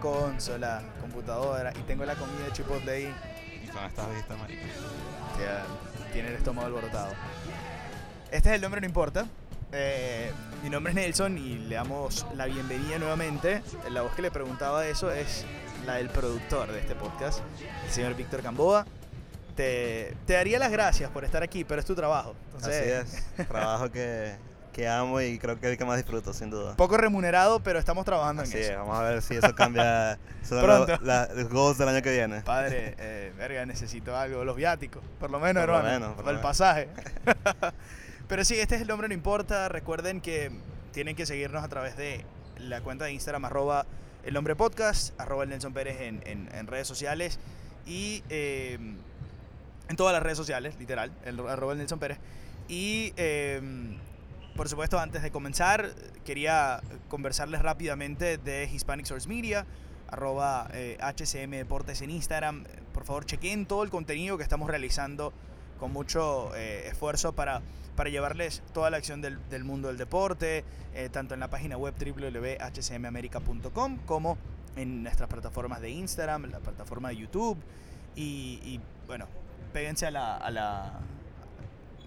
consola, 0.00 0.82
computadora, 1.00 1.72
y 1.78 1.82
tengo 1.82 2.04
la 2.04 2.14
comida 2.14 2.46
de 2.46 2.52
Chipotle 2.52 2.90
ahí. 2.90 3.14
Y 3.64 3.68
con 3.68 3.84
estas 3.84 4.14
vistas, 4.14 4.38
marica. 4.38 4.62
Ya, 5.38 5.64
tiene 6.12 6.28
el 6.28 6.34
estómago 6.36 6.66
alborotado. 6.66 7.12
Este 8.30 8.48
es 8.50 8.54
el 8.56 8.60
nombre, 8.60 8.80
no 8.80 8.86
importa. 8.86 9.26
Eh, 9.72 10.32
mi 10.62 10.70
nombre 10.70 10.92
es 10.92 10.96
Nelson 10.96 11.36
y 11.36 11.58
le 11.58 11.74
damos 11.74 12.26
la 12.34 12.46
bienvenida 12.46 12.98
nuevamente. 12.98 13.62
La 13.90 14.02
voz 14.02 14.14
que 14.14 14.22
le 14.22 14.30
preguntaba 14.30 14.86
eso 14.86 15.12
es 15.12 15.44
la 15.86 15.96
del 15.96 16.08
productor 16.08 16.72
de 16.72 16.80
este 16.80 16.94
podcast, 16.94 17.40
el 17.84 17.90
señor 17.90 18.14
Víctor 18.14 18.42
Camboa. 18.42 18.86
Te, 19.56 20.14
te 20.26 20.34
daría 20.34 20.58
las 20.58 20.70
gracias 20.70 21.10
por 21.10 21.24
estar 21.24 21.42
aquí, 21.42 21.64
pero 21.64 21.80
es 21.80 21.86
tu 21.86 21.94
trabajo. 21.94 22.34
Entonces, 22.54 23.04
Así 23.04 23.16
es. 23.38 23.48
Trabajo 23.48 23.90
que, 23.90 24.36
que 24.78 24.86
amo 24.88 25.20
y 25.20 25.40
creo 25.40 25.58
que 25.58 25.66
es 25.66 25.72
el 25.72 25.78
que 25.78 25.84
más 25.84 25.96
disfruto, 25.96 26.32
sin 26.32 26.50
duda. 26.50 26.76
Poco 26.76 26.96
remunerado, 26.96 27.58
pero 27.60 27.80
estamos 27.80 28.04
trabajando 28.04 28.42
Así 28.42 28.52
en 28.52 28.58
es, 28.62 28.68
eso. 28.70 28.78
vamos 28.78 28.96
a 28.96 29.02
ver 29.02 29.22
si 29.22 29.34
eso 29.34 29.52
cambia. 29.56 30.18
Son 30.44 30.62
Pronto. 30.62 30.92
los, 30.92 31.02
la- 31.02 31.28
los 31.34 31.48
goals 31.48 31.78
del 31.78 31.88
año 31.88 32.00
que 32.00 32.12
viene. 32.12 32.42
Padre, 32.42 32.94
eh, 32.98 33.32
verga, 33.36 33.66
necesito 33.66 34.16
algo, 34.16 34.44
los 34.44 34.54
viáticos, 34.54 35.02
por 35.18 35.30
lo 35.30 35.40
menos, 35.40 35.62
Por 35.64 35.70
lo 35.70 35.78
hermano, 35.78 35.98
menos, 35.98 36.14
por 36.14 36.24
lo 36.26 36.30
el 36.30 36.36
menos. 36.36 36.48
pasaje. 36.48 36.88
Pero 38.28 38.44
sí, 38.44 38.54
este 38.60 38.76
es 38.76 38.82
el 38.82 38.86
nombre, 38.88 39.08
no 39.08 39.14
importa. 39.14 39.68
Recuerden 39.68 40.20
que 40.20 40.52
tienen 40.92 41.16
que 41.16 41.26
seguirnos 41.26 41.64
a 41.64 41.68
través 41.68 41.96
de 41.96 42.24
la 42.58 42.80
cuenta 42.80 43.06
de 43.06 43.12
Instagram, 43.12 43.44
arroba 43.46 43.84
el 44.22 44.34
nombre 44.34 44.54
podcast, 44.54 45.18
arroba 45.20 45.42
el 45.44 45.48
Nelson 45.50 45.72
Pérez 45.72 46.00
en, 46.02 46.22
en- 46.24 46.48
en 46.54 46.66
redes 46.68 46.86
sociales 46.86 47.38
y 47.84 48.22
eh, 48.28 48.78
en 49.88 49.96
todas 49.96 50.12
las 50.12 50.22
redes 50.22 50.36
sociales, 50.38 50.76
literal, 50.78 51.10
el, 51.24 51.40
arroba 51.48 51.72
el 51.72 51.78
Nelson 51.78 51.98
Pérez. 51.98 52.18
Y 52.68 53.12
eh, 53.16 53.60
por 54.58 54.68
supuesto, 54.68 54.98
antes 54.98 55.22
de 55.22 55.30
comenzar, 55.30 55.94
quería 56.24 56.82
conversarles 57.08 57.62
rápidamente 57.62 58.38
de 58.38 58.64
Hispanic 58.64 59.06
Source 59.06 59.28
Media, 59.28 59.64
arroba 60.08 60.68
eh, 60.72 60.98
HCM 61.00 61.52
Deportes 61.52 62.02
en 62.02 62.10
Instagram. 62.10 62.64
Por 62.92 63.04
favor, 63.04 63.24
chequen 63.24 63.66
todo 63.66 63.84
el 63.84 63.90
contenido 63.90 64.36
que 64.36 64.42
estamos 64.42 64.68
realizando 64.68 65.32
con 65.78 65.92
mucho 65.92 66.52
eh, 66.56 66.88
esfuerzo 66.88 67.34
para, 67.34 67.62
para 67.94 68.10
llevarles 68.10 68.64
toda 68.74 68.90
la 68.90 68.96
acción 68.96 69.22
del, 69.22 69.38
mundo 69.62 69.86
del 69.86 69.96
deporte, 69.96 70.64
eh, 70.92 71.08
tanto 71.08 71.34
en 71.34 71.40
la 71.40 71.48
página 71.48 71.76
web 71.76 71.94
www.hcmamerica.com 71.94 73.98
como 74.06 74.38
en 74.74 75.04
nuestras 75.04 75.28
plataformas 75.28 75.80
de 75.80 75.90
Instagram, 75.90 76.50
la 76.50 76.58
plataforma 76.58 77.10
de 77.10 77.16
YouTube. 77.16 77.58
Y, 78.16 78.58
y, 78.64 78.80
bueno, 79.06 79.28
péguense 79.72 80.06
a 80.06 80.10
la, 80.10 80.36
a 80.36 80.50
la 80.50 80.98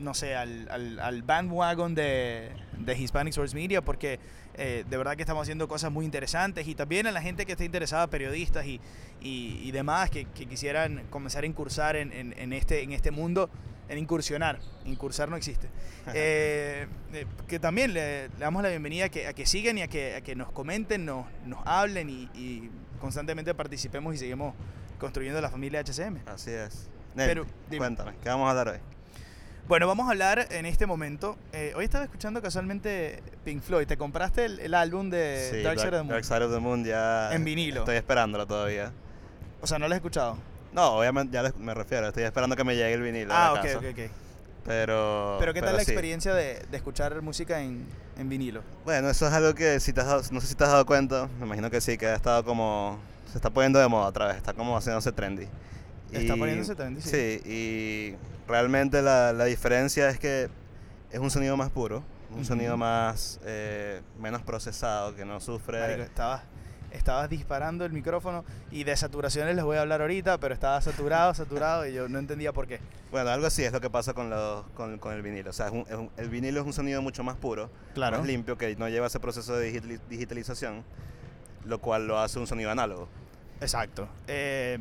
no 0.01 0.13
sé, 0.13 0.35
al, 0.35 0.67
al, 0.69 0.99
al 0.99 1.23
bandwagon 1.23 1.95
de, 1.95 2.51
de 2.77 2.97
Hispanic 2.97 3.33
Source 3.33 3.55
Media 3.55 3.81
porque 3.81 4.19
eh, 4.55 4.83
de 4.89 4.97
verdad 4.97 5.15
que 5.15 5.21
estamos 5.21 5.43
haciendo 5.43 5.67
cosas 5.67 5.91
muy 5.91 6.05
interesantes 6.05 6.67
y 6.67 6.75
también 6.75 7.07
a 7.07 7.11
la 7.11 7.21
gente 7.21 7.45
que 7.45 7.53
esté 7.53 7.65
interesada, 7.65 8.07
periodistas 8.07 8.65
y, 8.65 8.81
y, 9.21 9.59
y 9.63 9.71
demás 9.71 10.09
que, 10.09 10.25
que 10.25 10.45
quisieran 10.45 11.03
comenzar 11.09 11.43
a 11.43 11.47
incursar 11.47 11.95
en, 11.95 12.11
en, 12.11 12.33
en 12.37 12.53
este, 12.53 12.83
en 12.83 12.91
este 12.91 13.11
mundo, 13.11 13.49
en 13.87 13.97
incursionar. 13.97 14.59
Incursar 14.85 15.29
no 15.29 15.35
existe. 15.35 15.67
Eh, 16.13 16.87
eh, 17.13 17.25
que 17.47 17.59
también 17.59 17.93
le, 17.93 18.29
le 18.29 18.37
damos 18.39 18.63
la 18.63 18.69
bienvenida 18.69 19.05
a 19.05 19.09
que, 19.09 19.27
a 19.27 19.33
que 19.33 19.45
sigan 19.45 19.77
y 19.77 19.81
a 19.83 19.87
que, 19.87 20.15
a 20.15 20.21
que 20.21 20.35
nos 20.35 20.51
comenten, 20.51 21.05
nos, 21.05 21.25
nos 21.45 21.59
hablen 21.65 22.09
y, 22.09 22.29
y 22.33 22.69
constantemente 22.99 23.53
participemos 23.53 24.15
y 24.15 24.17
seguimos 24.17 24.53
construyendo 24.99 25.39
la 25.41 25.49
familia 25.49 25.81
HCM. 25.81 26.27
Así 26.27 26.51
es. 26.51 26.89
Nel, 27.15 27.27
Pero, 27.27 27.45
cuéntame, 27.77 28.13
¿qué 28.21 28.29
vamos 28.29 28.47
a 28.47 28.51
hablar 28.51 28.69
hoy? 28.69 28.79
Bueno, 29.67 29.87
vamos 29.87 30.07
a 30.07 30.11
hablar 30.11 30.47
en 30.51 30.65
este 30.65 30.85
momento. 30.85 31.37
eh, 31.53 31.71
hoy 31.75 31.85
estaba 31.85 32.03
escuchando 32.03 32.41
casualmente 32.41 33.21
Pink 33.45 33.61
Floyd. 33.61 33.87
¿Te 33.87 33.95
compraste 33.97 34.45
el, 34.45 34.59
el 34.59 34.73
álbum 34.73 35.09
de 35.09 35.49
Sí, 35.51 35.61
Dark 35.61 35.79
Side 35.79 35.89
of 35.89 35.93
the 35.93 35.97
Moon? 36.03 36.07
Dark 36.09 36.25
Side 36.25 36.43
of 36.43 36.53
the 36.53 36.59
Moon 36.59 36.83
ya. 36.83 37.33
En 37.33 37.43
vinilo. 37.45 37.79
Estoy 37.81 37.95
esperándolo 37.95 38.45
todavía. 38.45 38.91
O 39.61 39.67
sea, 39.67 39.79
no 39.79 39.87
lo 39.87 39.93
has 39.93 39.97
escuchado. 39.99 40.37
No, 40.73 40.97
obviamente 40.97 41.33
ya 41.33 41.43
me 41.57 41.73
refiero. 41.73 42.07
Estoy 42.07 42.23
esperando 42.23 42.55
que 42.55 42.63
me 42.65 42.75
llegue 42.75 42.93
el 42.93 43.01
vinilo. 43.01 43.33
ah, 43.33 43.53
ok, 43.53 43.65
ok, 43.77 43.83
ok. 43.91 44.11
Pero. 44.65 45.37
Pero 45.39 45.53
¿qué 45.53 45.61
tal 45.61 45.73
la 45.77 45.83
sí. 45.83 45.91
experiencia 45.91 46.33
de, 46.33 46.65
de 46.69 46.77
escuchar 46.77 47.21
música 47.21 47.61
en, 47.61 47.85
en 48.17 48.29
vinilo? 48.29 48.61
Bueno, 48.83 49.09
eso 49.09 49.25
es 49.27 49.33
algo 49.33 49.53
que 49.55 49.79
si 49.79 49.93
te 49.93 50.01
has 50.01 50.07
dado- 50.07 50.23
no 50.31 50.41
sé 50.41 50.47
si 50.47 50.55
te 50.55 50.63
has 50.65 50.69
dado 50.71 50.85
cuenta, 50.85 51.29
me 51.39 51.45
imagino 51.45 51.71
que 51.71 51.79
sí, 51.81 51.97
que 51.97 52.07
ha 52.07 52.15
estado 52.15 52.43
como, 52.43 52.99
se 53.31 53.37
está 53.37 53.49
poniendo 53.49 53.79
de 53.79 53.87
moda 53.87 54.07
otra 54.07 54.27
vez, 54.27 54.37
está 54.37 54.53
como 54.53 54.75
haciéndose 54.77 55.11
trendy. 55.13 55.47
Está 56.11 56.35
Y- 56.35 56.39
poniéndose 56.39 56.75
trendy, 56.75 57.01
sí. 57.01 57.09
Sí, 57.09 57.41
y 57.49 58.15
realmente 58.51 59.01
la, 59.01 59.33
la 59.33 59.45
diferencia 59.45 60.09
es 60.09 60.19
que 60.19 60.49
es 61.11 61.19
un 61.19 61.31
sonido 61.31 61.57
más 61.57 61.69
puro, 61.69 62.03
un 62.35 62.45
sonido 62.45 62.77
más, 62.77 63.39
eh, 63.45 64.01
menos 64.19 64.41
procesado, 64.43 65.15
que 65.15 65.25
no 65.25 65.39
sufre... 65.39 65.79
Marico, 65.79 66.03
estabas, 66.03 66.43
estabas 66.91 67.29
disparando 67.29 67.83
el 67.85 67.91
micrófono 67.93 68.43
y 68.71 68.83
de 68.83 68.95
saturaciones 68.95 69.55
les 69.55 69.63
voy 69.65 69.77
a 69.77 69.81
hablar 69.81 70.01
ahorita, 70.01 70.37
pero 70.37 70.53
estaba 70.53 70.81
saturado, 70.81 71.33
saturado 71.33 71.85
y 71.87 71.93
yo 71.93 72.07
no 72.09 72.19
entendía 72.19 72.53
por 72.53 72.67
qué. 72.67 72.79
Bueno, 73.11 73.29
algo 73.29 73.47
así 73.47 73.63
es 73.63 73.71
lo 73.73 73.81
que 73.81 73.89
pasa 73.89 74.13
con, 74.13 74.29
los, 74.29 74.65
con, 74.75 74.97
con 74.99 75.13
el 75.13 75.21
vinilo, 75.21 75.49
o 75.49 75.53
sea, 75.53 75.67
es 75.67 75.71
un- 75.73 75.85
es 75.89 75.95
un- 75.95 76.09
el 76.17 76.29
vinilo 76.29 76.61
es 76.61 76.65
un 76.65 76.73
sonido 76.73 77.01
mucho 77.01 77.23
más 77.23 77.35
puro, 77.37 77.69
Claro. 77.93 78.17
más 78.19 78.27
limpio, 78.27 78.57
que 78.57 78.75
no 78.77 78.87
lleva 78.89 79.07
ese 79.07 79.19
proceso 79.19 79.55
de 79.57 79.71
digitali- 79.73 79.99
digitalización, 80.09 80.83
lo 81.65 81.79
cual 81.79 82.07
lo 82.07 82.19
hace 82.19 82.39
un 82.39 82.47
sonido 82.47 82.71
análogo. 82.71 83.07
Exacto. 83.59 84.07
Eh, 84.27 84.79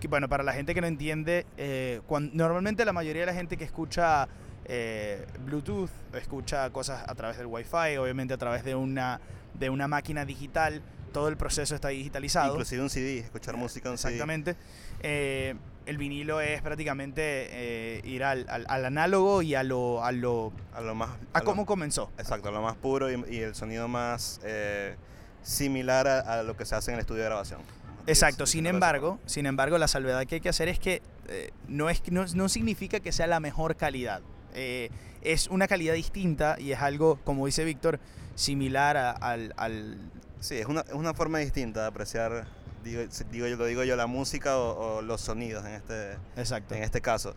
que, 0.00 0.08
bueno, 0.08 0.28
para 0.28 0.42
la 0.44 0.52
gente 0.52 0.74
que 0.74 0.80
no 0.80 0.86
entiende, 0.86 1.46
eh, 1.56 2.00
normalmente 2.32 2.84
la 2.84 2.92
mayoría 2.92 3.22
de 3.22 3.26
la 3.26 3.34
gente 3.34 3.56
que 3.56 3.64
escucha 3.64 4.28
eh, 4.66 5.26
Bluetooth, 5.44 5.90
escucha 6.14 6.68
cosas 6.70 7.02
a 7.08 7.14
través 7.14 7.36
del 7.38 7.46
Wi-Fi, 7.46 7.96
obviamente 7.98 8.34
a 8.34 8.38
través 8.38 8.64
de 8.64 8.74
una, 8.74 9.20
de 9.58 9.70
una 9.70 9.88
máquina 9.88 10.24
digital, 10.24 10.82
todo 11.12 11.28
el 11.28 11.36
proceso 11.36 11.74
está 11.74 11.88
digitalizado. 11.88 12.52
Inclusive 12.52 12.82
un 12.82 12.90
CD, 12.90 13.18
escuchar 13.18 13.56
música 13.56 13.88
en 13.88 13.98
CD. 13.98 14.12
Exactamente. 14.14 14.56
Eh, 15.00 15.54
el 15.86 15.96
vinilo 15.96 16.42
es 16.42 16.60
prácticamente 16.60 17.22
eh, 17.24 18.02
ir 18.04 18.22
al, 18.22 18.46
al- 18.50 18.66
al 18.68 18.84
análogo 18.84 19.40
y 19.40 19.54
a 19.54 19.62
lo, 19.62 20.04
a 20.04 20.12
lo 20.12 20.52
A 20.74 20.82
lo 20.82 20.94
más... 20.94 21.10
a 21.32 21.38
lo- 21.38 21.44
cómo 21.46 21.64
comenzó. 21.64 22.12
Exacto, 22.18 22.50
lo 22.50 22.60
más 22.60 22.76
puro 22.76 23.10
y, 23.10 23.24
y 23.30 23.38
el 23.38 23.54
sonido 23.54 23.88
más 23.88 24.38
eh, 24.44 24.96
similar 25.42 26.06
a, 26.06 26.20
a 26.40 26.42
lo 26.42 26.56
que 26.58 26.66
se 26.66 26.74
hace 26.74 26.90
en 26.90 26.96
el 26.96 27.00
estudio 27.00 27.22
de 27.22 27.28
grabación. 27.30 27.60
Exacto, 28.08 28.46
sin 28.46 28.66
embargo, 28.66 29.18
sin 29.26 29.46
embargo, 29.46 29.78
la 29.78 29.88
salvedad 29.88 30.24
que 30.26 30.36
hay 30.36 30.40
que 30.40 30.48
hacer 30.48 30.68
es 30.68 30.78
que 30.78 31.02
eh, 31.28 31.50
no, 31.68 31.90
es, 31.90 32.02
no, 32.10 32.24
no 32.34 32.48
significa 32.48 33.00
que 33.00 33.12
sea 33.12 33.26
la 33.26 33.38
mejor 33.40 33.76
calidad. 33.76 34.22
Eh, 34.54 34.90
es 35.22 35.48
una 35.48 35.68
calidad 35.68 35.94
distinta 35.94 36.56
y 36.58 36.72
es 36.72 36.80
algo, 36.80 37.18
como 37.24 37.44
dice 37.46 37.64
Víctor, 37.64 38.00
similar 38.34 38.96
a- 38.96 39.10
al, 39.10 39.52
al- 39.56 39.98
Sí, 40.40 40.56
es 40.56 40.66
una, 40.66 40.80
es 40.82 40.92
una 40.94 41.12
forma 41.14 41.38
distinta 41.38 41.82
de 41.82 41.86
apreciar, 41.88 42.46
digo, 42.84 43.02
digo 43.30 43.46
yo, 43.48 43.56
lo 43.56 43.66
digo 43.66 43.84
yo, 43.84 43.96
la 43.96 44.06
música 44.06 44.56
o, 44.56 44.98
o 44.98 45.02
los 45.02 45.20
sonidos 45.20 45.64
en 45.66 45.72
este, 45.72 46.12
Exacto. 46.36 46.74
en 46.76 46.82
este 46.84 47.00
caso. 47.00 47.34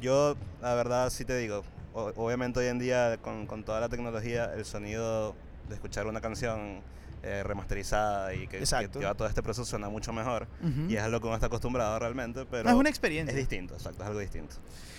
Yo, 0.00 0.36
la 0.60 0.74
verdad, 0.74 1.10
sí 1.10 1.24
te 1.24 1.36
digo, 1.38 1.62
o- 1.94 2.12
obviamente 2.16 2.58
hoy 2.60 2.66
en 2.66 2.78
día 2.78 3.18
con, 3.22 3.46
con 3.46 3.64
toda 3.64 3.80
la 3.80 3.88
tecnología, 3.88 4.52
el 4.54 4.64
sonido 4.64 5.34
de 5.68 5.74
escuchar 5.74 6.06
una 6.06 6.20
canción 6.20 6.80
eh, 7.22 7.42
remasterizada 7.42 8.32
y 8.34 8.46
que, 8.46 8.58
que 8.60 8.64
lleva 8.98 9.14
todo 9.14 9.28
este 9.28 9.42
proceso 9.42 9.64
suena 9.64 9.88
mucho 9.88 10.12
mejor. 10.12 10.46
Ujú. 10.62 10.88
Y 10.90 10.96
es 10.96 11.02
a 11.02 11.08
lo 11.08 11.20
que 11.20 11.26
uno 11.26 11.34
está 11.34 11.46
acostumbrado 11.48 11.98
realmente, 11.98 12.46
pero 12.46 12.64
No, 12.64 12.70
es 12.70 12.76
una 12.76 12.88
es 12.88 12.94
experiencia. 12.94 13.36
distinto, 13.36 13.74
exacto, 13.74 14.02
es 14.02 14.08
algo 14.08 14.20
distinto. 14.20 14.56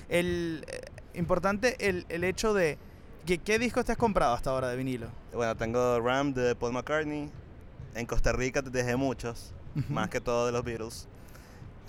El, 0.09 0.65
eh, 0.67 0.81
importante 1.15 1.87
el, 1.89 2.05
el 2.09 2.23
hecho 2.23 2.53
de... 2.53 2.77
que- 3.25 3.37
¿Qué 3.39 3.57
discos 3.59 3.85
te 3.85 3.91
has 3.93 3.97
comprado 3.97 4.33
hasta 4.33 4.49
ahora 4.51 4.67
de 4.69 4.75
vinilo? 4.77 5.07
Bueno, 5.33 5.55
tengo 5.55 5.99
Ram 5.99 6.33
de 6.33 6.55
Paul 6.55 6.73
McCartney. 6.73 7.29
En 7.95 8.05
Costa 8.05 8.31
Rica 8.31 8.61
dejé 8.61 8.95
muchos, 8.95 9.53
Ujú. 9.75 9.91
más 9.93 10.09
que 10.09 10.21
todo 10.21 10.45
de 10.45 10.51
los 10.51 10.63
Beatles. 10.63 11.07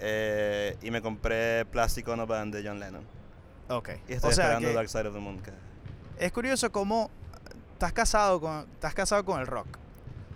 Eh, 0.00 0.76
y 0.82 0.90
me 0.90 1.00
compré 1.00 1.64
Plastic 1.66 2.08
Ono 2.08 2.26
Band 2.26 2.54
de 2.54 2.66
John 2.66 2.80
Lennon. 2.80 3.04
Ok. 3.68 3.90
Y 4.08 4.14
estoy 4.14 4.30
o 4.30 4.34
sea 4.34 4.44
esperando 4.46 4.68
que 4.68 4.74
Dark 4.74 4.88
Side 4.88 5.08
of 5.08 5.14
the 5.14 5.20
Moon. 5.20 5.40
que- 5.40 5.52
es 6.18 6.32
curioso 6.32 6.70
cómo 6.72 7.10
estás 7.74 7.92
casado 7.92 8.40
con, 8.40 8.66
estás 8.72 8.94
casado 8.94 9.24
con 9.24 9.40
el 9.40 9.46
rock. 9.46 9.78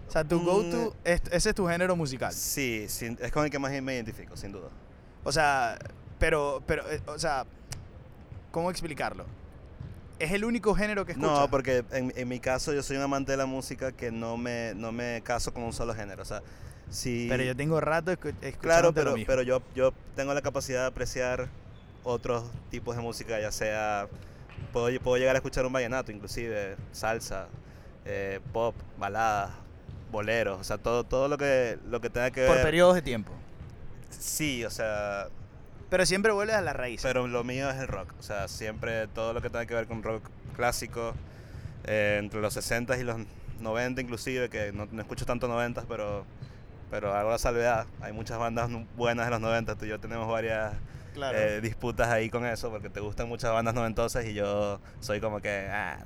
O 0.06 0.11
sea, 0.11 0.25
tu 0.25 0.38
Mm. 0.41 0.44
go-to, 0.44 0.97
es- 1.05 1.23
ese 1.31 1.49
es 1.50 1.55
tu 1.55 1.67
género 1.67 1.97
musical. 1.97 2.32
Sí, 2.32 2.87
sin- 2.88 3.19
es 3.20 3.32
con 3.32 3.44
el 3.44 3.50
que 3.50 3.58
más 3.58 3.73
me 3.82 3.94
identifico, 3.94 4.37
sin 4.37 4.53
duda. 4.53 4.69
O 5.25 5.32
sea, 5.32 5.79
pero, 6.19 6.62
pero, 6.67 6.88
eh, 6.91 7.00
o 7.06 7.19
sea, 7.19 7.44
¿cómo 8.50 8.70
explicarlo? 8.70 9.26
Es 10.19 10.32
el 10.32 10.44
único 10.44 10.75
género 10.75 11.05
que 11.05 11.12
escuchas. 11.12 11.31
No, 11.41 11.50
porque 11.50 11.85
en, 11.91 12.12
en 12.17 12.29
mi 12.29 12.41
caso 12.41 12.73
yo 12.73 12.82
soy 12.82 12.97
un 12.97 13.03
amante 13.03 13.32
de 13.32 13.37
la 13.38 13.47
música 13.47 13.93
que 13.93 14.11
no 14.11 14.37
me, 14.38 14.73
no 14.75 14.93
me 14.93 15.20
caso 15.23 15.53
con 15.53 15.62
un 15.64 15.73
solo 15.73 15.94
género. 15.94 16.23
O 16.23 16.25
sea, 16.25 16.43
si... 16.88 17.26
Pero 17.29 17.43
yo 17.43 17.55
tengo 17.56 17.81
rato 17.81 18.12
escu- 18.12 18.29
escuchándote 18.41 18.59
Claro, 18.61 18.88
lo 18.88 18.94
pero, 18.94 19.12
mismo. 19.12 19.26
pero 19.26 19.43
yo, 19.43 19.61
yo 19.75 19.93
tengo 20.14 20.32
la 20.32 20.41
capacidad 20.41 20.82
de 20.82 20.87
apreciar 20.87 21.49
otros 22.02 22.44
tipos 22.70 22.97
de 22.97 23.02
música, 23.02 23.38
ya 23.41 23.50
sea, 23.52 24.06
puedo, 24.73 24.88
puedo 25.00 25.17
llegar 25.19 25.35
a 25.35 25.38
escuchar 25.38 25.67
un 25.67 25.73
vallenato, 25.73 26.12
inclusive 26.12 26.76
salsa, 26.93 27.49
eh, 28.06 28.41
pop, 28.52 28.75
baladas, 28.99 29.50
boleros, 30.17 30.59
o 30.61 30.65
sea, 30.65 30.79
todo, 30.79 31.05
todo 31.05 31.29
lo 31.29 31.37
que, 31.39 31.79
lo 31.87 32.01
que 32.01 32.11
tenga 32.11 32.31
que 32.31 32.47
Por 32.47 32.57
ver. 32.57 32.65
periodos 32.65 32.95
de 32.95 33.03
tiempo. 33.03 33.33
Sí, 34.11 34.65
o 34.65 34.71
sea, 34.71 35.29
Pero 35.91 36.07
siempre 36.07 36.33
vuelves 36.33 36.57
a 36.57 36.63
la 36.63 36.73
raíz. 36.73 37.03
pero 37.03 37.27
lo 37.29 37.45
mío 37.45 37.69
es 37.71 37.77
el 37.77 37.87
rock, 37.89 38.13
o 38.19 38.23
sea, 38.23 38.49
siempre 38.49 39.07
todo 39.09 39.33
lo 39.33 39.43
que 39.43 39.51
tenga 39.51 39.67
que 39.67 39.75
ver 39.75 39.87
con 39.87 40.03
rock 40.03 40.23
clásico, 40.57 41.15
eh, 41.85 42.17
entre 42.19 42.41
los 42.41 42.57
60s 42.57 42.99
y 43.01 43.05
los 43.05 43.17
90 43.61 44.01
inclusive, 44.01 44.49
que 44.49 44.73
no, 44.73 44.87
no 44.91 45.01
escucho 45.03 45.25
tanto 45.27 45.49
90, 45.49 45.85
pero, 45.89 46.25
pero 46.91 47.15
hago 47.15 47.31
la 47.31 47.39
salvedad. 47.39 47.87
Hay 48.01 48.12
muchas 48.12 48.39
bandas 48.39 48.69
buenas 48.97 49.27
de 49.27 49.31
los 49.31 49.41
90, 49.41 49.77
tú 49.77 49.85
y 49.85 49.89
yo 49.89 50.01
tenemos 50.01 50.27
varias 50.29 50.73
Claro. 51.15 51.39
eh, 51.39 51.61
disputas 51.62 52.09
ahí 52.09 52.29
con 52.31 52.45
eso, 52.45 52.71
porque 52.71 52.91
te 52.91 53.01
gustan 53.01 53.29
muchas 53.29 53.51
bandas 53.53 53.75
noventosas 53.75 54.25
y 54.27 54.35
yo 54.35 54.81
soy 55.01 55.21
como 55.21 55.41
que... 55.41 55.69
Ah, 55.71 55.99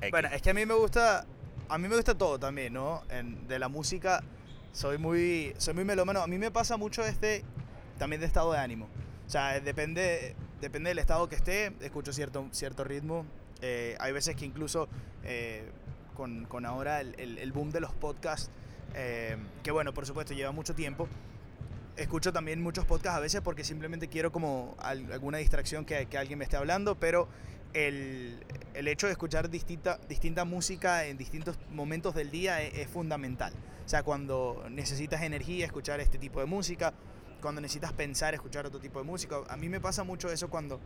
X. 0.00 0.10
Bueno, 0.12 0.28
es 0.32 0.42
que 0.42 0.50
a 0.50 0.54
mí 0.54 0.64
me 0.66 0.74
gusta, 0.74 1.26
a 1.68 1.78
mí 1.78 1.88
me 1.88 1.96
gusta 1.96 2.16
todo 2.16 2.38
también, 2.38 2.72
¿no? 2.72 3.02
En- 3.10 3.46
de 3.48 3.58
la 3.58 3.68
música 3.68 4.22
soy 4.72 4.98
muy, 4.98 5.54
soy 5.58 5.74
muy 5.74 5.84
melómano. 5.84 6.20
A 6.22 6.26
mí 6.26 6.38
me 6.38 6.50
pasa 6.50 6.76
mucho 6.76 7.04
este, 7.04 7.44
también 7.98 8.20
de 8.20 8.26
estado 8.26 8.52
de 8.52 8.58
ánimo. 8.58 8.88
O 9.26 9.30
sea, 9.30 9.60
depende, 9.60 10.34
depende 10.60 10.88
del 10.90 10.98
estado 10.98 11.28
que 11.28 11.36
esté, 11.36 11.72
escucho 11.80 12.12
cierto, 12.12 12.46
cierto 12.52 12.84
ritmo. 12.84 13.24
Eh, 13.60 13.96
hay 14.00 14.12
veces 14.12 14.36
que 14.36 14.44
incluso 14.46 14.88
eh, 15.24 15.68
con, 16.14 16.44
con 16.46 16.64
ahora 16.64 17.00
el, 17.00 17.14
el- 17.18 17.38
el 17.38 17.52
boom 17.52 17.70
de 17.70 17.80
los 17.80 17.92
podcasts, 17.92 18.50
eh, 18.94 19.36
que 19.62 19.70
bueno, 19.70 19.92
por 19.92 20.06
supuesto 20.06 20.32
lleva 20.34 20.52
mucho 20.52 20.74
tiempo, 20.74 21.08
escucho 21.96 22.32
también 22.32 22.62
muchos 22.62 22.84
podcasts 22.84 23.16
a 23.16 23.20
veces 23.20 23.40
porque 23.40 23.64
simplemente 23.64 24.08
quiero 24.08 24.30
como 24.32 24.76
al- 24.78 25.12
alguna 25.12 25.38
distracción 25.38 25.84
que, 25.84 26.06
que 26.06 26.16
alguien 26.18 26.38
me 26.38 26.44
esté 26.44 26.56
hablando, 26.56 26.94
pero 26.94 27.28
el, 27.74 28.38
el 28.74 28.88
hecho 28.88 29.06
de 29.06 29.12
escuchar 29.12 29.48
distinta, 29.50 29.98
distinta 30.08 30.44
música 30.44 31.04
en 31.06 31.18
distintos 31.18 31.56
momentos 31.70 32.14
del 32.14 32.30
día 32.30 32.62
es, 32.62 32.74
es 32.74 32.88
fundamental. 32.88 33.52
O 33.84 33.88
sea, 33.88 34.02
cuando 34.02 34.64
necesitas 34.70 35.22
energía, 35.22 35.64
escuchar 35.66 36.00
este 36.00 36.18
tipo 36.18 36.40
de 36.40 36.46
música, 36.46 36.92
cuando 37.40 37.60
necesitas 37.60 37.92
pensar, 37.92 38.34
escuchar 38.34 38.66
otro 38.66 38.80
tipo 38.80 38.98
de 38.98 39.04
música. 39.04 39.36
A 39.48 39.56
mí 39.56 39.68
me 39.68 39.80
pasa 39.80 40.04
mucho 40.04 40.30
eso 40.30 40.50
cuando, 40.50 40.80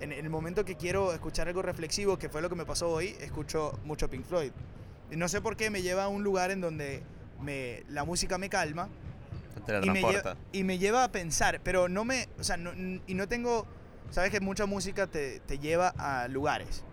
en, 0.00 0.12
en 0.12 0.24
el 0.24 0.30
momento 0.30 0.64
que 0.64 0.76
quiero 0.76 1.12
escuchar 1.12 1.48
algo 1.48 1.62
reflexivo, 1.62 2.18
que 2.18 2.28
fue 2.28 2.42
lo 2.42 2.48
que 2.48 2.54
me 2.56 2.64
pasó 2.66 2.90
hoy, 2.90 3.16
escucho 3.20 3.78
mucho 3.84 4.08
Pink 4.10 4.24
Floyd. 4.24 4.52
Y 5.10 5.16
no 5.16 5.28
sé 5.28 5.40
por 5.40 5.56
qué 5.56 5.70
me 5.70 5.82
lleva 5.82 6.04
a 6.04 6.08
un 6.08 6.22
lugar 6.22 6.50
en 6.50 6.60
donde 6.60 7.02
me, 7.40 7.82
la 7.88 8.04
música 8.04 8.38
me 8.38 8.48
calma 8.48 8.88
Te 9.66 9.78
y 9.86 9.90
me, 9.90 10.00
lleva, 10.02 10.36
y 10.52 10.64
me 10.64 10.78
lleva 10.78 11.04
a 11.04 11.12
pensar, 11.12 11.60
pero 11.62 11.88
no 11.88 12.04
me, 12.04 12.28
o 12.38 12.44
sea, 12.44 12.56
no- 12.56 12.72
y 13.06 13.14
no 13.14 13.26
tengo, 13.28 13.66
sabes 14.10 14.30
que 14.30 14.40
mucha 14.40 14.66
música 14.66 15.06
te, 15.06 15.40
te 15.40 15.58
lleva 15.58 15.88
a 15.98 16.28
lugares, 16.28 16.84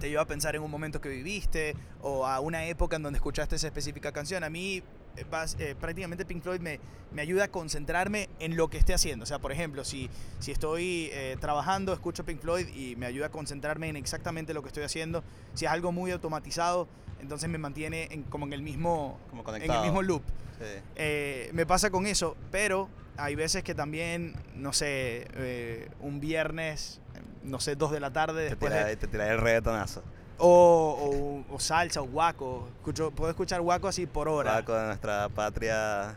te 0.00 0.08
lleva 0.08 0.22
a 0.22 0.26
pensar 0.26 0.54
en 0.56 0.62
un 0.62 0.70
momento 0.70 1.00
que 1.00 1.08
viviste 1.08 1.74
o 2.02 2.26
a 2.26 2.40
una 2.40 2.66
época 2.66 2.96
en 2.96 3.02
donde 3.02 3.18
escuchaste 3.18 3.56
esa 3.56 3.66
específica 3.68 4.12
canción. 4.12 4.44
A 4.44 4.50
mí 4.50 4.82
eh, 5.16 5.24
eh, 5.58 5.74
prácticamente 5.78 6.24
Pink 6.24 6.42
Floyd 6.42 6.60
me, 6.60 6.78
me 7.12 7.22
ayuda 7.22 7.44
a 7.44 7.48
concentrarme 7.48 8.28
en 8.38 8.56
lo 8.56 8.68
que 8.68 8.78
esté 8.78 8.94
haciendo. 8.94 9.22
O 9.22 9.26
sea, 9.26 9.38
por 9.38 9.52
ejemplo, 9.52 9.84
si, 9.84 10.10
si 10.38 10.52
estoy 10.52 11.08
eh, 11.12 11.36
trabajando, 11.40 11.92
escucho 11.92 12.24
Pink 12.24 12.40
Floyd 12.40 12.68
y 12.68 12.96
me 12.96 13.06
ayuda 13.06 13.26
a 13.26 13.30
concentrarme 13.30 13.88
en 13.88 13.96
exactamente 13.96 14.54
lo 14.54 14.62
que 14.62 14.68
estoy 14.68 14.84
haciendo. 14.84 15.24
Si 15.54 15.64
es 15.64 15.70
algo 15.70 15.92
muy 15.92 16.10
automatizado, 16.10 16.88
entonces 17.20 17.48
me 17.48 17.58
mantiene 17.58 18.08
en- 18.10 18.22
como 18.24 18.46
en 18.46 18.52
el 18.52 18.62
mismo, 18.62 19.18
Como 19.30 19.42
en 19.54 19.62
el 19.70 19.80
mismo 19.82 20.02
loop. 20.02 20.22
Sí. 20.58 20.64
Eh, 20.96 21.50
me 21.52 21.66
pasa 21.66 21.90
con 21.90 22.06
eso, 22.06 22.36
pero 22.50 22.88
hay 23.16 23.34
veces 23.34 23.62
que 23.62 23.74
también, 23.74 24.34
no 24.54 24.72
sé, 24.72 25.26
eh, 25.34 25.88
un 26.00 26.20
viernes, 26.20 27.00
no 27.42 27.60
sé, 27.60 27.76
dos 27.76 27.90
de 27.92 28.00
la 28.00 28.12
tarde, 28.12 28.44
Te 28.44 28.48
después 28.50 28.72
tira, 28.72 28.84
de- 28.86 28.96
te 28.96 29.06
tira 29.06 29.30
el 29.32 29.38
reggaetonazo. 29.40 30.02
o, 30.38 31.44
o- 31.48 31.54
o 31.54 31.60
salsa, 31.60 32.02
o 32.02 32.06
guaco. 32.06 32.68
Escucho, 32.78 33.10
puedo 33.10 33.30
escuchar 33.30 33.60
guaco 33.62 33.88
así 33.88 34.06
por 34.06 34.28
hora. 34.28 34.52
Paco 34.54 34.74
de 34.74 34.86
nuestra 34.86 35.28
patria. 35.30 36.14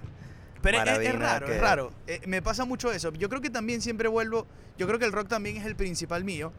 Pero 0.61 0.77
es- 0.81 1.15
raro, 1.19 1.47
es 1.47 1.61
raro. 1.61 1.91
Eh, 2.07 2.19
me 2.27 2.41
pasa 2.41 2.65
mucho 2.65 2.91
eso. 2.91 3.13
Yo 3.13 3.29
creo 3.29 3.41
que 3.41 3.49
también 3.49 3.81
siempre 3.81 4.09
vuelvo, 4.09 4.45
yo 4.77 4.87
creo 4.87 4.99
que 4.99 5.05
el 5.05 5.13
rock 5.13 5.29
también 5.29 5.55
es 5.55 5.65
el 5.65 5.75
principal 5.77 6.25
mío, 6.25 6.51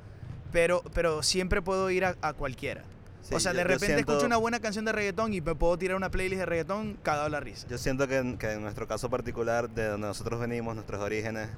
pero, 0.53 0.83
pero 0.95 1.23
siempre 1.23 1.61
puedo 1.61 1.91
ir 1.91 2.05
a, 2.07 2.17
a 2.23 2.33
cualquiera. 2.33 2.83
Sí, 3.31 3.35
o 3.37 3.41
sea, 3.41 3.53
yo- 3.53 3.59
de 3.59 3.65
repente 3.65 3.87
siento- 3.87 4.13
escucho 4.13 4.27
una 4.27 4.37
buena 4.37 4.61
canción 4.61 4.85
de 4.85 4.93
reggaetón 4.93 5.33
y 5.33 5.41
me 5.41 5.55
puedo 5.55 5.79
tirar 5.79 5.97
una 5.97 6.11
playlist 6.11 6.41
de 6.41 6.47
reggaetón 6.47 6.99
cagado 7.03 7.29
la 7.29 7.41
risa. 7.41 7.67
Yo 7.69 7.79
siento 7.79 8.07
que, 8.09 8.19
en- 8.19 8.37
que 8.37 8.53
en 8.53 8.61
nuestro 8.63 8.87
caso 8.87 9.09
particular, 9.09 9.71
de 9.71 9.87
donde 9.87 10.07
nosotros 10.09 10.39
venimos, 10.41 10.75
nuestros 10.75 11.01
orígenes, 11.01 11.49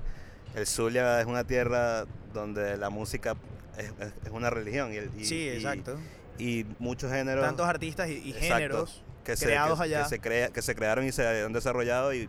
el 0.54 0.66
Zulia 0.66 1.20
es 1.20 1.26
una 1.26 1.44
tierra 1.44 2.04
donde 2.34 2.76
la 2.76 2.90
música 2.90 3.34
es, 3.78 3.86
es- 4.00 4.12
es 4.26 4.30
una 4.30 4.50
religión. 4.50 4.92
Y, 4.92 4.96
el- 4.98 5.10
y- 5.18 5.24
sí, 5.24 5.48
exacto. 5.48 5.98
Y, 6.38 6.66
muchos 6.78 7.10
géneros 7.10 7.44
Tantos 7.44 7.66
artistas 7.66 8.08
y, 8.08 8.32
géneros. 8.32 9.02
que 9.24 9.36
se, 9.36 9.46
creados 9.46 9.78
que- 9.78 9.84
allá. 9.84 10.02
Que 10.04 10.08
se, 10.08 10.18
crea- 10.20 10.48
que 10.50 10.62
se 10.62 10.74
crearon 10.74 11.06
y 11.06 11.12
se 11.12 11.26
han 11.44 11.52
desarrollado 11.52 12.12
y 12.14 12.28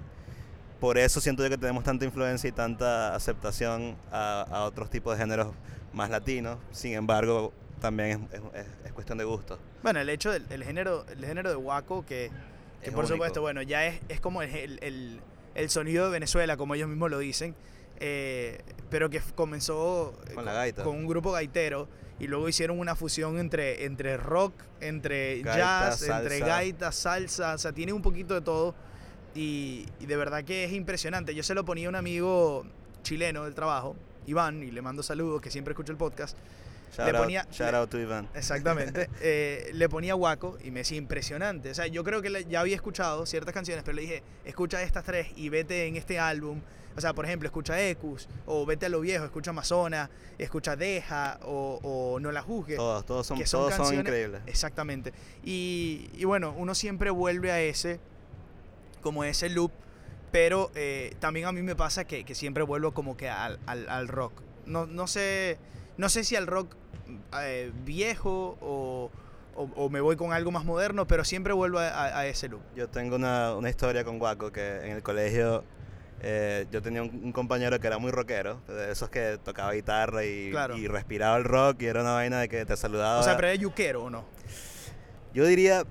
por 0.79 0.97
eso 0.97 1.19
siento 1.21 1.43
yo 1.43 1.49
que 1.49 1.57
tenemos 1.57 1.83
tanta 1.83 2.05
influencia 2.05 2.47
y 2.47 2.51
tanta 2.51 3.15
aceptación 3.15 3.95
a, 4.11 4.45
a 4.49 4.63
otros 4.65 4.89
tipos 4.89 5.17
de 5.17 5.23
géneros 5.23 5.53
más 5.93 6.09
latinos. 6.09 6.57
Sin 6.71 6.93
embargo, 6.93 7.53
también 7.83 8.27
es, 8.31 8.39
es- 8.39 8.65
es- 8.65 8.85
es 8.85 8.93
cuestión 8.93 9.17
de 9.19 9.23
gusto. 9.25 9.59
Bueno, 9.83 9.99
el 9.99 10.09
hecho 10.09 10.31
del 10.31 10.45
el 10.49 10.63
género, 10.63 11.05
el 11.09 11.23
género 11.25 11.49
de 11.49 11.55
Waco, 11.57 12.05
que, 12.05 12.31
que 12.81 12.91
por 12.91 12.99
único. 13.01 13.13
supuesto, 13.15 13.41
bueno, 13.41 13.61
ya 13.61 13.85
es, 13.85 13.99
es 14.09 14.19
como 14.19 14.41
el, 14.41 14.79
el- 14.81 15.19
el- 15.55 15.69
sonido 15.69 16.05
de 16.05 16.11
Venezuela, 16.11 16.57
como 16.57 16.73
ellos 16.75 16.87
mismos 16.89 17.11
lo 17.11 17.19
dicen, 17.19 17.53
eh, 17.99 18.59
pero 18.89 19.09
que 19.09 19.21
comenzó 19.35 20.13
eh, 20.27 20.33
Con 20.33 20.45
la 20.45 20.53
gaita. 20.53 20.83
con 20.83 20.95
un 20.95 21.05
grupo 21.07 21.31
gaitero 21.31 21.87
y 22.19 22.27
luego 22.27 22.47
hicieron 22.49 22.79
una 22.79 22.95
fusión 22.95 23.37
entre, 23.37 23.85
entre 23.85 24.17
rock, 24.17 24.53
entre 24.81 25.41
Gaita, 25.41 25.57
jazz, 25.57 26.01
entre 26.03 26.39
salsa. 26.39 26.45
gaita, 26.55 26.91
salsa, 26.91 27.53
o 27.53 27.57
sea, 27.57 27.71
tiene 27.73 27.91
un 27.93 28.01
poquito 28.01 28.33
de 28.33 28.41
todo 28.41 28.73
y, 29.35 29.85
y 29.99 30.05
de 30.05 30.15
verdad 30.15 30.43
que 30.43 30.63
es 30.63 30.71
impresionante. 30.73 31.35
Yo 31.35 31.43
se 31.43 31.53
lo 31.53 31.65
ponía 31.65 31.87
a 31.87 31.89
un 31.89 31.95
amigo 31.95 32.65
chileno 33.03 33.43
del 33.45 33.53
trabajo, 33.55 33.95
Iván, 34.25 34.63
y 34.63 34.71
le 34.71 34.81
mando 34.81 35.03
saludos, 35.03 35.41
que 35.41 35.51
siempre 35.51 35.73
escucha 35.73 35.91
el 35.91 35.97
podcast. 35.97 36.37
Shout, 36.95 37.07
Le 37.11 37.17
out, 37.17 37.25
ponía- 37.25 37.47
shout 37.51 37.71
le- 37.71 37.77
out 37.77 37.89
to 37.89 37.99
Iván. 37.99 38.27
Exactamente. 38.35 39.09
Eh, 39.21 39.71
le 39.73 39.89
ponía 39.89 40.13
guaco 40.13 40.57
y 40.63 40.71
me 40.71 40.81
decía 40.81 40.97
impresionante. 40.97 41.71
O 41.71 41.73
sea, 41.73 41.87
yo 41.87 42.03
creo 42.03 42.21
que 42.21 42.29
le- 42.29 42.45
ya 42.45 42.59
había 42.61 42.75
escuchado 42.75 43.25
ciertas 43.25 43.53
canciones, 43.53 43.83
pero 43.83 43.95
le 43.95 44.01
dije, 44.03 44.23
escucha 44.45 44.81
estas 44.83 45.03
tres 45.03 45.27
y 45.35 45.49
vete 45.49 45.87
en 45.87 45.95
este 45.95 46.19
álbum. 46.19 46.61
O 46.95 47.01
sea, 47.01 47.13
por 47.13 47.25
ejemplo, 47.25 47.47
escucha 47.47 47.81
Ecus, 47.81 48.27
o 48.45 48.67
vete 48.67 48.85
a 48.85 48.89
lo 48.89 48.99
viejo, 49.01 49.25
escucha 49.25 49.49
Amazona, 49.49 50.11
escucha 50.37 50.75
Deja, 50.75 51.39
o, 51.43 51.79
o 51.81 52.19
No 52.19 52.31
la 52.31 52.43
juzgue. 52.43 52.75
Todos, 52.75 53.03
todos 53.07 53.25
son, 53.25 53.39
que 53.39 53.47
son 53.47 53.71
todos 53.71 53.87
son 53.87 53.95
increíbles. 53.99 54.41
Exactamente. 54.45 55.11
Y, 55.43 56.11
y 56.13 56.25
bueno, 56.25 56.53
uno 56.55 56.75
siempre 56.75 57.09
vuelve 57.09 57.51
a 57.51 57.59
ese, 57.59 57.99
como 59.01 59.23
ese 59.23 59.49
loop, 59.49 59.71
pero 60.31 60.71
eh, 60.75 61.15
también 61.19 61.47
a 61.47 61.51
mí 61.51 61.63
me 61.63 61.75
pasa 61.75 62.05
que, 62.05 62.23
que 62.25 62.35
siempre 62.35 62.61
vuelvo 62.63 62.93
como 62.93 63.17
que 63.17 63.27
al, 63.29 63.59
al- 63.65 63.89
al 63.89 64.07
rock. 64.07 64.33
No, 64.67 64.85
no, 64.85 65.07
sé, 65.07 65.57
no 65.97 66.09
sé 66.09 66.23
si 66.23 66.35
al 66.35 66.45
rock 66.47 66.75
eh, 67.41 67.71
viejo 67.85 68.57
o, 68.61 69.11
o- 69.55 69.69
o 69.75 69.89
me 69.89 70.01
voy 70.01 70.15
con 70.15 70.33
algo 70.33 70.51
más 70.51 70.65
moderno, 70.65 71.05
pero 71.07 71.23
siempre 71.23 71.53
vuelvo 71.53 71.79
a, 71.79 71.87
a- 71.89 72.19
a 72.19 72.27
ese 72.27 72.49
loop. 72.49 72.61
Yo 72.75 72.87
tengo 72.89 73.15
una, 73.15 73.55
una 73.55 73.69
historia 73.69 74.03
con 74.03 74.19
Guaco 74.19 74.51
que 74.51 74.77
en 74.85 74.91
el 74.91 75.03
colegio 75.03 75.63
eh, 76.25 76.65
yo 76.71 76.81
tenía 76.81 77.01
un, 77.03 77.09
un 77.23 77.31
compañero 77.33 77.79
que 77.79 77.87
era 77.87 77.97
muy 77.97 78.11
rockero, 78.11 78.61
de 78.67 78.91
esos 78.91 79.09
que 79.09 79.37
tocaba 79.43 79.73
guitarra 79.73 80.23
y, 80.25 80.51
Claro. 80.51 80.77
y 80.77 80.87
respiraba 80.87 81.35
el 81.37 81.43
rock 81.43 81.81
y 81.81 81.85
era 81.87 82.01
una 82.01 82.13
vaina 82.13 82.39
de 82.39 82.47
que 82.49 82.65
te 82.65 82.77
saludaba. 82.77 83.19
O 83.19 83.23
sea, 83.23 83.35
pero 83.35 83.49
es 83.49 83.59
yuquero 83.59 84.03
o 84.05 84.09
no. 84.09 84.23
Yo 85.33 85.45
diría, 85.45 85.83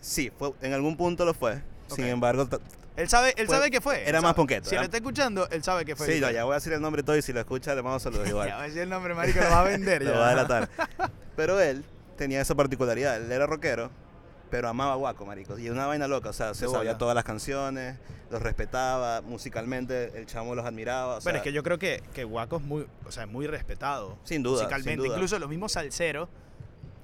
sí, 0.00 0.30
fue- 0.36 0.52
en 0.60 0.72
algún 0.74 0.96
punto 0.96 1.24
lo 1.24 1.32
fue. 1.34 1.62
Sin 1.88 2.04
embargo, 2.04 2.48
Él 2.96 3.08
sabe, 3.08 3.34
él 3.36 3.46
sabe 3.48 3.70
que 3.70 3.80
fue. 3.80 4.08
era 4.08 4.20
más 4.22 4.34
ponqueto, 4.34 4.68
Si 4.68 4.74
era- 4.74 4.82
lo 4.82 4.84
está 4.86 4.96
escuchando, 4.96 5.48
él 5.50 5.62
sabe 5.62 5.84
que 5.84 5.94
fue. 5.96 6.06
sí, 6.06 6.20
no, 6.20 6.30
ya 6.30 6.44
voy 6.44 6.52
a 6.52 6.54
decir 6.56 6.72
el 6.72 6.80
nombre 6.80 7.02
todo 7.02 7.16
y 7.16 7.22
si 7.22 7.32
lo 7.32 7.40
escucha 7.40 7.74
le 7.74 7.82
mando 7.82 7.98
saludos 8.00 8.26
igual. 8.28 8.48
Ya 8.48 8.56
va 8.56 8.62
a 8.62 8.66
decir 8.66 8.82
el 8.82 8.88
nombre, 8.88 9.14
marico, 9.14 9.40
lo 9.40 9.50
va 9.50 9.60
a 9.60 9.64
vender 9.64 10.02
Lo 10.04 10.12
ya. 10.12 10.18
va 10.18 10.26
a 10.26 10.30
delatar. 10.30 10.68
Pero 11.36 11.60
él 11.60 11.84
tenía 12.16 12.40
esa 12.40 12.54
particularidad, 12.54 13.16
él 13.16 13.30
era 13.30 13.46
rockero, 13.46 13.90
pero 14.50 14.68
amaba 14.68 14.92
a 14.92 14.96
Guaco, 14.96 15.26
marico. 15.26 15.58
Y 15.58 15.68
una 15.68 15.86
vaina 15.86 16.08
loca, 16.08 16.30
o 16.30 16.32
sea, 16.32 16.54
se 16.54 16.68
sabía 16.68 16.96
todas 16.96 17.14
las 17.14 17.24
canciones, 17.24 17.98
los 18.30 18.40
respetaba, 18.40 19.20
musicalmente 19.20 20.12
el 20.18 20.24
chamo 20.26 20.54
los 20.54 20.64
admiraba. 20.64 21.16
o 21.16 21.20
sea, 21.20 21.24
Bueno, 21.26 21.38
es 21.38 21.42
que 21.42 21.52
yo 21.52 21.62
creo 21.62 21.78
que, 21.78 22.02
que 22.14 22.24
Guaco 22.24 22.56
es 22.56 22.62
muy, 22.62 22.86
o 23.06 23.12
sea, 23.12 23.26
muy 23.26 23.46
respetado. 23.46 24.16
Sin 24.24 24.42
duda, 24.42 24.62
Musicalmente. 24.62 24.90
sin 24.92 24.98
duda. 25.08 25.16
Incluso 25.16 25.38
los 25.38 25.48
mismos 25.50 25.72
salseros, 25.72 26.28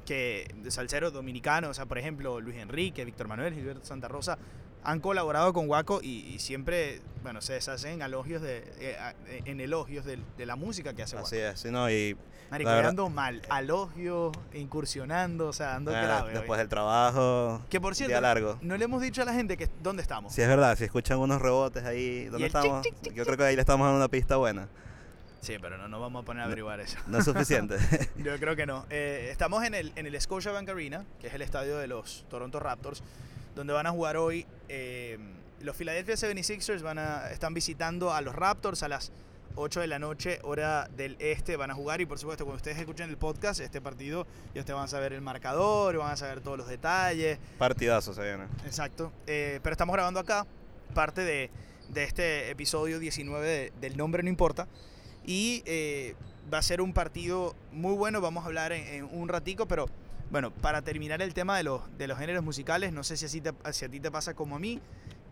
que, 0.06 0.52
de 0.62 0.70
salseros 0.70 1.12
dominicanos, 1.12 1.70
o 1.70 1.74
sea, 1.74 1.86
por 1.86 1.98
ejemplo, 1.98 2.40
Luis 2.40 2.56
Enrique, 2.56 3.04
Víctor 3.04 3.28
Manuel, 3.28 3.54
Gilberto 3.54 3.84
Santa 3.84 4.08
Rosa, 4.08 4.36
han 4.84 5.00
colaborado 5.00 5.52
con 5.52 5.66
Guaco 5.66 6.00
y, 6.02 6.26
y 6.34 6.38
siempre, 6.38 7.00
bueno, 7.22 7.40
se 7.40 7.52
deshacen 7.54 8.02
elogios 8.02 8.42
de, 8.42 8.64
eh, 8.80 8.96
a- 8.98 9.14
en 9.44 9.60
elogios 9.60 10.04
de, 10.04 10.18
de 10.36 10.46
la 10.46 10.56
música 10.56 10.92
que 10.94 11.02
hace 11.02 11.14
Guaco. 11.16 11.26
Así 11.26 11.36
es, 11.38 11.64
no, 11.66 11.88
y 11.90 12.16
Marico, 12.50 12.68
la 12.70 12.74
yo 12.74 12.76
verdad- 12.76 12.90
ando 12.90 13.08
mal, 13.10 13.42
alogios, 13.48 14.32
incursionando, 14.52 15.46
o 15.48 15.52
sea, 15.52 15.76
ando 15.76 15.90
eh, 15.92 16.02
grave. 16.02 16.32
después 16.32 16.58
del 16.58 16.68
trabajo, 16.68 17.62
Que 17.70 17.80
por 17.80 17.94
día 17.94 18.06
cierto, 18.06 18.20
largo. 18.20 18.58
no 18.60 18.76
le 18.76 18.84
hemos 18.84 19.00
dicho 19.02 19.22
a 19.22 19.24
la 19.24 19.32
gente 19.34 19.56
que 19.56 19.68
dónde 19.82 20.02
estamos. 20.02 20.32
Sí, 20.34 20.42
es 20.42 20.48
verdad, 20.48 20.76
si 20.76 20.84
escuchan 20.84 21.18
unos 21.18 21.40
rebotes 21.40 21.84
ahí, 21.84 22.24
¿dónde 22.26 22.46
estamos? 22.48 22.82
chic, 22.84 22.94
chic, 23.02 23.12
Yo 23.14 23.24
creo 23.24 23.36
que 23.36 23.44
ahí 23.44 23.54
le 23.56 23.62
estamos 23.62 23.84
dando 23.86 23.96
una 23.98 24.08
pista 24.08 24.36
buena. 24.36 24.68
Sí, 25.40 25.56
pero 25.60 25.76
no 25.76 25.88
nos 25.88 26.00
vamos 26.00 26.22
a 26.22 26.24
poner 26.26 26.42
a 26.42 26.46
averiguar 26.46 26.78
eso. 26.80 26.98
No 27.08 27.18
es 27.18 27.24
suficiente. 27.24 27.76
Yo 28.16 28.38
creo 28.38 28.54
que 28.54 28.64
no. 28.64 28.86
Eh, 28.90 29.28
estamos 29.32 29.64
en 29.64 29.74
el, 29.74 29.92
en 29.96 30.06
el 30.06 30.20
Scotiabank 30.20 30.68
Arena, 30.68 31.04
que 31.20 31.26
es 31.26 31.34
el 31.34 31.42
estadio 31.42 31.78
de 31.78 31.88
los 31.88 32.24
Toronto 32.30 32.60
Raptors, 32.60 33.02
donde 33.54 33.72
van 33.72 33.86
a 33.86 33.90
jugar 33.90 34.16
hoy. 34.16 34.46
eh, 34.68 35.18
los 35.60 35.76
Philadelphia 35.76 36.14
76ers 36.16 36.82
van 36.82 36.98
a, 36.98 37.30
están 37.30 37.54
visitando 37.54 38.12
a 38.12 38.20
los 38.20 38.34
Raptors 38.34 38.82
a 38.82 38.88
las 38.88 39.12
8 39.54 39.80
de 39.80 39.86
la 39.86 39.98
noche, 40.00 40.40
hora 40.42 40.88
del 40.96 41.16
este, 41.20 41.56
van 41.56 41.70
a 41.70 41.74
jugar. 41.74 42.00
Y 42.00 42.06
por 42.06 42.18
supuesto, 42.18 42.44
cuando 42.44 42.56
ustedes 42.56 42.78
escuchen 42.78 43.08
el 43.10 43.16
podcast, 43.16 43.60
este 43.60 43.80
partido, 43.80 44.26
ya 44.54 44.62
ustedes 44.62 44.74
van 44.74 44.86
a 44.86 44.88
saber 44.88 45.12
el 45.12 45.20
marcador, 45.20 45.96
van 45.98 46.10
a 46.10 46.16
saber 46.16 46.40
todos 46.40 46.58
los 46.58 46.66
detalles. 46.68 47.38
Partidazo 47.58 48.12
se 48.12 48.22
viene. 48.22 48.44
Exacto. 48.64 49.12
Eh, 49.28 49.60
pero 49.62 49.72
estamos 49.74 49.92
grabando 49.94 50.18
acá 50.18 50.46
parte 50.94 51.20
de, 51.20 51.48
de 51.90 52.02
este 52.04 52.50
episodio 52.50 52.98
19 52.98 53.46
de- 53.46 53.72
del 53.80 53.96
nombre 53.96 54.22
no 54.24 54.28
importa. 54.30 54.66
Y 55.24 55.62
eh, 55.66 56.16
va 56.52 56.58
a 56.58 56.62
ser 56.62 56.80
un 56.80 56.92
partido 56.92 57.54
muy 57.70 57.94
bueno, 57.94 58.20
vamos 58.20 58.42
a 58.42 58.46
hablar 58.48 58.72
en, 58.72 58.84
en 58.88 59.04
un 59.04 59.28
ratico, 59.28 59.66
pero 59.68 59.86
bueno, 60.32 60.50
para 60.50 60.82
terminar 60.82 61.22
el 61.22 61.32
tema 61.34 61.56
de 61.56 61.62
los, 61.62 61.82
de 61.98 62.08
los 62.08 62.18
géneros 62.18 62.42
musicales, 62.42 62.92
no 62.92 63.04
sé 63.04 63.16
si, 63.16 63.26
así 63.26 63.40
te- 63.40 63.52
si 63.72 63.84
a 63.84 63.88
ti 63.88 64.00
te 64.00 64.10
pasa 64.10 64.34
como 64.34 64.56
a 64.56 64.58
mí, 64.58 64.80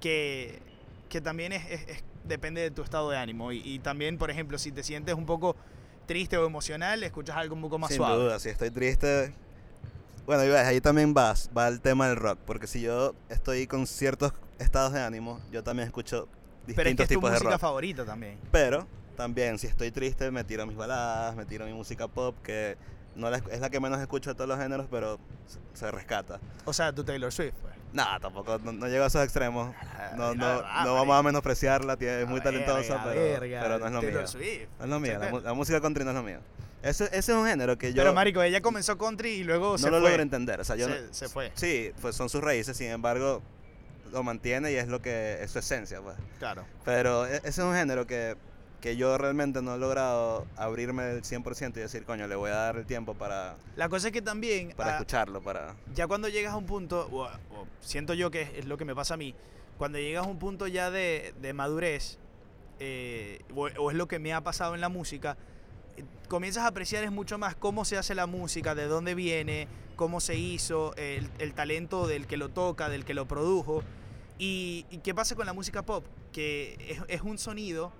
que, 0.00 0.60
que 1.08 1.20
también 1.20 1.52
es, 1.52 1.68
es- 1.70 1.88
es- 1.88 2.04
depende 2.24 2.60
de 2.60 2.70
tu 2.70 2.82
estado 2.82 3.10
de 3.10 3.16
ánimo. 3.16 3.50
Y, 3.50 3.62
y 3.64 3.78
también, 3.80 4.18
por 4.18 4.30
ejemplo, 4.30 4.58
si 4.58 4.70
te 4.70 4.82
sientes 4.82 5.14
un 5.14 5.26
poco 5.26 5.56
triste 6.06 6.36
o 6.36 6.46
emocional, 6.46 7.02
escuchas 7.02 7.36
algo 7.36 7.54
un 7.54 7.62
poco 7.62 7.78
más 7.78 7.88
Sin 7.88 7.96
suave. 7.96 8.22
duda, 8.22 8.38
si 8.38 8.50
estoy 8.50 8.70
triste. 8.70 9.32
Bueno, 10.26 10.44
y 10.44 10.48
ves, 10.48 10.60
ahí 10.66 10.80
también 10.80 11.14
vas, 11.14 11.50
va 11.56 11.66
el 11.68 11.80
tema 11.80 12.06
del 12.08 12.16
rock, 12.16 12.38
porque 12.44 12.66
si 12.66 12.82
yo 12.82 13.14
estoy 13.30 13.66
con 13.66 13.86
ciertos 13.86 14.32
estados 14.58 14.92
de 14.92 15.00
ánimo, 15.00 15.40
yo 15.50 15.64
también 15.64 15.86
escucho 15.86 16.28
distintos 16.66 16.74
Pero 16.76 16.90
es 16.90 16.96
que 16.96 17.02
es 17.04 17.08
tu 17.08 17.14
tipos 17.14 17.30
de 17.30 17.36
música 17.36 17.50
rock. 17.52 17.60
favorita 17.60 18.04
también. 18.04 18.38
Pero 18.52 18.86
también, 19.16 19.58
si 19.58 19.66
estoy 19.66 19.90
triste, 19.90 20.30
me 20.30 20.44
tiro 20.44 20.66
mis 20.66 20.76
baladas, 20.76 21.34
me 21.36 21.46
tiro 21.46 21.64
mi 21.66 21.72
música 21.72 22.06
pop, 22.06 22.36
que 22.42 22.76
no 23.16 23.30
la 23.30 23.38
es 23.38 23.60
la 23.60 23.70
que 23.70 23.80
menos 23.80 24.00
escucho 24.00 24.30
de 24.30 24.34
todos 24.34 24.48
los 24.48 24.58
géneros, 24.58 24.86
pero 24.90 25.18
se, 25.46 25.58
se 25.78 25.90
rescata. 25.90 26.40
O 26.64 26.72
sea, 26.72 26.92
tu 26.92 27.04
Taylor 27.04 27.32
Swift. 27.32 27.54
pues. 27.60 27.74
Nada, 27.92 28.20
tampoco, 28.20 28.58
no, 28.62 28.72
no 28.72 28.86
llego 28.86 29.02
a 29.02 29.08
esos 29.08 29.22
extremos. 29.24 29.74
No, 30.16 30.32
no, 30.34 30.46
Ah, 30.64 30.82
no 30.84 30.94
vamos 30.94 31.18
a 31.18 31.22
menospreciarla, 31.24 31.94
es 31.98 32.28
muy 32.28 32.38
Ah, 32.38 32.42
talentosa, 32.44 33.02
pero, 33.04 33.40
pero 33.40 33.78
no 33.80 33.86
es 33.86 33.92
lo 33.92 34.00
Taylor 34.00 34.20
mío. 34.22 34.26
Swift. 34.28 34.68
No 34.78 34.84
es 34.84 34.90
lo 34.90 35.00
mío, 35.00 35.40
la, 35.42 35.52
música 35.54 35.80
country 35.80 36.04
no 36.04 36.10
es 36.10 36.16
lo 36.16 36.22
mío. 36.22 36.38
Ese, 36.82 37.04
ese 37.06 37.18
es 37.18 37.28
un 37.30 37.44
género 37.46 37.76
que 37.76 37.92
yo 37.92 37.96
Pero 38.02 38.14
marico, 38.14 38.42
ella 38.42 38.60
comenzó 38.62 38.96
country 38.96 39.30
y 39.30 39.44
luego 39.44 39.72
no 39.72 39.78
se 39.78 39.90
lo 39.90 39.98
fue. 40.00 40.08
logro 40.10 40.22
entender. 40.22 40.60
O 40.60 40.64
sea, 40.64 40.76
yo 40.76 40.86
se, 40.86 41.00
no- 41.02 41.12
se 41.12 41.28
fue. 41.28 41.50
Sí, 41.54 41.92
pues 42.00 42.14
son 42.16 42.28
sus 42.30 42.40
raíces, 42.42 42.76
sin 42.76 42.90
embargo, 42.90 43.42
lo 44.12 44.22
mantiene 44.22 44.70
y 44.72 44.76
es 44.76 44.86
lo 44.88 45.02
que 45.02 45.42
es 45.42 45.50
su 45.50 45.58
esencia, 45.58 46.00
pues. 46.00 46.16
Claro. 46.38 46.64
Pero 46.84 47.26
e- 47.26 47.36
ese 47.38 47.48
es 47.48 47.58
un 47.58 47.74
género 47.74 48.06
que, 48.06 48.36
que 48.80 48.96
yo 48.96 49.18
realmente 49.18 49.62
no 49.62 49.74
he 49.74 49.78
logrado 49.78 50.46
abrirme 50.56 51.04
del 51.04 51.22
100% 51.22 51.76
y 51.76 51.80
decir, 51.80 52.04
coño, 52.04 52.26
le 52.26 52.34
voy 52.34 52.50
a 52.50 52.54
dar 52.54 52.76
el 52.76 52.86
tiempo 52.86 53.14
para, 53.14 53.56
La 53.76 53.88
cosa 53.88 54.08
es 54.08 54.12
que 54.12 54.22
también, 54.22 54.72
para 54.76 54.92
ah, 54.92 54.94
escucharlo, 54.94 55.42
para... 55.42 55.76
ya 55.94 56.06
cuando 56.06 56.28
llegas 56.28 56.54
a 56.54 56.56
un 56.56 56.66
punto, 56.66 57.08
o, 57.12 57.24
o 57.24 57.66
siento 57.80 58.14
yo 58.14 58.30
que 58.30 58.42
es, 58.42 58.50
es 58.54 58.64
lo 58.64 58.76
que 58.78 58.84
me 58.84 58.94
pasa 58.94 59.14
a 59.14 59.16
mí, 59.16 59.34
cuando 59.76 59.98
llegas 59.98 60.26
a 60.26 60.28
un 60.28 60.38
punto 60.38 60.66
ya 60.66 60.90
de, 60.90 61.34
de 61.40 61.52
madurez, 61.52 62.18
eh, 62.78 63.40
o, 63.54 63.66
o 63.66 63.90
es 63.90 63.96
lo 63.96 64.08
que 64.08 64.18
me 64.18 64.32
ha 64.32 64.40
pasado 64.40 64.74
en 64.74 64.80
la 64.80 64.88
música, 64.88 65.36
eh, 65.96 66.04
comienzas 66.28 66.64
a 66.64 66.68
apreciar 66.68 67.04
es 67.04 67.12
mucho 67.12 67.38
más 67.38 67.54
cómo 67.54 67.84
se 67.84 67.98
hace 67.98 68.14
la 68.14 68.26
música, 68.26 68.74
de 68.74 68.86
dónde 68.86 69.14
viene, 69.14 69.68
cómo 69.96 70.20
se 70.20 70.36
hizo, 70.36 70.94
el, 70.96 71.28
el 71.38 71.52
talento 71.52 72.06
del 72.06 72.26
que 72.26 72.38
lo 72.38 72.48
toca, 72.48 72.88
del 72.88 73.04
que 73.04 73.12
lo 73.12 73.28
produjo. 73.28 73.82
Y, 74.38 74.86
y 74.90 74.98
qué 74.98 75.14
pasa 75.14 75.34
con 75.34 75.44
la 75.44 75.52
música 75.52 75.82
pop? 75.82 76.06
Que 76.32 76.78
es, 76.88 77.02
es 77.08 77.20
un 77.20 77.36
sonido 77.36 77.92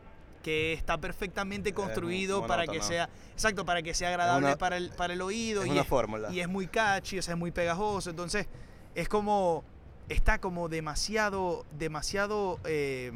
que 0.42 0.73
está 0.73 0.99
perfectamente 0.99 1.73
construido 1.75 2.47
para 2.47 2.66
que 2.66 2.80
sea, 2.82 3.09
exacto, 3.32 3.64
para 3.64 3.82
que 3.82 3.92
sea 3.94 4.09
agradable 4.09 4.47
una- 4.49 4.56
para, 4.59 4.76
el, 4.78 4.90
para 4.90 5.12
el 5.12 5.20
oído 5.23 5.62
Es 5.62 5.68
y 5.68 5.70
una 5.73 5.82
es- 5.82 5.87
fórmula. 5.87 6.30
y 6.32 6.40
es 6.40 6.49
muy 6.49 6.66
catchy, 6.66 7.18
o 7.18 7.23
sea, 7.23 7.35
es 7.35 7.38
muy 7.38 7.50
pegajoso. 7.50 8.11
Entonces, 8.11 8.47
es 8.94 9.09
como. 9.09 9.64
Está 10.09 10.40
como 10.40 10.68
demasiado. 10.68 11.64
Demasiado. 11.78 12.59
eh, 12.64 13.12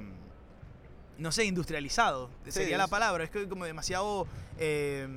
no 1.19 1.31
sé, 1.33 1.45
industrializado. 1.45 2.29
Sí, 2.45 2.53
sería 2.53 2.77
la 2.79 2.89
palabra. 2.89 3.25
Es 3.25 3.31
que 3.31 3.49
como 3.49 3.65
demasiado. 3.65 4.27
eh, 4.59 5.09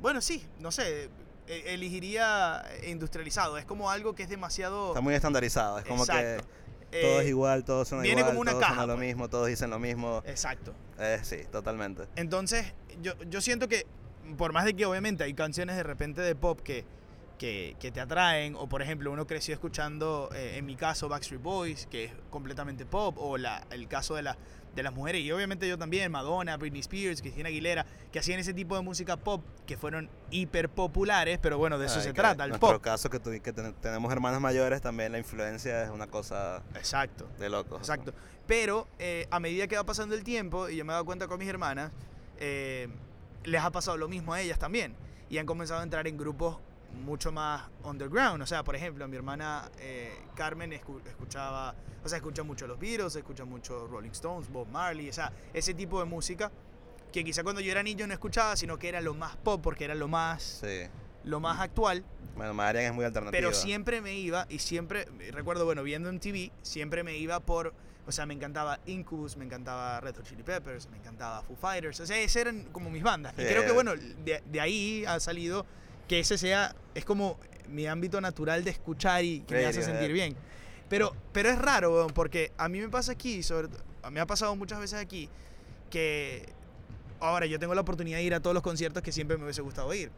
bueno, 0.00 0.20
sí, 0.20 0.44
no 0.58 0.70
sé. 0.72 1.08
e- 1.46 1.74
Elegiría 1.74 2.64
industrializado. 2.86 3.56
Es 3.58 3.64
como 3.64 3.90
algo 3.90 4.14
que 4.14 4.24
es 4.24 4.28
demasiado. 4.28 4.88
Está 4.88 5.00
muy 5.00 5.14
estandarizado, 5.14 5.78
es 5.78 5.84
como 5.84 6.02
Exacto. 6.04 6.44
que 6.44 6.65
todo 6.90 7.20
es 7.20 7.26
Eh, 7.26 7.28
igual, 7.28 7.64
todos 7.64 7.88
son 7.88 8.02
viene 8.02 8.20
igual, 8.20 8.32
como 8.32 8.40
una 8.40 8.52
todos 8.52 8.62
caja, 8.62 8.76
son 8.76 8.88
lo 8.88 8.94
pues. 8.96 9.06
mismo, 9.06 9.28
todos 9.28 9.46
dicen 9.48 9.70
lo 9.70 9.78
mismo. 9.78 10.22
Exacto. 10.26 10.74
Eh, 10.98 11.18
sí, 11.22 11.38
totalmente. 11.50 12.04
Entonces, 12.16 12.72
yo, 13.02 13.12
yo 13.28 13.40
siento 13.40 13.68
que, 13.68 13.86
por 14.36 14.52
más 14.52 14.64
de 14.64 14.74
que 14.74 14.86
obviamente 14.86 15.24
hay 15.24 15.34
canciones 15.34 15.76
de 15.76 15.82
repente 15.82 16.20
de 16.20 16.34
pop 16.34 16.60
que, 16.60 16.84
que, 17.38 17.76
que 17.78 17.90
te 17.90 18.00
atraen, 18.00 18.54
o 18.56 18.68
por 18.68 18.82
ejemplo, 18.82 19.12
uno 19.12 19.26
creció 19.26 19.54
escuchando, 19.54 20.30
eh, 20.34 20.54
en 20.56 20.66
mi 20.66 20.76
caso, 20.76 21.08
Backstreet 21.08 21.42
Boys, 21.42 21.86
que 21.86 22.04
es 22.04 22.12
completamente 22.30 22.86
pop, 22.86 23.16
o 23.18 23.36
la, 23.36 23.66
el 23.70 23.88
caso 23.88 24.14
de, 24.14 24.22
la, 24.22 24.36
de 24.76 24.82
las 24.82 24.92
mujeres, 24.94 25.22
y 25.22 25.32
obviamente 25.32 25.66
yo 25.66 25.76
también, 25.78 26.12
Madonna, 26.12 26.56
Britney 26.58 26.80
Spears, 26.80 27.22
Christina 27.22 27.48
Aguilera, 27.48 27.84
que 28.12 28.18
hacían 28.20 28.38
ese 28.38 28.52
tipo 28.54 28.76
de 28.76 28.82
música 28.82 29.16
pop 29.16 29.42
que 29.66 29.76
fueron 29.76 30.08
hiper 30.30 30.68
populares, 30.68 31.38
pero 31.40 31.56
bueno, 31.58 31.78
de 31.78 31.86
eso 31.86 31.96
Ay, 31.98 32.02
se 32.04 32.12
trata, 32.12 32.44
En 32.44 32.52
el 32.52 32.58
pop. 32.60 32.80
caso, 32.82 33.08
que, 33.10 33.18
tu- 33.18 33.30
que 33.42 33.52
ten- 33.52 33.74
tenemos 33.80 34.12
hermanas 34.12 34.40
mayores, 34.40 34.82
también 34.82 35.10
la 35.12 35.18
influencia 35.18 35.82
es 35.82 35.90
una 35.90 36.06
cosa 36.06 36.62
Exacto. 36.74 37.26
de 37.38 37.48
locos. 37.48 37.78
Exacto. 37.80 38.12
Pero 38.46 38.86
eh, 38.98 39.26
a 39.30 39.40
medida 39.40 39.66
que 39.66 39.76
va 39.76 39.84
pasando 39.84 40.14
el 40.14 40.22
tiempo, 40.22 40.68
y 40.68 40.76
yo 40.76 40.84
me 40.84 40.92
he 40.92 40.94
dado 40.94 41.04
cuenta 41.06 41.26
con 41.26 41.38
mis 41.38 41.48
hermanas, 41.48 41.90
eh, 42.38 42.88
les 43.44 43.62
ha 43.62 43.70
pasado 43.70 43.96
lo 43.96 44.08
mismo 44.08 44.34
a 44.34 44.40
ellas 44.42 44.58
también. 44.58 44.94
Y 45.30 45.38
han 45.38 45.46
comenzado 45.46 45.80
a 45.80 45.82
entrar 45.82 46.06
en 46.06 46.16
grupos 46.18 46.58
mucho 47.04 47.30
más 47.32 47.62
underground. 47.84 48.42
O 48.42 48.46
sea, 48.46 48.62
por 48.64 48.74
ejemplo, 48.76 49.06
mi 49.08 49.16
hermana 49.16 49.70
eh, 49.78 50.12
Carmen 50.34 50.72
escu- 50.72 51.04
escuchaba, 51.06 51.74
o 52.04 52.08
sea, 52.08 52.16
escucha 52.18 52.42
mucho 52.42 52.66
los 52.66 52.78
Beatles, 52.78 53.16
escucha 53.16 53.44
mucho 53.44 53.86
Rolling 53.86 54.10
Stones, 54.10 54.48
Bob 54.50 54.68
Marley, 54.68 55.08
o 55.08 55.12
sea, 55.12 55.32
ese 55.52 55.74
tipo 55.74 55.98
de 56.00 56.06
música 56.06 56.50
que 57.12 57.24
quizá 57.24 57.42
cuando 57.42 57.60
yo 57.60 57.70
era 57.70 57.82
niño 57.82 58.06
no 58.06 58.12
escuchaba, 58.12 58.56
sino 58.56 58.78
que 58.78 58.88
era 58.88 59.00
lo 59.00 59.14
más 59.14 59.36
pop, 59.36 59.60
porque 59.62 59.84
era 59.84 59.94
lo 59.94 60.08
más, 60.08 60.60
Sí. 60.62 60.88
lo 61.24 61.40
más 61.40 61.60
actual. 61.60 62.04
Bueno, 62.36 62.52
Marian 62.52 62.84
es 62.86 62.92
muy 62.92 63.04
alternativa. 63.04 63.38
Pero 63.38 63.54
siempre 63.54 64.00
me 64.02 64.14
iba, 64.14 64.46
y 64.50 64.58
siempre, 64.58 65.06
recuerdo, 65.32 65.64
bueno, 65.64 65.82
viendo 65.82 66.08
en 66.10 66.20
TV, 66.20 66.52
siempre 66.62 67.02
me 67.04 67.16
iba 67.16 67.40
por, 67.40 67.72
o 68.06 68.12
sea, 68.12 68.26
me 68.26 68.34
encantaba 68.34 68.80
Incubus, 68.86 69.36
me 69.38 69.44
encantaba 69.46 69.98
Red 70.00 70.16
Hot 70.16 70.24
Chili 70.26 70.42
Peppers, 70.42 70.88
me 70.90 70.98
encantaba 70.98 71.42
Foo 71.42 71.56
Fighters, 71.56 71.98
o 72.00 72.06
sea, 72.06 72.18
esas 72.18 72.36
eran 72.36 72.64
como 72.72 72.90
mis 72.90 73.02
bandas. 73.02 73.32
Y 73.34 73.44
creo 73.44 73.64
que, 73.64 73.72
bueno, 73.72 73.92
de, 73.96 74.42
de 74.44 74.60
ahí 74.60 75.04
ha 75.06 75.18
salido 75.18 75.64
que 76.08 76.20
ese 76.20 76.38
sea, 76.38 76.74
es 76.94 77.04
como 77.04 77.38
mi 77.68 77.86
ámbito 77.86 78.20
natural 78.20 78.64
de 78.64 78.70
escuchar 78.70 79.24
y 79.24 79.40
que 79.40 79.54
me 79.54 79.66
hace 79.66 79.82
sentir 79.82 80.12
bien. 80.12 80.36
Pero, 80.88 81.14
pero 81.32 81.50
es 81.50 81.58
raro, 81.58 81.92
weón, 81.92 82.12
porque 82.12 82.52
a 82.58 82.68
mí 82.68 82.78
me 82.78 82.88
pasa 82.88 83.12
aquí, 83.12 83.42
sobre, 83.42 83.68
me 84.10 84.20
ha 84.20 84.26
pasado 84.26 84.54
muchas 84.54 84.78
veces 84.78 85.00
aquí, 85.00 85.28
que 85.90 86.46
ahora 87.18 87.46
yo 87.46 87.58
tengo 87.58 87.74
la 87.74 87.80
oportunidad 87.80 88.18
de 88.18 88.24
ir 88.24 88.34
a 88.34 88.40
todos 88.40 88.54
los 88.54 88.62
conciertos 88.62 89.02
que 89.02 89.10
siempre 89.10 89.36
me 89.36 89.44
hubiese 89.44 89.62
gustado 89.62 89.92
ir. 89.94 90.10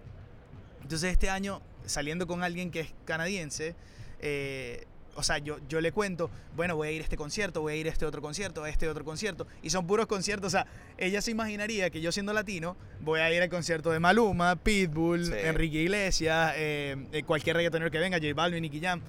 Entonces 0.82 1.12
este 1.12 1.30
año, 1.30 1.62
saliendo 1.86 2.26
con 2.26 2.42
alguien 2.42 2.70
que 2.70 2.80
es 2.80 2.94
canadiense, 3.04 3.74
eh, 4.20 4.84
o 5.18 5.22
sea, 5.24 5.38
yo, 5.38 5.58
yo 5.68 5.80
le 5.80 5.90
cuento, 5.90 6.30
bueno, 6.54 6.76
voy 6.76 6.88
a 6.88 6.92
ir 6.92 7.00
a 7.00 7.04
este 7.04 7.16
concierto, 7.16 7.60
voy 7.60 7.72
a 7.72 7.76
ir 7.76 7.88
a 7.88 7.90
este 7.90 8.06
otro 8.06 8.22
concierto, 8.22 8.62
a 8.62 8.70
este 8.70 8.88
otro 8.88 9.04
concierto, 9.04 9.48
y 9.62 9.70
son 9.70 9.84
puros 9.84 10.06
conciertos, 10.06 10.46
o 10.46 10.50
sea, 10.50 10.66
ella 10.96 11.20
se 11.20 11.32
imaginaría 11.32 11.90
que 11.90 12.00
yo 12.00 12.12
siendo 12.12 12.32
latino, 12.32 12.76
voy 13.00 13.18
a 13.18 13.32
ir 13.34 13.42
al 13.42 13.48
concierto 13.48 13.90
de 13.90 13.98
Maluma, 13.98 14.54
Pitbull, 14.54 15.26
Sí. 15.26 15.32
Enrique 15.34 15.78
Iglesias, 15.82 16.52
eh, 16.56 16.96
eh, 17.10 17.24
cualquier 17.24 17.56
reggaetonero 17.56 17.90
que 17.90 17.98
venga, 17.98 18.18
J 18.18 18.32
Balvin, 18.32 18.62
Nicky 18.62 18.80
Jam, 18.80 19.00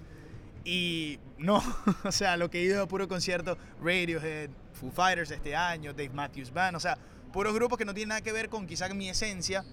y 0.66 1.20
no, 1.38 1.62
o 2.04 2.12
sea, 2.12 2.38
lo 2.38 2.50
que 2.50 2.60
he 2.60 2.64
ido 2.64 2.82
a 2.82 2.88
puro 2.88 3.08
concierto, 3.08 3.56
Radiohead, 3.80 4.50
Foo 4.74 4.90
Fighters 4.90 5.30
este 5.30 5.56
año, 5.56 5.94
Dave 5.94 6.10
Matthews 6.10 6.52
Band, 6.52 6.76
o 6.76 6.80
sea, 6.80 6.98
puros 7.32 7.54
grupos 7.54 7.78
que 7.78 7.86
no 7.86 7.94
tienen 7.94 8.10
nada 8.10 8.22
que 8.22 8.32
ver 8.32 8.50
con 8.50 8.66
quizá 8.66 8.90
mi 8.90 9.10
esencia, 9.10 9.64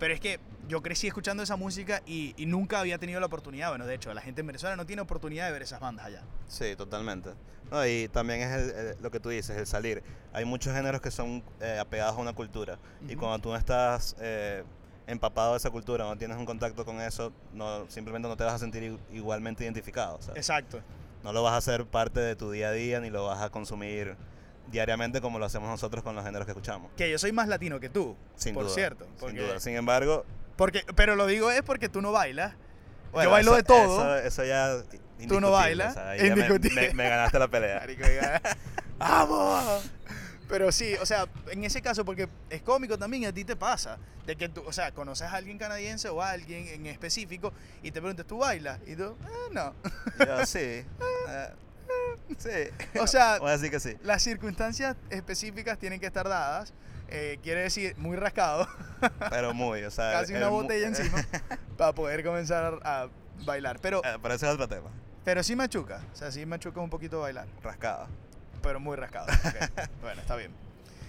pero 0.00 0.12
es 0.12 0.18
que 0.20 0.40
yo 0.68 0.82
crecí 0.82 1.06
escuchando 1.06 1.42
esa 1.44 1.54
música 1.56 2.02
y, 2.06 2.34
y 2.36 2.46
nunca 2.46 2.80
había 2.80 2.98
tenido 2.98 3.20
la 3.20 3.26
oportunidad, 3.26 3.68
bueno, 3.68 3.86
de 3.86 3.94
hecho, 3.94 4.12
la 4.14 4.20
gente 4.20 4.40
en 4.40 4.48
Venezuela 4.48 4.74
no 4.74 4.86
tiene 4.86 5.02
oportunidad 5.02 5.46
de 5.46 5.52
ver 5.52 5.62
esas 5.62 5.78
bandas 5.80 6.06
allá. 6.06 6.22
Sí, 6.48 6.74
totalmente. 6.76 7.30
No, 7.70 7.86
y 7.86 8.08
también 8.08 8.40
es 8.40 8.50
el- 8.52 8.70
el- 8.70 8.96
lo 9.02 9.10
que 9.12 9.20
tú 9.20 9.28
dices, 9.28 9.56
el 9.56 9.66
salir. 9.66 10.02
Hay 10.32 10.44
muchos 10.44 10.74
géneros 10.74 11.00
que 11.00 11.10
son 11.12 11.44
eh, 11.60 11.78
apegados 11.80 12.16
a 12.16 12.20
una 12.20 12.32
cultura. 12.32 12.78
Y 13.08 13.14
cuando 13.14 13.38
tú 13.38 13.50
no 13.50 13.56
estás 13.56 14.16
eh, 14.20 14.64
empapado 15.06 15.52
de 15.52 15.58
esa 15.58 15.70
cultura, 15.70 16.04
no 16.04 16.16
tienes 16.16 16.36
un 16.36 16.46
contacto 16.46 16.84
con 16.84 17.00
eso, 17.00 17.32
no, 17.52 17.88
simplemente 17.90 18.28
no 18.28 18.36
te 18.36 18.42
vas 18.44 18.54
a 18.54 18.58
sentir 18.58 18.98
igualmente 19.12 19.62
identificado. 19.64 20.18
Exacto. 20.34 20.80
no 21.22 21.32
lo 21.34 21.42
vas 21.42 21.52
a 21.52 21.56
hacer 21.58 21.84
parte 21.84 22.18
de 22.20 22.34
tu 22.34 22.50
día 22.50 22.68
a 22.68 22.72
día, 22.72 22.98
ni 23.00 23.10
lo 23.10 23.26
vas 23.26 23.42
a 23.42 23.50
consumir 23.50 24.16
diariamente 24.70 25.20
como 25.20 25.38
lo 25.38 25.46
hacemos 25.46 25.68
nosotros 25.68 26.02
con 26.04 26.14
los 26.14 26.24
géneros 26.24 26.46
que 26.46 26.52
escuchamos. 26.52 26.90
Que 26.96 27.10
yo 27.10 27.18
soy 27.18 27.32
más 27.32 27.48
latino 27.48 27.80
que 27.80 27.88
tú, 27.88 28.16
Sin 28.36 28.54
por 28.54 28.64
duda. 28.64 28.74
cierto. 28.74 29.04
Sin 29.04 29.14
Porque, 29.18 29.40
duda. 29.40 29.60
Sin 29.60 29.74
embargo, 29.76 30.24
porque, 30.56 30.84
pero 30.94 31.16
lo 31.16 31.26
digo 31.26 31.50
es 31.50 31.62
porque 31.62 31.88
tú 31.88 32.00
no 32.02 32.12
bailas. 32.12 32.54
bueno, 33.12 33.28
yo 33.28 33.32
bailo 33.32 33.50
eso- 33.52 33.56
de 33.56 33.62
todo. 33.64 34.16
Eso, 34.18 34.26
eso 34.26 34.44
ya. 34.44 34.82
Tú 35.28 35.40
no 35.40 35.50
bailas, 35.50 35.90
o 35.92 35.94
sea, 36.00 36.16
ya 36.16 36.34
me- 36.36 36.48
me- 36.58 36.94
me 36.94 37.08
ganaste 37.08 37.38
la 37.38 37.48
pelea. 37.48 37.82
¡Vamos! 38.98 39.90
Pero 40.48 40.72
sí, 40.72 40.94
o 41.00 41.06
sea, 41.06 41.26
en 41.50 41.62
ese 41.64 41.80
caso, 41.80 42.04
porque 42.04 42.28
es 42.48 42.62
cómico 42.62 42.98
también, 42.98 43.24
a 43.26 43.32
ti 43.32 43.44
te 43.44 43.54
pasa, 43.54 43.98
de 44.26 44.34
que 44.36 44.48
tú, 44.48 44.62
o 44.66 44.72
sea, 44.72 44.92
conoces 44.92 45.28
a 45.28 45.34
alguien 45.36 45.58
canadiense 45.58 46.08
o 46.08 46.20
a 46.22 46.30
alguien 46.30 46.66
en 46.68 46.86
específico 46.86 47.52
y 47.82 47.90
te 47.92 48.00
preguntas, 48.00 48.26
¿tú 48.26 48.38
bailas? 48.38 48.80
Y 48.86 48.96
tú, 48.96 49.16
"Eh, 49.22 49.52
no. 49.52 49.74
Yo 50.26 50.46
sí. 50.46 50.58
eh, 51.28 51.48
Sí. 52.38 52.98
O 53.00 53.06
sea, 53.06 53.38
Voy 53.40 53.48
a 53.50 53.52
decir 53.52 53.70
que 53.70 53.80
sí. 53.80 53.96
las 54.02 54.22
circunstancias 54.22 54.96
específicas 55.10 55.78
tienen 55.78 55.98
que 56.00 56.06
estar 56.06 56.28
dadas. 56.28 56.72
eh, 57.08 57.38
quiere 57.42 57.62
decir 57.62 57.96
muy 57.98 58.16
rascado, 58.16 58.68
Pero 59.30 59.52
muy, 59.52 59.82
o 59.82 59.90
sea. 59.90 60.12
casi 60.12 60.32
una 60.34 60.48
botella 60.48 60.86
encima, 60.86 61.24
para 61.76 61.92
poder 61.92 62.22
comenzar 62.24 62.78
a 62.84 63.08
bailar. 63.44 63.80
Pero, 63.80 64.00
Eh, 64.04 64.16
Pero 64.22 64.34
ese 64.34 64.46
es 64.46 64.52
otro 64.52 64.68
tema. 64.68 64.90
pero 65.24 65.42
sí 65.42 65.56
machuca, 65.56 66.02
o 66.12 66.16
sea, 66.16 66.30
sí 66.30 66.46
machuca 66.46 66.80
un 66.80 66.88
poquito 66.90 67.20
bailar. 67.20 67.46
Rascado. 67.62 68.06
pero 68.62 68.78
muy 68.78 68.96
rascado. 68.96 69.26
ok. 69.26 69.88
bueno, 70.00 70.20
está 70.20 70.36
bien. 70.36 70.52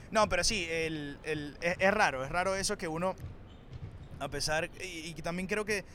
No, 0.10 0.28
pero 0.28 0.44
sí, 0.44 0.68
el, 0.70 1.18
el- 1.24 1.56
es, 1.62 1.76
es 1.80 1.94
raro, 1.94 2.24
es 2.26 2.32
raro 2.32 2.56
eso 2.56 2.78
que 2.78 2.88
uno, 2.88 3.16
a 4.20 4.28
pesar, 4.28 4.70
y, 4.82 5.10
y 5.10 5.14
también 5.22 5.48
creo 5.48 5.66
que 5.66 5.86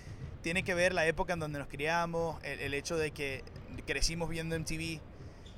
tiene 0.43 0.63
que 0.63 0.75
ver 0.75 0.95
la 0.95 1.05
época 1.07 1.33
en 1.33 1.41
donde 1.41 1.59
nos 1.59 1.69
criamos, 1.69 2.43
el, 2.45 2.61
el 2.61 2.75
hecho 2.75 2.97
de 2.97 3.11
que 3.11 3.43
crecimos 3.85 4.29
viendo 4.29 4.57
MTV, 4.59 5.01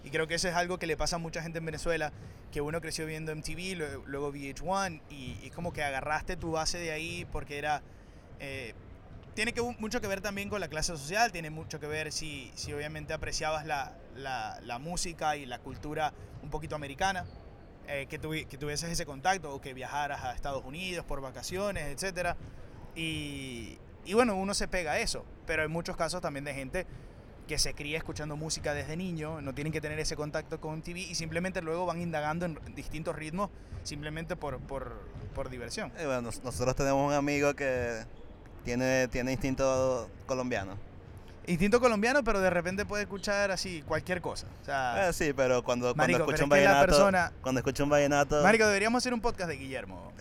y 0.04 0.10
creo 0.10 0.26
que 0.26 0.34
eso 0.34 0.48
es 0.48 0.54
algo 0.54 0.78
que 0.78 0.87
le 0.87 0.96
pasa 0.96 1.16
a 1.16 1.18
mucha 1.18 1.42
gente 1.42 1.58
en 1.58 1.64
Venezuela, 1.64 2.12
que 2.52 2.60
uno 2.60 2.80
creció 2.80 3.04
viendo 3.06 3.34
MTV, 3.34 3.76
luego, 3.76 4.04
luego 4.06 4.32
VH1, 4.32 5.02
y, 5.10 5.38
y 5.42 5.50
como 5.50 5.72
que 5.72 5.82
agarraste 5.82 6.37
tu 6.37 6.52
base 6.52 6.78
de 6.78 6.92
ahí 6.92 7.26
porque 7.30 7.58
era... 7.58 7.82
eh, 8.40 8.75
tiene 9.34 9.52
que, 9.52 9.62
mucho 9.62 10.00
que 10.00 10.08
ver 10.08 10.20
también 10.20 10.48
con 10.48 10.60
la 10.60 10.66
clase 10.68 10.96
social, 10.96 11.30
tiene 11.30 11.50
mucho 11.50 11.78
que 11.78 11.87
ver 11.87 12.10
si, 12.10 12.50
si 12.56 12.72
obviamente 12.72 13.12
apreciabas 13.12 13.66
la, 13.66 13.96
la, 14.16 14.58
la 14.64 14.78
música 14.80 15.37
y 15.37 15.46
la 15.46 15.60
cultura 15.60 16.12
un 16.42 16.50
poquito 16.50 16.75
americana, 16.75 17.25
eh, 17.87 18.06
que, 18.10 18.20
tuvi- 18.20 18.46
que 18.48 18.58
tuvieses 18.58 18.90
ese 18.90 19.06
contacto 19.06 19.54
o 19.54 19.60
que 19.60 19.75
viajaras 19.75 20.25
a 20.25 20.34
Estados 20.34 20.64
Unidos 20.64 21.04
por 21.06 21.20
vacaciones, 21.20 22.02
etc. 22.02 22.34
Y, 22.96 23.78
y 24.04 24.14
bueno, 24.14 24.34
uno 24.34 24.54
se 24.54 24.66
pega 24.66 24.92
a 24.92 24.98
eso, 24.98 25.25
pero 25.46 25.62
hay 25.62 25.68
muchos 25.68 25.96
casos 25.96 26.20
también 26.20 26.44
de 26.44 26.54
gente 26.54 26.87
que 27.49 27.59
se 27.59 27.75
cría 27.75 27.99
escuchando 27.99 28.37
música 28.37 28.73
desde 28.75 28.97
niño, 28.97 29.40
no 29.40 29.52
tienen 29.55 29.73
que 29.73 29.81
tener 29.81 29.99
ese 29.99 30.14
contacto 30.14 30.61
con 30.61 30.83
TV 30.83 31.00
y 31.00 31.14
simplemente 31.17 31.61
luego 31.62 31.87
van 31.87 32.00
indagando 32.00 32.47
en 32.47 32.59
distintos 32.76 33.17
ritmos 33.17 33.50
simplemente 33.83 34.37
por, 34.37 34.61
por, 34.61 34.93
por 35.35 35.49
diversión. 35.50 35.90
Y 36.00 36.05
bueno, 36.05 36.23
nos- 36.23 36.45
nosotros 36.45 36.76
tenemos 36.76 37.09
un 37.09 37.14
amigo 37.14 37.55
que 37.55 38.05
tiene, 38.64 39.09
tiene 39.09 39.33
instinto 39.33 40.09
colombiano. 40.26 40.76
Instinto 41.47 41.81
colombiano, 41.81 42.23
pero 42.23 42.40
de 42.40 42.50
repente 42.50 42.85
puede 42.85 43.05
escuchar 43.05 43.50
así 43.50 43.81
cualquier 43.87 44.21
cosa. 44.21 44.47
O 44.61 44.64
sea, 44.67 45.09
Eh, 45.09 45.12
sí, 45.14 45.33
pero 45.35 45.64
cuando, 45.64 45.95
cuando 45.95 46.02
Marico, 46.02 46.19
escucha 46.31 46.45
un 46.45 46.50
pero 46.50 46.61
es 46.62 46.69
vallenato. 46.69 46.87
persona- 46.93 47.33
Cuando 47.40 47.59
escucha 47.61 47.83
un 47.85 47.88
vallenato. 47.88 48.43
Marico, 48.43 48.67
deberíamos 48.67 48.99
hacer 49.02 49.14
un 49.14 49.23
podcast 49.23 49.49
de 49.49 49.57
Guillermo. 49.57 50.12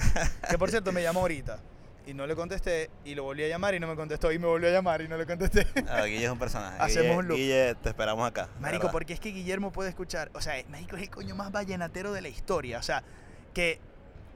Que 0.49 0.57
por 0.57 0.69
cierto 0.69 0.93
me 0.93 1.03
llamó 1.03 1.19
ahorita 1.19 1.59
y 2.07 2.13
no 2.13 2.25
le 2.25 2.35
contesté 2.35 2.89
y 3.05 3.13
lo 3.15 3.23
volví 3.23 3.43
a 3.43 3.47
llamar 3.49 3.75
y 3.75 3.79
no 3.79 3.87
me 3.87 3.95
contestó 3.95 4.31
y 4.31 4.39
me 4.39 4.47
volvió 4.47 4.69
a 4.69 4.71
llamar 4.71 5.01
y 5.01 5.07
no 5.09 5.17
le 5.17 5.25
contesté. 5.25 5.67
Ah, 5.89 6.05
Guille 6.05 6.23
es 6.25 6.31
un 6.31 6.39
personaje. 6.39 6.77
Hacemos 6.79 7.03
Guille, 7.09 7.17
un 7.17 7.27
loop. 7.27 7.37
Guille, 7.37 7.75
te 7.75 7.89
esperamos 7.89 8.27
acá. 8.27 8.47
Marico, 8.59 8.89
porque 8.91 9.13
es 9.13 9.19
que 9.19 9.29
Guillermo 9.29 9.71
puede 9.71 9.89
escuchar, 9.89 10.31
o 10.33 10.41
sea, 10.41 10.53
Marico 10.69 10.95
es 10.95 11.03
el 11.03 11.09
coño 11.09 11.35
más 11.35 11.51
vallenatero 11.51 12.13
de 12.13 12.21
la 12.21 12.29
historia, 12.29 12.79
o 12.79 12.81
sea, 12.83 13.03
que, 13.53 13.79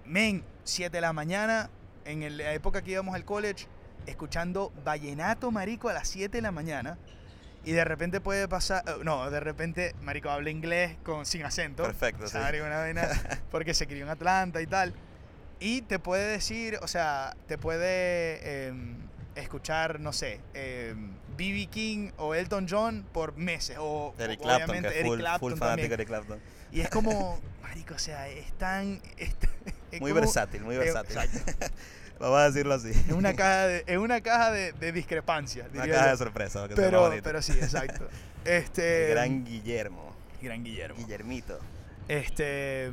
men, 0.06 0.44
7 0.66 0.98
de 0.98 1.02
la 1.02 1.14
mañana, 1.14 1.70
en 2.06 2.24
el- 2.24 2.38
la 2.38 2.54
época 2.54 2.82
que 2.82 2.92
íbamos 2.92 3.16
al 3.16 3.24
college, 3.26 3.68
escuchando 4.06 4.72
vallenato, 4.84 5.50
Marico, 5.52 5.88
a 5.90 5.94
las 5.94 6.08
7 6.10 6.38
de 6.40 6.42
la 6.42 6.52
mañana, 6.52 6.98
y 7.64 7.72
de 7.72 7.86
repente 7.86 8.20
puede 8.20 8.48
pasar, 8.48 8.84
eh, 8.88 8.92
no, 9.04 9.30
de 9.30 9.40
repente, 9.40 9.96
Marico 10.02 10.30
habla 10.30 10.50
inglés 10.50 10.98
con, 11.04 11.26
sin 11.26 11.46
acento. 11.46 11.84
Perfecto, 11.84 12.26
O 12.26 12.28
sea, 12.28 12.42
sí. 12.42 12.46
Marico, 12.46 12.66
una 12.66 12.78
vaina, 12.80 13.08
porque 13.52 13.74
se 13.74 13.86
crió 13.88 14.04
en 14.04 14.10
Atlanta 14.10 14.62
y 14.62 14.68
tal. 14.68 14.94
Y 15.62 15.84
te 15.84 16.00
puede 16.00 16.26
decir, 16.32 16.78
o 16.82 16.88
sea, 16.88 17.36
te 17.48 17.58
puede 17.58 18.68
em, 18.68 18.96
escuchar, 19.36 20.00
no 20.00 20.12
sé, 20.12 20.40
BB 21.38 21.70
King 21.70 22.12
o 22.18 22.36
Elton 22.36 22.68
John 22.70 23.06
por 23.14 23.38
meses. 23.38 23.78
O 23.80 24.14
Eric 24.20 24.40
o 24.40 24.44
Clapton, 24.44 24.70
obviamente 24.72 24.90
que 24.90 24.94
es 24.96 25.00
Eric 25.00 25.12
full, 25.12 25.20
Clapton 25.20 25.50
full 25.52 25.60
fanático 25.60 25.88
de 25.90 25.94
Eric 25.94 26.08
Clapton. 26.08 26.40
Y 26.72 26.82
es 26.82 26.90
como, 26.90 27.40
marico, 27.62 27.94
o 27.94 28.00
sea, 28.00 28.28
es 28.28 28.52
tan... 28.58 29.02
es 29.18 29.36
tan- 29.36 29.52
es 29.92 30.00
Muy 30.02 30.12
como- 30.12 30.22
versátil, 30.22 30.62
muy 30.62 30.76
eh, 30.76 30.80
versátil. 30.80 31.18
Vamos 32.20 32.40
a 32.40 32.46
decirlo 32.50 32.74
así. 32.76 32.90
Es 32.92 33.12
una 33.12 33.34
caja 33.36 33.68
de, 33.68 33.84
es 33.88 33.98
una 33.98 34.22
caja 34.22 34.52
de, 34.52 34.72
de 34.74 34.92
discrepancias, 34.92 35.68
Una 35.74 35.88
caja 35.88 36.06
yo. 36.06 36.12
de 36.12 36.18
sorpresa. 36.18 36.68
que 36.68 36.76
pero, 36.76 37.12
pero 37.24 37.42
sí, 37.42 37.54
exacto. 37.54 38.08
Este, 38.46 39.06
El 39.10 39.12
gran 39.12 39.46
Guillermo. 39.46 40.16
gran 40.42 40.64
Guillermo. 40.64 40.98
Guillermito. 40.98 41.60
Este, 42.16 42.92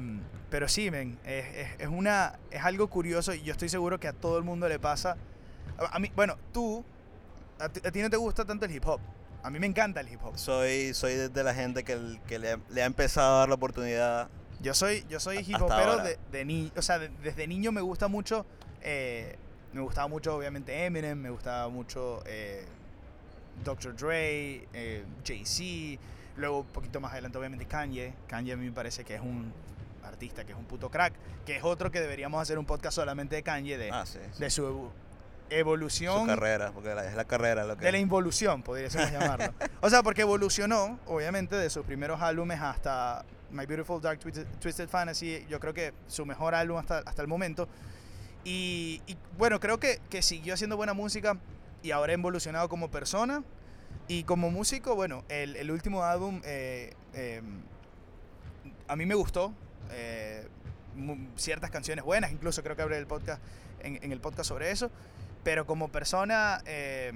pero 0.48 0.68
sí, 0.68 0.92
men, 0.92 1.18
es, 1.24 1.44
es- 1.46 1.80
es 1.80 1.88
una, 1.88 2.38
es 2.52 2.62
algo 2.62 2.86
curioso 2.88 3.34
y 3.34 3.42
yo 3.42 3.50
estoy 3.50 3.68
seguro 3.68 3.98
que 3.98 4.06
a 4.06 4.12
todo 4.12 4.38
el 4.38 4.44
mundo 4.44 4.68
le 4.68 4.78
pasa. 4.78 5.16
A, 5.76 5.96
a 5.96 5.98
mí, 5.98 6.08
bueno, 6.14 6.36
tú, 6.52 6.84
a 7.58 7.68
ti, 7.68 7.80
a 7.84 7.90
ti 7.90 8.00
no 8.00 8.10
te 8.10 8.16
gusta 8.16 8.44
tanto 8.44 8.64
el 8.64 8.70
hip 8.72 8.86
hop. 8.86 9.00
A 9.42 9.50
mí 9.50 9.58
me 9.58 9.66
encanta 9.66 10.00
el 10.02 10.08
hip 10.08 10.20
hop. 10.22 10.38
Soy, 10.38 10.94
soy 10.94 11.14
de, 11.14 11.42
la 11.42 11.52
gente 11.52 11.82
que, 11.82 11.94
el- 11.94 12.20
que 12.28 12.38
le, 12.38 12.52
ha- 12.52 12.60
le 12.70 12.80
ha 12.82 12.86
empezado 12.86 13.34
a 13.34 13.38
dar 13.40 13.48
la 13.48 13.56
oportunidad. 13.56 14.28
Yo 14.60 14.72
soy, 14.72 15.04
yo 15.08 15.18
soy 15.18 15.38
hip 15.38 15.60
hopero 15.62 15.96
de, 16.04 16.18
de 16.30 16.44
niño, 16.44 16.70
o 16.76 16.82
sea, 16.82 17.00
de- 17.00 17.10
desde 17.24 17.48
niño 17.48 17.72
me 17.72 17.80
gusta 17.80 18.06
mucho, 18.06 18.46
eh, 18.82 19.36
me 19.72 19.80
gustaba 19.80 20.06
mucho 20.06 20.36
obviamente 20.36 20.84
Eminem, 20.86 21.18
me 21.18 21.30
gustaba 21.30 21.68
mucho 21.68 22.22
eh, 22.24 22.64
Dr. 23.64 23.96
Dre, 23.96 24.68
eh, 24.72 25.04
Jay-Z, 25.24 26.00
luego 26.38 26.60
un 26.60 26.66
poquito 26.66 27.00
más 27.00 27.12
adelante 27.12 27.36
obviamente 27.38 27.66
Kanye. 27.66 28.14
Kanye 28.28 28.52
a 28.52 28.56
mí 28.56 28.64
me 28.66 28.72
parece 28.72 29.04
que 29.04 29.14
es 29.16 29.20
un 29.20 29.52
artista, 30.04 30.44
que 30.44 30.52
es 30.52 30.58
un 30.58 30.64
puto 30.64 30.90
crack, 30.90 31.12
que 31.44 31.56
es 31.56 31.64
otro 31.64 31.90
que 31.90 32.00
deberíamos 32.00 32.40
hacer 32.40 32.58
un 32.58 32.64
podcast 32.64 32.94
solamente 32.94 33.36
de 33.36 33.42
Kanye, 33.42 33.76
de, 33.76 33.90
Ah, 33.90 34.06
sí. 34.06 34.18
sí. 34.32 34.38
de 34.40 34.48
su 34.50 34.62
evo- 34.66 34.90
evolución 35.50 36.20
Su 36.22 36.26
carrera, 36.26 36.72
porque 36.72 36.94
la- 36.94 37.06
es 37.08 37.14
la 37.14 37.24
carrera 37.24 37.64
lo 37.64 37.76
que. 37.76 37.84
de 37.84 37.92
la 37.92 37.98
involución, 37.98 38.62
podríamos 38.62 39.10
llamarlo. 39.12 39.52
O 39.80 39.90
sea, 39.90 40.02
porque 40.02 40.22
evolucionó, 40.22 40.98
obviamente, 41.06 41.56
de 41.56 41.70
sus 41.70 41.84
primeros 41.86 42.20
álbumes 42.20 42.60
hasta 42.60 43.24
My 43.50 43.64
Beautiful 43.66 44.00
Dark 44.02 44.18
Twisted, 44.18 44.46
Twisted 44.60 44.88
Fantasy, 44.88 45.46
yo 45.48 45.58
creo 45.60 45.72
que 45.72 45.92
su 46.06 46.26
mejor 46.26 46.54
álbum 46.54 46.76
hasta, 46.78 46.98
hasta 46.98 47.22
el 47.22 47.28
momento. 47.28 47.68
Y, 48.44 49.02
y, 49.06 49.16
bueno, 49.36 49.58
creo 49.60 49.78
que, 49.78 50.00
que 50.10 50.20
siguió 50.22 50.54
haciendo 50.54 50.76
buena 50.76 50.92
música 50.94 51.36
y 51.82 51.90
ahora 51.92 52.12
ha 52.12 52.14
evolucionado 52.14 52.68
como 52.68 52.90
persona. 52.90 53.42
Y 54.08 54.24
como 54.24 54.50
músico, 54.50 54.94
bueno, 54.94 55.24
el, 55.28 55.54
el 55.56 55.70
último 55.70 56.02
álbum 56.02 56.40
eh, 56.44 56.94
eh, 57.14 57.42
a 58.86 58.96
mí 58.96 59.06
me 59.06 59.14
gustó. 59.14 59.52
eh, 59.90 60.46
ciertas 61.36 61.70
canciones 61.70 62.04
buenas, 62.04 62.32
incluso 62.32 62.62
creo 62.64 62.74
que 62.74 62.82
hablé 62.82 62.98
el 62.98 63.06
podcast, 63.06 63.40
en, 63.80 64.02
en 64.02 64.10
el 64.10 64.20
podcast 64.20 64.48
sobre 64.48 64.70
eso. 64.72 64.90
Pero 65.44 65.64
como 65.66 65.88
persona 65.92 66.60
eh, 66.66 67.12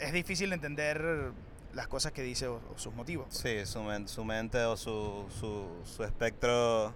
es 0.00 0.12
difícil 0.12 0.52
entender 0.52 1.30
las 1.74 1.86
cosas 1.86 2.10
que 2.12 2.22
dice 2.22 2.48
o, 2.48 2.60
sus 2.76 2.92
motivos. 2.94 3.26
Sí, 3.30 3.64
su, 3.66 3.82
men- 3.84 4.08
su 4.08 4.24
mente 4.24 4.64
o 4.64 4.76
su, 4.76 5.26
su, 5.38 5.68
su 5.84 6.02
espectro 6.02 6.92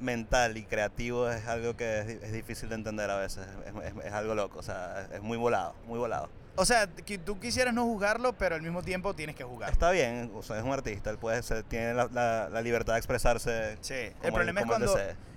mental 0.00 0.56
y 0.56 0.64
creativo 0.64 1.28
es 1.30 1.46
algo 1.46 1.76
que 1.76 2.00
es, 2.00 2.06
es 2.22 2.32
difícil 2.32 2.68
de 2.68 2.74
entender 2.76 3.10
a 3.10 3.16
veces. 3.16 3.46
Es, 3.66 3.74
es- 3.96 4.04
es 4.04 4.12
algo 4.12 4.34
loco, 4.36 4.58
o 4.60 4.62
sea, 4.62 5.08
es 5.12 5.22
muy 5.22 5.36
volado, 5.38 5.74
muy 5.86 5.98
volado. 5.98 6.28
O 6.56 6.64
sea, 6.64 6.86
que 6.86 7.18
tú 7.18 7.40
quisieras 7.40 7.74
no 7.74 7.84
juzgarlo, 7.84 8.32
pero 8.34 8.54
al 8.54 8.62
mismo 8.62 8.82
tiempo 8.82 9.12
tienes 9.14 9.34
que 9.34 9.42
jugar. 9.44 9.70
Está 9.72 9.90
bien, 9.90 10.30
o 10.34 10.42
sea, 10.42 10.58
es 10.58 10.64
un 10.64 10.70
artista, 10.72 11.10
él 11.10 11.18
puede 11.18 11.42
ser, 11.42 11.64
tiene 11.64 11.94
la, 11.94 12.08
la- 12.12 12.48
la 12.48 12.62
libertad 12.62 12.92
de 12.92 12.98
expresarse. 13.00 13.76
Sí, 13.80 13.94
el 13.94 14.12
él- 14.22 14.32
problema 14.32 14.60
es 14.60 14.66
cuando, 14.66 14.96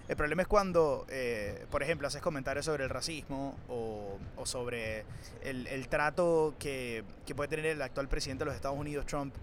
el 0.10 0.16
problema 0.16 0.42
es 0.44 0.48
cuando, 0.48 1.06
eh, 1.10 1.66
por 1.72 1.82
ejemplo, 1.82 2.08
haces 2.08 2.22
comentarios 2.22 2.66
sobre 2.66 2.84
el 2.84 2.92
racismo 2.92 3.58
o, 3.68 4.20
o 4.36 4.46
sobre 4.46 5.06
el, 5.42 5.66
el 5.68 5.88
trato 5.88 6.54
que, 6.60 7.04
que 7.26 7.34
puede 7.34 7.50
tener 7.50 7.66
el 7.66 7.82
actual 7.82 8.08
presidente 8.08 8.44
de 8.44 8.46
los 8.46 8.56
Estados 8.56 8.78
Unidos, 8.78 9.06
Trump, 9.08 9.34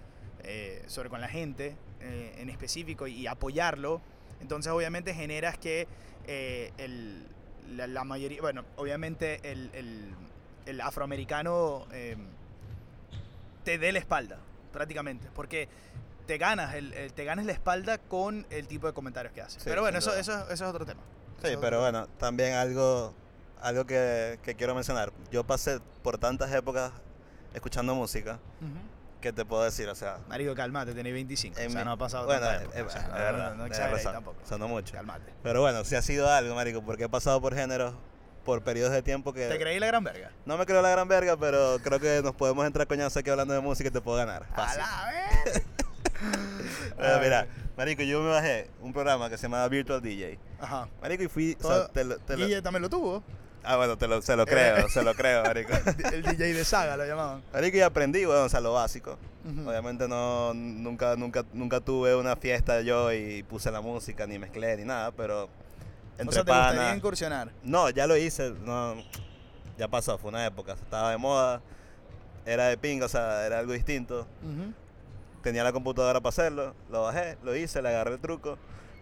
eh, 0.45 0.83
sobre 0.87 1.09
con 1.11 1.21
la 1.21 1.29
gente 1.29 1.75
eh, 2.01 2.37
en 2.39 2.51
específico 2.51 3.09
y 3.09 3.27
apoyarlo. 3.27 4.01
Entonces, 4.41 4.71
obviamente, 4.73 5.13
generas 5.13 5.59
que 5.59 5.89
eh, 6.29 6.71
el, 6.79 7.27
la, 7.71 7.89
la 7.89 8.05
mayoría, 8.05 8.41
bueno, 8.43 8.65
obviamente 8.77 9.41
el, 9.51 9.71
el- 9.75 10.15
el 10.66 10.81
afroamericano 10.81 11.87
eh, 11.92 12.16
te 13.64 13.79
dé 13.79 13.92
la 13.92 13.98
espalda, 13.98 14.38
prácticamente, 14.72 15.29
porque 15.35 15.68
te 16.27 16.38
ganas, 16.38 16.74
el, 16.74 16.92
el- 16.94 17.12
te 17.12 17.24
ganas 17.24 17.44
la 17.46 17.53
espalda 17.53 17.98
con 17.98 18.46
el 18.50 18.66
tipo 18.66 18.87
de 18.87 18.92
comentarios 18.92 19.33
que 19.33 19.40
haces. 19.42 19.62
Sí, 19.62 19.68
Pero 19.68 19.83
bueno, 19.83 19.98
eso, 19.98 20.14
eso, 20.14 20.33
eso 20.50 20.53
es 20.53 20.62
otro 20.62 20.85
tema. 20.87 21.00
Sí, 21.42 21.48
Eso 21.50 21.61
pero 21.61 21.81
bueno, 21.81 22.07
también 22.18 22.55
algo, 22.55 23.12
algo 23.61 23.85
que, 23.87 24.38
que 24.42 24.55
quiero 24.55 24.74
mencionar. 24.74 25.12
Yo 25.31 25.44
pasé 25.44 25.81
por 26.03 26.18
tantas 26.18 26.53
épocas 26.53 26.92
escuchando 27.53 27.94
música 27.94 28.38
que 29.20 29.33
te 29.33 29.44
puedo 29.46 29.62
decir, 29.64 29.88
o 29.88 29.94
sea, 29.94 30.18
Marico, 30.29 30.55
calmate, 30.55 30.92
tenés 30.92 31.12
25. 31.14 31.59
en 31.59 31.68
o 31.68 31.70
sea, 31.70 31.81
mi- 31.81 31.85
no 31.87 31.92
ha 31.92 31.96
pasado 31.96 32.27
bueno, 32.27 32.42
tanta 32.46 32.64
época, 32.64 32.85
o 32.87 32.90
sea, 32.90 33.00
es 33.03 33.09
no, 33.09 33.14
verdad, 33.14 33.55
no, 33.55 33.68
no 33.68 33.74
razón, 33.74 34.12
tampoco. 34.12 34.37
sonó 34.46 34.68
mucho. 34.68 34.92
Calmate. 34.94 35.33
Pero 35.42 35.61
bueno, 35.62 35.83
sí 35.85 35.94
ha 35.96 36.03
sido 36.03 36.31
algo, 36.31 36.55
marico, 36.55 36.83
porque 36.83 37.05
he 37.05 37.09
pasado 37.09 37.40
por 37.40 37.55
géneros, 37.55 37.94
por 38.45 38.63
periodos 38.63 38.93
de 38.93 39.03
tiempo 39.03 39.33
que... 39.33 39.49
¿Te 39.49 39.59
creí 39.59 39.79
la 39.81 39.87
gran 39.87 40.05
verga? 40.05 40.31
No 40.47 40.57
me 40.59 40.67
creo 40.67 40.83
la 40.83 40.91
gran 40.91 41.09
verga, 41.09 41.37
pero 41.37 41.79
creo 41.83 41.99
que 41.99 42.21
nos 42.23 42.35
podemos 42.35 42.67
entrar 42.67 42.87
coñazo 42.87 43.19
aquí 43.19 43.31
hablando 43.31 43.55
de 43.55 43.61
música 43.61 43.89
y 43.89 43.93
te 43.93 44.01
puedo 44.01 44.17
ganar. 44.19 44.45
A 44.53 44.55
Fácil. 44.55 44.81
la 44.81 45.11
vez. 45.53 45.63
Pero 46.97 47.21
mira, 47.21 47.47
marico, 47.77 48.03
yo 48.03 48.21
me 48.23 48.31
bajé 48.31 48.71
un 48.81 48.93
programa 48.93 49.29
que 49.29 49.37
se 49.37 49.43
llamaba 49.45 49.69
Virtual 49.69 50.01
DJ. 50.01 50.39
Ajá. 50.61 50.89
Marico, 51.03 51.23
y 51.25 51.29
fui... 51.29 51.53
o 51.55 51.63
Todo- 51.63 51.85
sea, 51.85 51.89
te 51.93 52.05
lo- 52.05 52.19
te 52.19 52.37
lo- 52.37 52.47
Guille 52.47 52.63
también 52.63 52.83
lo 52.83 52.89
tuvo. 52.89 53.23
Ah, 53.67 53.77
bueno, 53.77 53.97
te 53.97 54.07
lo, 54.07 54.21
se 54.21 54.37
lo 54.37 54.45
creo, 54.47 54.89
se 54.91 55.03
lo 55.03 55.15
creo, 55.15 55.43
marico. 55.45 55.73
el 56.13 56.23
DJ 56.23 56.53
de 56.53 56.65
saga 56.65 56.97
lo 56.97 57.07
llamaban. 57.07 57.43
Marico, 57.53 57.77
y 57.79 57.81
aprendí, 57.81 58.25
bueno, 58.27 58.43
o 58.45 58.49
sea, 58.49 58.61
lo 58.61 58.73
básico. 58.75 59.19
Obviamente 59.67 60.09
no, 60.09 60.55
nunca, 60.55 61.17
nunca, 61.17 61.45
nunca 61.53 61.81
tuve 61.81 62.15
una 62.15 62.37
fiesta 62.37 62.81
yo 62.81 63.13
y 63.13 63.43
puse 63.43 63.71
la 63.71 63.81
música, 63.83 64.27
ni 64.27 64.39
mezclé, 64.39 64.77
ni 64.79 64.85
nada, 64.85 65.11
pero 65.13 65.49
o 66.18 66.22
entre 66.22 66.35
sea, 66.35 66.44
¿te 66.44 66.53
gustaría 66.53 66.96
incursionar? 66.96 67.50
No, 67.62 67.90
ya 67.90 68.07
lo 68.07 68.16
hice, 68.16 68.50
no, 68.62 68.94
ya 69.79 69.88
pasó, 69.88 70.16
fue 70.18 70.31
una 70.31 70.44
época, 70.46 70.72
estaba 70.74 71.11
de 71.11 71.16
moda, 71.18 71.61
era 72.46 72.66
de 72.68 72.77
pinga, 72.79 73.07
o 73.07 73.09
sea, 73.09 73.46
era 73.46 73.59
algo 73.59 73.72
distinto. 73.72 74.27
Tenía 75.42 75.62
la 75.64 75.72
computadora 75.72 76.20
para 76.20 76.31
hacerlo, 76.31 76.74
lo 76.90 77.03
bajé, 77.03 77.37
lo 77.42 77.55
hice, 77.55 77.83
le 77.83 77.90
agarré 77.90 78.14
el 78.14 78.20
truco 78.20 78.57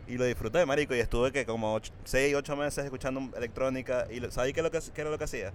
y 0.09 0.17
lo 0.19 0.25
disfruté, 0.25 0.67
marico. 0.67 0.93
Y 0.95 0.99
estuve 0.99 1.31
que 1.31 1.47
como 1.47 1.79
6, 2.05 2.35
8 2.35 2.57
meses 2.57 2.85
escuchando 2.85 3.37
electrónica. 3.37 4.07
y 4.11 4.19
lo- 4.19 4.31
¿Sabes 4.33 4.53
qué, 4.53 4.61
lo 4.63 4.71
que, 4.73 4.81
qué 4.93 5.01
era 5.03 5.11
lo 5.11 5.19
que 5.19 5.25
hacía? 5.25 5.53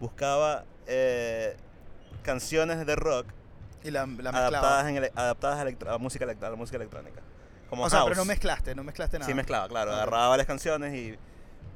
Buscaba 0.00 0.64
eh, 0.86 1.56
canciones 2.22 2.84
de 2.86 2.94
rock 2.96 3.26
Y 3.84 3.90
la, 3.90 4.00
la 4.00 4.06
mezclaba. 4.06 4.46
adaptadas, 4.48 4.88
en 4.88 5.10
adaptadas 5.18 5.58
a, 5.58 5.62
electro- 5.62 5.90
a 5.94 5.98
música, 5.98 6.26
a 6.26 6.50
la 6.50 6.56
música 6.56 6.76
electrónica. 6.76 7.22
Como 7.70 7.84
o 7.84 7.90
sea, 7.90 8.04
pero 8.04 8.16
no 8.16 8.24
mezclaste, 8.24 8.74
no 8.74 8.82
mezclaste 8.84 9.18
nada. 9.18 9.28
Sí 9.28 9.34
mezclaba, 9.34 9.68
claro. 9.68 9.92
Agarraba 9.92 10.28
varias 10.28 10.46
canciones 10.46 10.94
y 10.94 11.18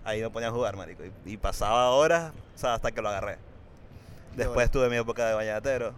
ahí 0.04 0.22
me 0.22 0.30
ponía 0.30 0.48
a 0.48 0.52
jugar, 0.52 0.76
marico. 0.76 1.02
Y, 1.04 1.12
y 1.32 1.36
pasaba 1.36 1.90
horas, 1.90 2.32
o 2.54 2.58
sea, 2.58 2.74
hasta 2.74 2.90
que 2.92 3.02
lo 3.02 3.08
agarré. 3.10 3.38
Después 4.36 4.70
tuve 4.70 4.88
mi 4.88 4.96
época 4.96 5.26
de 5.28 5.34
bañatero 5.34 5.92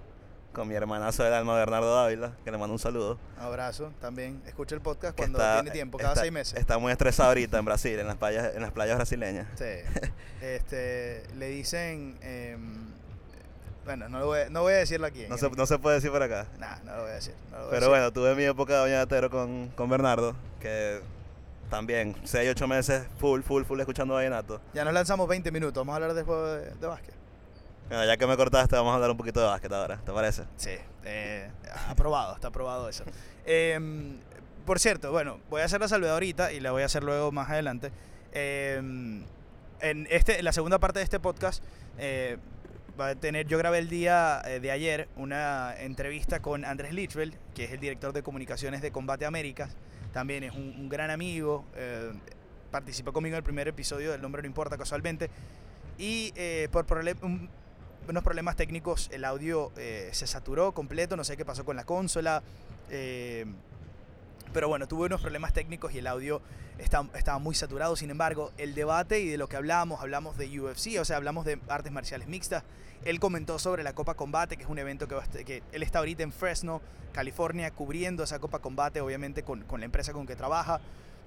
con 0.52 0.68
mi 0.68 0.74
hermanazo 0.74 1.24
del 1.24 1.32
alma 1.34 1.54
Bernardo 1.56 1.94
Dávila, 1.96 2.32
que 2.44 2.50
le 2.50 2.58
mando 2.58 2.72
un 2.74 2.78
saludo. 2.78 3.18
Abrazo 3.38 3.92
también. 4.00 4.40
Escucha 4.46 4.74
el 4.76 4.80
podcast 4.80 5.16
cuando 5.16 5.38
está- 5.38 5.54
tiene 5.56 5.70
tiempo, 5.70 5.98
cada 5.98 6.10
está- 6.12 6.20
seis 6.22 6.32
meses. 6.32 6.58
Está 6.58 6.78
muy 6.78 6.92
estresado 6.92 7.28
ahorita 7.30 7.58
en 7.58 7.64
Brasil, 7.64 7.98
en 7.98 8.06
las 8.06 8.16
playas, 8.16 8.54
en 8.54 8.62
las 8.62 8.72
playas 8.72 8.96
brasileñas. 8.96 9.46
Sí. 9.56 9.64
Este, 10.44 11.22
le 11.36 11.46
dicen. 11.48 12.18
em, 12.20 12.92
bueno, 13.84 14.08
no, 14.08 14.18
lo 14.20 14.26
voy, 14.26 14.40
a- 14.40 14.48
no 14.50 14.62
voy 14.62 14.72
a 14.74 14.76
decirlo 14.76 15.06
aquí. 15.06 15.26
No 15.28 15.36
se, 15.38 15.50
no 15.50 15.66
se 15.66 15.78
puede 15.78 15.96
decir 15.96 16.10
por 16.10 16.22
acá. 16.22 16.46
Nah, 16.58 16.76
no 16.84 16.96
lo 16.96 17.02
voy 17.02 17.10
a 17.10 17.14
decir. 17.14 17.34
no 17.50 17.58
lo 17.58 17.64
voy 17.64 17.66
a 17.66 17.70
Pero 17.70 17.80
decir. 17.80 17.88
bueno, 17.90 18.12
tuve 18.12 18.34
mi 18.34 18.44
época 18.44 18.74
de 18.74 18.80
bañatero 18.80 19.30
con, 19.30 19.68
con 19.70 19.88
Bernardo, 19.90 20.34
que 20.60 21.00
también 21.70 22.14
6, 22.24 22.50
8 22.52 22.66
meses 22.68 23.06
full, 23.18 23.42
full, 23.42 23.64
full 23.64 23.80
escuchando 23.80 24.14
vallenato. 24.14 24.60
Ya 24.74 24.84
nos 24.84 24.94
lanzamos 24.94 25.28
20 25.28 25.50
minutos. 25.50 25.80
Vamos 25.80 25.92
a 25.92 25.96
hablar 25.96 26.14
después 26.14 26.38
de, 26.38 26.70
de 26.74 26.86
básquet. 26.86 27.14
Bueno, 27.88 28.04
ya 28.06 28.16
que 28.16 28.26
me 28.26 28.36
cortaste, 28.36 28.76
vamos 28.76 28.92
a 28.92 28.94
hablar 28.94 29.10
un 29.10 29.16
poquito 29.18 29.40
de 29.40 29.46
básquet 29.46 29.70
ahora, 29.72 29.98
¿te 29.98 30.10
parece? 30.12 30.44
Sí, 30.56 30.70
eh, 31.04 31.50
aprobado, 31.88 32.34
está 32.34 32.48
aprobado 32.48 32.88
eso. 32.88 33.04
Em, 33.46 34.16
por 34.64 34.78
cierto, 34.80 35.12
bueno, 35.12 35.38
voy 35.50 35.60
a 35.60 35.66
hacer 35.66 35.78
la 35.82 35.88
salvedad 35.88 36.14
ahorita 36.14 36.52
y 36.52 36.60
la 36.60 36.72
voy 36.72 36.82
a 36.82 36.86
hacer 36.86 37.04
luego 37.04 37.30
más 37.30 37.50
adelante. 37.50 37.92
Em, 38.32 39.22
en 39.80 40.06
este, 40.10 40.38
en 40.38 40.44
la 40.46 40.52
segunda 40.52 40.78
parte 40.78 41.00
de 41.00 41.04
este 41.04 41.20
podcast 41.20 41.62
eh, 41.98 42.38
va 42.98 43.08
a 43.08 43.14
tener, 43.14 43.46
yo 43.46 43.58
grabé 43.58 43.78
el 43.78 43.88
día 43.88 44.40
eh, 44.44 44.60
de 44.60 44.70
ayer 44.70 45.08
una 45.16 45.74
entrevista 45.78 46.40
con 46.40 46.64
Andrés 46.64 46.92
Lichwell, 46.92 47.34
que 47.54 47.64
es 47.64 47.72
el 47.72 47.80
director 47.80 48.12
de 48.12 48.22
comunicaciones 48.22 48.82
de 48.82 48.90
Combate 48.92 49.26
Américas. 49.26 49.76
También 50.12 50.44
es 50.44 50.52
un, 50.54 50.88
gran 50.88 51.10
amigo, 51.10 51.64
eh, 51.74 52.12
participó 52.70 53.12
conmigo 53.12 53.34
en 53.34 53.38
el 53.38 53.42
primer 53.42 53.66
episodio 53.66 54.12
del 54.12 54.22
Nombre 54.22 54.42
No 54.42 54.46
Importa 54.46 54.78
casualmente. 54.78 55.28
Y 55.98 56.32
eh, 56.36 56.68
por 56.70 56.86
unos 58.08 58.22
problemas 58.22 58.56
técnicos 58.56 59.08
el 59.12 59.24
audio 59.24 59.72
se 59.74 60.26
saturó 60.26 60.72
completo, 60.72 61.16
no 61.16 61.24
sé 61.24 61.36
qué 61.36 61.44
pasó 61.44 61.64
con 61.64 61.76
la 61.76 61.84
consola. 61.84 62.42
Pero 64.54 64.68
bueno, 64.68 64.86
tuve 64.86 65.06
unos 65.06 65.20
problemas 65.20 65.52
técnicos 65.52 65.92
y 65.92 65.98
el 65.98 66.06
audio 66.06 66.40
estaba 66.78 67.38
muy 67.40 67.56
saturado. 67.56 67.96
Sin 67.96 68.10
embargo, 68.10 68.52
el 68.56 68.74
debate 68.74 69.20
y 69.20 69.28
de 69.28 69.36
lo 69.36 69.48
que 69.48 69.56
hablamos, 69.56 70.00
hablamos 70.00 70.38
de 70.38 70.60
UFC, 70.60 71.00
o 71.00 71.04
sea, 71.04 71.16
hablamos 71.16 71.44
de 71.44 71.58
artes 71.68 71.92
marciales 71.92 72.28
mixtas. 72.28 72.62
Él 73.04 73.18
comentó 73.18 73.58
sobre 73.58 73.82
la 73.82 73.94
Copa 73.94 74.14
Combate, 74.14 74.56
que 74.56 74.62
es 74.62 74.68
un 74.68 74.78
evento 74.78 75.08
que, 75.08 75.62
él 75.72 75.82
está 75.82 75.98
ahorita 75.98 76.22
en 76.22 76.32
Fresno, 76.32 76.80
California, 77.12 77.72
cubriendo 77.72 78.22
esa 78.22 78.38
Copa 78.38 78.60
Combate, 78.60 79.00
obviamente 79.00 79.42
con, 79.42 79.66
la 79.76 79.84
empresa 79.84 80.12
con 80.12 80.24
que 80.24 80.36
trabaja, 80.36 80.80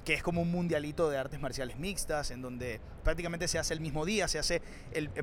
que 0.05 0.13
es 0.13 0.23
como 0.23 0.41
un 0.41 0.49
mundialito 0.49 1.09
de 1.09 1.17
artes 1.17 1.39
marciales 1.41 1.77
mixtas, 1.77 2.31
en 2.31 2.41
donde 2.41 2.79
prácticamente 3.03 3.49
se 3.49 3.59
hace 3.59 3.73
el 3.73 3.81
mismo 3.81 4.05
día, 4.05 4.29
se 4.29 4.39
hace 4.39 4.61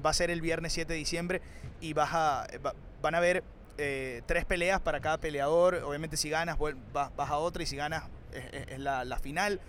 va 0.05 0.11
a 0.11 0.15
ser 0.15 0.31
el 0.31 0.43
viernes 0.43 0.75
7 0.75 0.93
de 0.93 0.99
diciembre 0.99 1.41
y 1.81 1.95
van 1.95 2.07
a 2.13 2.47
haber 3.03 3.43
eh, 3.79 4.23
tres 4.27 4.45
peleas 4.45 4.81
para 4.81 5.01
cada 5.01 5.19
peleador. 5.19 5.77
Obviamente 5.85 6.17
si 6.17 6.29
ganas 6.31 6.57
vas, 6.93 7.15
vas 7.17 7.31
a 7.31 7.39
otra 7.39 7.63
y 7.63 7.67
si 7.67 7.77
ganas 7.77 8.05
es, 8.33 8.45
es- 8.53 8.69
es 8.73 8.79
la, 8.79 9.05
la 9.05 9.19
final. 9.19 9.61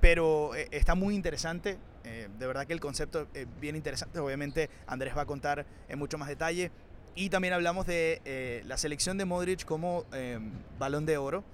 Pero 0.00 0.54
eh, 0.54 0.68
está 0.70 0.94
muy 0.94 1.14
interesante. 1.14 1.78
eh, 2.04 2.28
de 2.38 2.46
verdad 2.46 2.66
que 2.66 2.74
el 2.74 2.80
concepto 2.80 3.26
es 3.32 3.46
bien 3.60 3.76
interesante. 3.76 4.18
Obviamente 4.18 4.68
Andrés 4.86 5.16
va 5.16 5.22
a 5.22 5.26
contar 5.26 5.64
en 5.88 5.98
mucho 5.98 6.18
más 6.18 6.28
detalle. 6.28 6.70
Y 7.16 7.30
también 7.30 7.54
hablamos 7.54 7.86
de 7.86 8.20
eh, 8.24 8.62
la 8.66 8.76
selección 8.76 9.16
de 9.18 9.24
Modric 9.24 9.64
como 9.64 10.04
eh, 10.12 10.38
balón 10.78 11.06
de 11.06 11.16
oro. 11.16 11.44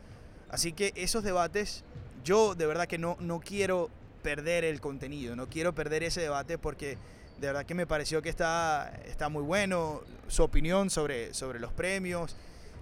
Así 0.50 0.72
que 0.72 0.92
esos 0.96 1.22
debates, 1.22 1.84
yo 2.24 2.54
de 2.54 2.66
verdad 2.66 2.86
que 2.88 2.98
no, 2.98 3.16
no 3.20 3.40
quiero 3.40 3.90
perder 4.22 4.64
el 4.64 4.80
contenido, 4.80 5.36
no 5.36 5.48
quiero 5.48 5.74
perder 5.74 6.02
ese 6.02 6.20
debate 6.22 6.58
porque 6.58 6.98
de 7.40 7.46
verdad 7.46 7.64
que 7.64 7.74
me 7.74 7.86
pareció 7.86 8.20
que 8.20 8.28
está, 8.28 8.92
está 9.06 9.30
muy 9.30 9.42
bueno, 9.42 10.02
su 10.28 10.42
opinión 10.42 10.90
sobre, 10.90 11.32
sobre 11.32 11.58
los 11.58 11.72
premios. 11.72 12.36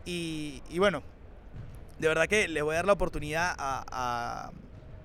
Y, 0.04 0.62
bueno, 0.78 1.02
de 1.98 2.08
verdad 2.08 2.26
que 2.26 2.48
le 2.48 2.62
voy 2.62 2.72
a 2.72 2.76
dar 2.76 2.86
la 2.86 2.94
oportunidad 2.94 3.54
a, 3.58 4.50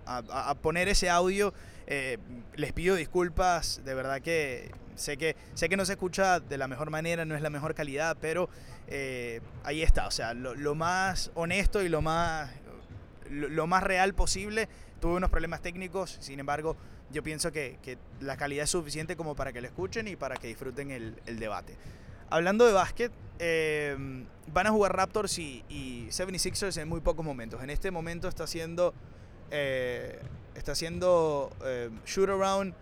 a- 0.05 0.55
poner 0.61 0.87
ese 0.87 1.09
audio. 1.09 1.53
Eh, 1.85 2.17
les 2.55 2.71
pido 2.73 2.95
disculpas, 2.95 3.81
de 3.85 3.93
verdad 3.93 4.21
que 4.21 4.71
sé, 4.95 5.17
que 5.17 5.35
sé 5.53 5.69
que 5.69 5.77
no 5.77 5.85
se 5.85 5.93
escucha 5.93 6.39
de 6.39 6.57
la 6.57 6.67
mejor 6.67 6.89
manera, 6.89 7.25
no 7.25 7.35
es 7.35 7.41
la 7.41 7.49
mejor 7.49 7.75
calidad, 7.75 8.17
pero 8.21 8.49
eh, 8.87 9.41
ahí 9.63 9.81
está, 9.83 10.07
o 10.07 10.11
sea, 10.11 10.33
lo, 10.33 10.75
más 10.75 11.31
honesto 11.35 11.83
y 11.83 11.89
lo 11.89 12.01
más, 12.01 12.49
lo 13.29 13.67
más 13.67 13.83
real 13.83 14.13
posible. 14.13 14.69
Tuve 15.01 15.15
unos 15.15 15.29
problemas 15.29 15.61
técnicos, 15.61 16.17
sin 16.21 16.39
embargo, 16.39 16.77
yo 17.11 17.23
pienso 17.23 17.51
que, 17.51 17.77
que 17.81 17.97
la 18.21 18.37
calidad 18.37 18.63
es 18.63 18.69
suficiente 18.69 19.15
como 19.15 19.35
para 19.35 19.53
que 19.53 19.61
lo 19.61 19.67
escuchen 19.67 20.07
y 20.07 20.15
para 20.15 20.35
que 20.35 20.47
disfruten 20.47 20.91
el, 20.91 21.15
el 21.25 21.39
debate. 21.39 21.75
Hablando 22.29 22.65
de 22.65 22.73
básquet, 22.73 23.11
eh, 23.39 23.95
van 24.53 24.67
a 24.67 24.71
jugar 24.71 24.95
Raptors 24.95 25.37
y, 25.37 25.63
y 25.69 26.07
76ers 26.09 26.81
en 26.81 26.87
muy 26.87 27.01
pocos 27.01 27.25
momentos. 27.25 27.61
En 27.61 27.69
este 27.69 27.91
momento 27.91 28.27
está 28.27 28.45
haciendo, 28.45 28.93
eh, 29.51 30.19
está 30.55 30.71
haciendo 30.71 31.51
eh, 31.65 31.89
shoot 32.05 32.29
around 32.29 32.73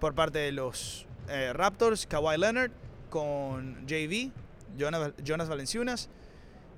por 0.00 0.14
parte 0.14 0.38
de 0.38 0.52
los 0.52 1.06
Raptors, 1.52 2.06
Kawhi 2.06 2.38
Leonard 2.38 2.70
con 3.10 3.86
JV, 3.86 4.30
Jonas, 4.78 5.12
Jonas 5.22 5.48
Valenciunas. 5.48 6.08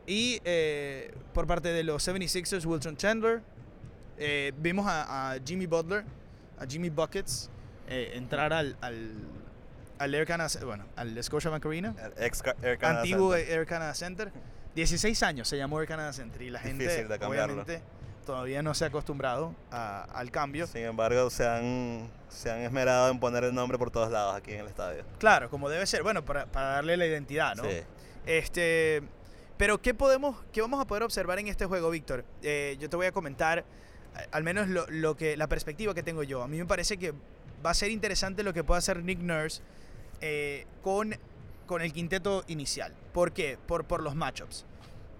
Y 0.07 0.41
por 1.33 1.47
parte 1.47 1.69
de 1.69 1.85
los 1.85 2.07
76ers, 2.07 2.67
Wilson 2.67 2.97
Chandler. 2.97 3.43
Vimos 4.57 4.87
a 4.89 5.37
Jimmy 5.47 5.67
Butler, 5.67 6.05
a 6.61 6.67
Jimmy 6.67 6.91
Buckets, 6.91 7.51
eh, 7.89 8.13
entrar 8.15 8.53
al, 8.53 8.77
al, 8.81 9.13
al 9.99 10.15
Air 10.15 10.27
Canada, 10.27 10.51
bueno, 10.65 10.85
al 10.97 11.23
Scotiabank 11.23 11.65
Arena, 11.67 11.95
El 12.17 12.25
ex 12.25 12.43
Ca- 12.43 12.55
Air 12.63 12.79
Canada 12.79 13.01
antiguo 13.01 13.35
Center. 13.35 13.59
Air 13.59 13.67
Canada 13.67 13.95
Center. 13.95 14.33
16 14.75 15.23
años 15.25 15.49
se 15.49 15.57
llamó 15.57 15.81
Air 15.81 15.89
Canada 15.89 16.13
Center 16.13 16.41
y 16.43 16.51
la 16.51 16.61
gente 16.61 17.07
obviamente 17.27 17.83
todavía 18.25 18.63
no 18.63 18.73
se 18.75 18.85
ha 18.85 18.89
acostumbrado 18.89 19.55
a- 19.73 20.05
al 20.15 20.31
cambio. 20.31 20.67
Sin 20.69 20.83
embargo, 20.85 21.29
se 21.31 21.45
han, 21.49 22.09
se 22.29 22.51
han 22.51 22.61
esmerado 22.61 23.11
en 23.11 23.19
poner 23.19 23.43
el 23.45 23.53
nombre 23.55 23.77
por 23.79 23.91
todos 23.91 24.11
lados 24.13 24.37
aquí 24.37 24.53
en 24.53 24.61
el 24.61 24.67
estadio. 24.69 25.03
Claro, 25.19 25.51
como 25.51 25.69
debe 25.69 25.85
ser, 25.87 26.03
bueno, 26.05 26.25
para, 26.25 26.47
para 26.47 26.69
darle 26.75 26.97
la 26.97 27.07
identidad, 27.07 27.57
¿no? 27.57 27.65
Sí. 27.65 27.81
Este, 28.27 29.03
pero 29.57 29.81
¿qué 29.83 29.93
podemos, 29.95 30.37
qué 30.53 30.61
vamos 30.61 30.81
a 30.81 30.87
poder 30.87 31.03
observar 31.03 31.39
en 31.41 31.49
este 31.49 31.67
juego, 31.67 31.91
Víctor? 31.91 32.25
Eh, 32.43 32.77
yo 32.79 32.89
te 32.89 32.97
voy 32.97 33.07
a 33.07 33.13
comentar, 33.13 33.65
al 34.31 34.43
menos 34.43 34.69
lo, 34.69 35.17
que, 35.17 35.37
la 35.37 35.49
perspectiva 35.49 35.95
que 35.95 36.03
tengo 36.03 36.23
yo. 36.23 36.43
A 36.43 36.49
mí 36.49 36.59
me 36.59 36.67
parece 36.67 36.97
que 36.97 37.13
va 37.65 37.71
a 37.71 37.75
ser 37.75 37.91
interesante 37.91 38.43
lo 38.43 38.53
que 38.53 38.65
pueda 38.65 38.79
hacer 38.79 39.03
Nick 39.03 39.19
Nurse 39.19 39.63
eh, 40.21 40.67
con, 40.83 41.15
con 41.67 41.83
el 41.83 41.93
quinteto 41.93 42.45
inicial. 42.49 42.95
¿Por 43.13 43.33
qué? 43.33 43.59
Por, 43.67 43.85
por 43.85 44.03
los 44.03 44.15
matchups. 44.15 44.67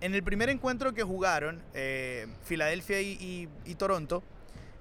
En 0.01 0.15
el 0.15 0.23
primer 0.23 0.49
encuentro 0.49 0.95
que 0.95 1.03
jugaron, 1.03 1.63
eh, 1.75 2.27
Filadelfia 2.43 3.03
y, 3.03 3.49
Toronto, 3.77 4.23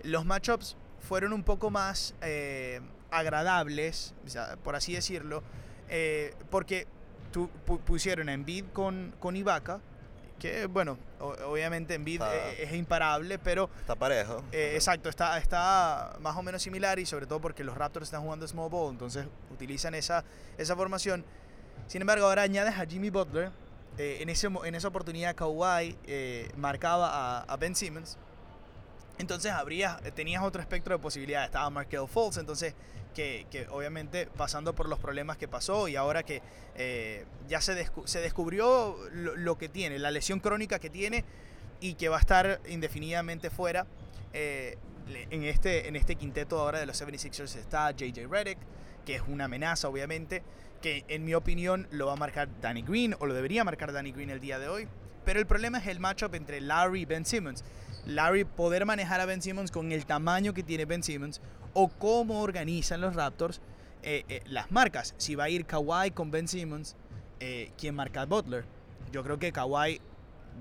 los 0.03 0.25
matchups 0.25 0.77
fueron 0.99 1.33
un 1.33 1.43
poco 1.43 1.69
más 1.69 2.15
eh, 2.21 2.79
agradables, 3.11 4.13
por 4.63 4.75
así 4.77 4.93
decirlo, 4.93 5.43
eh, 5.89 6.33
porque 6.49 6.87
pusieron 7.85 8.29
a 8.29 8.33
Embiid 8.33 8.65
con, 8.71 9.13
con 9.19 9.35
Ibaka, 9.35 9.81
que 10.39 10.65
bueno, 10.67 10.97
obviamente 11.19 11.93
Embiid 11.95 12.21
Ah. 12.21 12.31
eh, 12.33 12.63
es 12.63 12.73
imparable, 12.73 13.37
pero 13.39 13.69
Está 13.81 13.95
parejo. 13.95 14.41
eh, 14.51 14.71
exacto, 14.75 15.09
está, 15.09 15.37
está 15.37 16.15
más 16.21 16.35
o 16.37 16.41
menos 16.43 16.61
similar 16.63 16.97
y 16.99 17.05
sobre 17.05 17.27
todo 17.27 17.39
porque 17.41 17.63
los 17.63 17.77
Raptors 17.77 18.05
están 18.07 18.21
jugando 18.23 18.47
small 18.47 18.69
ball, 18.69 18.91
entonces 18.91 19.25
utilizan 19.51 19.93
esa, 19.95 20.23
esa 20.57 20.75
formación. 20.75 21.23
Sin 21.87 22.01
embargo, 22.01 22.25
ahora 22.25 22.41
añades 22.43 22.75
a 22.77 22.85
Jimmy 22.85 23.09
Butler. 23.09 23.51
eh, 23.97 24.19
en, 24.21 24.29
ese, 24.29 24.47
en 24.47 24.75
esa 24.75 24.87
oportunidad 24.87 25.35
Kawhi 25.35 25.97
eh, 26.05 26.49
marcaba 26.55 27.09
a, 27.09 27.41
a 27.43 27.57
Ben 27.57 27.75
Simmons. 27.75 28.17
Entonces 29.19 29.51
habría, 29.51 29.97
tenías 30.15 30.41
otro 30.43 30.61
espectro 30.61 30.95
de 30.95 31.01
posibilidades. 31.01 31.47
Estaba 31.47 31.69
Markel 31.69 32.07
Fultz, 32.07 32.37
entonces 32.37 32.73
que, 33.13 33.67
obviamente 33.69 34.27
pasando 34.27 34.73
por 34.73 34.87
los 34.87 34.97
problemas 34.97 35.37
que 35.37 35.47
pasó 35.47 35.89
y 35.89 35.97
ahora 35.97 36.23
que 36.23 36.41
eh, 36.75 37.25
ya 37.49 37.59
se, 37.59 37.75
descu 37.75 38.07
se 38.07 38.21
descubrió 38.21 38.95
lo, 39.11 39.35
lo, 39.35 39.57
que 39.57 39.67
tiene, 39.67 39.99
la 39.99 40.09
lesión 40.09 40.39
crónica 40.39 40.79
que 40.79 40.89
tiene 40.89 41.25
y 41.81 41.95
que 41.95 42.07
va 42.07 42.15
a 42.15 42.21
estar 42.21 42.61
indefinidamente 42.69 43.49
fuera. 43.49 43.85
Eh, 44.31 44.77
en, 45.31 45.43
este, 45.43 45.87
en 45.87 45.95
este 45.95 46.15
quinteto 46.15 46.59
ahora 46.59 46.79
de 46.79 46.85
los 46.85 47.01
76ers 47.01 47.55
está 47.55 47.91
JJ 47.91 48.27
Redick, 48.29 48.57
que 49.05 49.15
es 49.15 49.23
una 49.27 49.45
amenaza 49.45 49.89
obviamente, 49.89 50.43
que 50.81 51.03
en 51.07 51.25
mi 51.25 51.33
opinión 51.33 51.87
lo 51.91 52.07
va 52.07 52.13
a 52.13 52.15
marcar 52.15 52.47
Danny 52.61 52.83
Green 52.83 53.15
o 53.19 53.25
lo 53.25 53.33
debería 53.33 53.63
marcar 53.63 53.91
Danny 53.91 54.11
Green 54.11 54.29
el 54.29 54.39
día 54.39 54.59
de 54.59 54.69
hoy. 54.69 54.87
Pero 55.29 55.39
el 55.39 55.45
problema 55.45 55.77
es 55.77 55.85
el 55.85 55.99
matchup 55.99 56.33
entre 56.33 56.59
Larry 56.59 57.01
y 57.01 57.05
Ben 57.05 57.23
Simmons. 57.23 57.63
Larry 58.07 58.45
poder 58.45 58.87
manejar 58.87 59.21
a 59.21 59.27
Ben 59.27 59.43
Simmons 59.43 59.69
con 59.69 59.91
el 59.91 60.07
tamaño 60.07 60.55
que 60.55 60.63
tiene 60.63 60.85
Ben 60.85 61.03
Simmons 61.03 61.39
o 61.75 61.87
cómo 61.87 62.41
organizan 62.41 62.99
los 62.99 63.13
Raptors 63.13 63.61
eh, 64.01 64.23
eh, 64.27 64.41
las 64.47 64.71
marcas. 64.71 65.13
Si 65.17 65.35
va 65.35 65.43
a 65.43 65.49
ir 65.49 65.67
Kawhi 65.67 66.09
con 66.15 66.31
Ben 66.31 66.47
Simmons, 66.47 66.95
eh, 67.39 67.71
¿quién 67.77 67.93
marca 67.93 68.23
a 68.23 68.25
Butler? 68.25 68.65
Yo 69.11 69.23
creo 69.23 69.37
que 69.37 69.51
Kawhi 69.51 70.01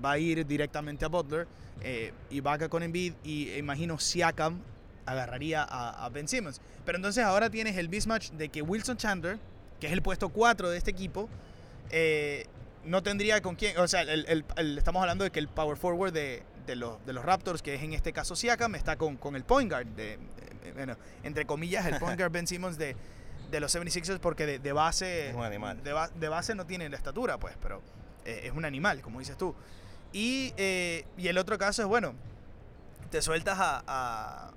va 0.05 0.11
a 0.11 0.19
ir 0.19 0.45
directamente 0.45 1.03
a 1.03 1.07
Butler, 1.07 1.47
eh, 1.81 2.13
Ibaka 2.29 2.69
con 2.69 2.83
Embiid 2.83 3.13
y 3.23 3.51
imagino 3.53 3.97
Siakam 3.97 4.59
agarraría 5.07 5.63
a, 5.67 6.07
Ben 6.09 6.27
Simmons. 6.27 6.61
Pero 6.85 6.99
entonces 6.99 7.23
ahora 7.23 7.49
tienes 7.49 7.75
el 7.75 7.89
mismatch 7.89 8.29
de 8.33 8.49
que 8.49 8.61
Wilson 8.61 8.97
Chandler, 8.97 9.39
que 9.79 9.87
es 9.87 9.93
el 9.93 10.03
puesto 10.03 10.29
4 10.29 10.69
de 10.69 10.77
este 10.77 10.91
equipo, 10.91 11.27
no 12.89 13.03
tendría 13.03 13.41
con 13.41 13.55
quién, 13.55 13.77
o 13.77 13.87
sea, 13.87 14.01
el, 14.01 14.25
el, 14.27 14.45
el, 14.57 14.77
estamos 14.77 15.01
hablando 15.01 15.23
de 15.23 15.29
que 15.29 15.39
el 15.39 15.47
power 15.47 15.77
forward 15.77 16.11
de, 16.11 16.41
de, 16.65 16.75
los, 16.75 17.05
de 17.05 17.13
los 17.13 17.23
Raptors, 17.23 17.61
que 17.61 17.75
es 17.75 17.83
en 17.83 17.93
este 17.93 18.11
caso 18.11 18.35
Siakam, 18.35 18.73
está 18.73 18.95
con, 18.95 19.15
con 19.15 19.35
el 19.35 19.43
point 19.43 19.71
guard, 19.71 19.85
de, 19.85 20.17
bueno, 20.73 20.97
entre 21.23 21.45
comillas, 21.45 21.85
el 21.85 21.99
point 21.99 22.17
guard 22.19 22.31
Ben 22.31 22.47
Simmons 22.47 22.79
de, 22.79 22.95
de 23.51 23.59
los 23.59 23.75
76ers, 23.75 24.19
porque 24.19 24.47
de, 24.47 24.59
de 24.59 24.73
base, 24.73 25.29
es 25.29 25.35
un 25.35 25.43
animal. 25.43 25.83
De, 25.83 25.95
de, 26.15 26.29
base 26.29 26.55
no 26.55 26.65
tiene 26.65 26.89
la 26.89 26.97
estatura, 26.97 27.37
pues, 27.37 27.55
pero 27.61 27.79
eh, 28.25 28.41
es 28.45 28.53
un 28.53 28.65
animal, 28.65 29.01
como 29.01 29.19
dices 29.19 29.37
tú. 29.37 29.53
Y, 30.11 30.53
eh, 30.57 31.05
y, 31.15 31.27
el 31.27 31.37
otro 31.37 31.59
caso 31.59 31.83
es, 31.83 31.87
bueno, 31.87 32.15
te 33.11 33.21
sueltas 33.21 33.59
a, 33.59 33.83
a, 33.85 34.51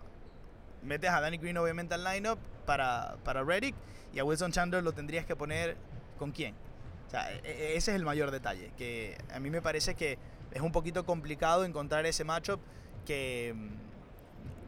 metes 0.83 1.11
a 1.11 1.21
Danny 1.21 1.37
Green 1.37 1.59
obviamente 1.59 1.95
al 1.95 2.03
lineup 2.03 2.39
para, 2.65 3.17
para 3.25 3.45
Reddick 3.45 3.75
y 4.15 4.21
a 4.21 4.25
Wilson 4.25 4.53
Chandler 4.53 4.83
lo 4.83 4.93
tendrías 4.93 5.27
que 5.27 5.37
poner 5.37 5.77
con 6.19 6.33
quién. 6.33 6.55
O 7.13 7.15
sea, 7.15 7.31
ese 7.33 7.91
es 7.91 7.97
el 7.97 8.05
mayor 8.05 8.31
detalle, 8.31 8.73
que 8.79 9.19
a 9.35 9.39
mí 9.39 9.51
me 9.51 9.61
parece 9.61 9.95
que 9.95 10.17
es 10.51 10.63
un 10.63 10.73
poquito 10.73 11.05
complicado 11.05 11.67
encontrar 11.67 12.07
ese 12.07 12.25
matchup 12.25 12.59
que, 13.05 13.55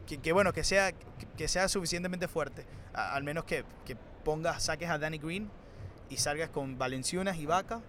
que, 0.05 0.19
que 0.19 0.31
bueno, 0.31 0.53
que 0.53 0.63
sea, 0.63 0.91
que 1.37 1.47
sea 1.47 1.67
suficientemente 1.67 2.27
fuerte. 2.27 2.67
Al 2.93 3.23
menos 3.23 3.45
que, 3.45 3.65
que 3.83 3.95
pongas, 4.23 4.61
saques 4.61 4.91
a 4.91 4.99
Danny 4.99 5.17
Green 5.17 5.49
y 6.07 6.17
salgas 6.17 6.49
con 6.49 6.77
Valenciunas 6.77 7.37
y 7.37 7.47
Vaca. 7.47 7.81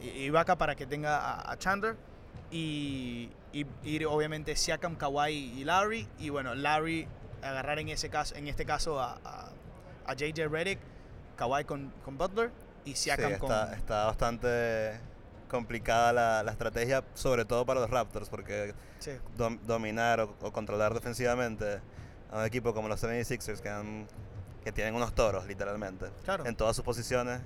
Y 0.00 0.30
Vaca 0.30 0.56
para 0.56 0.76
que 0.76 0.86
tenga 0.86 1.50
a, 1.50 1.58
Chandler 1.58 1.96
y, 2.52 3.30
y, 3.52 3.66
ir 3.82 4.06
obviamente 4.06 4.54
Siakam, 4.54 4.94
Kawhi 4.94 5.32
y 5.32 5.64
Larry 5.64 6.06
y 6.20 6.28
bueno, 6.28 6.54
Larry 6.54 7.08
agarrar 7.42 7.80
en 7.80 7.88
ese 7.88 8.08
caso 8.08 8.36
en 8.36 8.46
este 8.46 8.64
caso 8.64 9.00
a, 9.00 9.50
JJ 10.16 10.48
Redick, 10.48 10.78
Kawhi 11.36 11.64
con, 11.64 11.92
Butler 12.06 12.52
y 12.90 12.94
Siakam 12.94 13.28
sí, 13.28 13.32
está, 13.34 13.66
con 13.66 13.74
está 13.74 14.04
bastante 14.04 15.00
complicada 15.48 16.12
la, 16.12 16.42
la, 16.42 16.52
estrategia 16.52 17.04
sobre 17.14 17.44
todo 17.44 17.64
para 17.64 17.80
los 17.80 17.90
Raptors 17.90 18.28
porque 18.28 18.74
sí. 18.98 19.12
dom, 19.36 19.58
dominar 19.66 20.20
o, 20.20 20.34
o, 20.42 20.52
controlar 20.52 20.92
defensivamente 20.92 21.80
a 22.30 22.38
un 22.38 22.44
equipo 22.44 22.74
como 22.74 22.88
los 22.88 23.02
76ers 23.02 23.60
que, 23.60 23.68
han, 23.68 24.06
que 24.62 24.72
tienen 24.72 24.94
unos 24.94 25.14
toros 25.14 25.46
literalmente 25.46 26.06
claro. 26.24 26.44
en 26.46 26.54
todas 26.54 26.76
sus 26.76 26.84
posiciones 26.84 27.40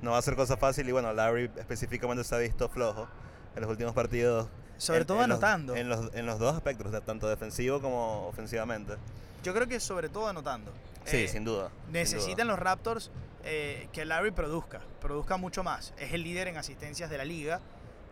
no 0.00 0.12
va 0.12 0.18
a 0.18 0.22
ser 0.22 0.34
cosa 0.34 0.56
fácil 0.56 0.88
y 0.88 0.92
bueno 0.92 1.12
Larry 1.12 1.50
específicamente 1.56 2.24
se 2.24 2.34
ha 2.34 2.38
visto 2.38 2.68
flojo 2.68 3.08
en 3.54 3.62
los 3.62 3.70
últimos 3.70 3.94
partidos. 3.94 4.48
Sobre 4.78 5.00
en, 5.00 5.06
todo 5.06 5.18
en 5.18 5.24
anotando. 5.24 5.74
Los, 5.74 5.80
en, 5.80 5.88
los, 5.88 6.14
en 6.14 6.26
los 6.26 6.38
dos 6.38 6.54
aspectos, 6.54 6.92
tanto 7.04 7.28
defensivo 7.28 7.80
como 7.80 8.26
ofensivamente. 8.26 8.94
Yo 9.42 9.54
creo 9.54 9.66
que 9.66 9.80
sobre 9.80 10.08
todo 10.08 10.28
anotando. 10.28 10.72
Sí, 11.04 11.18
eh, 11.18 11.28
sin 11.28 11.44
duda. 11.44 11.70
Necesitan 11.90 12.24
sin 12.24 12.34
duda. 12.36 12.44
los 12.44 12.58
Raptors 12.58 13.10
eh, 13.44 13.88
que 13.92 14.04
Larry 14.04 14.30
produzca, 14.30 14.80
produzca 15.00 15.36
mucho 15.36 15.62
más. 15.62 15.94
Es 15.98 16.12
el 16.12 16.22
líder 16.22 16.48
en 16.48 16.56
asistencias 16.56 17.10
de 17.10 17.18
la 17.18 17.24
liga, 17.24 17.60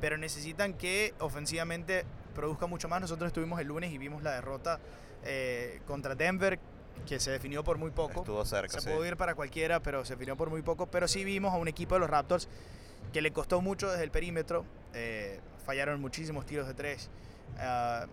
pero 0.00 0.16
necesitan 0.18 0.74
que 0.74 1.14
ofensivamente 1.18 2.04
produzca 2.34 2.66
mucho 2.66 2.88
más. 2.88 3.00
Nosotros 3.00 3.28
estuvimos 3.28 3.60
el 3.60 3.68
lunes 3.68 3.92
y 3.92 3.98
vimos 3.98 4.22
la 4.22 4.32
derrota 4.32 4.80
eh, 5.24 5.80
contra 5.86 6.14
Denver, 6.14 6.58
que 7.06 7.20
se 7.20 7.30
definió 7.30 7.64
por 7.64 7.78
muy 7.78 7.90
poco. 7.90 8.20
Estuvo 8.20 8.44
cerca. 8.44 8.80
Se 8.80 8.80
sí. 8.80 8.88
pudo 8.88 9.06
ir 9.06 9.16
para 9.16 9.34
cualquiera, 9.34 9.80
pero 9.80 10.04
se 10.04 10.14
definió 10.14 10.36
por 10.36 10.50
muy 10.50 10.62
poco. 10.62 10.86
Pero 10.86 11.08
sí 11.08 11.24
vimos 11.24 11.52
a 11.52 11.56
un 11.56 11.68
equipo 11.68 11.94
de 11.94 12.00
los 12.00 12.10
Raptors 12.10 12.48
que 13.12 13.22
le 13.22 13.32
costó 13.32 13.60
mucho 13.60 13.90
desde 13.90 14.04
el 14.04 14.10
perímetro. 14.10 14.64
Eh, 14.94 15.40
fallaron 15.64 16.00
muchísimos 16.00 16.46
tiros 16.46 16.66
de 16.66 16.74
tres. 16.74 17.10
Uh, 17.56 18.06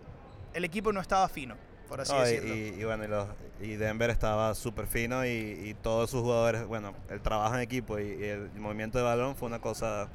el 0.54 0.64
equipo 0.64 0.92
no 0.92 1.00
estaba 1.00 1.28
fino, 1.28 1.56
por 1.88 2.00
así 2.00 2.12
no, 2.12 2.20
decirlo. 2.20 2.54
Y, 2.54 2.58
y, 2.80 2.84
bueno, 2.84 3.04
y, 3.04 3.08
los, 3.08 3.28
y 3.60 3.76
Denver 3.76 4.10
estaba 4.10 4.54
súper 4.54 4.86
fino 4.86 5.26
y, 5.26 5.76
todos 5.82 6.10
sus 6.10 6.22
jugadores, 6.22 6.66
bueno, 6.66 6.94
el 7.10 7.20
trabajo 7.20 7.54
en 7.54 7.60
equipo 7.60 7.98
y, 7.98 8.22
el 8.22 8.50
movimiento 8.56 8.98
de 8.98 9.04
balón 9.04 9.36
fue 9.36 9.48
una 9.48 9.60
cosa 9.60 10.08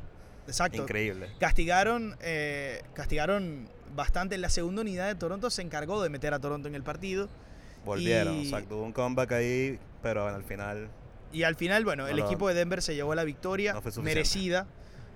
Exacto. 0.48 0.82
increíble. 0.82 1.30
Castigaron, 1.40 2.18
eh, 2.22 2.82
castigaron 2.94 3.68
bastante. 3.96 4.38
La 4.38 4.50
segunda 4.50 4.82
unidad 4.82 5.08
de 5.08 5.16
Toronto 5.16 5.50
se 5.50 5.62
encargó 5.62 6.02
de 6.02 6.10
meter 6.10 6.34
a 6.34 6.40
Toronto 6.40 6.68
en 6.68 6.76
el 6.76 6.84
partido. 6.84 7.30
Volvieron, 7.86 8.36
y... 8.36 8.48
o 8.48 8.50
sea, 8.50 8.62
tuvo 8.62 8.84
un 8.84 8.94
comeback 8.94 9.32
ahí, 9.34 9.80
pero 10.02 10.24
bueno, 10.24 10.38
al 10.38 10.44
final 10.44 10.90
y 11.34 11.44
al 11.44 11.56
final, 11.56 11.84
bueno, 11.84 12.04
no, 12.04 12.10
el 12.10 12.20
equipo 12.20 12.48
de 12.48 12.54
Denver 12.54 12.82
se 12.82 12.94
llevó 12.94 13.16
la 13.16 13.24
victoria 13.24 13.74
no 13.74 14.04
merecida. 14.04 14.68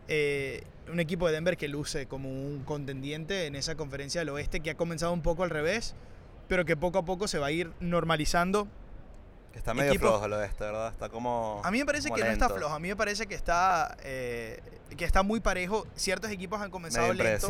Eh, 0.08 0.64
un 0.92 1.00
equipo 1.00 1.28
de 1.28 1.34
Denver 1.34 1.58
que 1.58 1.68
luce 1.68 2.08
como 2.08 2.30
un 2.30 2.64
contendiente 2.64 3.46
en 3.46 3.56
esa 3.56 3.76
conferencia 3.76 4.22
del 4.22 4.30
oeste 4.30 4.62
que 4.62 4.72
ha 4.72 4.76
comenzado 4.76 5.14
un 5.14 5.22
poco 5.22 5.44
al 5.44 5.52
revés, 5.52 5.96
pero 6.48 6.66
que 6.66 6.76
poco 6.78 7.00
a 7.00 7.06
poco 7.06 7.28
se 7.28 7.40
va 7.40 7.48
a 7.48 7.52
ir 7.52 7.72
normalizando. 7.80 8.68
Que 9.52 9.60
está 9.60 9.74
medio 9.74 9.90
equipo, 9.92 10.08
flojo 10.08 10.26
el 10.26 10.34
oeste, 10.34 10.64
¿verdad? 10.64 10.92
Está 10.92 11.10
como. 11.10 11.62
A 11.64 11.72
mí 11.72 11.80
me 11.80 11.86
parece 11.86 12.10
que 12.10 12.22
lento. 12.22 12.28
no 12.28 12.34
está 12.34 12.50
flojo, 12.50 12.74
a 12.74 12.80
mí 12.80 12.88
me 12.90 12.96
parece 12.96 13.28
que 13.28 13.36
está, 13.36 13.98
eh, 14.04 14.62
que 14.96 15.06
está 15.06 15.24
muy 15.24 15.40
parejo. 15.40 15.88
Ciertos 15.96 16.30
equipos 16.32 16.62
han 16.62 16.70
comenzado 16.72 17.14
lento. 17.14 17.48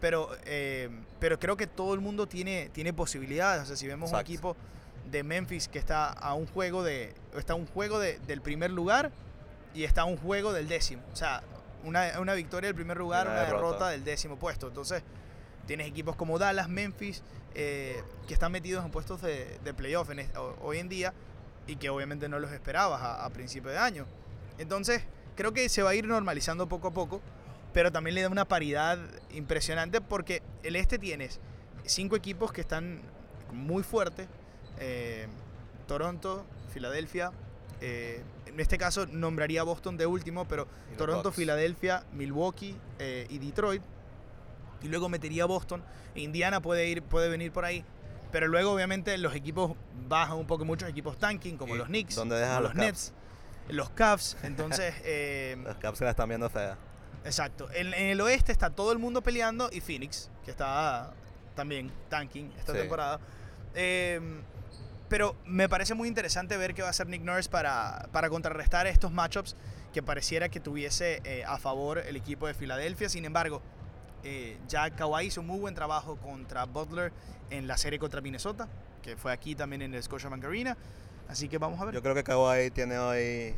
Pero, 0.00 0.28
eh, 0.44 0.90
pero 1.20 1.38
creo 1.38 1.56
que 1.56 1.66
todo 1.66 1.94
el 1.94 2.00
mundo 2.00 2.26
tiene, 2.26 2.68
tiene 2.72 2.92
posibilidades. 2.92 3.62
O 3.62 3.66
sea, 3.66 3.76
si 3.76 3.86
vemos 3.86 4.10
Exacto. 4.10 4.30
un 4.30 4.34
equipo 4.34 4.56
de 5.10 5.22
Memphis 5.22 5.68
que 5.68 5.78
está 5.78 6.08
a 6.08 6.34
un 6.34 6.46
juego 6.46 6.82
de 6.82 7.14
está 7.36 7.52
a 7.52 7.56
un 7.56 7.66
juego 7.66 7.98
de, 7.98 8.18
del 8.26 8.40
primer 8.40 8.70
lugar 8.70 9.10
y 9.74 9.84
está 9.84 10.02
a 10.02 10.04
un 10.04 10.16
juego 10.16 10.52
del 10.52 10.68
décimo 10.68 11.02
o 11.12 11.16
sea 11.16 11.42
una, 11.84 12.18
una 12.20 12.34
victoria 12.34 12.68
del 12.68 12.74
primer 12.74 12.96
lugar 12.96 13.26
una, 13.26 13.34
una 13.36 13.44
derrota. 13.44 13.66
derrota. 13.66 13.88
del 13.90 14.04
décimo 14.04 14.36
puesto 14.36 14.68
entonces 14.68 15.02
tienes 15.66 15.86
equipos 15.86 16.16
como 16.16 16.38
Dallas 16.38 16.68
Memphis 16.68 17.22
eh, 17.56 18.02
que 18.28 18.34
están 18.34 18.52
metidos 18.52 18.84
en 18.84 18.90
puestos 18.92 19.22
de, 19.22 19.58
de 19.64 19.74
playoff 19.74 20.10
en, 20.10 20.30
hoy 20.60 20.78
en 20.78 20.88
día 20.88 21.12
y 21.66 21.76
que 21.76 21.90
obviamente 21.90 22.28
no 22.28 22.38
los 22.38 22.52
esperabas 22.52 23.02
a, 23.02 23.24
a 23.24 23.30
principio 23.30 23.70
de 23.70 23.78
año 23.78 24.06
entonces 24.58 25.02
creo 25.34 25.52
que 25.52 25.68
se 25.68 25.82
va 25.82 25.90
a 25.90 25.94
ir 25.94 26.06
normalizando 26.06 26.68
poco 26.68 26.88
a 26.88 26.90
poco 26.92 27.20
pero 27.72 27.90
también 27.90 28.14
le 28.14 28.22
da 28.22 28.28
una 28.28 28.44
paridad 28.44 28.98
impresionante 29.30 30.00
porque 30.00 30.42
el 30.62 30.76
este 30.76 30.98
tienes 30.98 31.40
cinco 31.84 32.14
equipos 32.14 32.52
que 32.52 32.60
están 32.60 33.00
muy 33.52 33.82
fuertes 33.82 34.28
eh, 34.78 35.26
Toronto, 35.86 36.44
Filadelfia. 36.72 37.32
Eh, 37.80 38.22
en 38.46 38.60
este 38.60 38.78
caso 38.78 39.06
nombraría 39.06 39.62
Boston 39.62 39.96
de 39.96 40.06
último, 40.06 40.46
pero 40.46 40.66
Toronto, 40.96 41.24
Bucks. 41.24 41.36
Filadelfia, 41.36 42.04
Milwaukee 42.12 42.76
eh, 42.98 43.26
y 43.28 43.38
Detroit. 43.38 43.82
Y 44.82 44.88
luego 44.88 45.08
metería 45.08 45.46
Boston. 45.46 45.82
Indiana 46.14 46.60
puede 46.60 46.86
ir, 46.88 47.02
puede 47.02 47.28
venir 47.28 47.52
por 47.52 47.64
ahí. 47.64 47.84
Pero 48.32 48.48
luego, 48.48 48.72
obviamente, 48.72 49.16
los 49.18 49.34
equipos 49.34 49.76
bajan 50.08 50.36
un 50.36 50.46
poco, 50.46 50.64
muchos 50.64 50.88
equipos 50.88 51.18
tanking, 51.18 51.56
como 51.56 51.74
¿Y 51.74 51.78
los 51.78 51.86
Knicks, 51.88 52.14
¿dónde 52.16 52.36
dejan 52.36 52.62
los, 52.62 52.74
los 52.74 52.84
Nets, 52.84 53.12
los 53.68 53.90
Cavs. 53.90 54.36
Entonces. 54.42 54.94
eh, 55.04 55.56
los 55.64 55.76
Cavs 55.76 55.98
se 55.98 56.04
la 56.04 56.10
están 56.10 56.28
viendo 56.28 56.50
fea. 56.50 56.76
Exacto. 57.24 57.68
En, 57.72 57.94
en, 57.94 58.06
el 58.08 58.20
oeste 58.20 58.52
está 58.52 58.70
todo 58.70 58.92
el 58.92 58.98
mundo 58.98 59.22
peleando 59.22 59.68
y 59.72 59.80
Phoenix, 59.80 60.30
que 60.44 60.50
está 60.50 61.12
también 61.54 61.90
tanking 62.08 62.52
esta 62.58 62.72
Sí. 62.72 62.78
temporada. 62.78 63.20
Eh, 63.74 64.20
pero 65.08 65.36
me 65.44 65.68
parece 65.68 65.94
muy 65.94 66.08
interesante 66.08 66.56
ver 66.56 66.74
qué 66.74 66.82
va 66.82 66.88
a 66.88 66.90
hacer 66.90 67.06
Nick 67.06 67.22
Nurse 67.22 67.48
para, 67.48 68.08
para 68.12 68.28
contrarrestar 68.28 68.86
estos 68.86 69.12
matchups 69.12 69.56
que 69.92 70.02
pareciera 70.02 70.48
que 70.48 70.60
tuviese 70.60 71.20
eh, 71.24 71.44
a 71.46 71.58
favor 71.58 71.98
el 71.98 72.16
equipo 72.16 72.46
de 72.46 72.54
Filadelfia. 72.54 73.08
Sin 73.08 73.24
embargo, 73.24 73.62
eh, 74.24 74.58
ya 74.68 74.90
Kawhi 74.90 75.26
hizo 75.26 75.40
un 75.40 75.46
muy 75.46 75.58
buen 75.58 75.74
trabajo 75.74 76.16
contra 76.16 76.64
Butler 76.64 77.12
en 77.50 77.66
la 77.66 77.76
serie 77.76 77.98
contra 77.98 78.20
Minnesota, 78.20 78.68
que 79.02 79.16
fue 79.16 79.32
aquí 79.32 79.54
también 79.54 79.82
en 79.82 79.94
el 79.94 80.02
Scotiabank 80.02 80.44
Arena. 80.44 80.76
Así 81.28 81.48
que 81.48 81.58
vamos 81.58 81.80
a 81.80 81.86
ver. 81.86 81.94
Yo 81.94 82.02
creo 82.02 82.14
que 82.14 82.24
Kawhi 82.24 82.70
tiene 82.70 82.98
hoy 82.98 83.54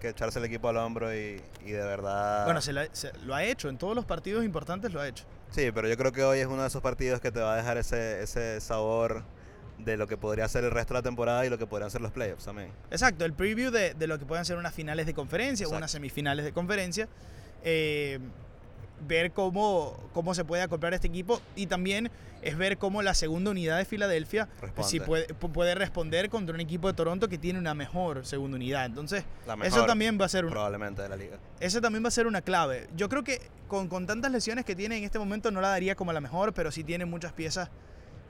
que 0.00 0.10
echarse 0.10 0.38
el 0.38 0.44
equipo 0.44 0.68
al 0.68 0.76
hombro 0.76 1.12
y, 1.12 1.42
y 1.64 1.70
de 1.72 1.82
verdad... 1.84 2.44
Bueno, 2.44 2.60
se, 2.60 2.72
la- 2.72 2.88
se- 2.92 3.12
lo 3.24 3.34
ha 3.34 3.42
hecho, 3.42 3.68
en 3.68 3.78
todos 3.78 3.96
los 3.96 4.04
partidos 4.04 4.44
importantes 4.44 4.92
lo 4.92 5.00
ha 5.00 5.08
hecho. 5.08 5.24
Sí, 5.50 5.70
pero 5.72 5.88
yo 5.88 5.96
creo 5.96 6.12
que 6.12 6.22
hoy 6.22 6.38
es 6.38 6.46
uno 6.46 6.62
de 6.62 6.68
esos 6.68 6.80
partidos 6.82 7.20
que 7.20 7.32
te 7.32 7.40
va 7.40 7.54
a 7.54 7.56
dejar 7.56 7.78
ese, 7.78 8.22
ese 8.22 8.60
sabor 8.60 9.24
de 9.78 9.96
lo 9.96 10.06
que 10.06 10.16
podría 10.16 10.46
ser 10.48 10.62
el 10.64 10.70
resto 10.70 10.94
de 10.94 10.98
la 10.98 11.02
temporada 11.02 11.44
y 11.46 11.50
lo 11.50 11.58
que 11.58 11.66
podrían 11.66 11.90
ser 11.90 12.00
los 12.00 12.12
playoffs 12.12 12.44
también. 12.44 12.70
Exacto, 12.90 13.24
el 13.24 13.32
preview 13.32 13.70
de, 13.72 13.94
de 13.94 14.06
lo 14.06 14.18
que 14.18 14.26
pueden 14.26 14.44
ser 14.44 14.56
unas 14.56 14.74
finales 14.74 15.06
de 15.06 15.14
conferencia 15.14 15.66
o 15.66 15.70
unas 15.76 15.90
semifinales 15.90 16.44
de 16.44 16.52
conferencia. 16.52 17.08
eh, 17.64 18.20
ver 19.06 19.32
cómo, 19.32 19.96
cómo 20.12 20.34
se 20.34 20.44
puede 20.44 20.62
acoplar 20.62 20.94
este 20.94 21.06
equipo 21.08 21.40
y 21.56 21.66
también 21.66 22.10
es 22.42 22.56
ver 22.56 22.78
cómo 22.78 23.02
la 23.02 23.14
segunda 23.14 23.50
unidad 23.50 23.78
de 23.78 23.84
Filadelfia 23.84 24.48
Responde. 24.60 24.88
si 24.88 25.00
puede, 25.00 25.26
pu- 25.28 25.50
puede 25.50 25.74
responder 25.74 26.30
contra 26.30 26.54
un 26.54 26.60
equipo 26.60 26.86
de 26.88 26.94
Toronto 26.94 27.28
que 27.28 27.36
tiene 27.38 27.58
una 27.58 27.74
mejor 27.74 28.24
segunda 28.26 28.56
unidad. 28.56 28.86
Entonces, 28.86 29.24
eso 29.64 29.84
también 29.86 30.18
va 30.20 30.26
a 30.26 30.28
ser 30.28 30.44
un- 30.44 30.50
probablemente 30.52 31.02
de 31.02 31.08
la 31.08 31.16
liga. 31.16 31.38
eso 31.60 31.80
también 31.80 32.04
va 32.04 32.08
a 32.08 32.12
ser 32.12 32.26
una 32.26 32.40
clave. 32.42 32.88
Yo 32.96 33.08
creo 33.08 33.24
que 33.24 33.40
con, 33.66 33.88
con 33.88 34.06
tantas 34.06 34.30
lesiones 34.30 34.64
que 34.64 34.76
tiene 34.76 34.98
en 34.98 35.04
este 35.04 35.18
momento 35.18 35.50
no 35.50 35.60
la 35.60 35.68
daría 35.68 35.94
como 35.96 36.12
la 36.12 36.20
mejor, 36.20 36.54
pero 36.54 36.70
sí 36.70 36.84
tiene 36.84 37.04
muchas 37.06 37.32
piezas 37.32 37.70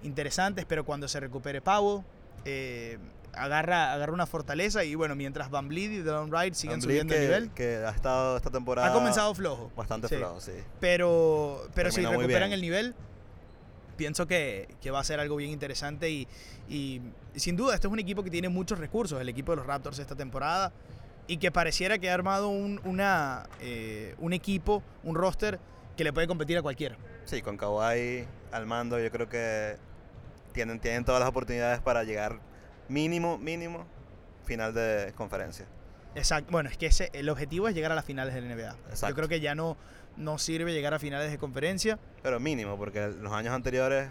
interesantes. 0.03 0.65
Pero 0.67 0.85
cuando 0.85 1.07
se 1.09 1.21
recupere 1.21 1.61
Powell, 1.61 2.03
eh, 2.45 2.99
agarra, 3.39 3.93
agarra 3.93 4.13
una 4.13 4.27
fortaleza. 4.27 4.85
Y 4.85 4.95
bueno, 4.95 5.15
mientras 5.15 5.51
Van 5.51 5.69
Vliet 5.69 5.93
y 5.93 5.99
Delon 5.99 6.31
Wright 6.31 6.55
siguen 6.55 6.83
subiendo 6.83 7.15
que, 7.15 7.21
nivel, 7.21 7.51
que 7.51 7.77
ha 7.77 7.91
estado 7.91 8.37
esta 8.37 8.51
temporada 8.51 8.89
ha 8.89 8.93
comenzado 8.93 9.35
flojo. 9.35 9.71
bastante 9.77 10.09
sí. 10.09 10.17
flojo, 10.17 10.41
sí. 10.41 10.53
Pero, 10.81 11.69
pero 11.75 11.91
si 11.91 11.97
Terminó 12.03 12.21
recuperan 12.21 12.53
el 12.53 12.61
nivel, 12.61 12.95
pienso 13.97 14.27
que, 14.27 14.69
que 14.81 14.91
va 14.91 15.01
a 15.01 15.05
ser 15.05 15.21
algo 15.21 15.37
bien 15.37 15.51
interesante. 15.51 16.11
Y, 16.11 16.29
y 16.69 17.01
sin 17.35 17.57
duda, 17.57 17.75
este 17.75 17.87
es 17.87 17.93
un 17.93 17.99
equipo 17.99 18.23
que 18.23 18.31
tiene 18.31 18.49
muchos 18.49 18.79
recursos, 18.79 19.21
el 19.21 19.29
equipo 19.29 19.53
de 19.53 19.57
los 19.57 19.67
Raptors 19.67 19.99
esta 19.99 20.17
temporada. 20.17 20.73
Y 21.27 21.37
que 21.37 21.53
pareciera 21.53 21.99
que 21.99 22.09
ha 22.09 22.15
armado 22.15 22.49
un, 22.49 22.81
una, 22.85 23.47
eh, 23.61 24.15
un 24.19 24.33
equipo, 24.33 24.83
un 25.05 25.15
roster 25.15 25.61
que 25.95 26.05
le 26.05 26.13
puede 26.13 26.27
competir 26.27 26.57
a 26.57 26.63
cualquiera. 26.63 26.97
Sí, 27.27 27.43
con 27.43 27.59
Kawhi 27.59 28.25
al 28.51 28.65
mando 28.65 28.99
yo 28.99 29.11
creo 29.11 29.29
que 29.29 29.77
tienen, 30.53 30.81
tienen 30.81 31.05
todas 31.05 31.21
las 31.21 31.29
oportunidades 31.29 31.81
para 31.81 32.03
llegar 32.05 32.41
mínimo, 32.89 33.39
mínimo, 33.39 33.87
final 34.45 34.73
de 34.75 35.13
conferencia. 35.17 35.67
Exacto. 36.15 36.51
Bueno, 36.51 36.69
es 36.71 36.77
que 36.79 36.87
ese, 36.87 37.11
el 37.13 37.29
objetivo 37.29 37.69
es 37.69 37.75
llegar 37.75 37.93
a 37.93 37.95
las 37.95 38.05
finales 38.05 38.35
de 38.35 38.41
la 38.41 38.55
NBA. 38.55 38.73
Yo 38.73 38.89
Exacto. 38.91 39.15
creo 39.17 39.29
que 39.29 39.41
ya 39.41 39.55
no, 39.55 39.77
no 40.17 40.39
sirve 40.39 40.73
llegar 40.73 40.95
a 40.95 40.99
finales 40.99 41.31
de 41.31 41.39
conferencia. 41.39 41.99
Pero 42.23 42.41
mínimo, 42.41 42.77
porque 42.77 43.09
los 43.09 43.33
años 43.33 43.53
anteriores 43.55 44.09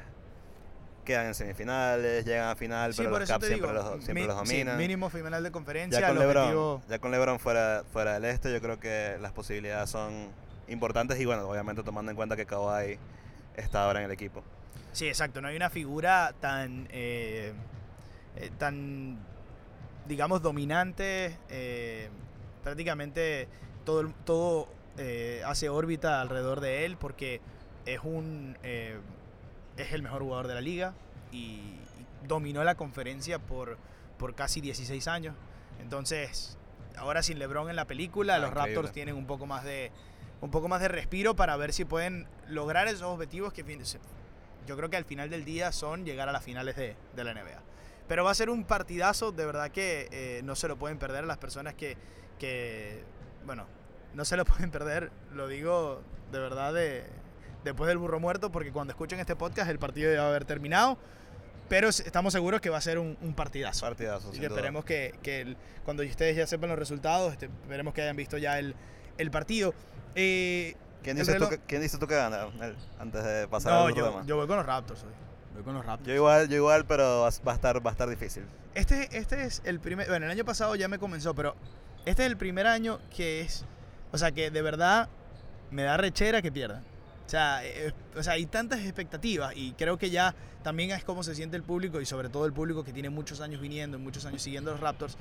quedan 1.04 1.28
en 1.28 1.34
semifinales, 1.36 2.26
llegan 2.26 2.50
a 2.50 2.56
final, 2.56 2.94
Sí, 2.94 2.98
pero 3.00 3.12
por 3.12 3.20
los 3.22 3.30
Caps 3.30 3.46
siempre 3.48 3.72
los, 3.74 3.86
siempre 4.04 4.14
mi- 4.14 4.24
los 4.28 4.48
sí, 4.48 4.54
dominan. 4.56 4.78
mínimo 4.78 5.10
final 5.10 5.42
de 5.42 5.52
conferencia. 5.52 6.00
ya, 6.02 6.08
con 6.10 6.20
LeBron, 6.20 6.44
objetivo- 6.44 6.82
ya 6.90 7.00
con 7.00 7.12
LeBron 7.12 7.40
fuera, 7.40 7.84
fuera 7.92 8.14
del 8.16 8.26
este, 8.26 8.52
yo 8.52 8.62
creo 8.62 8.80
que 8.80 9.18
las 9.22 9.32
posibilidades 9.32 9.90
son 9.90 10.28
importantes 10.68 11.18
y 11.20 11.26
bueno, 11.26 11.48
obviamente 11.50 11.82
tomando 11.82 12.12
en 12.12 12.18
cuenta 12.18 12.36
que 12.36 12.46
Kawhi 12.46 13.00
está 13.56 13.86
ahora 13.86 14.00
en 14.00 14.06
el 14.06 14.12
equipo. 14.12 14.44
Sí, 14.92 15.08
exacto. 15.08 15.40
No 15.42 15.48
hay 15.48 15.56
una 15.56 15.70
figura 15.70 16.34
tan, 16.42 16.88
eh, 16.92 17.54
eh, 18.38 18.52
tan, 18.58 19.18
digamos, 20.08 20.42
dominante. 20.42 21.38
eh, 21.50 22.10
prácticamente 22.64 23.48
todo, 23.86 24.12
todo 24.26 24.68
eh, 24.98 25.42
hace 25.46 25.70
órbita 25.70 26.20
alrededor 26.20 26.60
de 26.60 26.84
él 26.86 26.98
porque 26.98 27.40
es 27.86 28.02
un, 28.04 28.58
eh, 28.62 28.98
es 29.78 29.94
el 29.94 30.04
mejor 30.04 30.22
jugador 30.22 30.48
de 30.48 30.54
la 30.56 30.60
liga 30.62 30.94
y, 31.32 31.76
dominó 32.28 32.62
la 32.66 32.76
conferencia 32.76 33.40
por, 33.40 33.78
por 34.18 34.36
casi 34.36 34.60
16 34.60 35.08
años. 35.08 35.34
Entonces, 35.80 36.58
ahora 36.98 37.24
sin 37.24 37.40
LeBron 37.40 37.70
en 37.70 37.78
la 37.78 37.86
película, 37.86 38.36
Ah, 38.36 38.40
los 38.40 38.50
increíble. 38.50 38.76
Raptors 38.76 38.92
tienen 38.92 39.16
un 39.16 39.28
poco 39.28 39.46
más 39.46 39.64
de 39.64 39.94
un 40.42 40.52
poco 40.52 40.68
más 40.68 40.82
de 40.82 40.90
respiro 40.90 41.38
para 41.38 41.56
ver 41.56 41.72
si 41.72 41.86
pueden 41.86 42.28
lograr 42.50 42.90
esos 42.90 43.04
objetivos 43.04 43.54
que 43.54 43.64
yo 44.68 44.76
creo 44.76 44.90
que 44.90 44.98
al 44.98 45.06
final 45.06 45.30
del 45.30 45.46
día 45.46 45.72
son 45.72 46.04
llegar 46.04 46.28
a 46.28 46.34
las 46.34 46.44
finales 46.44 46.76
de, 46.76 46.98
de 47.16 47.24
la 47.24 47.34
NBA. 47.34 47.67
Pero 48.08 48.24
va 48.24 48.32
a 48.32 48.36
ser 48.36 48.50
un 48.50 48.64
partidazo, 48.64 49.32
de 49.32 49.46
verdad 49.46 49.70
que 49.72 50.08
eh, 50.12 50.42
no 50.44 50.56
se 50.56 50.68
lo 50.68 50.78
pueden 50.78 50.98
perder 50.98 51.26
las 51.26 51.38
personas 51.38 51.74
que, 51.74 51.98
que, 52.40 53.04
bueno, 53.46 53.66
no 54.14 54.24
se 54.26 54.38
lo 54.38 54.46
pueden 54.46 54.72
perder, 54.72 55.12
lo 55.34 55.48
digo 55.48 56.02
de 56.32 56.40
verdad 56.40 56.74
de, 56.74 57.06
después 57.64 57.88
del 57.88 57.98
burro 57.98 58.20
muerto, 58.20 58.52
porque 58.52 58.72
cuando 58.72 58.92
escuchen 58.92 59.20
este 59.20 59.36
podcast 59.36 59.70
el 59.70 59.80
partido 59.80 60.12
ya 60.14 60.22
va 60.22 60.28
a 60.28 60.30
haber 60.30 60.46
terminado, 60.46 60.98
pero 61.70 61.90
estamos 61.90 62.32
seguros 62.32 62.62
que 62.62 62.70
va 62.70 62.78
a 62.78 62.82
ser 62.82 62.98
un, 62.98 63.18
un 63.22 63.34
partidazo. 63.34 63.86
Partidazo, 63.86 64.32
que 64.32 64.38
duda. 64.38 64.48
esperemos 64.48 64.86
que, 64.86 65.14
que 65.22 65.42
el- 65.42 65.58
cuando 65.84 66.02
ustedes 66.04 66.38
ya 66.38 66.48
sepan 66.48 66.70
los 66.70 66.80
resultados, 66.80 67.34
este, 67.34 67.48
esperemos 67.48 67.94
que 67.94 68.02
hayan 68.04 68.16
visto 68.16 68.38
ya 68.38 68.58
el, 68.58 68.74
el 69.18 69.32
partido. 69.32 69.74
Eh, 70.16 70.76
¿Quién 71.04 71.18
el 71.18 71.26
dices, 71.26 71.42
tú 71.42 71.50
que, 71.50 71.58
¿Quién 71.60 71.82
dices 71.82 72.00
tú 72.00 72.08
que 72.08 72.16
gana? 72.16 72.48
Antes 73.00 73.24
de 73.24 73.48
pasar 73.50 73.74
no, 73.74 73.88
al 73.88 73.94
yo, 73.94 74.10
tema. 74.10 74.24
yo 74.26 74.38
voy 74.38 74.48
con 74.48 74.56
los 74.58 74.66
Raptors 74.66 75.04
hoy. 75.04 75.12
Voy 75.58 75.64
con 75.64 75.74
los 75.74 75.84
Raptors. 75.86 76.08
Yo 76.08 76.14
igual, 76.14 76.48
yo 76.50 76.56
igual, 76.56 76.86
pero 76.86 77.22
va, 77.22 77.52
a 77.52 77.56
estar, 77.56 77.84
va 77.86 77.90
a 77.90 77.94
estar 77.94 78.08
difícil. 78.08 78.44
Este, 78.76 79.18
este 79.18 79.44
es 79.44 79.64
el 79.66 79.80
primer. 79.80 80.08
Bueno, 80.08 80.28
el 80.28 80.32
año 80.32 80.46
pasado 80.46 80.76
ya 80.76 80.88
me 80.88 81.00
comenzó, 81.00 81.34
pero 81.34 81.56
este 82.06 82.24
es 82.24 82.30
el 82.30 82.38
primer 82.38 82.68
año 82.68 83.00
que 83.16 83.42
es. 83.42 83.66
O 84.12 84.20
sea, 84.20 84.32
que 84.32 84.52
de 84.52 84.62
verdad 84.62 85.10
me 85.72 85.82
da 85.82 85.98
rechera 85.98 86.44
que 86.44 86.52
pierdan. 86.52 86.84
O 87.26 87.30
sea, 87.30 87.66
eh, 87.66 87.92
o 88.16 88.22
sea, 88.22 88.34
hay 88.34 88.46
tantas 88.46 88.82
expectativas 88.82 89.54
y 89.56 89.74
creo 89.74 89.98
que 89.98 90.12
ya 90.12 90.36
también 90.64 90.92
es 90.92 91.04
como 91.04 91.24
se 91.24 91.34
siente 91.34 91.58
el 91.58 91.64
público 91.64 92.00
y 92.00 92.06
sobre 92.06 92.30
todo 92.30 92.46
el 92.46 92.54
público 92.54 92.84
que 92.84 92.94
tiene 92.94 93.10
muchos 93.10 93.42
años 93.42 93.60
viniendo, 93.60 93.98
muchos 93.98 94.26
años 94.26 94.44
siguiendo 94.44 94.70
los 94.72 94.80
Raptors. 94.80 95.18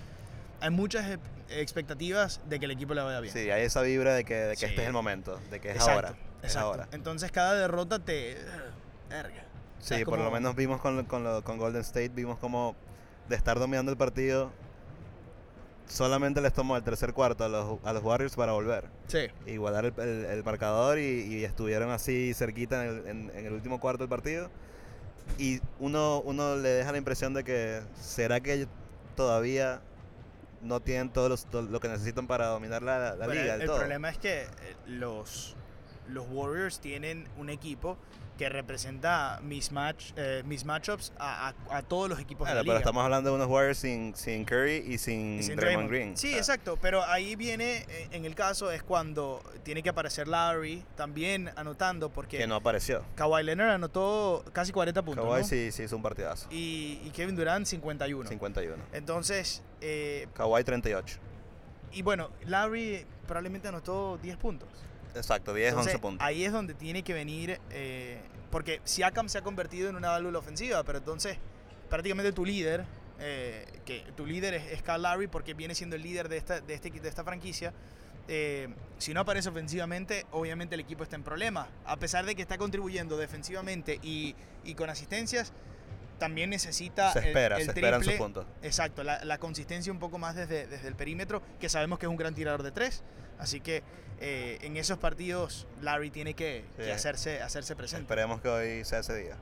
Hay 0.61 0.71
muchas 0.71 1.19
expectativas 1.49 2.41
de 2.49 2.59
que 2.59 2.67
el 2.67 2.71
equipo 2.73 2.93
le 2.95 3.03
vaya 3.03 3.21
bien. 3.21 3.33
Sí, 3.33 3.51
hay 3.51 3.63
esa 3.63 3.81
vibra 3.81 4.15
de 4.15 4.25
que, 4.25 4.35
de 4.35 4.51
que 4.55 4.61
Sí. 4.61 4.65
este 4.67 4.83
es 4.83 4.87
el 4.87 4.93
momento, 4.93 5.41
de 5.51 5.61
que 5.61 5.71
es 5.71 5.77
Exacto, 5.77 5.93
ahora. 5.95 6.09
Es 6.43 6.45
exacto. 6.45 6.69
ahora. 6.69 6.89
Entonces 6.93 7.33
cada 7.33 7.55
derrota 7.55 7.99
te. 7.99 8.37
Verga. 9.89 9.97
O 9.97 9.99
sea, 9.99 9.99
Sí, 9.99 10.05
por 10.05 10.19
lo 10.19 10.31
menos 10.31 10.55
vimos 10.57 10.81
con, 10.81 11.05
con, 11.05 11.25
lo- 11.25 11.43
con 11.45 11.59
Golden 11.59 11.83
State, 11.83 12.09
vimos 12.11 12.39
como 12.39 12.75
de 13.29 13.37
estar 13.37 13.59
dominando 13.59 13.91
el 13.93 13.99
partido, 13.99 14.51
solamente 15.89 16.41
les 16.41 16.53
tomó 16.53 16.77
el 16.77 16.83
tercer 16.83 17.13
cuarto 17.13 17.45
a 17.45 17.49
los, 17.49 17.79
a 17.85 17.93
los 17.93 18.03
Warriors 18.03 18.35
para 18.35 18.53
volver. 18.53 18.85
Sí. 19.07 19.29
Igualar 19.47 19.85
el, 19.87 19.95
el- 20.01 20.25
el 20.27 20.45
marcador 20.45 20.99
y, 20.99 21.03
y 21.03 21.45
estuvieron 21.45 21.91
así 21.91 22.35
cerquita 22.35 22.85
en 22.85 22.91
el, 22.91 23.07
en- 23.07 23.33
en 23.35 23.47
el 23.47 23.53
último 23.53 23.79
cuarto 23.81 24.03
del 24.05 24.09
partido. 24.09 24.51
Y 25.39 25.61
uno, 25.81 26.21
uno 26.25 26.57
le 26.57 26.69
deja 26.69 26.93
la 26.93 26.99
impresión 26.99 27.35
de 27.35 27.43
que, 27.45 27.83
¿será 28.01 28.41
que 28.41 28.67
todavía 29.17 29.81
no 30.63 30.81
tienen 30.81 31.11
todo, 31.11 31.29
los- 31.29 31.47
todo 31.47 31.63
lo 31.63 31.81
que 31.81 31.89
necesitan 31.89 32.27
para 32.27 32.47
dominar 32.47 32.83
la, 32.83 33.15
la 33.15 33.27
Bueno, 33.27 33.41
liga 33.41 33.55
el, 33.55 33.61
del 33.61 33.61
el 33.63 33.67
todo? 33.67 33.79
problema 33.79 34.09
es 34.11 34.19
que 34.19 34.43
eh, 34.43 34.47
los, 34.87 35.57
los 36.09 36.27
Warriors 36.31 36.81
tienen 36.81 37.29
un 37.37 37.51
equipo 37.51 37.97
que 38.37 38.49
representa 38.49 39.41
mismatch, 39.43 40.13
eh, 40.17 40.43
mismatchups 40.45 41.13
a, 41.19 41.49
a, 41.71 41.77
a 41.79 41.83
todos 41.83 42.09
los 42.11 42.19
equipos 42.21 42.45
Claro, 42.47 42.59
de 42.59 42.65
la 42.65 42.65
pero 42.65 42.73
liga. 42.75 42.79
estamos 42.81 43.03
hablando 43.05 43.31
de 43.31 43.37
unos 43.37 43.49
Warriors 43.49 43.79
sin, 43.79 44.15
sin 44.15 44.45
Curry 44.45 44.85
y 44.87 44.99
sin, 44.99 45.39
Y 45.39 45.43
sin 45.43 45.57
Draymond 45.57 45.89
Draymond. 45.89 45.91
Green. 45.91 46.17
Sí, 46.17 46.35
exacto, 46.35 46.79
pero 46.81 47.03
ahí 47.05 47.35
viene, 47.35 47.87
eh, 47.89 48.09
en 48.13 48.25
el 48.27 48.35
caso, 48.35 48.71
es 48.71 48.83
cuando 48.83 49.43
tiene 49.63 49.83
que 49.83 49.89
aparecer 49.89 50.29
Larry 50.29 50.85
también 50.97 51.51
anotando, 51.57 52.11
porque 52.11 52.37
Que 52.39 52.47
no 52.47 52.57
apareció. 52.57 53.05
Kawhi 53.15 53.43
Leonard 53.43 53.71
anotó 53.71 54.45
casi 54.53 54.71
40 54.73 55.03
puntos, 55.03 55.25
Kawhi 55.25 55.41
¿no? 55.41 55.47
sí, 55.47 55.73
sí 55.73 55.85
hizo 55.85 55.97
un 55.97 56.03
partidazo. 56.03 56.47
y, 56.51 57.01
y 57.05 57.11
Kevin 57.15 57.37
Durant 57.37 57.65
51. 57.67 58.29
51. 58.29 58.83
Entonces, 58.93 59.63
eh, 59.81 60.29
Kawhi 60.35 60.63
38. 60.63 61.19
y 61.93 62.03
bueno, 62.03 62.31
Larry 62.45 63.07
probablemente 63.27 63.69
anotó 63.69 64.19
10 64.23 64.37
puntos. 64.37 64.69
Exacto, 65.17 65.53
10, 65.55 65.71
Entonces, 65.71 65.95
11 65.95 66.03
puntos. 66.03 66.27
Ahí 66.27 66.45
es 66.45 66.53
donde 66.53 66.75
tiene 66.75 67.03
que 67.03 67.13
venir, 67.15 67.61
eh, 67.71 68.21
porque 68.51 68.81
Siakam 68.85 69.29
se 69.29 69.39
ha 69.39 69.43
convertido 69.43 69.89
en 69.89 69.97
una 69.97 70.11
válvula 70.11 70.39
ofensiva, 70.39 70.83
pero 70.85 70.99
entonces 70.99 71.39
prácticamente 71.91 72.33
tu 72.33 72.45
líder, 72.45 72.85
eh, 73.21 73.65
que 73.85 74.01
tu 74.17 74.27
líder 74.27 74.55
es, 74.55 74.67
es 74.73 74.83
Kyle 74.83 75.01
Lowry 75.03 75.27
porque 75.29 75.55
viene 75.55 75.75
siendo 75.75 75.97
el 75.97 76.03
líder 76.03 76.29
de 76.29 76.37
esta, 76.37 76.61
de 76.61 76.75
este, 76.75 76.91
de 76.91 77.09
esta 77.09 77.25
franquicia. 77.25 77.73
eh, 78.29 78.69
si 78.99 79.13
no 79.15 79.21
aparece 79.21 79.49
ofensivamente, 79.51 80.27
obviamente 80.33 80.75
el 80.75 80.81
equipo 80.81 81.03
está 81.03 81.17
en 81.17 81.23
problemas. 81.23 81.69
A 81.85 81.97
pesar 81.97 82.25
de 82.27 82.35
que 82.35 82.43
está 82.43 82.59
contribuyendo 82.59 83.17
defensivamente 83.17 83.99
y, 84.03 84.35
y 84.65 84.75
con 84.75 84.91
asistencias, 84.91 85.53
también 86.19 86.49
necesita 86.51 87.13
Se 87.13 87.19
el- 87.21 87.25
espera, 87.27 87.57
el, 87.59 87.65
se 87.65 87.71
esperan 87.71 88.01
sus 88.01 88.07
triple. 88.07 88.19
puntos. 88.25 88.47
Exacto, 88.63 89.05
la, 89.05 89.23
la 89.25 89.39
consistencia 89.39 89.93
un 89.93 89.99
poco 89.99 90.19
más 90.19 90.35
desde, 90.35 90.67
desde 90.67 90.89
el 90.89 90.95
perímetro, 90.97 91.43
que 91.61 91.69
sabemos 91.69 91.99
que 91.99 92.07
es 92.07 92.11
un 92.11 92.17
gran 92.17 92.35
tirador 92.35 92.63
de 92.63 92.71
tres. 92.73 93.03
Así 93.39 93.61
que 93.61 93.83
eh, 94.21 94.59
en 94.63 94.77
esos 94.77 94.99
partidos 94.99 95.67
Larry 95.83 96.11
tiene 96.11 96.35
que, 96.35 96.65
hacerse, 96.93 97.43
hacerse 97.43 97.77
presente. 97.77 98.03
Esperemos 98.03 98.41
que 98.41 98.49
hoy 98.49 98.85
sea 98.85 99.01
ese 99.01 99.17
día. 99.17 99.37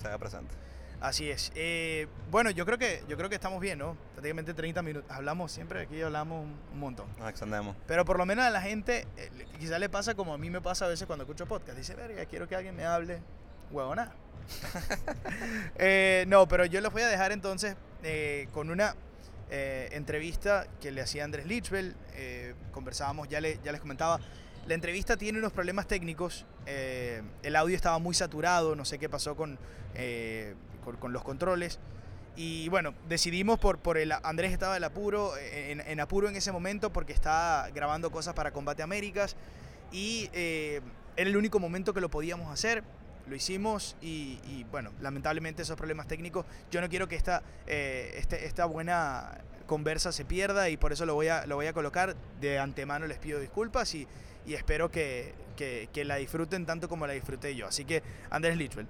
Se 0.00 0.08
haga 0.08 0.18
presente. 0.18 0.54
Así 1.00 1.30
es. 1.30 1.52
Eh, 1.54 2.08
bueno, 2.30 2.50
yo 2.50 2.66
creo 2.66 2.76
que 2.76 3.04
yo 3.08 3.16
creo 3.16 3.28
que 3.28 3.36
estamos 3.36 3.60
bien, 3.60 3.78
¿no? 3.78 3.96
Prácticamente 4.14 4.52
30 4.52 4.82
minutos. 4.82 5.10
Hablamos 5.10 5.52
siempre, 5.52 5.82
aquí 5.82 6.02
hablamos 6.02 6.44
un, 6.44 6.80
montón. 6.80 7.06
Nos 7.18 7.30
extendemos. 7.30 7.76
Pero 7.86 8.04
por 8.04 8.18
lo 8.18 8.26
menos 8.26 8.44
a 8.44 8.50
la 8.50 8.60
gente, 8.60 9.06
eh, 9.16 9.30
quizás 9.60 9.78
le 9.78 9.88
pasa 9.88 10.14
como 10.14 10.34
a 10.34 10.38
mí 10.38 10.50
me 10.50 10.60
pasa 10.60 10.86
a 10.86 10.88
veces 10.88 11.06
cuando 11.06 11.22
escucho 11.22 11.46
podcast. 11.46 11.78
Dice, 11.78 11.94
verga, 11.94 12.24
quiero 12.26 12.48
que 12.48 12.56
alguien 12.56 12.74
me 12.74 12.84
hable. 12.84 13.20
Huevona. 13.70 14.12
eh, 15.76 16.24
no, 16.26 16.48
pero 16.48 16.64
yo 16.64 16.80
los 16.80 16.92
voy 16.92 17.02
a 17.02 17.08
dejar 17.08 17.30
entonces 17.30 17.76
eh, 18.02 18.48
con 18.52 18.70
una 18.70 18.96
eh, 19.50 19.88
entrevista 19.92 20.66
que 20.80 20.92
le 20.92 21.00
hacía 21.00 21.24
Andrés 21.24 21.46
Lichbel. 21.46 21.94
Eh, 22.14 22.54
conversábamos, 22.72 23.28
ya, 23.28 23.40
le, 23.40 23.58
ya 23.64 23.72
les 23.72 23.80
comentaba. 23.80 24.20
La 24.66 24.74
entrevista 24.74 25.16
tiene 25.16 25.38
unos 25.38 25.52
problemas 25.52 25.86
técnicos. 25.86 26.44
eh, 26.66 27.22
el 27.42 27.56
audio 27.56 27.74
estaba 27.74 27.98
muy 27.98 28.14
saturado, 28.14 28.76
no 28.76 28.84
sé 28.84 28.98
qué 28.98 29.08
pasó 29.08 29.36
con, 29.36 29.58
eh, 29.94 30.54
con, 31.00 31.12
los 31.12 31.22
controles. 31.22 31.78
Y 32.36 32.68
bueno, 32.68 32.94
decidimos 33.08 33.58
por, 33.58 33.78
por 33.78 33.98
el. 33.98 34.12
Andrés 34.12 34.52
estaba 34.52 34.76
en 34.76 34.84
apuro, 34.84 35.32
en, 35.38 35.80
en 35.80 36.00
apuro 36.00 36.28
en 36.28 36.36
ese 36.36 36.52
momento 36.52 36.92
porque 36.92 37.12
estaba 37.12 37.68
grabando 37.70 38.10
cosas 38.12 38.34
para 38.34 38.52
Combate 38.52 38.82
Américas. 38.82 39.36
Y 39.90 40.28
era 40.32 40.82
el 41.16 41.36
único 41.36 41.58
momento 41.58 41.94
que 41.94 42.00
lo 42.00 42.10
podíamos 42.10 42.52
hacer. 42.52 42.84
Lo 43.28 43.36
hicimos 43.36 43.96
y, 44.00 44.38
y, 44.48 44.64
bueno, 44.70 44.92
lamentablemente 45.00 45.62
esos 45.62 45.76
problemas 45.76 46.06
técnicos. 46.06 46.46
Yo 46.70 46.80
no 46.80 46.88
quiero 46.88 47.08
que 47.08 47.16
esta, 47.16 47.42
eh, 47.66 48.14
este, 48.16 48.46
esta 48.46 48.64
buena 48.64 49.38
conversa 49.66 50.12
se 50.12 50.24
pierda 50.24 50.70
y 50.70 50.76
por 50.76 50.92
eso 50.92 51.04
lo 51.04 51.14
voy 51.14 51.28
a, 51.28 51.46
lo 51.46 51.56
voy 51.56 51.66
a 51.66 51.72
colocar. 51.72 52.16
De 52.40 52.58
antemano 52.58 53.06
les 53.06 53.18
pido 53.18 53.38
disculpas 53.38 53.94
y, 53.94 54.08
y 54.46 54.54
espero 54.54 54.90
que, 54.90 55.34
que, 55.56 55.88
que 55.92 56.04
la 56.04 56.16
disfruten 56.16 56.64
tanto 56.66 56.88
como 56.88 57.06
la 57.06 57.12
disfruté 57.12 57.54
yo. 57.54 57.66
Así 57.66 57.84
que, 57.84 58.02
Andrés 58.30 58.56
Lichwell. 58.56 58.86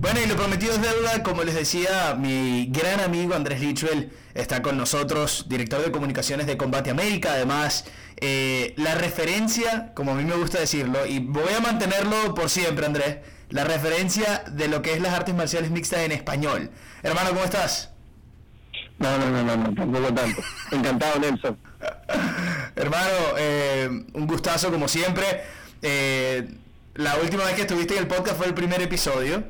Bueno, 0.00 0.18
y 0.24 0.26
lo 0.26 0.34
prometido 0.34 0.72
es 0.72 0.80
deuda, 0.80 1.22
como 1.22 1.44
les 1.44 1.54
decía, 1.54 2.16
mi 2.18 2.64
gran 2.70 3.00
amigo 3.00 3.34
Andrés 3.34 3.60
Lichwell 3.60 4.10
está 4.32 4.62
con 4.62 4.78
nosotros, 4.78 5.44
director 5.46 5.84
de 5.84 5.90
comunicaciones 5.90 6.46
de 6.46 6.56
Combate 6.56 6.88
América, 6.88 7.32
además 7.34 7.84
eh, 8.16 8.72
la 8.78 8.94
referencia, 8.94 9.92
como 9.92 10.12
a 10.12 10.14
mí 10.14 10.24
me 10.24 10.36
gusta 10.36 10.58
decirlo, 10.58 11.04
y 11.04 11.18
voy 11.18 11.52
a 11.52 11.60
mantenerlo 11.60 12.34
por 12.34 12.48
siempre, 12.48 12.86
Andrés, 12.86 13.18
la 13.50 13.64
referencia 13.64 14.42
de 14.50 14.68
lo 14.68 14.80
que 14.80 14.94
es 14.94 15.02
las 15.02 15.12
artes 15.12 15.34
marciales 15.34 15.70
mixtas 15.70 16.00
en 16.00 16.12
español. 16.12 16.70
Hermano, 17.02 17.28
¿cómo 17.30 17.44
estás? 17.44 17.90
No, 18.98 19.18
no, 19.18 19.28
no, 19.28 19.42
no, 19.42 19.54
no 19.54 19.74
tampoco 19.74 20.14
tanto. 20.14 20.42
Encantado, 20.70 21.18
Nelson. 21.20 21.58
Hermano, 22.74 23.14
eh, 23.36 24.04
un 24.14 24.26
gustazo 24.26 24.70
como 24.70 24.88
siempre. 24.88 25.26
Eh, 25.82 26.48
la 26.94 27.16
última 27.16 27.44
vez 27.44 27.54
que 27.54 27.62
estuviste 27.62 27.94
en 27.96 28.00
el 28.00 28.08
podcast 28.08 28.38
fue 28.38 28.46
el 28.46 28.54
primer 28.54 28.80
episodio. 28.80 29.44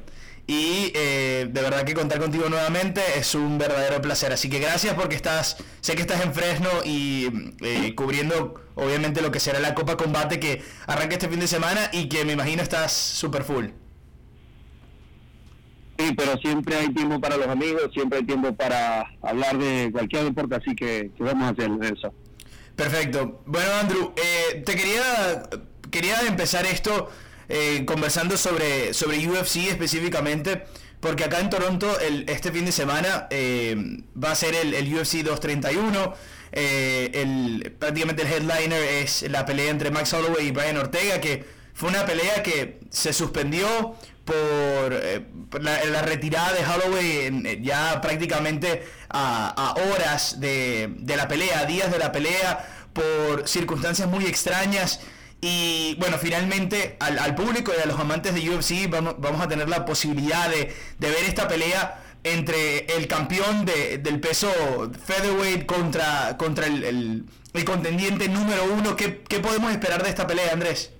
Y 0.50 0.90
eh, 0.96 1.46
de 1.48 1.62
verdad 1.62 1.84
que 1.84 1.94
contar 1.94 2.18
contigo 2.18 2.48
nuevamente 2.48 3.00
es 3.16 3.36
un 3.36 3.56
verdadero 3.56 4.02
placer. 4.02 4.32
Así 4.32 4.50
que 4.50 4.58
gracias 4.58 4.94
porque 4.94 5.14
estás, 5.14 5.58
sé 5.80 5.94
que 5.94 6.00
estás 6.00 6.24
en 6.24 6.34
Fresno 6.34 6.68
y 6.84 7.54
eh, 7.60 7.94
cubriendo 7.94 8.60
obviamente 8.74 9.22
lo 9.22 9.30
que 9.30 9.38
será 9.38 9.60
la 9.60 9.76
Copa 9.76 9.96
Combate 9.96 10.40
que 10.40 10.60
arranca 10.88 11.14
este 11.14 11.28
fin 11.28 11.38
de 11.38 11.46
semana 11.46 11.88
y 11.92 12.08
que 12.08 12.24
me 12.24 12.32
imagino 12.32 12.64
estás 12.64 12.92
super 12.92 13.44
full. 13.44 13.66
Sí, 15.96 16.14
pero 16.16 16.36
siempre 16.38 16.78
hay 16.78 16.92
tiempo 16.92 17.20
para 17.20 17.36
los 17.36 17.46
amigos, 17.46 17.88
siempre 17.94 18.18
hay 18.18 18.26
tiempo 18.26 18.52
para 18.52 19.06
hablar 19.22 19.56
de 19.56 19.90
cualquier 19.92 20.24
deporte, 20.24 20.56
así 20.56 20.74
que, 20.74 21.12
vamos 21.20 21.44
a 21.44 21.50
hacer 21.50 21.70
eso. 21.96 22.12
Perfecto. 22.74 23.40
Bueno, 23.46 23.70
Andrew, 23.80 24.12
eh, 24.16 24.64
te 24.66 24.74
quería, 24.74 25.48
quería 25.92 26.22
empezar 26.22 26.66
esto 26.66 27.08
eh, 27.52 27.84
conversando 27.84 28.36
sobre, 28.36 28.94
sobre 28.94 29.26
UFC 29.28 29.68
específicamente, 29.68 30.66
porque 31.00 31.24
acá 31.24 31.40
en 31.40 31.50
Toronto 31.50 31.98
el, 31.98 32.24
este 32.28 32.52
fin 32.52 32.64
de 32.64 32.70
semana 32.70 33.26
eh, 33.30 33.76
va 34.22 34.30
a 34.30 34.34
ser 34.36 34.54
el, 34.54 34.72
el 34.72 34.94
UFC 34.94 35.24
231. 35.24 36.14
Eh, 36.52 37.10
el, 37.12 37.72
prácticamente 37.76 38.22
el 38.22 38.28
headliner 38.28 38.80
es 38.80 39.22
la 39.28 39.44
pelea 39.46 39.68
entre 39.70 39.90
Max 39.90 40.14
Holloway 40.14 40.46
y 40.46 40.50
Brian 40.52 40.76
Ortega, 40.76 41.20
que 41.20 41.44
fue 41.74 41.88
una 41.88 42.06
pelea 42.06 42.40
que 42.44 42.78
se 42.88 43.12
suspendió 43.12 43.96
por, 44.24 45.60
la, 45.60 46.02
retirada 46.02 46.52
de 46.52 46.64
Holloway 46.64 47.26
en, 47.26 47.64
ya 47.64 48.00
prácticamente 48.00 48.86
a, 49.08 49.48
a 49.48 49.74
horas 49.90 50.38
de, 50.38 50.88
de 50.98 51.16
la 51.16 51.26
pelea, 51.26 51.58
a 51.58 51.66
días 51.66 51.90
de 51.90 51.98
la 51.98 52.12
pelea, 52.12 52.86
por 52.92 53.48
circunstancias 53.48 54.08
muy 54.08 54.26
extrañas. 54.26 55.00
Y 55.40 55.94
bueno, 55.98 56.18
finalmente 56.18 56.96
al, 57.00 57.18
al, 57.18 57.34
público 57.34 57.72
y 57.76 57.80
a 57.82 57.86
los 57.86 57.98
amantes 57.98 58.34
de 58.34 58.50
UFC 58.50 58.90
vamos, 58.90 59.14
vamos 59.18 59.40
a 59.40 59.48
tener 59.48 59.68
la 59.68 59.86
posibilidad 59.86 60.50
de, 60.50 60.74
de, 60.98 61.10
ver 61.10 61.24
esta 61.26 61.48
pelea 61.48 62.02
entre 62.24 62.84
el 62.96 63.06
campeón 63.06 63.64
de, 63.64 63.98
del 63.98 64.20
peso 64.20 64.48
featherweight 65.06 65.64
contra, 65.64 66.36
contra 66.36 66.66
el, 66.66 66.84
el, 67.54 67.64
contendiente 67.64 68.28
número 68.28 68.64
uno. 68.76 68.96
¿Qué, 68.96 69.22
¿Qué, 69.26 69.40
podemos 69.40 69.70
esperar 69.70 70.02
de 70.02 70.10
esta 70.10 70.26
pelea, 70.26 70.52
Andrés? 70.52 70.92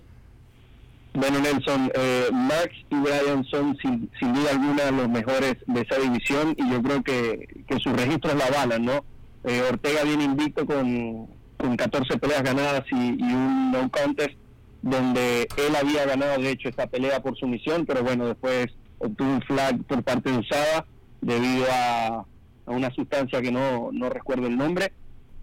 Bueno, 1.12 1.40
Nelson, 1.40 1.92
eh, 1.94 2.28
Max 2.32 2.70
y 2.88 2.94
Brian 2.94 3.44
son 3.44 3.76
sin, 3.82 4.10
sin, 4.18 4.32
duda 4.32 4.52
alguna 4.52 4.90
los 4.90 5.08
mejores 5.08 5.56
de 5.66 5.80
esa 5.80 5.96
división 5.96 6.54
y 6.56 6.70
yo 6.70 6.80
creo 6.82 7.02
que, 7.02 7.64
que 7.68 7.78
sus 7.80 7.92
registros 7.92 8.36
la 8.36 8.46
avalan, 8.46 8.84
¿no? 8.84 9.04
Eh, 9.44 9.62
Ortega 9.68 10.04
viene 10.04 10.24
invicto 10.24 10.64
con, 10.64 11.28
con 11.60 11.76
14 11.76 12.18
peleas 12.18 12.42
ganadas 12.42 12.84
y, 12.90 13.16
y, 13.18 13.32
un 13.32 13.70
no 13.70 13.90
contest 13.90 14.34
donde 14.82 15.42
él 15.56 15.76
había 15.76 16.06
ganado 16.06 16.40
de 16.40 16.50
hecho 16.50 16.68
esta 16.68 16.86
pelea 16.86 17.20
por 17.20 17.36
sumisión, 17.36 17.84
pero 17.84 18.02
bueno, 18.02 18.26
después 18.26 18.68
obtuvo 18.98 19.28
un 19.28 19.42
flag 19.42 19.82
por 19.84 20.02
parte 20.02 20.30
de 20.30 20.38
Usada 20.38 20.86
debido 21.20 21.66
a, 21.70 22.24
una 22.66 22.90
sustancia 22.94 23.42
que 23.42 23.50
no, 23.50 23.90
no 23.92 24.08
recuerdo 24.08 24.46
el 24.46 24.56
nombre. 24.56 24.92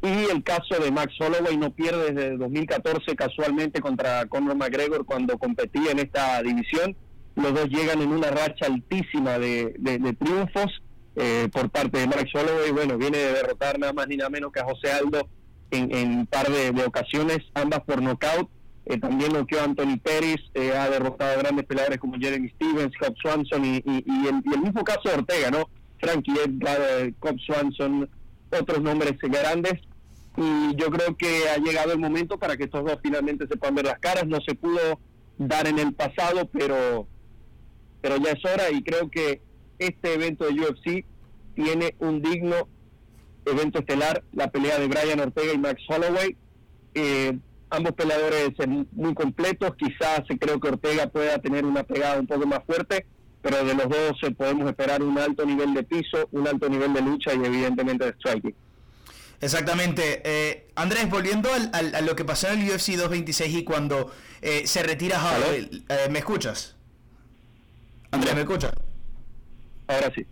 Y 0.02 0.32
el 0.32 0.44
caso 0.44 0.82
de 0.82 0.92
Max 0.92 1.14
Holloway 1.20 1.58
no 1.58 1.72
pierde 1.72 2.14
desde 2.14 2.38
2014 2.38 3.16
casualmente 3.16 3.82
contra 3.82 4.26
Conor 4.28 4.56
McGregor 4.56 5.06
cuando 5.06 5.38
competía 5.38 5.92
en 5.92 6.00
esta 6.00 6.42
división. 6.42 6.96
Los 7.36 7.54
dos 7.54 7.68
llegan 7.68 8.02
en 8.02 8.10
una 8.10 8.30
racha 8.30 8.68
altísima 8.68 9.38
de 9.40 10.16
triunfos 10.20 10.82
eh, 11.20 11.50
por 11.52 11.70
parte 11.72 11.98
de 11.98 12.06
Max 12.06 12.30
Holloway. 12.34 12.72
Bueno, 12.72 12.96
viene 12.98 13.18
de 13.18 13.34
derrotar 13.34 13.80
nada 13.80 13.92
más 13.92 14.08
ni 14.08 14.18
nada 14.18 14.30
menos 14.30 14.52
que 14.52 14.60
a 14.60 14.66
José 14.66 14.92
Aldo 14.92 15.28
en, 15.72 15.94
en 15.96 16.20
un 16.20 16.28
par 16.28 16.50
de, 16.50 16.70
ocasiones, 16.86 17.40
ambas 17.54 17.82
por 17.82 18.02
nocaut. 18.02 18.50
Eh, 18.86 18.98
también 19.00 19.34
noqueó 19.34 19.60
a 19.60 19.66
Anthony 19.66 19.98
Pérez, 20.02 20.40
eh, 20.54 20.72
ha 20.72 20.90
derrotado 20.90 21.34
a 21.34 21.42
grandes 21.42 21.66
peleadores 21.66 22.00
como 22.00 22.18
Jeremy 22.18 22.50
Stevens, 22.52 22.96
Cobb 22.98 23.16
Swanson 23.22 23.66
y, 23.66 23.78
y, 23.86 24.04
y, 24.06 24.28
el, 24.28 24.62
mismo 24.62 24.82
caso 24.86 25.02
de 25.10 25.16
Ortega, 25.16 25.52
¿no? 25.52 25.70
Frankie 26.00 26.32
Edgar, 26.46 26.80
eh, 26.80 27.14
Cobb 27.20 27.38
Swanson, 27.40 28.10
otros 28.50 28.82
nombres 28.82 29.18
grandes. 29.20 29.74
Y 30.38 30.76
yo 30.76 30.90
creo 30.92 31.18
que 31.18 31.50
ha 31.50 31.58
llegado 31.58 31.92
el 31.92 32.00
momento 32.00 32.38
para 32.38 32.56
que 32.56 32.66
estos 32.66 32.86
dos 32.86 33.00
finalmente 33.04 33.48
se 33.48 33.58
puedan 33.58 33.76
ver 33.76 33.86
las 33.86 34.00
caras. 34.00 34.26
No 34.28 34.40
se 34.40 34.56
pudo 34.56 35.00
dar 35.38 35.68
en 35.68 35.80
el 35.80 35.94
pasado, 35.94 36.48
pero, 36.54 37.08
pero 38.02 38.18
ya 38.18 38.32
es 38.32 38.46
hora 38.46 38.72
y 38.72 38.84
creo 38.84 39.10
que 39.10 39.42
este 39.80 40.14
evento 40.14 40.46
de 40.46 40.62
UFC 40.62 41.06
tiene 41.56 41.96
un 42.00 42.22
digno 42.22 42.68
evento 43.52 43.80
estelar, 43.80 44.24
la 44.34 44.50
pelea 44.52 44.78
de 44.80 44.88
Brian 44.88 45.20
Ortega 45.20 45.54
y 45.54 45.58
Max 45.58 45.82
Holloway. 45.88 46.36
Eh, 46.94 47.38
ambos 47.70 47.94
peleadores 47.94 48.52
muy 48.94 49.14
completos, 49.14 49.76
quizás 49.76 50.22
creo 50.40 50.60
que 50.60 50.70
Ortega 50.70 51.08
pueda 51.08 51.38
tener 51.40 51.66
una 51.66 51.84
pegada 51.84 52.20
un 52.20 52.28
poco 52.28 52.48
más 52.48 52.64
fuerte, 52.66 53.06
pero 53.42 53.64
de 53.64 53.74
los 53.76 53.90
dos 53.90 54.18
podemos 54.38 54.68
esperar 54.70 55.04
un 55.04 55.18
alto 55.18 55.46
nivel 55.46 55.74
de 55.74 55.84
piso, 55.84 56.28
un 56.32 56.48
alto 56.48 56.70
nivel 56.70 56.94
de 56.94 57.02
lucha 57.02 57.34
y 57.34 57.44
evidentemente 57.44 58.06
de 58.06 58.14
striking. 58.14 58.56
Exactamente. 59.40 60.22
Eh, 60.24 60.68
Andrés, 60.76 61.10
volviendo 61.10 61.54
al, 61.54 61.70
al, 61.74 61.94
a 61.94 62.02
lo 62.02 62.16
que 62.16 62.26
pasó 62.26 62.48
en 62.50 62.62
el 62.62 62.70
UFC 62.70 62.94
226 62.94 63.56
y 63.56 63.64
cuando 63.64 64.12
eh, 64.42 64.66
se 64.66 64.82
retira 64.82 65.24
Holloway, 65.24 65.86
eh, 65.90 66.08
¿me 66.10 66.20
escuchas? 66.20 66.76
Andrés, 68.12 68.34
¿me 68.34 68.42
escuchas? 68.42 68.72
Ahora 69.88 70.12
sí. 70.16 70.26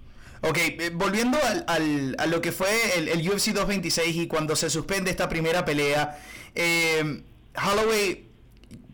Ok, 0.48 0.58
eh, 0.60 0.92
volviendo 0.94 1.40
al, 1.44 1.66
al, 1.68 2.16
a 2.20 2.28
lo 2.28 2.40
que 2.40 2.52
fue 2.52 2.70
el, 2.98 3.08
el, 3.08 3.28
UFC 3.28 3.48
226 3.48 4.16
y 4.16 4.28
cuando 4.28 4.56
se 4.56 4.70
suspende 4.70 5.10
esta 5.10 5.28
primera 5.28 5.66
pelea, 5.66 6.20
eh, 6.54 7.24
Holloway 7.56 8.28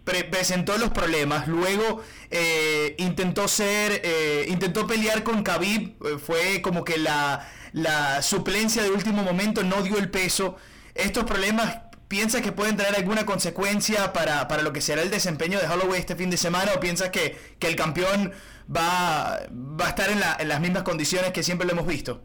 pre 0.06 0.24
presentó 0.24 0.78
los 0.78 0.92
problemas, 0.92 1.50
luego 1.50 2.04
eh, 2.30 2.96
intentó 3.00 3.50
ser, 3.50 4.02
eh, 4.06 4.46
intentó 4.48 4.88
pelear 4.88 5.24
con 5.24 5.44
Khabib, 5.44 6.20
fue 6.20 6.62
como 6.62 6.86
que 6.86 6.98
la, 6.98 7.46
la 7.74 8.22
suplencia 8.22 8.82
de 8.82 8.90
último 8.90 9.22
momento 9.22 9.62
no 9.62 9.82
dio 9.84 9.98
el 9.98 10.10
peso. 10.10 10.56
Estos 10.96 11.26
problemas 11.26 11.91
¿Piensas 12.12 12.42
que 12.42 12.52
pueden 12.52 12.76
tener 12.76 12.94
alguna 12.94 13.26
consecuencia 13.26 14.12
para, 14.12 14.50
para, 14.50 14.64
lo 14.64 14.74
que 14.74 14.82
será 14.82 15.02
el 15.02 15.10
desempeño 15.10 15.62
de 15.62 15.66
Holloway 15.66 15.98
este 15.98 16.18
fin 16.18 16.30
de 16.30 16.36
semana? 16.36 16.74
¿O 16.76 16.80
piensas 16.82 17.10
que, 17.10 17.38
que 17.58 17.70
el 17.70 17.78
campeón 17.78 18.34
va, 18.68 19.40
va 19.50 19.86
a 19.86 19.88
estar 19.88 20.10
en, 20.10 20.20
la, 20.20 20.36
en, 20.38 20.50
las 20.50 20.60
mismas 20.60 20.84
condiciones 20.84 21.32
que 21.32 21.42
siempre 21.42 21.66
lo 21.66 21.72
hemos 21.72 21.88
visto? 21.88 22.22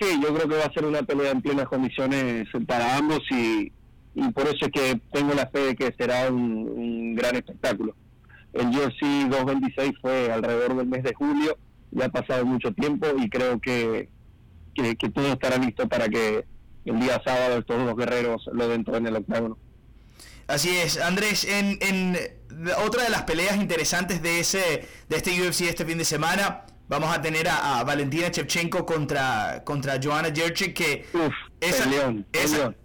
Sí, 0.00 0.08
yo 0.20 0.34
creo 0.34 0.48
que 0.48 0.56
va 0.56 0.64
a 0.64 0.72
ser 0.72 0.86
una 0.86 1.04
pelea 1.04 1.30
en 1.30 1.40
plenas 1.40 1.68
condiciones 1.68 2.48
para 2.66 2.96
ambos 2.96 3.20
y, 3.30 3.70
y 4.16 4.28
por 4.32 4.48
eso 4.48 4.66
es 4.66 4.72
que 4.72 5.00
tengo 5.12 5.34
la 5.34 5.46
fe 5.46 5.60
de 5.60 5.76
que 5.76 5.94
será 5.96 6.28
un, 6.28 7.14
gran 7.14 7.36
espectáculo. 7.36 7.94
El 8.54 8.70
UFC 8.70 9.28
226 9.28 9.92
fue 10.02 10.32
alrededor 10.32 10.76
del 10.76 10.88
mes 10.88 11.04
de 11.04 11.14
julio, 11.14 11.56
ya 11.92 12.06
ha 12.06 12.08
pasado 12.08 12.44
mucho 12.44 12.72
tiempo 12.72 13.06
y 13.18 13.30
creo 13.30 13.60
que, 13.60 14.08
que, 14.74 14.96
que 14.96 15.10
todo 15.10 15.28
estará 15.28 15.58
listo 15.58 15.88
para 15.88 16.08
que 16.08 16.44
el 16.88 17.00
día 17.00 17.20
sábado 17.24 17.62
todos 17.62 17.84
los 17.84 17.96
guerreros 17.96 18.48
lo 18.52 18.68
dentro 18.68 18.96
en 18.96 19.06
el 19.06 19.16
octágono. 19.16 19.58
Así 20.46 20.76
es, 20.76 20.98
Andrés, 20.98 21.44
en, 21.44 21.78
en, 21.82 22.18
otra 22.84 23.04
de 23.04 23.10
las 23.10 23.22
peleas 23.22 23.56
interesantes 23.56 24.22
de 24.22 24.40
ese 24.40 24.88
de 25.08 25.16
este 25.16 25.30
UFC 25.42 25.62
este 25.62 25.84
fin 25.84 25.98
de 25.98 26.04
semana, 26.04 26.64
Vamos 26.88 27.14
a 27.14 27.20
tener 27.20 27.46
a, 27.50 27.84
Valentina 27.84 28.28
Shevchenko 28.28 28.86
contra, 28.86 29.62
contra 29.62 30.00
Joanna 30.02 30.30
Jędrzejczyk 30.34 30.74
que 30.74 31.06
esa, 31.60 31.84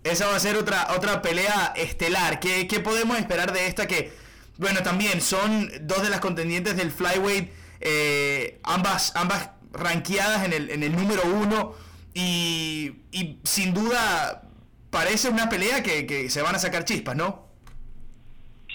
esa, 0.04 0.28
va 0.28 0.36
a 0.36 0.40
ser 0.42 0.58
otra, 0.58 0.90
otra 0.94 1.22
pelea 1.22 1.74
estelar. 1.78 2.42
¿Qué, 2.42 2.68
¿Qué, 2.68 2.82
podemos 2.82 3.18
esperar 3.18 3.54
de 3.54 3.66
esta? 3.66 3.88
Que, 3.88 4.12
bueno, 4.58 4.84
también 4.84 5.22
son 5.22 5.72
dos 5.84 6.04
de 6.04 6.10
las 6.10 6.20
contendientes 6.20 6.76
del 6.76 6.92
flyweight, 6.92 7.50
eh, 7.80 8.60
ambas, 8.64 9.16
ambas 9.16 9.52
ranqueadas 9.72 10.44
en 10.44 10.52
el, 10.52 10.70
en 10.70 10.84
el 10.84 10.94
número 10.94 11.24
uno 11.24 11.74
y, 12.14 12.92
y 13.12 13.40
sin 13.44 13.74
duda 13.74 14.44
parece 14.90 15.30
una 15.30 15.50
pelea 15.50 15.82
que, 15.82 16.06
que 16.06 16.30
se 16.30 16.42
van 16.42 16.56
a 16.56 16.60
sacar 16.60 16.86
chispas, 16.86 17.16
¿no? 17.16 17.44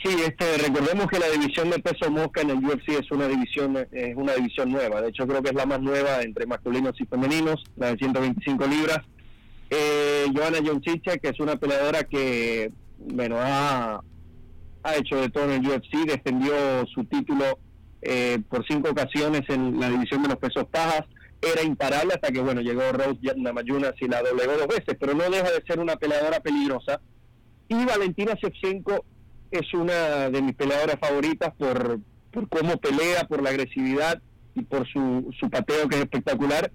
Sí, 0.02 0.14
este, 0.24 0.58
recordemos 0.58 1.08
que 1.08 1.18
la 1.18 1.28
división 1.28 1.70
de 1.70 1.80
peso 1.80 2.10
mosca 2.10 2.40
en 2.40 2.50
el 2.50 2.64
UFC 2.64 2.90
es 2.90 3.10
una 3.10 3.26
división 3.26 3.76
es 3.90 4.16
una 4.16 4.34
división 4.34 4.70
nueva. 4.70 5.02
De 5.02 5.08
hecho, 5.08 5.26
creo 5.26 5.42
que 5.42 5.48
es 5.48 5.54
la 5.54 5.66
más 5.66 5.80
nueva 5.80 6.22
entre 6.22 6.46
masculinos 6.46 6.94
y 7.00 7.06
femeninos, 7.06 7.64
la 7.76 7.88
de 7.88 7.98
125 7.98 8.66
libras. 8.66 9.00
Eh, 9.70 10.26
Joana 10.34 10.58
Joncic, 10.64 11.02
que 11.02 11.28
es 11.28 11.40
una 11.40 11.56
peleadora 11.56 12.04
que, 12.04 12.70
bueno, 12.98 13.36
ha, 13.40 14.00
ha 14.84 14.96
hecho 14.96 15.16
de 15.16 15.30
todo 15.30 15.52
en 15.52 15.64
el 15.64 15.68
UFC, 15.68 16.06
defendió 16.06 16.54
su 16.94 17.04
título 17.04 17.58
eh, 18.00 18.38
por 18.48 18.64
cinco 18.66 18.90
ocasiones 18.90 19.42
en 19.48 19.80
la 19.80 19.90
división 19.90 20.22
de 20.22 20.28
los 20.28 20.38
pesos 20.38 20.64
pajas. 20.70 21.02
Era 21.40 21.62
imparable 21.62 22.14
hasta 22.14 22.32
que, 22.32 22.40
bueno, 22.40 22.60
llegó 22.60 22.82
Rose 22.92 23.20
Namajunas 23.36 23.94
y 24.00 24.08
la 24.08 24.22
doblegó 24.22 24.56
dos 24.56 24.66
veces, 24.66 24.96
pero 24.98 25.14
no 25.14 25.30
deja 25.30 25.50
de 25.50 25.62
ser 25.66 25.78
una 25.78 25.96
peleadora 25.96 26.40
peligrosa. 26.40 27.00
Y 27.68 27.84
Valentina 27.84 28.34
Shevchenko 28.34 29.04
es 29.50 29.72
una 29.74 30.30
de 30.30 30.42
mis 30.42 30.54
peleadoras 30.54 30.98
favoritas 30.98 31.54
por, 31.56 32.00
por 32.32 32.48
cómo 32.48 32.76
pelea, 32.78 33.24
por 33.28 33.42
la 33.42 33.50
agresividad 33.50 34.20
y 34.54 34.62
por 34.62 34.86
su, 34.88 35.30
su 35.38 35.48
pateo 35.48 35.88
que 35.88 35.96
es 35.96 36.02
espectacular. 36.02 36.72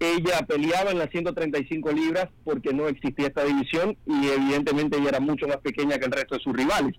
Ella 0.00 0.40
peleaba 0.46 0.90
en 0.90 0.98
las 0.98 1.10
135 1.10 1.92
libras 1.92 2.28
porque 2.44 2.74
no 2.74 2.88
existía 2.88 3.28
esta 3.28 3.44
división 3.44 3.96
y 4.06 4.28
evidentemente 4.28 4.98
ella 4.98 5.10
era 5.10 5.20
mucho 5.20 5.46
más 5.46 5.58
pequeña 5.58 5.98
que 5.98 6.04
el 6.06 6.12
resto 6.12 6.34
de 6.34 6.42
sus 6.42 6.52
rivales. 6.54 6.94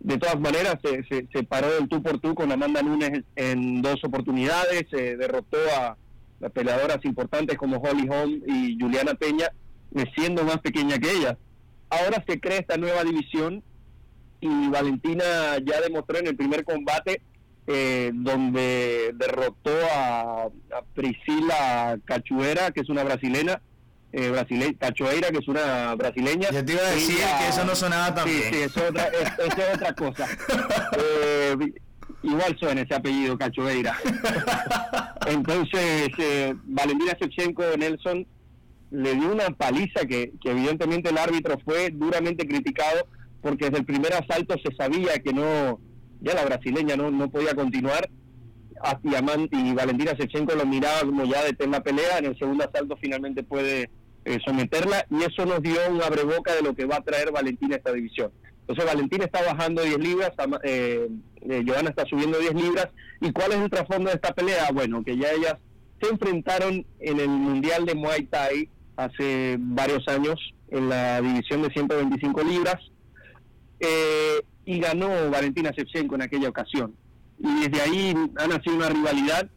De 0.00 0.18
todas 0.18 0.38
maneras, 0.38 0.76
se, 0.82 1.04
se, 1.32 1.42
paró 1.42 1.72
del 1.72 1.88
tú 1.88 2.02
por 2.02 2.20
tú 2.20 2.34
con 2.34 2.52
Amanda 2.52 2.82
Nunes 2.82 3.24
en 3.34 3.82
dos 3.82 4.02
oportunidades, 4.04 4.86
se 4.90 5.16
derrotó 5.16 5.58
a 5.76 5.96
peleadoras 6.52 7.04
importantes 7.04 7.56
como 7.56 7.78
Holly 7.78 8.08
Holm 8.08 8.42
y 8.46 8.78
Juliana 8.80 9.14
Peña, 9.14 9.48
siendo 10.14 10.44
más 10.44 10.58
pequeña 10.58 10.98
que 10.98 11.10
ella. 11.10 11.38
Ahora 11.88 12.22
se 12.26 12.40
crea 12.40 12.58
esta 12.58 12.76
nueva 12.76 13.04
división 13.04 13.62
y 14.40 14.68
Valentina 14.68 15.24
ya 15.64 15.80
demostró 15.80 16.18
en 16.18 16.26
el 16.26 16.36
primer 16.36 16.64
combate 16.64 17.22
eh, 17.68 18.12
donde 18.14 19.12
derrotó 19.14 19.72
a, 19.92 20.48
Priscila 20.94 21.98
Cachuera, 22.04 22.70
que 22.70 22.80
es 22.80 22.88
una 22.88 23.02
brasileña, 23.02 23.60
eh, 24.12 24.32
Cachoeira, 24.78 25.30
que 25.30 25.38
es 25.38 25.48
una 25.48 25.94
brasileña. 25.94 26.50
Yo 26.50 26.64
te 26.64 26.72
iba 26.72 26.82
a 26.82 26.90
decir 26.90 27.16
que 27.16 27.48
eso 27.48 27.64
no 27.64 27.74
sonaba 27.74 28.14
tan 28.14 28.28
sí, 28.28 28.40
Sí, 28.50 28.56
eso 28.58 28.80
es 28.84 28.90
otra, 28.90 29.06
es, 29.06 29.74
otra 29.74 29.94
cosa. 29.94 30.26
eh, 30.98 31.56
igual 32.26 32.56
suena 32.58 32.82
ese 32.82 32.94
apellido, 32.94 33.38
Cachoeira. 33.38 33.96
Entonces, 35.26 36.10
eh, 36.18 36.54
Valentina 36.64 37.16
Shevchenko 37.18 37.62
Nelson 37.78 38.26
le 38.90 39.14
dio 39.14 39.32
una 39.32 39.50
paliza 39.50 40.06
que, 40.06 40.32
que 40.40 40.50
evidentemente 40.50 41.10
el 41.10 41.18
árbitro 41.18 41.58
fue 41.64 41.90
duramente 41.90 42.46
criticado 42.46 43.06
porque 43.42 43.66
desde 43.66 43.78
el 43.78 43.84
primer 43.84 44.12
asalto 44.14 44.54
se 44.64 44.74
sabía 44.76 45.18
que 45.18 45.32
no, 45.32 45.80
ya 46.20 46.34
la 46.34 46.44
brasileña 46.44 46.96
no, 46.96 47.10
no 47.10 47.30
podía 47.30 47.54
continuar 47.54 48.08
y, 49.02 49.56
y 49.56 49.72
Valentina 49.74 50.12
Sechenko 50.18 50.54
lo 50.54 50.66
miraba 50.66 51.00
como 51.00 51.24
ya 51.24 51.44
de 51.44 51.52
tema 51.52 51.80
pelea, 51.80 52.18
en 52.18 52.26
el 52.26 52.38
segundo 52.38 52.64
asalto 52.64 52.96
finalmente 53.00 53.42
puede 53.42 53.90
eh, 54.24 54.38
someterla 54.44 55.06
y 55.10 55.22
eso 55.22 55.46
nos 55.46 55.62
dio 55.62 55.76
un 55.90 56.02
abreboca 56.02 56.54
de 56.54 56.62
lo 56.62 56.74
que 56.74 56.84
va 56.84 56.96
a 56.96 57.02
traer 57.02 57.32
Valentina 57.32 57.74
a 57.74 57.78
esta 57.78 57.92
división. 57.92 58.30
Entonces 58.68 58.84
Valentina 58.84 59.24
está 59.24 59.42
bajando 59.42 59.82
10 59.82 59.98
libras, 59.98 60.32
eh, 60.64 61.08
eh, 61.42 61.64
está 61.88 62.04
subiendo 62.06 62.38
10 62.38 62.54
libras. 62.54 62.88
¿Y 63.20 63.30
cuál 63.32 63.52
es 63.52 63.58
el 63.58 63.70
trasfondo 63.70 64.10
de 64.10 64.16
esta 64.16 64.34
pelea? 64.34 64.70
Bueno, 64.72 65.04
que 65.04 65.16
ya 65.16 65.30
ellas 65.32 65.56
se 66.00 66.10
enfrentaron 66.10 66.84
en 66.98 67.20
el 67.20 67.28
Mundial 67.28 67.86
de 67.86 67.94
Muay 67.94 68.24
Thai 68.24 68.68
hace 68.96 69.56
varios 69.58 70.06
años 70.08 70.40
en 70.68 70.88
la 70.88 71.20
división 71.20 71.62
de 71.62 71.70
125 71.70 72.42
libras 72.42 72.76
eh, 73.80 74.40
y 74.64 74.80
ganó 74.80 75.30
Valentina 75.30 75.70
Shevchenko 75.70 76.16
en 76.16 76.22
aquella 76.22 76.48
ocasión. 76.48 76.94
Y 77.38 77.68
desde 77.68 77.82
ahí 77.82 78.14
ha 78.36 78.46
nacido 78.48 78.76
una 78.76 78.88
rivalidad 78.88 79.48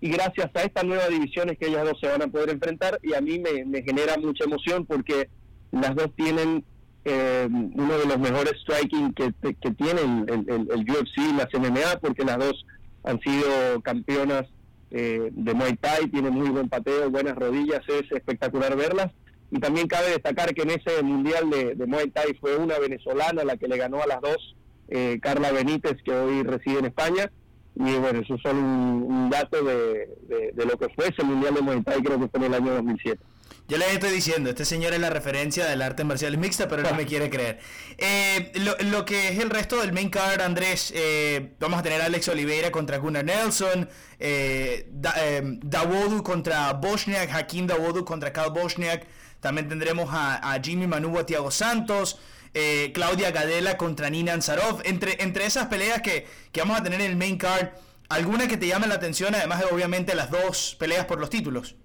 y 0.00 0.10
gracias 0.10 0.50
a 0.54 0.62
estas 0.62 0.84
nuevas 0.84 1.08
divisiones 1.08 1.58
que 1.58 1.66
ellas 1.66 1.84
dos 1.84 1.98
se 2.00 2.08
van 2.08 2.22
a 2.22 2.28
poder 2.28 2.50
enfrentar 2.50 2.98
y 3.02 3.14
a 3.14 3.20
mí 3.20 3.38
me, 3.38 3.82
genera 3.82 4.16
mucha 4.16 4.44
emoción 4.44 4.86
porque 4.86 5.28
las 5.72 5.94
dos 5.94 6.10
tienen 6.16 6.64
eh, 7.04 7.48
uno 7.50 7.98
de 7.98 8.06
los 8.06 8.18
mejores 8.18 8.54
striking 8.62 9.12
que, 9.14 9.32
que 9.40 9.70
tiene 9.72 10.00
el, 10.00 10.86
UFC 10.90 11.18
y 11.18 11.32
las 11.32 11.48
MMA 11.52 12.00
porque 12.00 12.24
las 12.24 12.38
dos 12.38 12.66
han 13.04 13.20
sido 13.20 13.80
campeonas 13.82 14.44
eh, 14.90 15.30
de 15.32 15.54
Muay 15.54 15.76
Thai, 15.76 16.08
tienen 16.08 16.32
muy 16.32 16.48
buen 16.50 16.68
pateo, 16.68 17.10
buenas 17.10 17.36
rodillas, 17.36 17.82
es 17.88 18.10
espectacular 18.10 18.76
verlas 18.76 19.12
y 19.50 19.58
también 19.60 19.88
cabe 19.88 20.10
destacar 20.10 20.54
que 20.54 20.62
en 20.62 20.70
ese 20.70 21.02
mundial 21.02 21.48
de, 21.50 21.86
Muay 21.86 22.10
Thai 22.10 22.34
fue 22.40 22.56
una 22.56 22.78
venezolana 22.78 23.44
la 23.44 23.56
que 23.56 23.68
le 23.68 23.78
ganó 23.78 24.02
a 24.02 24.06
las 24.06 24.20
dos, 24.20 24.56
eh, 24.88 25.18
Carla 25.22 25.52
Benítez, 25.52 25.96
que 26.04 26.12
hoy 26.12 26.42
reside 26.42 26.80
en 26.80 26.86
España. 26.86 27.30
Y 27.74 27.94
bueno, 27.94 28.20
eso 28.20 28.34
es 28.34 28.42
solo 28.42 28.58
un, 28.58 29.30
dato 29.30 29.62
de, 29.62 30.08
lo 30.56 30.76
que 30.76 30.88
fue 30.94 31.08
ese 31.08 31.22
mundial 31.22 31.54
de 31.54 31.62
Muay 31.62 31.82
Thai, 31.82 32.02
creo 32.02 32.18
que 32.20 32.28
fue 32.28 32.40
en 32.40 32.46
el 32.46 32.54
año 32.54 32.74
2007. 32.74 33.22
Yo 33.68 33.76
le 33.76 33.92
estoy 33.92 34.10
diciendo, 34.10 34.48
este 34.48 34.64
señor 34.64 34.94
es 34.94 35.00
la 35.00 35.10
referencia 35.10 35.66
del 35.66 35.82
arte 35.82 36.02
marcial 36.02 36.38
mixta, 36.38 36.68
pero 36.68 36.82
no 36.82 36.94
me 36.94 37.04
quiere 37.10 37.28
creer. 37.28 37.58
Eh, 37.98 38.50
lo, 38.54 38.74
lo, 38.78 39.04
que 39.04 39.28
es 39.28 39.38
el 39.38 39.50
resto 39.50 39.78
del 39.78 39.92
main 39.92 40.08
card, 40.08 40.40
Andrés, 40.40 40.90
eh, 40.96 41.52
vamos 41.60 41.78
a 41.78 41.82
tener 41.82 42.00
a 42.00 42.06
Alex 42.06 42.28
Oliveira 42.28 42.70
contra 42.70 42.96
Gunnar 42.96 43.26
Nelson, 43.26 43.86
eh, 44.18 44.86
Dawodu 44.90 46.22
contra 46.22 46.72
Bosniak, 46.72 47.30
Hakim 47.30 47.66
Dawodu 47.66 48.06
contra 48.06 48.32
Karl 48.32 48.52
Bosniak, 48.52 49.06
también 49.40 49.68
tendremos 49.68 50.08
a, 50.12 50.58
Jimmy 50.62 50.86
Manuwa, 50.86 51.26
Thiago 51.26 51.50
Santos, 51.50 52.18
eh, 52.54 52.90
Claudia 52.94 53.30
Gadela 53.30 53.76
contra 53.76 54.08
Nina 54.08 54.32
Ansarov. 54.32 54.80
Entre, 54.84 55.22
entre 55.22 55.44
esas 55.44 55.66
peleas 55.66 56.00
que, 56.00 56.26
vamos 56.56 56.80
a 56.80 56.82
tener 56.82 57.02
en 57.02 57.10
el 57.10 57.16
main 57.16 57.36
card, 57.36 57.68
¿alguna 58.08 58.48
que 58.48 58.56
te 58.56 58.66
llame 58.66 58.86
la 58.86 58.94
atención, 58.94 59.34
además 59.34 59.60
de 59.60 59.66
obviamente 59.66 60.14
las 60.14 60.30
dos 60.30 60.74
peleas 60.78 61.04
por 61.04 61.20
los 61.20 61.30
títulos? 61.30 61.76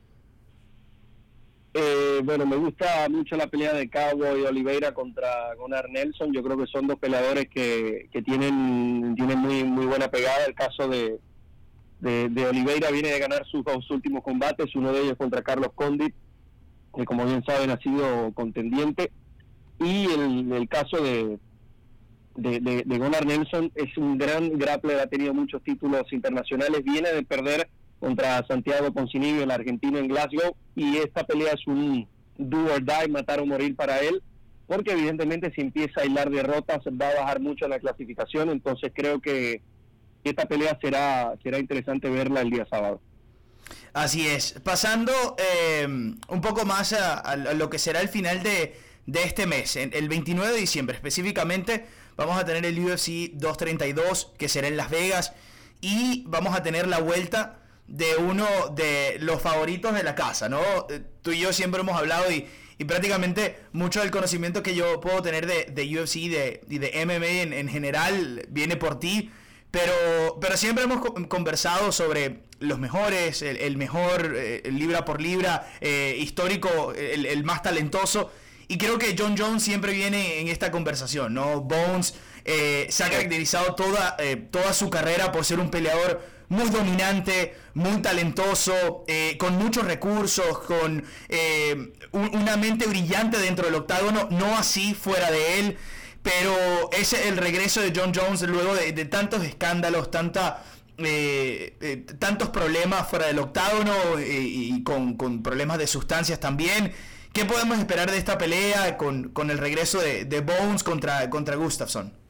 Eh, 1.76 2.21
bueno, 2.24 2.45
me 2.45 2.55
gusta 2.55 3.07
mucho 3.09 3.36
la 3.36 3.47
pelea 3.47 3.74
de 3.74 3.89
Cowboy 3.89 4.43
Oliveira 4.43 4.93
contra 4.93 5.55
Gunnar 5.55 5.89
Nelson. 5.89 6.32
Yo 6.32 6.43
creo 6.43 6.57
que 6.57 6.67
son 6.67 6.88
dos 6.88 6.99
peleadores 6.99 7.49
que, 7.49 8.09
que 8.11 8.21
tienen, 8.21 9.15
tienen 9.15 9.39
muy, 9.39 9.63
muy 9.63 9.86
buena 9.88 10.09
pegada. 10.09 10.45
El 10.45 10.53
caso 10.53 10.88
de, 10.88 11.19
de, 11.99 12.45
Oliveira 12.45 12.91
viene 12.91 13.09
de 13.09 13.19
ganar 13.19 13.45
sus 13.45 13.63
dos 13.63 13.89
últimos 13.89 14.24
combates, 14.24 14.76
uno 14.76 14.91
de 14.93 15.01
ellos 15.01 15.17
contra 15.17 15.41
Carlos 15.41 15.69
Condit 15.74 16.13
que 16.95 17.05
como 17.05 17.26
bien 17.26 17.43
saben 17.43 17.71
ha 17.71 17.78
sido 17.78 18.32
contendiente, 18.34 19.11
y 19.80 20.05
el, 20.05 20.51
el 20.51 20.69
caso 20.69 21.01
de, 21.01 21.39
de, 22.36 22.59
de, 22.59 22.97
Gunnar 22.97 23.26
Nelson 23.26 23.71
es 23.76 23.97
un 23.97 24.17
gran 24.17 24.57
grappler, 24.57 24.99
ha 24.99 25.07
tenido 25.07 25.34
muchos 25.34 25.63
títulos 25.63 26.11
internacionales, 26.13 26.84
viene 26.84 27.11
de 27.11 27.24
perder 27.24 27.69
contra 28.04 28.45
Santiago 28.45 28.91
Poncinibio 28.91 29.43
en 29.43 29.47
la 29.47 29.56
Argentina 29.56 29.97
en 29.97 30.10
Glasgow, 30.10 30.58
y 30.76 30.97
esta 30.97 31.24
pelea 31.24 31.54
es 31.54 31.66
un 31.66 32.06
do 32.38 32.66
or 32.66 32.84
die, 32.84 33.08
matar 33.08 33.39
o 33.39 33.45
morir 33.45 33.78
para 33.78 34.01
él, 34.01 34.22
porque 34.68 34.91
evidentemente 34.91 35.54
si 35.56 35.62
empieza 35.62 36.01
a 36.01 36.06
hilar 36.06 36.30
derrotas 36.30 36.80
va 36.80 37.08
a 37.08 37.22
bajar 37.22 37.39
mucho 37.39 37.66
la 37.70 37.80
clasificación, 37.80 38.49
entonces 38.49 38.91
creo 38.93 39.22
que 39.22 39.62
esta 40.26 40.45
pelea 40.45 40.78
será, 40.82 41.34
será 41.43 41.60
interesante 41.60 42.10
verla 42.10 42.41
el 42.41 42.49
día 42.49 42.68
sábado. 42.70 42.99
Así 43.93 44.28
es. 44.28 44.60
Pasando 44.64 45.14
eh, 45.38 45.88
un 45.88 46.41
poco 46.41 46.66
más 46.66 46.91
a, 46.91 47.38
lo 47.38 47.70
que 47.70 47.80
será 47.80 48.01
el 48.01 48.10
final 48.10 48.43
de, 48.43 48.76
este 49.14 49.47
mes, 49.47 49.78
el 49.78 50.10
29 50.10 50.51
de 50.51 50.60
diciembre 50.60 50.97
específicamente, 50.97 51.86
vamos 52.18 52.38
a 52.38 52.43
tener 52.43 52.66
el 52.66 52.78
UFC 52.78 53.32
232 53.36 54.34
que 54.38 54.49
será 54.49 54.68
en 54.68 54.76
Las 54.76 54.89
Vegas 54.89 55.34
y 55.80 56.26
vamos 56.28 56.54
a 56.54 56.64
tener 56.64 56.88
la 56.88 56.99
vuelta 56.99 57.62
de 57.88 58.16
uno 58.16 58.48
de 58.76 59.18
los 59.20 59.42
favoritos 59.42 59.94
de 59.94 60.04
la 60.04 60.16
casa, 60.16 60.50
¿no? 60.50 60.62
Eh, 60.90 61.02
tú 61.22 61.32
y 61.32 61.40
yo 61.40 61.54
siempre 61.54 61.82
hemos 61.82 61.98
hablado 61.98 62.32
y, 62.32 62.48
prácticamente 62.88 63.56
mucho 63.72 64.02
del 64.02 64.12
conocimiento 64.12 64.62
que 64.62 64.76
yo 64.76 65.00
puedo 65.00 65.22
tener 65.22 65.46
de, 65.48 65.98
UFC 65.98 66.18
y 66.18 66.28
de, 66.28 66.62
de 66.68 67.06
MMA 67.06 67.56
en, 67.56 67.70
general 67.70 68.46
viene 68.50 68.76
por 68.76 69.00
ti. 69.00 69.32
Pero, 69.72 70.38
pero 70.42 70.58
siempre 70.58 70.84
hemos 70.84 71.00
conversado 71.30 71.94
sobre 71.94 72.42
los 72.60 72.80
mejores, 72.80 73.42
el, 73.42 73.78
mejor 73.78 74.36
eh, 74.36 74.62
libra 74.72 75.06
por 75.06 75.22
libra, 75.22 75.68
eh, 75.82 76.16
histórico, 76.20 76.94
el, 76.94 77.44
más 77.44 77.62
talentoso. 77.62 78.32
Y 78.68 78.78
creo 78.78 78.98
que 78.98 79.16
John 79.18 79.36
Jones 79.38 79.64
siempre 79.64 79.94
viene 79.94 80.40
en 80.40 80.48
esta 80.48 80.72
conversación, 80.72 81.34
¿no? 81.34 81.62
Bones 81.62 82.16
eh, 82.46 82.88
se 82.90 83.04
ha 83.04 83.10
caracterizado 83.10 83.76
toda, 83.76 84.18
toda 84.52 84.74
su 84.74 84.90
carrera 84.90 85.32
por 85.32 85.46
ser 85.46 85.60
un 85.60 85.70
peleador 85.70 86.22
muy 86.54 86.70
dominante, 86.70 87.56
muy 87.74 88.01
talentoso, 88.01 89.04
eh, 89.08 89.36
con 89.38 89.58
muchos 89.58 89.86
recursos, 89.86 90.60
con 90.60 91.04
eh, 91.28 91.93
una 92.12 92.56
mente 92.58 92.86
brillante 92.86 93.39
dentro 93.39 93.66
del 93.66 93.76
octágono, 93.76 94.28
no 94.32 94.58
así 94.58 94.93
fuera 94.93 95.32
de 95.32 95.60
él. 95.60 95.78
Pero 96.22 96.56
ese 96.93 97.28
el 97.28 97.36
regreso 97.36 97.82
de 97.82 97.91
John 97.93 98.14
Jones 98.16 98.43
luego 98.43 98.76
de, 98.76 98.93
tantos 99.06 99.43
escándalos, 99.43 100.10
tanta, 100.10 100.64
eh, 100.97 102.06
tantos 102.18 102.49
problemas 102.49 103.10
fuera 103.10 103.28
del 103.28 103.39
octágono 103.39 103.93
y 104.22 104.84
con, 104.84 105.18
problemas 105.43 105.80
de 105.80 105.88
sustancias 105.88 106.39
también. 106.39 106.93
¿Qué 107.34 107.43
podemos 107.43 107.80
esperar 107.80 108.10
de 108.10 108.18
esta 108.18 108.38
pelea 108.38 108.95
con, 108.95 109.34
el 109.49 109.58
regreso 109.58 109.99
de, 109.99 110.24
de 110.24 110.39
Bones 110.39 110.84
contra, 110.84 111.30
contra 111.30 111.56
Gustafsson? 111.56 112.22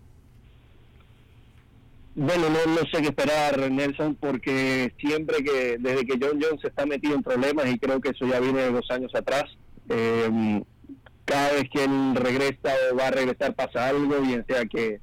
Bueno, 2.15 2.43
no, 2.47 2.73
no 2.73 2.81
sé 2.91 3.01
qué 3.01 3.07
esperar, 3.07 3.71
Nelson, 3.71 4.15
porque 4.15 4.93
siempre 4.99 5.43
que, 5.43 5.77
desde 5.79 6.05
que 6.05 6.19
John 6.21 6.39
Jones 6.39 6.63
está 6.63 6.85
metido 6.85 7.15
en 7.15 7.23
problemas, 7.23 7.65
y 7.67 7.79
creo 7.79 7.99
que 7.99 8.09
eso 8.09 8.27
ya 8.27 8.39
viene 8.39 8.61
de 8.61 8.71
dos 8.71 8.89
años 8.91 9.13
atrás, 9.15 9.45
eh, 9.89 10.61
cada 11.25 11.53
vez 11.53 11.63
que 11.73 11.83
él 11.83 12.15
regresa 12.15 12.75
o 12.91 12.95
va 12.97 13.07
a 13.07 13.11
regresar 13.11 13.55
pasa 13.55 13.87
algo, 13.87 14.21
bien 14.21 14.45
sea 14.47 14.65
que 14.65 14.99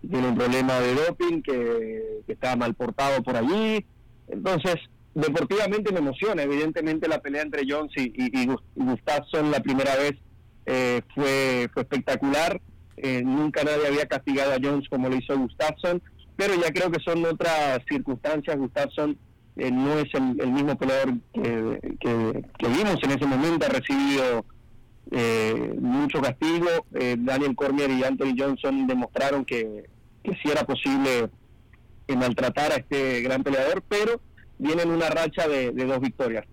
tiene 0.00 0.28
un 0.28 0.36
problema 0.36 0.80
de 0.80 0.94
doping, 0.94 1.42
que, 1.42 2.22
está 2.28 2.56
mal 2.56 2.74
portado 2.74 3.22
por 3.22 3.36
allí. 3.36 3.84
Entonces, 4.28 4.76
deportivamente 5.14 5.92
me 5.92 5.98
emociona. 5.98 6.42
Evidentemente 6.42 7.08
la 7.08 7.20
pelea 7.20 7.42
entre 7.42 7.62
Jones 7.68 7.92
y, 7.96 8.12
y, 8.14 8.48
Gustafsson 8.74 9.50
la 9.50 9.60
primera 9.60 9.96
vez 9.96 10.12
eh, 10.66 11.02
fue, 11.14 11.68
fue 11.72 11.82
espectacular. 11.82 12.60
Eh, 12.96 13.22
nunca 13.24 13.64
nadie 13.64 13.86
había 13.86 14.06
castigado 14.06 14.52
a 14.52 14.58
Jones 14.62 14.88
como 14.88 15.08
lo 15.08 15.16
hizo 15.16 15.36
Gustafsson 15.36 16.02
pero 16.38 16.54
ya 16.54 16.70
creo 16.70 16.88
que 16.92 17.02
son 17.02 17.24
otras 17.24 17.80
circunstancias. 17.90 18.56
Gustafsson 18.56 19.18
eh, 19.56 19.72
no 19.72 19.98
es 19.98 20.06
el, 20.14 20.52
mismo 20.52 20.78
peleador 20.78 21.14
que, 21.32 22.44
vimos 22.60 22.96
en 23.02 23.10
ese 23.10 23.26
momento, 23.26 23.66
ha 23.66 23.70
recibido 23.70 24.46
eh, 25.10 25.74
mucho 25.80 26.20
castigo. 26.22 26.68
Eh, 26.94 27.16
Daniel 27.18 27.56
Cormier 27.56 27.90
y 27.90 28.04
Anthony 28.04 28.36
Johnson 28.38 28.86
demostraron 28.86 29.44
que, 29.44 29.90
que 30.22 30.30
sí 30.34 30.48
era 30.48 30.62
posible 30.62 31.28
maltratar 32.16 32.70
a 32.70 32.76
este 32.76 33.20
gran 33.20 33.42
peleador, 33.42 33.82
pero 33.88 34.20
vienen 34.58 34.90
una 34.90 35.10
racha 35.10 35.48
de, 35.48 35.72
dos 35.72 36.00
victorias. 36.00 36.46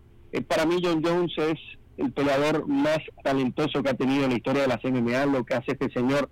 para 0.48 0.66
mí 0.66 0.78
John 0.84 1.04
Jones 1.06 1.32
es 1.38 1.60
el 1.98 2.12
peleador 2.12 2.68
más 2.68 2.98
talentoso 3.24 3.84
que 3.84 3.90
ha 3.90 3.94
tenido 3.94 4.24
en 4.24 4.32
la 4.32 4.38
historia 4.38 4.64
de 4.64 4.68
la 4.68 4.80
MMA, 4.84 5.28
lo 5.28 5.46
que 5.46 5.54
hace 5.54 5.74
este 5.74 5.92
señor 5.92 6.28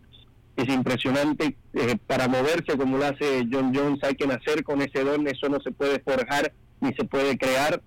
es 0.55 0.69
impresionante. 0.69 1.57
Eh, 1.73 1.97
para 2.07 2.27
moverse 2.27 2.77
como 2.77 2.97
lo 2.97 3.05
hace 3.05 3.47
John 3.51 3.73
Jones 3.73 4.03
hay 4.03 4.15
que 4.15 4.27
nacer 4.27 4.63
con 4.63 4.81
ese 4.81 5.03
don, 5.03 5.27
eso 5.27 5.49
no 5.49 5.59
se 5.59 5.71
puede 5.71 5.99
forjar 5.99 6.53
ni 6.81 6.93
se 6.93 7.03
puede 7.05 7.37
crear. 7.37 7.81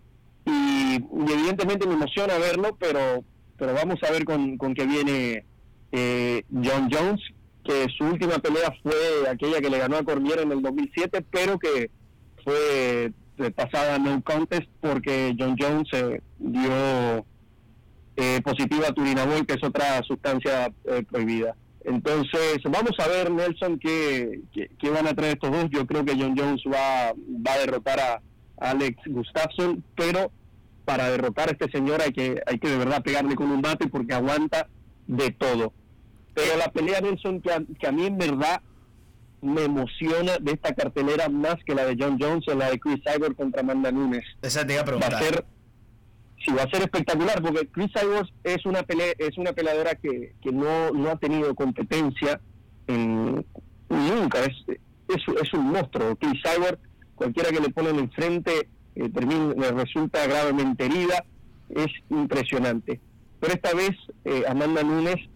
Y, 0.44 0.96
evidentemente 0.96 1.86
me 1.86 1.94
emociona 1.94 2.38
verlo, 2.38 2.76
pero 2.78 3.24
pero 3.58 3.72
vamos 3.72 3.96
a 4.02 4.12
ver 4.12 4.24
con, 4.24 4.58
con 4.58 4.74
qué 4.74 4.84
viene 4.84 5.46
eh, 5.90 6.42
John 6.52 6.90
Jones, 6.92 7.22
que 7.64 7.86
su 7.96 8.04
última 8.04 8.38
pelea 8.38 8.70
fue 8.82 9.28
aquella 9.30 9.62
que 9.62 9.70
le 9.70 9.78
ganó 9.78 9.96
a 9.96 10.02
Cormier 10.02 10.40
en 10.40 10.52
el 10.52 10.60
2007, 10.60 11.24
pero 11.30 11.58
que 11.58 11.90
fue 12.44 13.12
pasada 13.54 13.98
no 13.98 14.22
contest 14.22 14.68
porque 14.80 15.34
John 15.38 15.56
Jones 15.58 15.88
eh, 15.92 16.20
dio 16.38 17.24
positiva 18.42 18.88
a 18.88 18.92
Turinabol, 18.92 19.46
que 19.46 19.54
es 19.54 19.64
otra 19.64 20.02
sustancia 20.02 20.72
prohibida. 21.10 21.54
Entonces, 21.86 22.58
vamos 22.64 22.98
a 22.98 23.06
ver, 23.06 23.30
Nelson, 23.30 23.78
qué, 23.78 24.40
qué, 24.52 24.90
van 24.90 25.06
a 25.06 25.14
traer 25.14 25.34
estos 25.34 25.52
dos. 25.52 25.66
Yo 25.70 25.86
creo 25.86 26.04
que 26.04 26.16
John 26.18 26.34
Jones 26.36 26.62
va, 26.66 27.12
va 27.14 27.52
a 27.52 27.58
derrotar 27.58 28.00
a 28.00 28.20
Alex 28.56 29.00
Gustafsson, 29.06 29.84
pero 29.94 30.32
para 30.84 31.08
derrotar 31.10 31.48
a 31.48 31.52
este 31.52 31.70
señor 31.70 32.02
hay 32.02 32.12
que, 32.12 32.42
hay 32.44 32.58
que 32.58 32.70
de 32.70 32.76
verdad 32.76 33.04
pegarle 33.04 33.36
con 33.36 33.52
un 33.52 33.62
bate 33.62 33.86
porque 33.86 34.14
aguanta 34.14 34.66
de 35.06 35.30
todo. 35.30 35.72
Pero 36.34 36.56
la 36.58 36.72
pelea, 36.72 37.00
Nelson, 37.00 37.40
que 37.40 37.52
a, 37.52 37.62
que 37.78 37.86
a 37.86 37.92
mí 37.92 38.06
en 38.06 38.18
verdad 38.18 38.62
me 39.40 39.62
emociona 39.62 40.38
de 40.40 40.52
esta 40.52 40.74
cartelera 40.74 41.28
más 41.28 41.56
que 41.64 41.76
la 41.76 41.84
de 41.84 41.96
John 41.96 42.18
Jones 42.20 42.48
o 42.48 42.54
la 42.56 42.68
de 42.68 42.80
Chris 42.80 43.00
Cyborg 43.04 43.36
contra 43.36 43.60
Amanda 43.60 43.92
Nunes. 43.92 44.24
Esa 44.42 44.66
te 44.66 44.72
iba 44.72 44.82
a 44.82 44.84
preguntar. 44.84 45.12
Va 45.12 45.18
a 45.18 45.22
ser 45.22 45.44
sí 46.46 46.52
va 46.54 46.62
a 46.62 46.70
ser 46.70 46.82
espectacular 46.82 47.42
porque 47.42 47.68
Chris 47.68 47.90
Cyborg 47.92 48.28
es 48.44 48.64
una 48.64 48.82
pele 48.82 49.14
es 49.18 49.36
una 49.36 49.52
peleadora 49.52 49.94
que, 49.96 50.34
que 50.40 50.52
no, 50.52 50.90
no 50.92 51.10
ha 51.10 51.16
tenido 51.16 51.54
competencia 51.54 52.40
en, 52.86 53.44
nunca. 53.88 54.44
Es, 54.44 54.78
es, 55.08 55.22
es 55.42 55.54
un 55.54 55.66
monstruo. 55.70 56.16
Chris 56.16 56.40
Cyborg 56.42 56.78
cualquiera 57.14 57.50
que 57.50 57.60
le 57.60 57.70
ponen 57.70 57.98
enfrente 57.98 58.68
eh, 58.94 59.08
termina, 59.10 59.70
resulta 59.72 60.26
gravemente 60.26 60.86
herida. 60.86 61.24
Es 61.68 61.88
impresionante. 62.10 63.00
Pero 63.40 63.52
esta 63.52 63.74
vez 63.74 63.90
eh, 64.24 64.44
Amanda 64.48 64.82
Nunes 64.82 65.28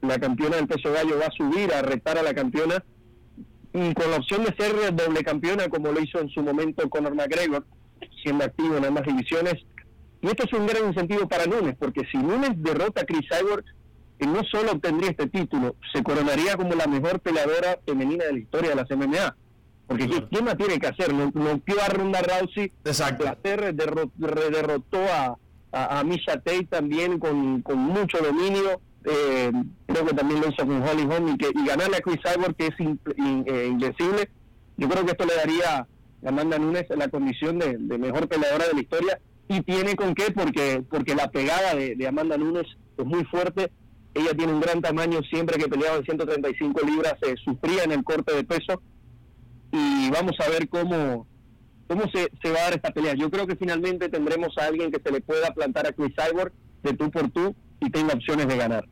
la 0.00 0.18
campeona 0.18 0.56
del 0.56 0.68
peso 0.68 0.92
gallo 0.92 1.18
va 1.18 1.26
a 1.26 1.32
subir 1.32 1.72
a 1.72 1.82
retar 1.82 2.18
a 2.18 2.22
la 2.22 2.34
campeona. 2.34 2.84
Y 3.72 3.94
con 3.94 4.10
la 4.10 4.16
opción 4.16 4.44
de 4.44 4.54
ser 4.56 4.94
doble 4.94 5.22
campeona 5.22 5.68
como 5.68 5.92
lo 5.92 6.00
hizo 6.00 6.20
en 6.20 6.30
su 6.30 6.42
momento 6.42 6.88
Conor 6.88 7.14
McGregor 7.14 7.66
siendo 8.22 8.44
activo 8.44 8.76
en 8.76 8.86
ambas 8.86 9.04
divisiones 9.04 9.54
y 10.20 10.26
esto 10.26 10.44
es 10.44 10.52
un 10.52 10.66
gran 10.66 10.86
incentivo 10.86 11.28
para 11.28 11.46
Nunes, 11.46 11.76
porque 11.78 12.02
si 12.10 12.18
Nunes 12.18 12.50
derrota 12.56 13.02
a 13.02 13.04
Chris 13.04 13.26
Cyborg, 13.28 13.64
no 14.26 14.42
solo 14.44 14.72
obtendría 14.72 15.10
este 15.10 15.28
título, 15.28 15.76
se 15.92 16.02
coronaría 16.02 16.56
como 16.56 16.74
la 16.74 16.86
mejor 16.86 17.20
peleadora 17.20 17.78
femenina 17.86 18.24
de 18.24 18.32
la 18.32 18.38
historia 18.38 18.70
de 18.70 18.76
las 18.76 18.90
MMA. 18.90 19.36
Porque 19.86 20.06
¿quién 20.28 20.44
más 20.44 20.56
tiene 20.56 20.78
que 20.78 20.88
hacer? 20.88 21.14
No, 21.14 21.30
no 21.32 21.50
a 21.82 21.88
Ronda 21.88 22.20
Rousey, 22.20 22.72
Exacto. 22.84 23.24
derrotó 23.42 24.98
a, 25.10 25.38
a, 25.72 26.04
Misha 26.04 26.34
Tate 26.34 26.66
también 26.68 27.18
con, 27.18 27.62
con 27.62 27.78
mucho 27.78 28.18
dominio. 28.18 28.80
Eh, 29.04 29.52
creo 29.86 30.04
que 30.04 30.14
también 30.14 30.40
lo 30.40 30.48
hizo 30.48 30.66
con 30.66 30.82
Holly 30.82 31.02
Holm 31.04 31.28
y, 31.28 31.38
que, 31.38 31.50
y 31.54 31.66
ganarle 31.66 31.96
a 31.96 32.00
Chris 32.00 32.18
Cyborg, 32.22 32.54
que 32.56 32.66
es 32.66 32.74
eh, 32.80 33.68
invencible. 33.70 34.28
Yo 34.76 34.88
creo 34.88 35.06
que 35.06 35.12
esto 35.12 35.24
le 35.24 35.36
daría 35.36 35.78
a 35.78 35.86
Amanda 36.26 36.58
Nunes 36.58 36.84
la 36.90 37.08
condición 37.08 37.58
de 37.58 37.78
mejor 37.98 38.28
peleadora 38.28 38.66
de 38.66 38.74
la 38.74 38.80
historia 38.80 39.18
y 39.48 39.62
tiene 39.62 39.96
con 39.96 40.14
qué 40.14 40.30
porque 40.32 40.82
porque 40.88 41.14
la 41.14 41.30
pegada 41.30 41.74
de, 41.74 42.06
Amanda 42.06 42.36
Nunes 42.36 42.66
es 42.96 43.04
muy 43.04 43.24
fuerte 43.24 43.72
ella 44.14 44.34
tiene 44.34 44.52
un 44.52 44.60
gran 44.60 44.80
tamaño 44.80 45.20
siempre 45.30 45.58
que 45.58 45.68
peleaba 45.68 45.96
en 45.96 46.04
135 46.04 46.80
libras 46.86 47.14
se 47.22 47.36
sufría 47.36 47.84
en 47.84 47.92
el 47.92 48.04
corte 48.04 48.34
de 48.34 48.44
peso 48.44 48.82
y 49.72 50.10
vamos 50.10 50.36
a 50.40 50.50
ver 50.50 50.68
cómo 50.68 51.26
cómo 51.86 52.02
se, 52.12 52.30
se 52.42 52.50
va 52.50 52.58
a 52.58 52.62
dar 52.64 52.74
esta 52.74 52.90
pelea 52.90 53.14
yo 53.14 53.30
creo 53.30 53.46
que 53.46 53.56
finalmente 53.56 54.08
tendremos 54.08 54.56
a 54.58 54.66
alguien 54.66 54.90
que 54.90 55.00
se 55.02 55.10
le 55.10 55.20
pueda 55.20 55.52
plantar 55.54 55.86
a 55.86 55.92
Chris 55.92 56.14
Cyborg 56.14 56.52
de 56.82 56.92
tú 56.94 57.10
por 57.10 57.30
tú 57.30 57.54
y 57.80 57.90
tenga 57.90 58.14
opciones 58.14 58.46
de 58.48 58.56
ganar 58.56 58.86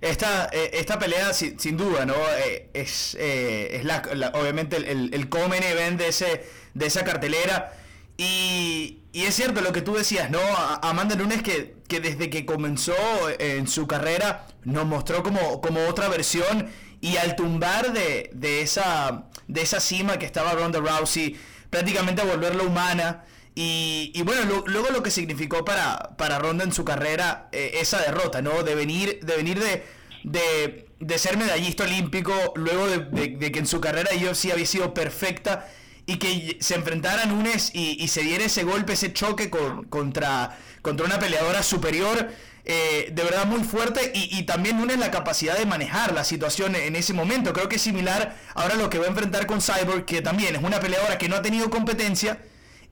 esta, 0.00 0.48
eh, 0.52 0.70
esta 0.74 0.98
pelea, 0.98 1.32
sin, 1.34 1.76
duda, 1.76 2.06
¿no? 2.06 2.14
Eh, 2.14 2.70
es, 2.72 3.14
eh, 3.20 3.76
es 3.76 3.84
la, 3.84 4.02
obviamente 4.32 4.76
el, 4.76 5.12
el, 5.12 5.28
comen 5.28 5.62
event 5.62 6.00
de, 6.00 6.08
ese, 6.08 6.46
de 6.72 6.86
esa 6.86 7.04
cartelera. 7.04 7.74
Y, 8.16 8.99
es 9.12 9.34
cierto 9.34 9.60
lo 9.60 9.72
que 9.72 9.82
tú 9.82 9.94
decías, 9.94 10.30
¿no? 10.30 10.38
Amanda 10.82 11.16
Nunes 11.16 11.42
que, 11.42 11.76
que 11.88 12.00
desde 12.00 12.30
que 12.30 12.46
comenzó 12.46 12.94
en 13.38 13.66
su 13.66 13.86
carrera 13.86 14.46
nos 14.64 14.86
mostró 14.86 15.22
como, 15.22 15.60
como 15.60 15.86
otra 15.88 16.08
versión 16.08 16.70
y 17.00 17.16
al 17.16 17.34
tumbar 17.34 17.92
de, 17.92 18.30
de, 18.34 18.62
esa, 18.62 19.24
de 19.48 19.62
esa 19.62 19.80
cima 19.80 20.18
que 20.18 20.26
estaba 20.26 20.52
Ronda 20.52 20.80
Rousey, 20.80 21.36
prácticamente 21.70 22.22
a 22.22 22.24
volverla 22.24 22.62
humana. 22.62 23.24
Y, 23.54 24.12
y 24.14 24.22
bueno, 24.22 24.62
luego 24.66 24.90
lo 24.90 25.02
que 25.02 25.10
significó 25.10 25.64
para, 25.64 26.16
para 26.16 26.38
Ronda 26.38 26.62
en 26.64 26.72
su 26.72 26.84
carrera 26.84 27.48
eh, 27.52 27.72
esa 27.80 28.00
derrota, 28.00 28.42
¿no? 28.42 28.62
De 28.62 28.74
venir 28.74 29.18
de, 29.24 29.36
venir 29.36 29.58
de, 29.58 29.84
de, 30.22 30.86
de 31.00 31.18
ser 31.18 31.36
medallista 31.36 31.84
olímpico, 31.84 32.32
luego 32.54 32.86
de, 32.86 32.98
de, 32.98 33.52
que 33.52 33.58
en 33.58 33.66
su 33.66 33.80
carrera 33.80 34.14
yo 34.14 34.34
sí 34.34 34.50
había 34.50 34.66
sido 34.66 34.94
perfecta 34.94 35.68
y 36.06 36.16
que 36.16 36.58
se 36.60 36.74
enfrentara 36.74 37.26
Nunes 37.26 37.70
y, 37.74 38.06
se 38.08 38.22
diera 38.22 38.44
ese 38.44 38.64
golpe, 38.64 38.94
ese 38.94 39.12
choque 39.12 39.50
contra, 39.50 40.58
contra 40.82 41.06
una 41.06 41.18
peleadora 41.18 41.62
superior. 41.62 42.30
Eh, 42.66 43.10
de 43.12 43.24
verdad 43.24 43.46
muy 43.46 43.64
fuerte 43.64 44.12
y, 44.14 44.42
también 44.42 44.78
Nunes 44.78 44.98
la 44.98 45.10
capacidad 45.10 45.56
de 45.56 45.66
manejar 45.66 46.12
la 46.12 46.24
situación 46.24 46.74
en 46.74 46.96
ese 46.96 47.12
momento. 47.12 47.52
Creo 47.52 47.68
que 47.68 47.76
es 47.76 47.82
similar 47.82 48.36
ahora 48.54 48.74
lo 48.74 48.90
que 48.90 48.98
va 48.98 49.06
a 49.06 49.08
enfrentar 49.08 49.46
con 49.46 49.60
Cyborg, 49.60 50.04
que 50.04 50.22
también 50.22 50.56
es 50.56 50.62
una 50.62 50.80
peleadora 50.80 51.18
que 51.18 51.28
no 51.28 51.36
ha 51.36 51.42
tenido 51.42 51.70
competencia 51.70 52.38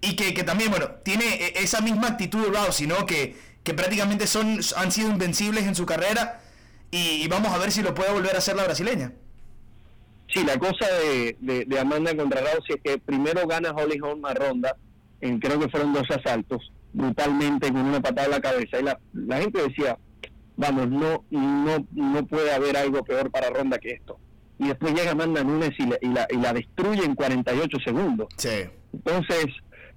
y 0.00 0.14
que, 0.14 0.32
también, 0.44 0.70
bueno, 0.70 0.90
tiene 1.02 1.24
e, 1.34 1.62
esa 1.62 1.80
misma 1.80 2.08
actitud 2.08 2.44
de 2.44 2.50
Rousey, 2.50 2.86
¿no? 2.86 3.04
Que, 3.04 3.36
que 3.62 3.74
prácticamente 3.74 4.26
son, 4.26 4.60
han 4.76 4.92
sido 4.92 5.10
invencibles 5.10 5.64
en 5.64 5.74
su 5.74 5.86
carrera 5.86 6.40
y, 6.90 7.22
y 7.22 7.28
vamos 7.28 7.52
a 7.52 7.58
ver 7.58 7.72
si 7.72 7.82
lo 7.82 7.94
puede 7.94 8.12
volver 8.12 8.36
a 8.36 8.38
hacer 8.38 8.56
la 8.56 8.64
brasileña. 8.64 9.12
Sí, 10.32 10.44
la 10.44 10.58
cosa 10.58 10.86
de, 11.40 11.64
de, 11.66 11.78
Amanda 11.78 12.14
contra 12.14 12.40
Rousey 12.40 12.76
es 12.76 12.82
que 12.82 12.98
primero 12.98 13.46
gana 13.46 13.70
Holly 13.70 13.98
Holm 14.00 14.24
a 14.26 14.34
ronda, 14.34 14.76
en, 15.20 15.38
creo 15.40 15.58
que 15.58 15.68
fueron 15.68 15.92
dos 15.92 16.04
asaltos, 16.10 16.70
brutalmente 16.92 17.72
con 17.72 17.80
una 17.80 18.00
patada 18.00 18.26
en 18.26 18.30
la 18.32 18.40
cabeza. 18.40 18.78
Y 18.78 18.82
la, 18.82 19.00
la 19.14 19.38
gente 19.38 19.62
decía, 19.62 19.98
vamos, 20.56 20.88
no, 20.90 21.24
no, 21.30 21.86
no 21.92 22.26
puede 22.26 22.52
haber 22.52 22.76
algo 22.76 23.02
peor 23.04 23.30
para 23.30 23.48
ronda 23.48 23.78
que 23.78 23.92
esto. 23.92 24.18
Y 24.58 24.68
después 24.68 24.92
llega 24.92 25.12
Amanda 25.12 25.42
Nunes 25.44 25.70
y 25.78 25.86
la, 25.86 25.98
y 26.02 26.08
la, 26.08 26.26
y 26.30 26.36
la 26.36 26.52
destruye 26.52 27.04
en 27.04 27.14
48 27.14 27.78
segundos. 27.84 28.28
Sí. 28.36 28.66
Entonces, 28.92 29.46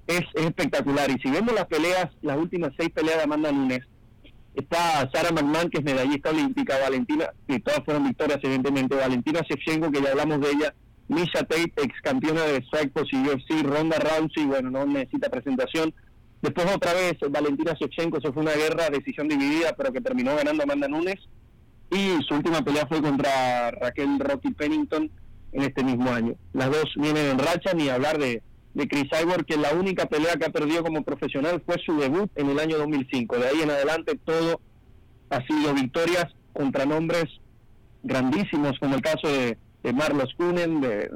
es, 0.07 0.21
espectacular. 0.35 1.09
Y 1.09 1.19
si 1.19 1.31
vemos 1.31 1.53
las 1.53 1.65
peleas, 1.65 2.09
las 2.21 2.37
últimas 2.37 2.71
seis 2.77 2.89
peleas 2.91 3.17
de 3.17 3.23
Amanda 3.23 3.51
Nunes, 3.51 3.81
está 4.55 5.09
Sara 5.13 5.31
McMahon, 5.31 5.69
que 5.69 5.79
es 5.79 5.83
medallista 5.83 6.29
olímpica, 6.29 6.77
Valentina, 6.79 7.29
y 7.47 7.59
todas 7.59 7.83
fueron 7.85 8.05
victorias, 8.05 8.39
evidentemente, 8.43 8.95
Valentina 8.95 9.41
Shevchenko, 9.41 9.91
que 9.91 10.01
ya 10.01 10.11
hablamos 10.11 10.41
de 10.41 10.49
ella, 10.51 10.73
Misha 11.07 11.39
Tate, 11.39 11.73
ex 11.77 12.01
campeona 12.01 12.43
de 12.43 12.63
Strikeforce 12.63 13.15
y 13.15 13.27
UFC, 13.27 13.63
Ronda 13.63 13.97
Rousey, 13.99 14.45
bueno, 14.45 14.69
no 14.69 14.85
necesita 14.85 15.29
presentación. 15.29 15.93
Después 16.41 16.67
otra 16.73 16.93
vez, 16.93 17.17
Valentina 17.29 17.73
Shevchenko, 17.79 18.17
eso 18.17 18.33
fue 18.33 18.43
una 18.43 18.53
guerra, 18.53 18.89
decisión 18.89 19.27
dividida, 19.27 19.73
pero 19.77 19.91
que 19.91 20.01
terminó 20.01 20.35
ganando 20.35 20.63
Amanda 20.63 20.87
Nunes. 20.87 21.19
Y 21.91 22.23
su 22.27 22.35
última 22.35 22.61
pelea 22.61 22.87
fue 22.87 23.01
contra 23.01 23.71
Raquel 23.71 24.17
Rocky 24.19 24.51
Pennington 24.51 25.11
en 25.51 25.61
este 25.61 25.83
mismo 25.83 26.09
año. 26.09 26.35
Las 26.53 26.71
dos 26.71 26.85
vienen 26.95 27.31
en 27.31 27.39
racha, 27.39 27.73
ni 27.73 27.89
hablar 27.89 28.17
de, 28.17 28.41
de 28.73 28.87
Chris 28.87 29.09
Cyborg, 29.11 29.45
que 29.45 29.57
la 29.57 29.73
única 29.73 30.05
pelea 30.05 30.35
que 30.35 30.45
ha 30.45 30.49
perdido 30.49 30.83
como 30.83 31.03
profesional 31.03 31.61
fue 31.65 31.75
su 31.85 31.97
debut 31.97 32.31
en 32.35 32.49
el 32.49 32.59
año 32.59 32.77
2005. 32.77 33.37
De 33.37 33.47
ahí 33.47 33.61
en 33.61 33.71
adelante 33.71 34.17
todo 34.23 34.61
ha 35.29 35.45
sido 35.45 35.73
victorias 35.73 36.27
contra 36.53 36.85
nombres 36.85 37.25
grandísimos, 38.03 38.77
como 38.79 38.95
el 38.95 39.01
caso 39.01 39.27
de, 39.27 39.57
de 39.83 39.93
Marlos 39.93 40.33
Kunen, 40.35 40.81
de, 40.81 41.09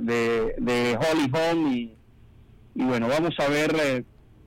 de, 0.58 0.98
Holly 0.98 1.32
Holm, 1.32 1.74
y, 1.74 1.94
y, 2.76 2.84
bueno, 2.84 3.08
vamos 3.08 3.34
a 3.40 3.48
ver 3.50 3.76
eh, 3.82 4.04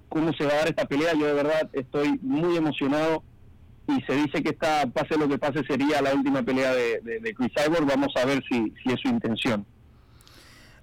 cómo 0.08 0.32
se 0.32 0.44
va 0.44 0.52
a 0.52 0.56
dar 0.56 0.68
esta 0.68 0.86
pelea. 0.86 1.12
Yo 1.14 1.26
de 1.26 1.34
verdad 1.34 1.68
estoy 1.72 2.18
muy 2.22 2.56
emocionado 2.56 3.22
y 3.88 4.00
se 4.02 4.14
dice 4.14 4.42
que 4.42 4.50
esta, 4.50 4.86
pase 4.86 5.16
lo 5.16 5.28
que 5.28 5.38
pase, 5.38 5.64
sería 5.64 6.02
la 6.02 6.14
última 6.14 6.42
pelea 6.42 6.74
de, 6.74 7.00
de, 7.00 7.34
Chris 7.34 7.52
Cyborg. 7.56 7.86
Vamos 7.86 8.14
a 8.16 8.24
ver 8.26 8.42
si, 8.48 8.72
si 8.82 8.92
es 8.92 9.00
su 9.00 9.08
intención. 9.08 9.64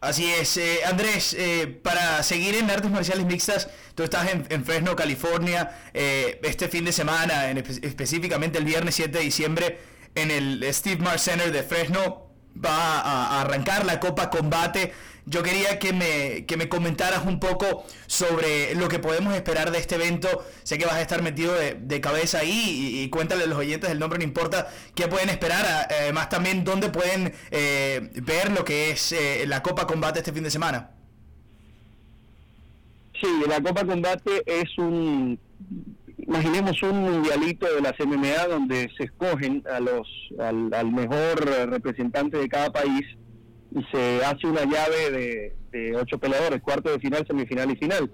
Así 0.02 0.32
es, 0.32 0.58
eh, 0.58 0.80
Andrés, 0.86 1.36
eh, 1.38 1.80
para 1.82 2.22
seguir 2.22 2.56
en 2.56 2.70
artes 2.70 2.92
marciales 2.92 3.26
mixtas, 3.26 3.70
tú 3.96 4.04
estás 4.04 4.28
en, 4.32 4.66
Fresno, 4.66 4.96
California, 4.96 5.80
eh, 5.94 6.40
este 6.44 6.68
fin 6.68 6.86
de 6.86 6.92
semana, 6.92 7.50
específicamente 7.50 8.60
el 8.60 8.66
viernes 8.66 8.96
7 8.96 9.18
de 9.18 9.24
diciembre, 9.24 9.80
en 10.14 10.32
el 10.32 10.74
Steve 10.74 11.02
Mars 11.02 11.24
Center 11.24 11.52
de 11.52 11.64
Fresno, 11.64 12.30
va 12.64 13.00
a 13.00 13.42
arrancar 13.42 13.86
la 13.86 14.00
Copa 14.00 14.30
Combate 14.30 14.94
yo 15.26 15.42
quería 15.42 15.80
que 15.80 15.92
me, 15.92 16.46
que 16.46 16.56
me 16.56 16.70
comentaras 16.70 17.26
un 17.26 17.40
poco 17.40 17.84
sobre 18.06 18.76
lo 18.76 18.88
que 18.88 19.00
podemos 19.00 19.34
esperar 19.34 19.72
de 19.72 19.80
este 19.80 19.96
evento. 19.96 20.46
Sé 20.64 20.78
que 20.78 20.86
vas 20.86 20.96
a 20.96 21.02
estar 21.02 21.22
metido 21.22 21.54
de, 21.54 22.02
cabeza 22.02 22.40
ahí 22.40 23.02
y, 23.02 23.10
cuéntale 23.10 23.46
a 23.46 23.48
los 23.48 23.58
oyentes 23.58 23.90
del 23.90 24.00
nombre, 24.00 24.20
no 24.20 24.24
importa 24.24 24.68
qué 24.94 25.08
pueden 25.08 25.30
esperar. 25.30 25.88
Además, 25.90 26.30
también 26.30 26.64
dónde 26.64 26.90
pueden 26.90 27.34
eh, 27.50 28.12
ver 28.22 28.52
lo 28.52 28.64
que 28.64 28.92
es 28.92 29.12
eh, 29.12 29.46
la 29.48 29.64
Copa 29.64 29.88
Combate 29.88 30.20
este 30.20 30.32
fin 30.32 30.44
de 30.44 30.52
semana. 30.52 30.92
Sí, 33.20 33.28
la 33.48 33.62
Copa 33.62 33.84
Combate 33.86 34.44
es 34.46 34.78
un, 34.78 35.40
imaginemos 36.20 36.84
un 36.84 37.02
mundialito 37.02 37.66
de 37.74 37.82
las 37.82 37.94
MMA 38.00 38.48
donde 38.48 38.92
se 38.96 39.06
escogen 39.06 39.64
a 39.72 39.80
los, 39.80 40.08
al 40.38 40.92
mejor 40.92 41.44
representante 41.70 42.38
de 42.38 42.48
cada 42.48 42.72
país 42.72 43.06
y 43.76 43.84
se 43.92 44.24
hace 44.24 44.48
una 44.48 44.64
llave 44.64 45.52
de, 45.72 45.96
ocho 45.98 46.18
peleadores, 46.18 46.62
cuarto 46.62 46.90
de 46.90 47.00
final, 47.00 47.28
semifinal 47.28 47.70
y 47.70 47.76
final. 47.76 48.10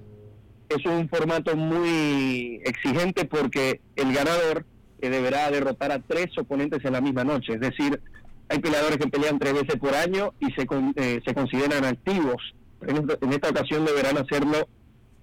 Es 0.67 0.83
un 0.85 1.07
formato 1.07 1.55
muy 1.55 2.59
exigente 2.65 3.25
porque 3.25 3.81
el 3.95 4.11
ganador 4.11 4.65
deberá 4.99 5.51
derrotar 5.51 5.91
a 5.91 5.99
tres 5.99 6.35
oponentes 6.37 6.83
en 6.83 6.93
la 6.93 7.01
misma 7.01 7.23
noche. 7.23 7.53
Es 7.53 7.59
decir, 7.59 8.01
hay 8.49 8.59
peleadores 8.59 8.97
que 8.97 9.07
pelean 9.07 9.37
tres 9.37 9.53
veces 9.53 9.75
por 9.75 9.93
año 9.93 10.33
y 10.39 10.51
se, 10.53 10.65
eh, 10.95 11.21
se 11.23 11.33
consideran 11.35 11.85
activos. 11.85 12.41
En 12.87 13.31
esta, 13.31 13.49
ocasión 13.49 13.85
deberán 13.85 14.17
hacerlo 14.17 14.67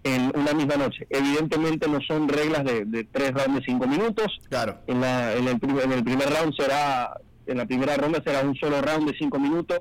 en 0.04 0.30
una 0.36 0.52
misma 0.52 0.76
noche. 0.76 1.04
Evidentemente 1.10 1.88
no 1.88 1.98
son 2.02 2.28
reglas 2.28 2.64
de, 2.64 3.08
tres 3.10 3.32
rounds 3.32 3.56
de 3.56 3.66
cinco 3.66 3.88
minutos. 3.88 4.38
Claro. 4.48 4.78
En, 4.86 5.00
la, 5.00 5.34
en, 5.34 5.48
el, 5.48 5.58
en 5.82 5.92
el 5.92 6.04
primer 6.04 6.30
round 6.30 6.54
será, 6.54 7.18
en 7.46 7.56
la 7.56 7.66
primera 7.66 7.96
ronda 7.96 8.22
será 8.24 8.42
un 8.42 8.54
solo 8.54 8.80
round 8.80 9.10
de 9.10 9.18
cinco 9.18 9.40
minutos 9.40 9.80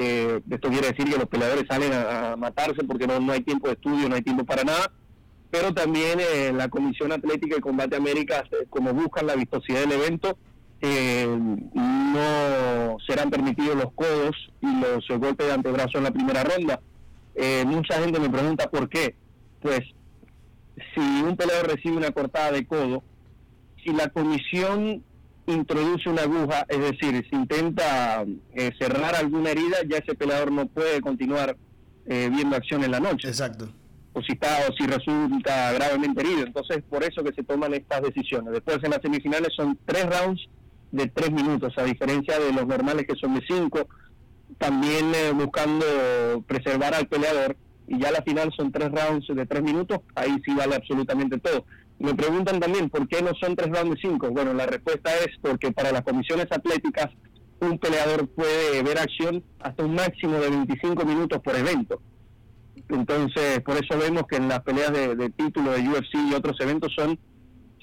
eh, 0.00 0.40
esto 0.48 0.68
quiere 0.68 0.92
decir 0.92 1.10
que 1.10 1.18
los 1.18 1.28
peleadores 1.28 1.64
salen 1.68 1.92
a, 1.92 2.36
matarse 2.36 2.84
porque 2.84 3.08
no, 3.08 3.18
no 3.18 3.32
hay 3.32 3.40
tiempo 3.40 3.66
de 3.66 3.74
estudio, 3.74 4.08
no 4.08 4.14
hay 4.14 4.22
tiempo 4.22 4.44
para 4.44 4.62
nada. 4.62 4.92
Pero 5.50 5.74
también 5.74 6.20
eh, 6.20 6.52
la 6.54 6.68
Comisión 6.68 7.10
Atlética 7.10 7.56
y 7.56 7.60
Combate 7.60 7.96
América, 7.96 8.44
eh, 8.50 8.66
como 8.70 8.92
buscan 8.92 9.26
la 9.26 9.34
vistosidad 9.34 9.80
del 9.80 9.92
evento, 9.92 10.38
eh, 10.80 11.26
no 11.26 12.96
serán 13.06 13.30
permitidos 13.30 13.74
los 13.74 13.92
codos 13.94 14.36
y 14.60 14.80
los 14.80 15.08
golpes 15.18 15.48
de 15.48 15.52
antebrazo 15.54 15.98
en 15.98 16.04
la 16.04 16.12
primera 16.12 16.44
ronda. 16.44 16.80
mucha 17.66 18.00
gente 18.00 18.20
me 18.20 18.30
pregunta 18.30 18.70
por 18.70 18.88
qué. 18.88 19.16
Pues 19.60 19.80
si 20.94 21.00
un 21.00 21.36
peleador 21.36 21.74
recibe 21.74 21.96
una 21.96 22.12
cortada 22.12 22.52
de 22.52 22.64
codo, 22.66 23.02
si 23.82 23.92
la 23.92 24.08
comisión 24.10 25.02
introduce 25.52 26.08
una 26.08 26.22
aguja, 26.22 26.66
es 26.68 26.78
decir, 26.78 27.26
si 27.28 27.36
intenta 27.36 28.24
eh, 28.54 28.72
cerrar 28.78 29.14
alguna 29.16 29.50
herida, 29.50 29.78
ya 29.88 29.98
ese 29.98 30.14
peleador 30.14 30.52
no 30.52 30.66
puede 30.66 31.00
continuar 31.00 31.56
eh, 32.06 32.30
viendo 32.32 32.56
acción 32.56 32.84
en 32.84 32.90
la 32.90 33.00
noche. 33.00 33.28
Exacto. 33.28 33.68
O 34.12 34.22
si 34.22 34.32
está 34.32 34.58
o 34.68 34.72
si 34.72 34.86
resulta 34.86 35.72
gravemente 35.72 36.20
herido. 36.22 36.46
Entonces, 36.46 36.82
por 36.88 37.04
eso 37.04 37.22
que 37.22 37.32
se 37.32 37.44
toman 37.44 37.74
estas 37.74 38.02
decisiones. 38.02 38.52
Después 38.52 38.78
en 38.82 38.90
las 38.90 39.02
semifinales 39.02 39.48
son 39.54 39.78
tres 39.84 40.06
rounds 40.06 40.48
de 40.90 41.06
tres 41.08 41.30
minutos, 41.30 41.72
a 41.76 41.84
diferencia 41.84 42.38
de 42.38 42.52
los 42.52 42.66
normales 42.66 43.06
que 43.06 43.16
son 43.16 43.34
de 43.34 43.42
cinco, 43.46 43.88
también 44.58 45.12
eh, 45.14 45.32
buscando 45.34 45.84
preservar 46.46 46.94
al 46.94 47.06
peleador. 47.06 47.56
Y 47.86 47.98
ya 47.98 48.10
la 48.10 48.22
final 48.22 48.52
son 48.54 48.70
tres 48.70 48.90
rounds 48.90 49.26
de 49.28 49.46
tres 49.46 49.62
minutos, 49.62 50.00
ahí 50.14 50.36
sí 50.44 50.54
vale 50.54 50.74
absolutamente 50.74 51.38
todo. 51.38 51.64
Me 51.98 52.14
preguntan 52.14 52.60
también 52.60 52.88
por 52.90 53.08
qué 53.08 53.22
no 53.22 53.32
son 53.40 53.56
tres 53.56 53.70
rounds 53.70 53.96
de 53.96 54.08
cinco. 54.08 54.30
Bueno, 54.30 54.54
la 54.54 54.66
respuesta 54.66 55.10
es 55.18 55.36
porque 55.42 55.72
para 55.72 55.90
las 55.90 56.02
comisiones 56.02 56.46
atléticas 56.50 57.08
un 57.60 57.78
peleador 57.78 58.28
puede 58.28 58.82
ver 58.84 58.98
acción 58.98 59.42
hasta 59.60 59.84
un 59.84 59.96
máximo 59.96 60.34
de 60.34 60.50
25 60.50 61.04
minutos 61.04 61.40
por 61.42 61.56
evento. 61.56 62.00
Entonces, 62.88 63.60
por 63.62 63.76
eso 63.76 63.98
vemos 63.98 64.22
que 64.28 64.36
en 64.36 64.48
las 64.48 64.60
peleas 64.60 64.92
de, 64.92 65.30
título 65.30 65.72
de 65.72 65.88
UFC 65.88 66.14
y 66.30 66.34
otros 66.34 66.58
eventos 66.60 66.92
son 66.94 67.18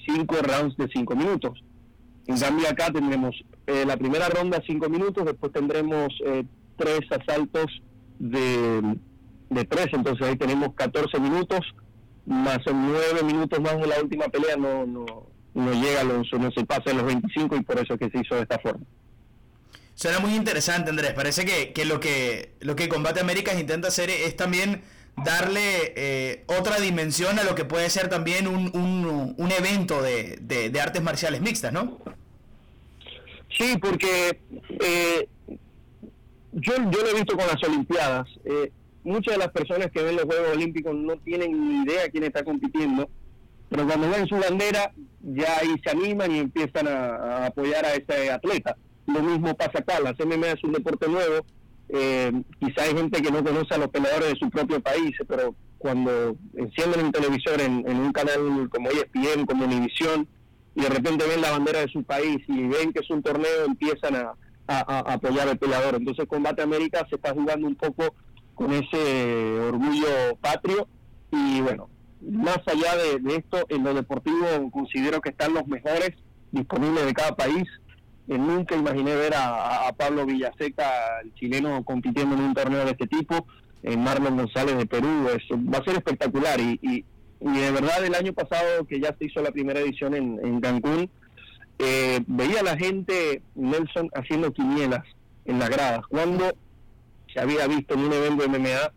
cinco 0.06 0.36
rounds 0.42 0.76
de 0.78 0.88
cinco 0.92 1.14
minutos. 1.14 1.62
En 2.26 2.38
cambio, 2.38 2.68
acá 2.68 2.90
tendremos 2.90 3.36
eh, 3.66 3.84
la 3.86 3.96
primera 3.96 4.28
ronda 4.28 4.62
cinco 4.66 4.88
minutos, 4.88 5.24
después 5.24 5.52
tendremos 5.52 6.08
eh, 6.24 6.44
tres 6.76 7.00
asaltos 7.10 7.66
de, 8.18 8.96
de 9.50 9.64
tres, 9.64 9.88
entonces 9.92 10.26
ahí 10.26 10.36
tenemos 10.36 10.74
14 10.74 11.20
minutos 11.20 11.60
más 12.26 12.58
nueve 12.66 13.22
minutos 13.24 13.60
más 13.60 13.78
de 13.78 13.86
la 13.86 14.00
última 14.00 14.26
pelea 14.28 14.56
no, 14.56 14.84
no, 14.84 15.06
no 15.54 15.72
llega 15.72 16.00
a 16.00 16.04
los, 16.04 16.30
no 16.32 16.50
se 16.50 16.64
pasa 16.64 16.90
en 16.90 16.98
los 16.98 17.06
25 17.06 17.56
y 17.56 17.62
por 17.62 17.78
eso 17.78 17.96
que 17.96 18.10
se 18.10 18.18
hizo 18.20 18.34
de 18.34 18.42
esta 18.42 18.58
forma. 18.58 18.84
Suena 19.94 20.18
muy 20.18 20.34
interesante, 20.34 20.90
Andrés. 20.90 21.14
Parece 21.14 21.46
que, 21.46 21.72
que 21.72 21.86
lo 21.86 22.00
que 22.00 22.52
lo 22.60 22.76
que 22.76 22.88
Combate 22.88 23.20
Américas 23.20 23.58
intenta 23.58 23.88
hacer 23.88 24.10
es 24.10 24.36
también 24.36 24.82
darle 25.24 25.94
eh, 25.96 26.44
otra 26.46 26.78
dimensión 26.78 27.38
a 27.38 27.44
lo 27.44 27.54
que 27.54 27.64
puede 27.64 27.88
ser 27.88 28.08
también 28.08 28.46
un, 28.46 28.70
un, 28.76 29.34
un 29.36 29.52
evento 29.52 30.02
de, 30.02 30.36
de, 30.42 30.80
artes 30.80 31.02
marciales 31.02 31.40
mixtas, 31.40 31.72
¿no? 31.72 31.98
Sí, 33.56 33.78
porque 33.80 34.38
eh, 34.80 35.28
yo, 36.52 36.74
yo 36.90 37.02
lo 37.02 37.08
he 37.08 37.14
visto 37.14 37.34
con 37.34 37.46
las 37.46 37.62
Olimpiadas. 37.62 38.28
Eh, 38.44 38.70
muchas 39.06 39.34
de 39.34 39.38
las 39.38 39.50
personas 39.52 39.90
que 39.92 40.02
ven 40.02 40.16
los 40.16 40.24
Juegos 40.24 40.56
Olímpicos 40.56 40.94
no 40.94 41.16
tienen 41.18 41.68
ni 41.68 41.84
idea 41.84 42.10
quién 42.10 42.24
está 42.24 42.44
compitiendo, 42.44 43.08
pero 43.68 43.86
cuando 43.86 44.10
ven 44.10 44.26
su 44.26 44.36
bandera 44.36 44.92
ya 45.22 45.58
ahí 45.58 45.74
se 45.82 45.90
animan 45.90 46.32
y 46.32 46.40
empiezan 46.40 46.88
a, 46.88 47.46
apoyar 47.46 47.84
a 47.84 47.94
ese 47.94 48.30
atleta. 48.30 48.76
Lo 49.06 49.22
mismo 49.22 49.56
pasa 49.56 49.78
acá, 49.78 50.00
la 50.00 50.12
MMA 50.12 50.48
es 50.48 50.64
un 50.64 50.72
deporte 50.72 51.08
nuevo, 51.08 51.46
eh, 51.88 52.32
quizá 52.58 52.82
hay 52.82 52.96
gente 52.96 53.22
que 53.22 53.30
no 53.30 53.44
conoce 53.44 53.74
a 53.74 53.78
los 53.78 53.88
peleadores 53.88 54.30
de 54.30 54.38
su 54.38 54.50
propio 54.50 54.80
país, 54.80 55.14
pero 55.28 55.54
cuando 55.78 56.36
encienden 56.54 57.06
un 57.06 57.12
televisor 57.12 57.60
en, 57.60 57.86
un 57.86 58.12
canal 58.12 58.68
como 58.68 58.90
ESPN, 58.90 59.46
como 59.46 59.66
Univisión, 59.66 60.26
y 60.74 60.82
de 60.82 60.88
repente 60.88 61.24
ven 61.26 61.40
la 61.40 61.52
bandera 61.52 61.80
de 61.80 61.88
su 61.88 62.02
país 62.02 62.38
y 62.48 62.66
ven 62.66 62.92
que 62.92 63.00
es 63.00 63.10
un 63.10 63.22
torneo, 63.22 63.64
empiezan 63.66 64.16
a, 64.16 64.34
a 64.66 65.12
apoyar 65.14 65.48
al 65.48 65.58
peleador. 65.58 65.94
Entonces 65.94 66.26
Combate 66.26 66.62
América 66.62 67.06
se 67.08 67.16
está 67.16 67.32
jugando 67.32 67.68
un 67.68 67.76
poco 67.76 68.14
con 68.56 68.72
ese 68.72 69.60
orgullo 69.60 70.36
patrio. 70.40 70.88
Y 71.30 71.60
bueno, 71.60 71.88
más 72.20 72.58
allá 72.66 72.96
de, 72.96 73.36
esto, 73.36 73.64
en 73.68 73.84
lo 73.84 73.94
deportivo 73.94 74.46
considero 74.72 75.20
que 75.20 75.28
están 75.28 75.54
los 75.54 75.68
mejores 75.68 76.10
disponibles 76.50 77.06
de 77.06 77.14
cada 77.14 77.36
país. 77.36 77.64
Eh, 78.28 78.36
nunca 78.36 78.74
imaginé 78.74 79.14
ver 79.14 79.34
a, 79.36 79.94
Pablo 79.96 80.26
Villaseca, 80.26 81.20
el 81.22 81.32
chileno, 81.34 81.84
compitiendo 81.84 82.34
en 82.34 82.42
un 82.42 82.54
torneo 82.54 82.84
de 82.84 82.90
este 82.90 83.06
tipo, 83.06 83.46
en 83.84 84.02
Marlon 84.02 84.36
González 84.36 84.76
de 84.76 84.86
Perú, 84.86 85.28
es, 85.28 85.42
va 85.56 85.78
a 85.78 85.84
ser 85.84 85.94
espectacular. 85.94 86.58
Y, 86.60 86.80
y, 86.82 87.04
de 87.38 87.70
verdad 87.70 88.04
el 88.04 88.14
año 88.14 88.32
pasado 88.32 88.86
que 88.86 88.98
ya 88.98 89.14
se 89.16 89.26
hizo 89.26 89.42
la 89.42 89.52
primera 89.52 89.78
edición 89.78 90.14
en, 90.14 90.40
en 90.44 90.60
Cancún, 90.60 91.08
eh, 91.78 92.20
veía 92.26 92.60
a 92.60 92.64
la 92.64 92.76
gente, 92.76 93.42
Nelson, 93.54 94.10
haciendo 94.14 94.52
quinielas 94.52 95.04
en 95.44 95.58
las 95.58 95.68
gradas, 95.68 96.06
cuando 96.08 96.56
había 97.38 97.66
visto 97.66 97.94
en 97.94 98.00
un 98.00 98.12
evento 98.12 98.42
de 98.42 98.58
MMA 98.58 98.92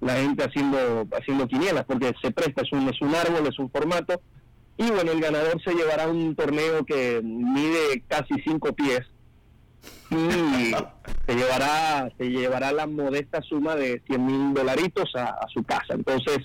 la 0.00 0.14
gente 0.16 0.42
haciendo 0.44 1.06
haciendo 1.16 1.46
quinielas, 1.46 1.84
porque 1.84 2.12
se 2.20 2.32
presta, 2.32 2.62
es 2.62 2.72
un, 2.72 2.88
es 2.88 3.00
un 3.00 3.14
árbol, 3.14 3.46
es 3.46 3.58
un 3.58 3.70
formato, 3.70 4.20
y 4.76 4.90
bueno, 4.90 5.12
el 5.12 5.20
ganador 5.20 5.62
se 5.62 5.74
llevará 5.74 6.08
un 6.08 6.34
torneo 6.34 6.84
que 6.84 7.20
mide 7.22 8.02
casi 8.08 8.34
cinco 8.44 8.72
pies, 8.72 9.02
y 10.10 10.72
se 11.26 11.34
llevará, 11.34 12.12
se 12.18 12.30
llevará 12.30 12.72
la 12.72 12.86
modesta 12.86 13.40
suma 13.42 13.76
de 13.76 14.02
100 14.06 14.26
mil 14.26 14.54
dolaritos 14.54 15.10
a, 15.14 15.46
su 15.52 15.62
casa. 15.62 15.94
Entonces, 15.94 16.38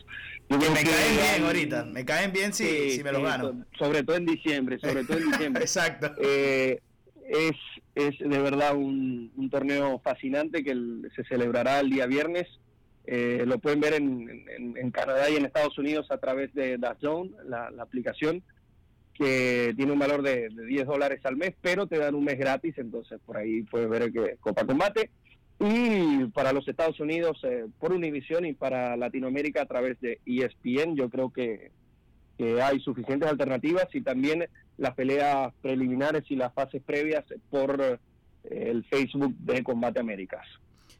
me 0.49 0.57
caen 0.57 0.85
bien 1.15 1.45
ahorita, 1.45 1.85
me 1.85 2.05
caen 2.05 2.31
bien 2.31 2.53
si, 2.53 2.91
si 2.91 3.03
me 3.03 3.11
lo 3.11 3.21
gano. 3.21 3.65
Sobre 3.77 4.03
todo 4.03 4.15
en 4.15 4.25
diciembre, 4.25 4.79
sobre 4.79 5.03
todo 5.03 5.17
en 5.17 5.31
diciembre. 5.31 5.63
Exacto. 5.63 6.11
Eh, 6.21 6.79
es, 7.27 7.55
es 7.97 8.19
de 8.19 8.39
verdad 8.39 8.75
un, 8.75 9.49
torneo 9.49 9.99
fascinante 9.99 10.63
que 10.63 10.75
se 11.15 11.23
celebrará 11.25 11.79
el 11.79 11.89
día 11.89 12.05
viernes. 12.05 12.47
Eh, 13.05 13.43
lo 13.47 13.59
pueden 13.59 13.79
ver 13.79 13.93
en, 13.93 14.45
en, 14.75 14.91
Canadá 14.91 15.29
y 15.29 15.35
en 15.35 15.45
Estados 15.45 15.77
Unidos 15.77 16.11
a 16.11 16.17
través 16.17 16.53
de 16.53 16.77
DAZN, 16.77 17.35
la, 17.45 17.71
la 17.71 17.83
aplicación 17.83 18.43
que 19.17 19.73
tiene 19.75 19.91
un 19.91 19.99
valor 19.99 20.21
de, 20.21 20.49
10 20.49 20.85
dólares 20.85 21.21
al 21.23 21.37
mes, 21.37 21.53
pero 21.61 21.87
te 21.87 21.97
dan 21.97 22.13
un 22.13 22.23
mes 22.23 22.37
gratis, 22.37 22.77
entonces 22.77 23.19
por 23.25 23.37
ahí 23.37 23.63
puedes 23.63 23.89
ver 23.89 24.11
que 24.11 24.37
Copa 24.39 24.65
Combate. 24.65 25.09
Y 25.59 26.25
para 26.25 26.53
los 26.53 26.67
Estados 26.67 26.99
Unidos 26.99 27.39
eh, 27.43 27.65
por 27.79 27.91
Univision 27.91 28.45
y 28.45 28.53
para 28.53 28.95
Latinoamérica 28.95 29.63
a 29.63 29.65
través 29.65 29.99
de 30.01 30.19
ESPN, 30.25 30.95
yo 30.95 31.09
creo 31.09 31.31
que, 31.31 31.71
hay 32.61 32.79
suficientes 32.81 33.27
alternativas 33.27 33.87
y 33.93 34.01
también 34.01 34.47
las 34.77 34.93
peleas 34.93 35.53
preliminares 35.61 36.23
y 36.29 36.35
las 36.35 36.53
fases 36.53 36.81
previas 36.83 37.25
por 37.49 37.81
eh, 37.81 37.97
el 38.69 38.83
Facebook 38.85 39.35
de 39.39 39.63
Combate 39.63 39.99
Américas. 39.99 40.45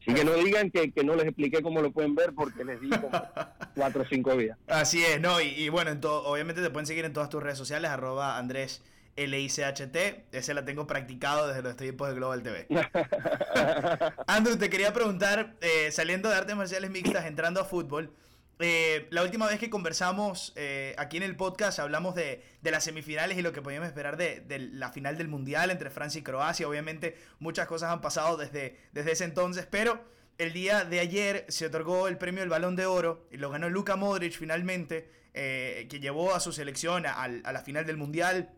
Y 0.05 0.13
que 0.13 0.23
no 0.23 0.36
digan 0.36 0.71
que, 0.71 0.91
no 1.03 1.15
les 1.15 1.25
expliqué 1.25 1.61
cómo 1.61 1.82
lo 1.82 1.91
pueden 1.91 2.15
ver 2.15 2.34
porque 2.34 2.63
les 2.63 2.80
di 2.80 2.89
como 2.89 3.09
cuatro 3.75 4.03
o 4.03 4.05
cinco 4.05 4.38
días. 4.38 4.57
Así 4.67 5.03
es, 5.03 5.19
¿no? 5.19 5.41
Y, 5.41 5.67
bueno, 5.67 5.91
obviamente 6.25 6.61
te 6.61 6.69
pueden 6.69 6.88
seguir 6.88 7.03
en 7.03 7.11
todas 7.11 7.30
tus 7.30 7.43
redes 7.43 7.57
sociales, 7.57 7.91
arroba 7.91 8.38
Andrés 8.38 8.82
LICHT. 9.17 9.97
Ese 10.32 10.53
la 10.53 10.63
tengo 10.63 10.88
practicado 10.88 11.49
desde 11.49 11.61
los 11.61 11.75
tiempos 11.75 12.07
de 12.07 12.15
Global 12.15 12.41
TV. 12.41 12.67
Andrew, 14.28 14.57
te 14.57 14.69
quería 14.69 14.93
preguntar, 14.93 15.55
eh, 15.59 15.91
saliendo 15.91 16.30
de 16.30 16.36
artes 16.36 16.55
marciales 16.55 16.89
mixtas, 16.89 17.25
entrando 17.25 17.59
a 17.59 17.65
fútbol, 17.65 18.13
eh, 18.60 19.08
la 19.12 19.22
última 19.22 19.45
vez 19.47 19.60
que 19.60 19.70
conversamos 19.70 20.51
eh, 20.55 20.95
aquí 20.97 21.18
en 21.18 21.24
el 21.24 21.36
podcast 21.36 21.78
hablamos 21.78 22.16
de, 22.16 22.43
las 22.64 22.84
semifinales 22.84 23.38
y 23.38 23.41
lo 23.41 23.53
que 23.53 23.62
podíamos 23.62 23.88
esperar 23.88 24.18
de, 24.18 24.43
la 24.74 24.91
final 24.91 25.18
del 25.18 25.28
Mundial 25.28 25.70
entre 25.70 25.89
Francia 25.89 26.20
y 26.20 26.24
Croacia. 26.24 26.68
Obviamente 26.68 27.18
muchas 27.39 27.68
cosas 27.68 27.91
han 27.91 28.01
pasado 28.01 28.36
desde, 28.36 28.78
desde 28.93 29.12
ese 29.12 29.26
entonces, 29.26 29.68
pero 29.70 30.03
el 30.39 30.53
día 30.53 30.86
de 30.86 30.99
ayer 30.99 31.45
se 31.49 31.68
otorgó 31.68 32.08
el 32.08 32.18
premio 32.18 32.41
del 32.41 32.49
Balón 32.49 32.76
de 32.76 32.88
Oro 32.88 33.28
y 33.32 33.38
lo 33.38 33.51
ganó 33.51 33.70
Luka 33.70 33.95
Modric 33.95 34.34
finalmente, 34.34 35.10
eh, 35.34 35.88
que 35.89 35.99
llevó 35.99 36.34
a 36.34 36.39
su 36.39 36.51
selección 36.51 37.05
a, 37.05 37.28
la 37.28 37.62
final 37.62 37.86
del 37.86 37.97
Mundial, 37.97 38.49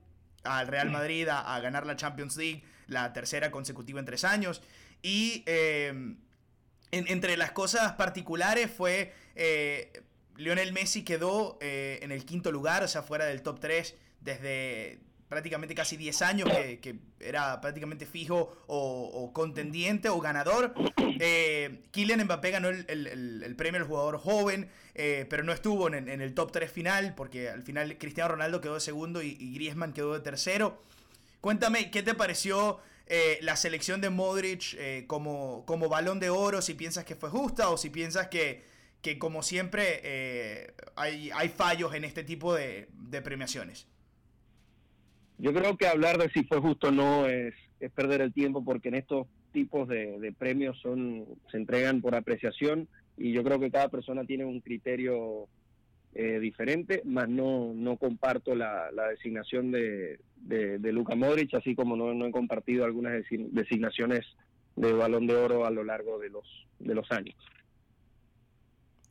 al 0.43 0.67
Real 0.67 0.89
Madrid 0.89 1.27
a, 1.29 1.59
ganar 1.59 1.85
la 1.85 1.97
Champions 1.97 2.37
League, 2.37 2.63
la 2.87 3.11
tercera 3.11 3.51
consecutiva 3.51 3.99
en 3.99 4.05
tres 4.05 4.23
años. 4.23 4.61
Y 5.01 5.43
entre 6.91 7.37
las 7.37 7.51
cosas 7.51 7.93
particulares 7.93 8.71
fue 8.71 9.13
eh, 9.41 10.03
Lionel 10.39 10.71
Messi 10.71 11.03
quedó 11.03 11.57
eh, 11.61 11.99
en 12.01 12.11
el 12.11 12.25
quinto 12.25 12.51
lugar, 12.51 12.83
o 12.83 12.87
sea, 12.87 13.03
fuera 13.03 13.25
del 13.25 13.41
top 13.41 13.59
3 13.59 13.95
desde 14.21 14.99
prácticamente 15.27 15.75
casi 15.75 15.95
10 15.95 16.21
años, 16.23 16.49
que, 16.81 16.95
era 17.19 17.61
prácticamente 17.61 18.05
fijo 18.05 18.63
o, 18.65 19.31
contendiente 19.33 20.09
o 20.09 20.19
ganador. 20.19 20.73
Eh, 21.21 21.83
Kylian 21.91 22.23
Mbappé 22.23 22.51
ganó 22.51 22.69
el, 22.69 23.55
premio 23.57 23.79
al 23.81 23.87
jugador 23.87 24.17
joven, 24.17 24.69
eh, 24.95 25.27
pero 25.29 25.43
no 25.43 25.51
estuvo 25.51 25.87
en, 25.93 26.07
el 26.09 26.33
top 26.33 26.51
3 26.53 26.71
final, 26.71 27.13
porque 27.15 27.49
al 27.49 27.61
final 27.61 27.97
Cristiano 27.97 28.31
Ronaldo 28.31 28.61
quedó 28.61 28.75
de 28.75 28.79
segundo 28.79 29.21
y, 29.21 29.37
y 29.39 29.53
Griezmann 29.53 29.93
quedó 29.93 30.13
de 30.13 30.21
tercero. 30.21 30.81
Cuéntame, 31.41 31.91
¿qué 31.91 32.01
te 32.01 32.15
pareció 32.15 32.79
la 33.41 33.55
selección 33.55 34.01
de 34.01 34.09
Modric 34.09 35.05
como, 35.07 35.65
como 35.65 35.89
balón 35.89 36.19
de 36.19 36.29
oro, 36.29 36.61
si 36.61 36.75
piensas 36.75 37.05
que 37.05 37.15
fue 37.15 37.29
justa 37.29 37.69
o 37.69 37.77
si 37.77 37.89
piensas 37.89 38.27
que, 38.27 38.63
que 39.01 39.17
como 39.17 39.43
siempre 39.43 40.01
eh, 40.03 40.73
hay, 40.95 41.29
hay 41.33 41.49
fallos 41.49 41.93
en 41.93 42.03
este 42.03 42.23
tipo 42.23 42.53
de, 42.53 42.87
premiaciones. 43.23 43.87
Yo 45.37 45.53
creo 45.53 45.77
que 45.77 45.87
hablar 45.87 46.17
de 46.17 46.29
si 46.29 46.43
fue 46.43 46.59
justo 46.59 46.89
o 46.89 46.91
no 46.91 47.27
es, 47.27 47.53
es 47.79 47.91
perder 47.91 48.21
el 48.21 48.33
tiempo 48.33 48.63
porque 48.63 48.89
en 48.89 48.95
estos 48.95 49.27
tipos 49.53 49.87
de, 49.87 50.19
de, 50.19 50.31
premios 50.33 50.77
son 50.81 51.25
se 51.49 51.57
entregan 51.57 52.01
por 52.01 52.13
apreciación 52.13 52.87
y 53.17 53.31
yo 53.31 53.43
creo 53.43 53.59
que 53.59 53.71
cada 53.71 53.89
persona 53.89 54.25
tiene 54.25 54.45
un 54.45 54.59
criterio 54.59 55.47
eh, 56.15 56.39
diferente, 56.39 57.03
más 57.05 57.29
no, 57.29 57.71
no 57.75 57.97
comparto 57.97 58.55
la, 58.55 58.89
designación 59.11 59.71
de, 59.71 60.19
de, 60.37 60.91
Luka 60.91 61.15
Modric, 61.15 61.53
así 61.53 61.75
como 61.75 61.95
no, 61.95 62.25
he 62.25 62.31
compartido 62.31 62.83
algunas 62.83 63.23
designaciones 63.29 64.25
de 64.75 64.91
balón 64.93 65.27
de 65.27 65.35
oro 65.35 65.65
a 65.65 65.69
lo 65.69 65.83
largo 65.83 66.17
de 66.17 66.29
los, 66.29 66.67
de 66.79 66.95
los 66.95 67.11
años. 67.11 67.35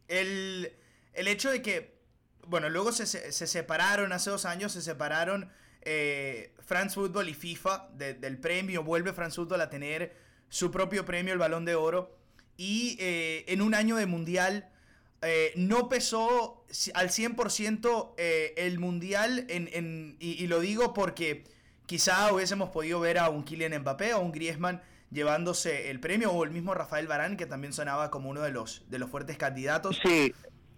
El, 0.09 0.73
hecho 1.15 1.51
de 1.51 1.63
que, 1.63 1.99
bueno, 2.47 2.69
luego 2.69 2.93
se, 2.93 3.07
se, 3.07 3.47
separaron, 3.47 4.13
hace 4.13 4.31
dos 4.31 4.45
años 4.45 4.73
se 4.73 4.83
separaron 4.83 5.51
eh, 5.83 6.55
France 6.61 6.95
Football 6.95 7.29
y 7.29 7.35
FIFA 7.35 7.91
del 7.95 8.39
premio, 8.39 8.83
vuelve 8.83 9.13
France 9.13 9.37
Football 9.37 9.61
a 9.61 9.71
tener 9.71 10.17
su 10.49 10.71
propio 10.71 11.05
premio, 11.05 11.33
el 11.33 11.39
balón 11.39 11.65
de 11.65 11.75
oro, 11.75 12.19
y 12.57 12.97
eh, 13.01 13.45
en 13.49 13.63
un 13.63 13.75
año 13.75 13.97
de 13.97 14.07
mundial 14.07 14.69
eh, 15.23 15.53
no 15.57 15.89
pesó 15.89 16.65
al 16.95 17.09
100% 17.09 18.15
eh, 18.19 18.55
el 18.57 18.79
mundial, 18.79 19.47
en, 19.49 20.17
y, 20.21 20.47
lo 20.47 20.61
digo 20.61 20.95
porque 20.95 21.45
quizá 21.87 22.33
hubiésemos 22.33 22.71
podido 22.71 23.01
ver 23.01 23.19
a 23.19 23.29
un 23.29 23.45
Kylian 23.45 23.81
Mbappé 23.81 24.15
o 24.15 24.21
un 24.21 24.33
Griezmann 24.33 24.83
llevándose 25.11 25.91
el 25.91 26.01
premio, 26.01 26.33
o 26.33 26.45
el 26.45 26.51
mismo 26.51 26.75
Rafael 26.75 27.07
Barán, 27.07 27.37
que 27.37 27.47
también 27.47 27.73
sonaba 27.73 28.11
como 28.11 28.31
uno 28.31 28.43
de 28.43 28.51
los, 28.51 28.85
de 28.89 28.99
los 28.99 29.11
fuertes 29.11 29.37
candidatos. 29.37 30.01
Sí. 30.03 30.33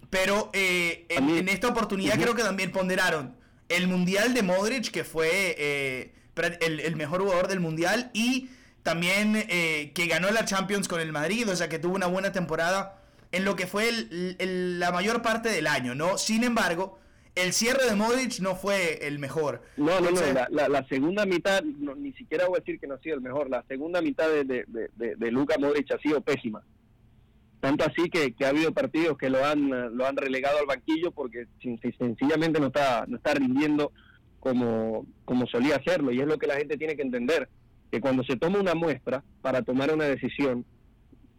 Pero 0.09 0.51
eh, 0.53 1.07
en, 1.09 1.49
esta 1.49 1.69
oportunidad 1.69 2.19
creo 2.19 2.35
que 2.35 2.43
también 2.43 2.73
ponderaron 2.73 3.37
el 3.69 3.87
mundial 3.87 4.35
de 4.35 4.43
Modric, 4.43 4.91
que 4.91 5.05
fue 5.05 6.13
el, 6.61 6.81
el, 6.81 6.97
mejor 6.97 7.23
jugador 7.23 7.49
del 7.49 7.61
mundial, 7.61 8.11
y 8.13 8.51
también 8.83 9.35
que 9.35 10.07
ganó 10.09 10.31
la 10.31 10.45
Champions 10.45 10.89
con 10.89 11.01
el 11.01 11.13
Madrid, 11.13 11.49
o 11.49 11.55
sea 11.55 11.69
que 11.69 11.79
tuvo 11.79 11.95
una 11.95 12.07
buena 12.07 12.33
temporada 12.33 13.01
en 13.33 13.45
lo 13.45 13.57
que 13.57 13.67
fue 13.67 13.93
la 14.41 14.91
mayor 14.91 15.23
parte 15.23 15.51
del 15.51 15.67
año, 15.67 15.95
¿no? 15.95 16.19
Sin 16.19 16.45
embargo, 16.45 16.99
el 17.35 17.53
cierre 17.53 17.87
de 17.89 17.95
Modric 17.95 18.41
no 18.41 18.55
fue 18.55 19.07
el 19.07 19.19
mejor. 19.19 19.63
No, 19.77 20.01
no, 20.01 20.11
no, 20.11 20.21
la, 20.51 20.87
segunda 20.89 21.27
mitad, 21.27 21.63
ni 21.63 22.13
siquiera 22.13 22.47
voy 22.47 22.57
a 22.57 22.61
decir 22.61 22.81
que 22.81 22.87
no 22.87 22.95
ha 22.95 23.01
sido 23.01 23.17
el 23.17 23.21
mejor, 23.21 23.49
la 23.49 23.65
segunda 23.69 24.03
mitad 24.03 24.29
de, 24.29 24.45
de, 24.45 24.89
de, 24.95 25.31
Luka 25.31 25.57
Modric 25.59 25.93
ha 25.93 25.99
sido 25.99 26.21
pésima. 26.21 26.63
Tanto 27.61 27.85
así 27.85 28.09
que, 28.09 28.35
ha 28.45 28.49
habido 28.49 28.73
partidos 28.73 29.19
que 29.19 29.29
lo 29.29 29.45
han, 29.45 29.69
lo 29.97 30.07
han 30.07 30.17
relegado 30.17 30.59
al 30.59 30.67
banquillo 30.67 31.13
porque 31.13 31.47
sencillamente 31.61 32.59
no 32.59 32.69
está, 32.69 33.05
no 33.07 33.17
está 33.19 33.35
rindiendo 33.35 33.93
como, 34.41 35.07
como 35.25 35.47
solía 35.47 35.77
hacerlo. 35.77 36.11
Y 36.11 36.21
es 36.21 36.27
lo 36.27 36.39
que 36.39 36.47
la 36.47 36.57
gente 36.57 36.79
tiene 36.79 36.97
que 36.97 37.03
entender, 37.03 37.49
que 37.91 38.01
cuando 38.01 38.25
se 38.25 38.37
toma 38.37 38.59
una 38.59 38.75
muestra 38.75 39.23
para 39.43 39.63
tomar 39.63 39.93
una 39.93 40.05
decisión, 40.05 40.65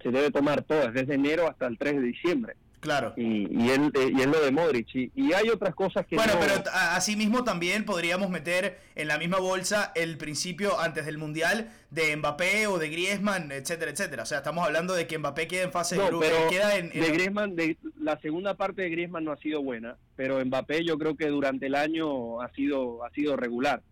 se 0.01 0.11
debe 0.11 0.31
tomar 0.31 0.63
todas, 0.63 0.93
desde 0.93 1.15
enero 1.15 1.47
hasta 1.47 1.67
el 1.67 1.77
3 1.77 1.95
de 1.95 2.01
diciembre. 2.01 2.55
Claro. 2.82 3.13
Y, 3.15 3.47
y, 3.51 3.69
él, 3.69 3.91
eh, 3.93 4.11
y 4.11 4.25
lo 4.25 4.41
de 4.41 4.51
Modric. 4.51 4.88
Y, 4.93 5.34
hay 5.34 5.49
otras 5.49 5.75
cosas 5.75 6.05
que. 6.07 6.15
Bueno, 6.15 6.34
pero 6.39 6.63
asimismo 6.73 7.43
también 7.43 7.86
podríamos 7.86 8.29
meter 8.29 8.79
en 8.95 9.07
la 9.07 9.19
misma 9.19 9.39
bolsa 9.39 9.91
el 9.95 10.17
principio 10.17 10.79
antes 10.79 11.05
del 11.05 11.19
Mundial 11.19 11.69
de 11.91 12.15
Mbappé 12.15 12.65
o 12.67 12.79
de 12.79 12.89
Griezmann, 12.89 13.51
etcétera, 13.51 13.91
etcétera. 13.91 14.23
O 14.23 14.25
sea, 14.25 14.39
estamos 14.39 14.65
hablando 14.65 14.95
de 14.95 15.05
que 15.05 15.19
Mbappé 15.19 15.47
queda 15.47 15.63
en 15.63 15.71
fase 15.71 15.95
de 15.95 16.07
grupo. 16.07 16.25
Queda 16.49 16.75
en, 16.75 16.89
De 16.89 17.11
Griezmann, 17.11 17.55
de, 17.55 17.77
la 17.99 18.19
segunda 18.19 18.55
parte 18.55 18.82
de 18.82 18.89
Griezmann 18.89 19.25
no 19.25 19.32
ha 19.32 19.38
sido 19.38 19.61
buena, 19.61 19.97
pero 20.15 20.43
Mbappé 20.43 20.84
yo 20.84 20.97
creo 20.97 21.15
que 21.15 21.27
durante 21.27 21.67
el 21.67 21.75
año 21.75 22.41
ha 22.41 22.51
sido, 22.53 23.05
ha 23.05 23.11
sido 23.11 23.38
regular. 23.38 23.84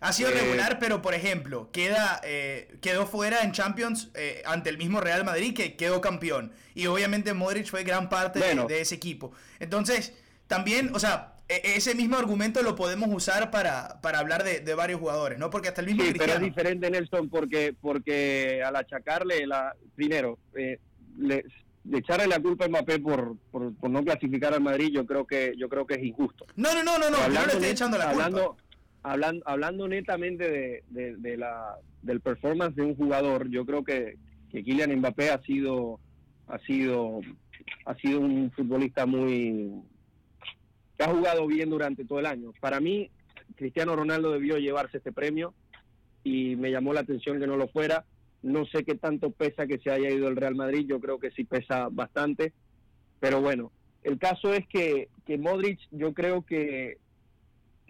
Ha 0.00 0.14
sido 0.14 0.30
regular, 0.30 0.78
pero 0.78 1.02
por 1.02 1.12
ejemplo, 1.12 1.68
queda, 1.72 2.20
eh, 2.24 2.78
quedó 2.80 3.06
fuera 3.06 3.42
en 3.42 3.52
Champions 3.52 4.10
eh, 4.14 4.42
ante 4.46 4.70
el 4.70 4.78
mismo 4.78 5.00
Real 5.00 5.24
Madrid 5.24 5.54
que 5.54 5.76
quedó 5.76 6.00
campeón. 6.00 6.52
Y 6.74 6.86
obviamente 6.86 7.34
Modric 7.34 7.66
fue 7.66 7.84
gran 7.84 8.08
parte 8.08 8.40
de, 8.40 8.80
ese 8.80 8.94
equipo. 8.94 9.32
Entonces, 9.58 10.14
también, 10.46 10.90
o 10.94 10.98
sea, 10.98 11.34
e, 11.48 11.74
ese 11.76 11.94
mismo 11.94 12.16
argumento 12.16 12.62
lo 12.62 12.76
podemos 12.76 13.10
usar 13.12 13.50
para, 13.50 14.00
para 14.00 14.20
hablar 14.20 14.42
de, 14.42 14.74
varios 14.74 15.00
jugadores, 15.00 15.38
¿no? 15.38 15.50
Porque 15.50 15.68
hasta 15.68 15.82
el 15.82 15.88
mismo 15.88 16.02
sí, 16.02 16.14
pero 16.16 16.32
es 16.32 16.40
diferente, 16.40 16.90
Nelson, 16.90 17.28
porque, 17.28 17.74
porque 17.78 18.62
al 18.64 18.76
achacarle, 18.76 19.46
la 19.46 19.74
primero, 19.94 20.38
eh, 20.56 20.78
le, 21.18 21.44
echarle 21.92 22.26
la 22.26 22.40
culpa 22.40 22.64
a 22.64 22.68
Mbappé 22.68 23.00
por, 23.00 23.36
por, 23.50 23.90
no 23.90 24.02
clasificar 24.02 24.54
al 24.54 24.62
Madrid, 24.62 24.92
yo 24.94 25.04
creo 25.04 25.26
que 25.26 25.52
yo 25.58 25.68
creo 25.68 25.86
que 25.86 25.94
es 25.94 26.04
injusto. 26.04 26.46
No, 26.56 26.72
no, 26.72 26.82
no, 26.82 26.98
no, 26.98 27.10
no, 27.10 27.28
no 27.28 27.46
le 27.46 27.52
estoy 27.52 27.68
echando 27.68 27.98
la 27.98 28.12
culpa 28.12 28.56
hablando, 29.02 29.42
hablando 29.46 29.88
netamente 29.88 30.82
de, 30.88 31.16
de, 31.16 31.36
la, 31.36 31.76
del 32.02 32.20
performance 32.20 32.74
de 32.76 32.82
un 32.82 32.94
jugador, 32.94 33.48
yo 33.48 33.64
creo 33.64 33.84
que, 33.84 34.16
que 34.50 34.62
Kylian 34.62 34.96
Mbappé 34.96 35.30
ha 35.30 35.40
sido, 35.42 36.00
ha 36.46 36.58
sido 36.60 37.20
ha 37.86 37.94
sido 37.96 38.20
un 38.20 38.50
futbolista 38.52 39.06
muy 39.06 39.82
que 40.96 41.04
ha 41.04 41.08
jugado 41.08 41.46
bien 41.46 41.70
durante 41.70 42.04
todo 42.04 42.18
el 42.18 42.26
año. 42.26 42.52
Para 42.60 42.80
mí, 42.80 43.10
Cristiano 43.56 43.96
Ronaldo 43.96 44.32
debió 44.32 44.58
llevarse 44.58 44.98
este 44.98 45.12
premio 45.12 45.54
y 46.22 46.56
me 46.56 46.70
llamó 46.70 46.92
la 46.92 47.00
atención 47.00 47.40
que 47.40 47.46
no 47.46 47.56
lo 47.56 47.68
fuera. 47.68 48.04
No 48.42 48.66
sé 48.66 48.84
qué 48.84 48.94
tanto 48.94 49.30
pesa 49.30 49.66
que 49.66 49.78
se 49.78 49.90
haya 49.90 50.10
ido 50.10 50.28
el 50.28 50.36
Real 50.36 50.54
Madrid, 50.54 50.86
yo 50.86 51.00
creo 51.00 51.18
que 51.18 51.30
sí 51.30 51.44
pesa 51.44 51.88
bastante, 51.90 52.52
pero 53.18 53.40
bueno, 53.40 53.70
el 54.02 54.18
caso 54.18 54.54
es 54.54 54.66
que, 54.66 55.08
que 55.26 55.36
Modric 55.36 55.78
yo 55.90 56.14
creo 56.14 56.42
que, 56.42 56.98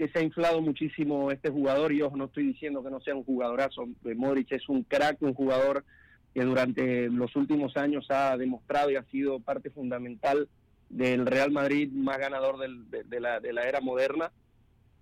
que 0.00 0.08
se 0.08 0.18
ha 0.18 0.22
inflado 0.22 0.62
muchísimo 0.62 1.30
este 1.30 1.50
jugador 1.50 1.92
y 1.92 1.98
yo 1.98 2.10
no 2.16 2.24
estoy 2.24 2.46
diciendo 2.46 2.82
que 2.82 2.88
no 2.88 3.02
sea 3.02 3.14
un 3.14 3.22
jugadorazo, 3.22 3.86
Modric 4.16 4.50
es 4.52 4.66
un 4.70 4.82
crack, 4.82 5.20
un 5.20 5.34
jugador 5.34 5.84
que 6.32 6.42
durante 6.42 7.10
los 7.10 7.36
últimos 7.36 7.76
años 7.76 8.06
ha 8.08 8.34
demostrado 8.38 8.90
y 8.90 8.96
ha 8.96 9.02
sido 9.10 9.40
parte 9.40 9.68
fundamental 9.68 10.48
del 10.88 11.26
Real 11.26 11.50
Madrid 11.50 11.92
más 11.92 12.16
ganador 12.16 12.56
de, 12.56 13.20
la, 13.20 13.40
de 13.40 13.52
la 13.52 13.68
era 13.68 13.82
moderna. 13.82 14.32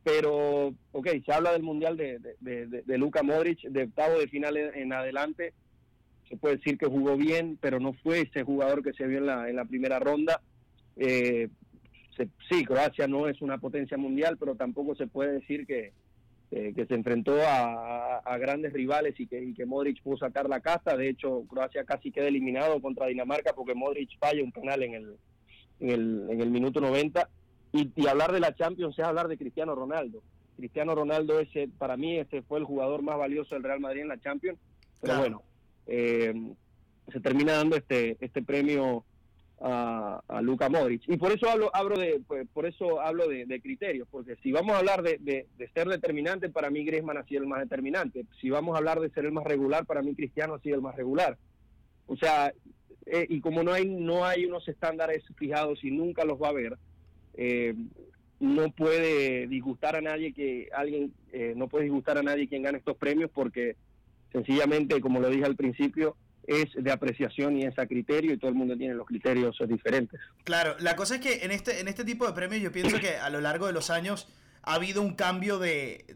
Pero, 0.03 0.75
ok, 0.91 1.09
se 1.25 1.33
habla 1.33 1.53
del 1.53 1.63
Mundial 1.63 1.97
de, 1.97 2.19
de, 2.41 2.99
Luka 2.99 3.23
Modric, 3.23 3.61
de 3.69 3.85
octavo 3.85 4.19
de 4.19 4.27
final 4.27 4.57
en, 4.57 4.93
adelante. 4.93 5.53
Se 6.29 6.37
puede 6.37 6.57
decir 6.57 6.77
que 6.77 6.87
jugó 6.87 7.17
bien, 7.17 7.57
pero 7.61 7.79
no 7.79 7.93
fue 7.93 8.23
ese 8.23 8.43
jugador 8.43 8.83
que 8.83 8.95
se 8.95 9.07
vio 9.07 9.19
en 9.19 9.27
la, 9.27 9.49
en 9.49 9.55
la 9.55 9.65
primera 9.65 10.01
ronda. 10.01 10.41
Eh, 10.97 11.51
sí, 12.49 12.65
Croacia 12.65 13.07
no 13.07 13.29
es 13.29 13.41
una 13.43 13.59
potencia 13.59 13.97
mundial, 13.97 14.37
pero 14.39 14.55
tampoco 14.55 14.95
se 14.95 15.07
puede 15.07 15.33
decir 15.33 15.67
que, 15.67 15.93
eh, 16.51 16.73
que 16.75 16.87
se 16.87 16.95
enfrentó 16.95 17.37
a, 17.47 18.37
grandes 18.39 18.73
rivales 18.73 19.19
y 19.19 19.27
que, 19.27 19.53
que 19.55 19.67
Modric 19.67 20.03
pudo 20.03 20.19
sacar 20.19 20.49
la 20.49 20.61
casta. 20.61 20.97
De 20.97 21.09
hecho, 21.09 21.45
Croacia 21.49 21.85
casi 21.85 22.11
queda 22.11 22.29
eliminado 22.29 22.81
contra 22.81 23.07
Dinamarca 23.07 23.53
porque 23.53 23.75
Modric 23.75 24.19
falla 24.19 24.43
un 24.43 24.53
penal 24.53 24.83
en 24.83 24.95
el, 24.95 25.17
en 25.81 25.91
el, 25.91 26.27
en 26.31 26.41
el 26.41 26.51
minuto 26.51 26.81
90. 26.81 27.29
Y, 27.73 28.07
hablar 28.07 28.33
de 28.33 28.41
la 28.41 28.55
Champions 28.55 28.99
es 28.99 29.05
hablar 29.05 29.29
de 29.29 29.37
Cristiano 29.37 29.75
Ronaldo. 29.75 30.23
Cristiano 30.57 30.95
Ronaldo, 30.95 31.39
ese, 31.39 31.69
para 31.79 31.97
mí, 31.97 32.19
ese 32.19 32.43
fue 32.43 32.59
el 32.59 32.65
jugador 32.65 33.03
más 33.03 33.19
valioso 33.19 33.55
del 33.55 33.65
Real 33.65 33.81
Madrid 33.81 34.03
en 34.03 34.09
la 34.09 34.21
Champions. 34.21 34.59
Pero 35.01 35.19
bueno, 35.19 35.43
eh, 35.87 36.33
se 37.13 37.21
termina 37.21 37.53
dando 37.53 37.77
este, 37.77 38.17
este 38.21 38.43
premio 38.43 39.05
a, 39.61 40.21
a 40.29 40.43
Luka 40.43 40.69
Modric. 40.69 41.03
Y 41.07 41.17
por 41.17 41.33
eso 41.33 41.49
hablo, 41.49 41.71
hablo 41.75 41.99
de, 41.99 42.21
pues, 42.27 42.47
por 42.53 42.67
eso 42.67 43.01
hablo 43.01 43.29
de, 43.29 43.61
criterios, 43.61 44.07
porque 44.11 44.37
si 44.43 44.53
vamos 44.53 44.75
a 44.75 44.79
hablar 44.79 45.03
de, 45.03 45.19
de, 45.19 45.69
ser 45.75 45.89
determinante, 45.89 46.49
para 46.49 46.71
mí 46.71 46.85
Griezmann 46.85 47.19
ha 47.19 47.25
sido 47.25 47.43
el 47.43 47.49
más 47.49 47.61
determinante. 47.61 48.25
Si 48.41 48.51
vamos 48.51 48.75
a 48.75 48.79
hablar 48.79 49.01
de 49.01 49.11
ser 49.11 49.25
el 49.25 49.33
más 49.33 49.45
regular, 49.45 49.87
para 49.87 50.03
mí 50.03 50.15
Cristiano 50.15 50.55
ha 50.55 50.61
sido 50.61 50.77
el 50.77 50.83
más 50.83 50.97
regular. 50.97 51.37
O 52.07 52.17
sea, 52.17 52.53
eh, 53.07 53.27
y 53.29 53.41
como 53.41 53.63
no 53.63 53.73
hay, 53.73 53.87
no 53.87 54.25
hay 54.25 54.45
unos 54.45 54.67
estándares 54.69 55.25
fijados 55.37 55.83
y 55.83 55.91
nunca 55.91 56.25
los 56.25 56.41
va 56.41 56.49
a 56.49 56.51
haber, 56.51 56.79
eh, 57.35 57.75
no 58.41 58.71
puede 58.71 59.47
disgustar 59.49 59.97
a 59.97 60.01
nadie 60.01 60.33
que 60.33 60.69
alguien, 60.75 61.13
eh, 61.33 61.55
no 61.57 61.69
puede 61.69 61.85
disgustar 61.85 62.19
a 62.19 62.23
nadie 62.23 62.49
quien 62.49 62.63
gane 62.63 62.79
estos 62.79 62.97
premios 62.97 63.31
porque 63.33 63.77
sencillamente, 64.33 65.01
como 65.01 65.21
lo 65.21 65.31
dije 65.31 65.45
al 65.45 65.57
principio, 65.57 66.17
es 66.49 66.71
de 66.75 66.91
apreciación 66.91 67.59
y 67.59 67.65
es 67.65 67.79
a 67.79 67.87
criterio 67.87 68.33
y 68.33 68.39
todo 68.39 68.51
el 68.51 68.57
mundo 68.57 68.77
tiene 68.77 68.95
los 68.95 69.07
criterios 69.07 69.57
diferentes. 69.69 70.19
Claro, 70.45 70.77
la 70.81 70.97
cosa 70.97 71.17
es 71.17 71.21
que 71.21 71.45
en 71.45 71.51
este, 71.51 71.81
en 71.81 71.89
este 71.89 72.05
tipo 72.05 72.27
de 72.27 72.33
premios 72.33 72.63
yo 72.63 72.73
pienso 72.73 72.99
que 72.99 73.17
a 73.17 73.29
lo 73.29 73.43
largo 73.43 73.67
de 73.67 73.75
los 73.75 73.91
años 73.91 74.29
ha 74.63 74.75
habido 74.75 75.03
un 75.03 75.15
cambio 75.15 75.59
de, 75.59 76.07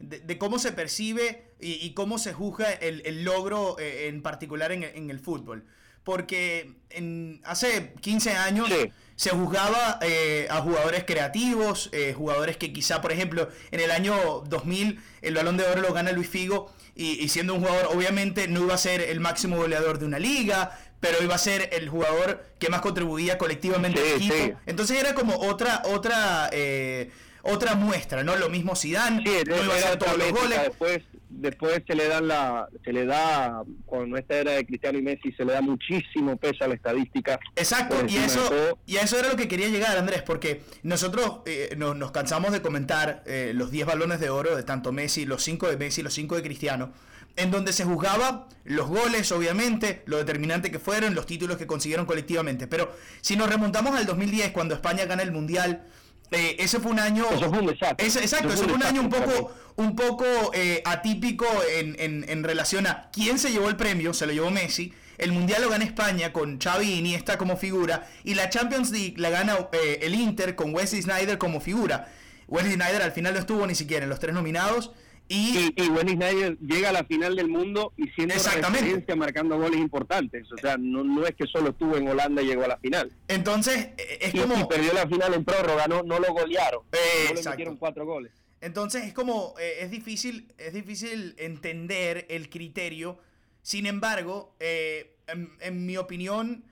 de, 0.00 0.38
cómo 0.38 0.58
se 0.58 0.72
percibe 0.72 1.52
y, 1.60 1.90
cómo 1.92 2.18
se 2.18 2.32
juzga 2.32 2.72
el, 2.72 3.24
logro 3.24 3.78
eh, 3.78 4.08
en 4.08 4.22
particular 4.22 4.72
en, 4.72 5.10
el 5.10 5.20
fútbol. 5.20 5.64
Porque 6.02 6.72
en, 6.90 7.42
hace 7.44 7.92
15 8.00 8.36
años 8.36 8.70
se 9.16 9.30
juzgaba 9.30 9.98
eh, 10.02 10.46
a 10.50 10.62
jugadores 10.62 11.04
creativos, 11.04 11.90
eh, 11.92 12.14
jugadores 12.16 12.56
que 12.56 12.72
quizá, 12.72 13.02
por 13.02 13.12
ejemplo, 13.12 13.48
en 13.70 13.80
el 13.80 13.90
año 13.90 14.14
2000 14.48 14.98
el 15.20 15.34
balón 15.34 15.58
de 15.58 15.64
oro 15.64 15.82
lo 15.82 15.92
gana 15.92 16.12
Luis 16.12 16.28
Figo 16.28 16.72
y, 16.96 17.28
siendo 17.28 17.54
un 17.54 17.60
jugador, 17.60 17.88
obviamente 17.94 18.46
no 18.46 18.60
iba 18.60 18.74
a 18.74 18.78
ser 18.78 19.00
el 19.00 19.20
máximo 19.20 19.56
goleador 19.56 19.98
de 19.98 20.06
una 20.06 20.18
liga, 20.18 20.78
pero 21.00 21.22
iba 21.22 21.34
a 21.34 21.38
ser 21.38 21.70
el 21.72 21.88
jugador 21.88 22.44
que 22.58 22.68
más 22.68 22.80
contribuía 22.80 23.36
colectivamente 23.36 24.00
al 24.00 24.22
equipo. 24.22 24.58
Entonces 24.66 25.00
era 25.00 25.14
como 25.14 25.36
otra, 25.36 25.82
otra, 25.86 26.48
eh, 26.52 27.10
otra 27.42 27.74
muestra, 27.74 28.22
¿no? 28.22 28.36
Lo 28.36 28.48
mismo 28.48 28.76
Zidane, 28.76 29.22
no 29.44 29.62
iba 29.62 29.74
a 29.74 29.76
hacer 29.76 29.98
todos 29.98 30.16
los 30.16 30.30
goles. 30.32 30.60
Después, 30.62 31.02
después 31.28 31.82
se 31.86 31.94
le 31.94 32.08
dan 32.08 32.28
la, 32.28 32.68
se 32.84 32.92
le 32.92 33.06
da, 33.06 33.62
con 33.86 34.16
esta 34.16 34.36
era 34.36 34.52
de 34.52 34.66
Cristiano 34.66 34.98
y 34.98 35.02
Messi, 35.02 35.32
se 35.32 35.44
le 35.44 35.52
da 35.52 35.60
muchísimo 35.60 36.36
peso 36.36 36.64
a 36.64 36.68
la 36.68 36.74
estadística. 36.74 37.38
Exacto, 37.56 37.96
y 38.08 38.16
eso, 38.16 38.78
y 38.86 38.96
eso 38.96 39.18
era 39.18 39.28
lo 39.28 39.36
que 39.36 39.48
quería 39.48 39.68
llegar, 39.68 39.96
Andrés, 39.96 40.22
porque 40.22 40.62
nosotros 40.82 41.40
eh, 41.46 41.74
nos, 41.76 42.10
cansamos 42.12 42.52
de 42.52 42.62
comentar 42.62 43.22
eh, 43.26 43.52
los 43.54 43.70
10 43.70 43.86
balones 43.86 44.20
de 44.20 44.30
oro 44.30 44.56
de 44.56 44.62
tanto 44.62 44.92
Messi, 44.92 45.26
los 45.26 45.42
5 45.42 45.68
de 45.68 45.76
Messi, 45.76 46.02
los 46.02 46.14
5 46.14 46.36
de 46.36 46.42
Cristiano, 46.42 46.92
en 47.36 47.50
donde 47.50 47.72
se 47.72 47.84
juzgaba 47.84 48.48
los 48.64 48.88
goles, 48.88 49.30
obviamente, 49.32 50.02
lo 50.06 50.18
determinante 50.18 50.70
que 50.70 50.78
fueron, 50.78 51.14
los 51.14 51.26
títulos 51.26 51.56
que 51.56 51.66
consiguieron 51.66 52.06
colectivamente. 52.06 52.66
Pero 52.66 52.92
si 53.20 53.36
nos 53.36 53.48
remontamos 53.48 53.96
al 53.96 54.06
2010, 54.06 54.52
cuando 54.52 54.74
España 54.74 55.04
gana 55.06 55.22
el 55.22 55.32
Mundial, 55.32 55.84
eh, 56.30 56.56
ese 56.58 56.80
fue 56.80 56.90
un 56.90 56.98
año. 56.98 57.26
Eso 57.30 57.48
fue 57.48 57.58
un 57.60 57.66
desastre. 57.66 58.06
exacto, 58.06 58.52
eso 58.52 58.64
fue 58.64 58.72
un, 58.72 58.82
año 58.82 59.00
un 59.00 59.10
poco, 59.10 59.52
un 59.76 59.94
poco 59.94 60.24
eh, 60.52 60.82
atípico 60.84 61.46
en, 61.76 61.96
en, 61.98 62.24
en, 62.28 62.44
relación 62.44 62.86
a 62.86 63.10
quién 63.12 63.38
se 63.38 63.52
llevó 63.52 63.68
el 63.68 63.76
premio, 63.76 64.14
se 64.14 64.26
lo 64.26 64.32
llevó 64.32 64.50
Messi. 64.50 64.92
El 65.18 65.32
Mundial 65.32 65.62
lo 65.62 65.68
gana 65.68 65.84
España 65.84 66.32
con 66.32 66.58
Xavi 66.58 66.86
y 66.86 66.98
Iniesta 66.98 67.38
como 67.38 67.56
figura. 67.56 68.08
Y 68.24 68.34
la 68.34 68.50
Champions 68.50 68.90
League 68.90 69.14
la 69.16 69.30
gana 69.30 69.68
eh, 69.72 70.00
el 70.02 70.14
Inter 70.14 70.56
con 70.56 70.74
Wesley 70.74 71.02
Snyder 71.02 71.38
como 71.38 71.60
figura. 71.60 72.08
Wesley 72.48 72.74
Snyder 72.74 73.02
al 73.02 73.12
final 73.12 73.34
no 73.34 73.40
estuvo 73.40 73.66
ni 73.66 73.74
siquiera 73.74 74.04
en 74.04 74.10
los 74.10 74.18
tres 74.18 74.34
nominados. 74.34 74.92
Y, 75.26 75.72
y, 75.74 75.86
Snyder 75.86 76.58
llega 76.58 76.90
a 76.90 76.92
la 76.92 77.04
final 77.04 77.34
del 77.34 77.48
mundo 77.48 77.94
y 77.96 78.08
siendo 78.08 78.34
experiencia 78.34 79.16
marcando 79.16 79.58
goles 79.58 79.80
importantes. 79.80 80.50
O 80.52 80.58
sea, 80.58 80.76
no, 80.76 81.02
no 81.02 81.26
es 81.26 81.34
que 81.34 81.46
solo 81.46 81.70
estuvo 81.70 81.96
en 81.96 82.08
Holanda 82.08 82.42
y 82.42 82.46
llegó 82.46 82.64
a 82.64 82.68
la 82.68 82.76
final. 82.76 83.10
Entonces, 83.28 83.88
eh, 83.96 84.18
es 84.20 84.32
como. 84.32 84.54
Y 84.60 84.64
perdió 84.64 84.92
la 84.92 85.08
final 85.08 85.32
en 85.32 85.44
prórroga, 85.44 85.86
no, 85.86 86.02
no 86.02 86.18
lo 86.18 86.32
golearon. 86.32 86.82
no 86.92 87.34
le 87.34 87.42
metieron 87.42 87.76
cuatro 87.76 88.04
goles. 88.04 88.32
Entonces, 88.60 89.04
es 89.04 89.14
como. 89.14 89.54
Eh, 89.58 89.78
es, 89.80 89.90
difícil, 89.90 90.52
es 90.58 90.74
difícil 90.74 91.34
entender 91.38 92.26
el 92.28 92.50
criterio. 92.50 93.18
Sin 93.62 93.86
embargo, 93.86 94.54
eh, 94.60 95.16
en, 95.26 95.86
mi 95.86 95.96
opinión, 95.96 96.64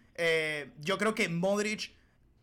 yo 0.80 0.98
creo 0.98 1.14
que 1.14 1.30
Modric 1.30 1.92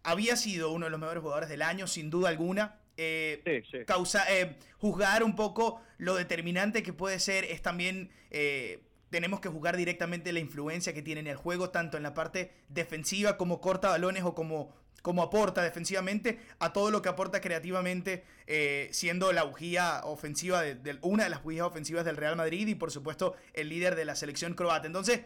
había 0.01 0.35
sido 0.35 0.71
uno 0.71 0.87
de 0.87 0.89
los 0.89 0.99
mejores 0.99 1.21
jugadores 1.21 1.49
del 1.49 1.61
año, 1.61 1.85
sin 1.85 2.09
duda 2.09 2.29
alguna 2.29 2.78
eh, 3.01 3.85
Causa, 3.87 4.25
eh, 4.29 4.57
juzgar 4.77 5.23
un 5.23 5.35
poco 5.35 5.81
lo 5.97 6.15
determinante 6.15 6.83
que 6.83 6.93
puede 6.93 7.19
ser 7.19 7.45
es 7.45 7.61
también... 7.61 8.11
Eh, 8.29 8.83
tenemos 9.09 9.39
que 9.39 9.49
jugar 9.49 9.75
directamente 9.75 10.31
la 10.31 10.39
influencia 10.39 10.93
que 10.93 11.01
tiene 11.01 11.21
en 11.21 11.27
el 11.27 11.35
juego, 11.35 11.71
tanto 11.71 11.97
en 11.97 12.03
la 12.03 12.13
parte 12.13 12.51
defensiva 12.67 13.37
como 13.37 13.59
corta 13.59 13.89
balones 13.89 14.23
o 14.23 14.35
como, 14.35 14.75
como 15.01 15.23
aporta 15.23 15.63
defensivamente, 15.63 16.39
a 16.59 16.73
todo 16.73 16.91
lo 16.91 17.01
que 17.01 17.09
aporta 17.09 17.41
creativamente, 17.41 18.23
siendo 18.91 19.33
la 19.33 19.41
bujía 19.41 20.01
ofensiva, 20.03 20.61
de, 20.61 20.99
una 21.01 21.23
de 21.23 21.31
las 21.31 21.41
bujías 21.41 21.65
ofensivas 21.65 22.05
del 22.05 22.17
Real 22.17 22.35
Madrid 22.35 22.67
y 22.67 22.75
por 22.75 22.91
supuesto 22.91 23.35
el 23.53 23.69
líder 23.69 23.95
de 23.95 24.05
la 24.05 24.15
selección 24.15 24.53
croata. 24.53 24.85
Entonces, 24.85 25.21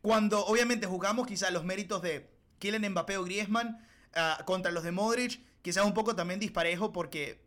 cuando 0.00 0.46
obviamente 0.46 0.86
jugamos 0.86 1.26
quizá 1.26 1.50
los 1.50 1.64
méritos 1.64 2.00
de 2.00 2.30
Kylian 2.60 2.92
Mbappé 2.92 3.18
o 3.18 3.24
Griezmann 3.24 3.78
ah, 4.14 4.42
contra 4.46 4.72
los 4.72 4.84
de 4.84 4.92
Modric, 4.92 5.38
quizás 5.62 5.84
un 5.84 5.94
poco 5.94 6.14
también 6.14 6.40
disparejo 6.40 6.92
porque 6.92 7.38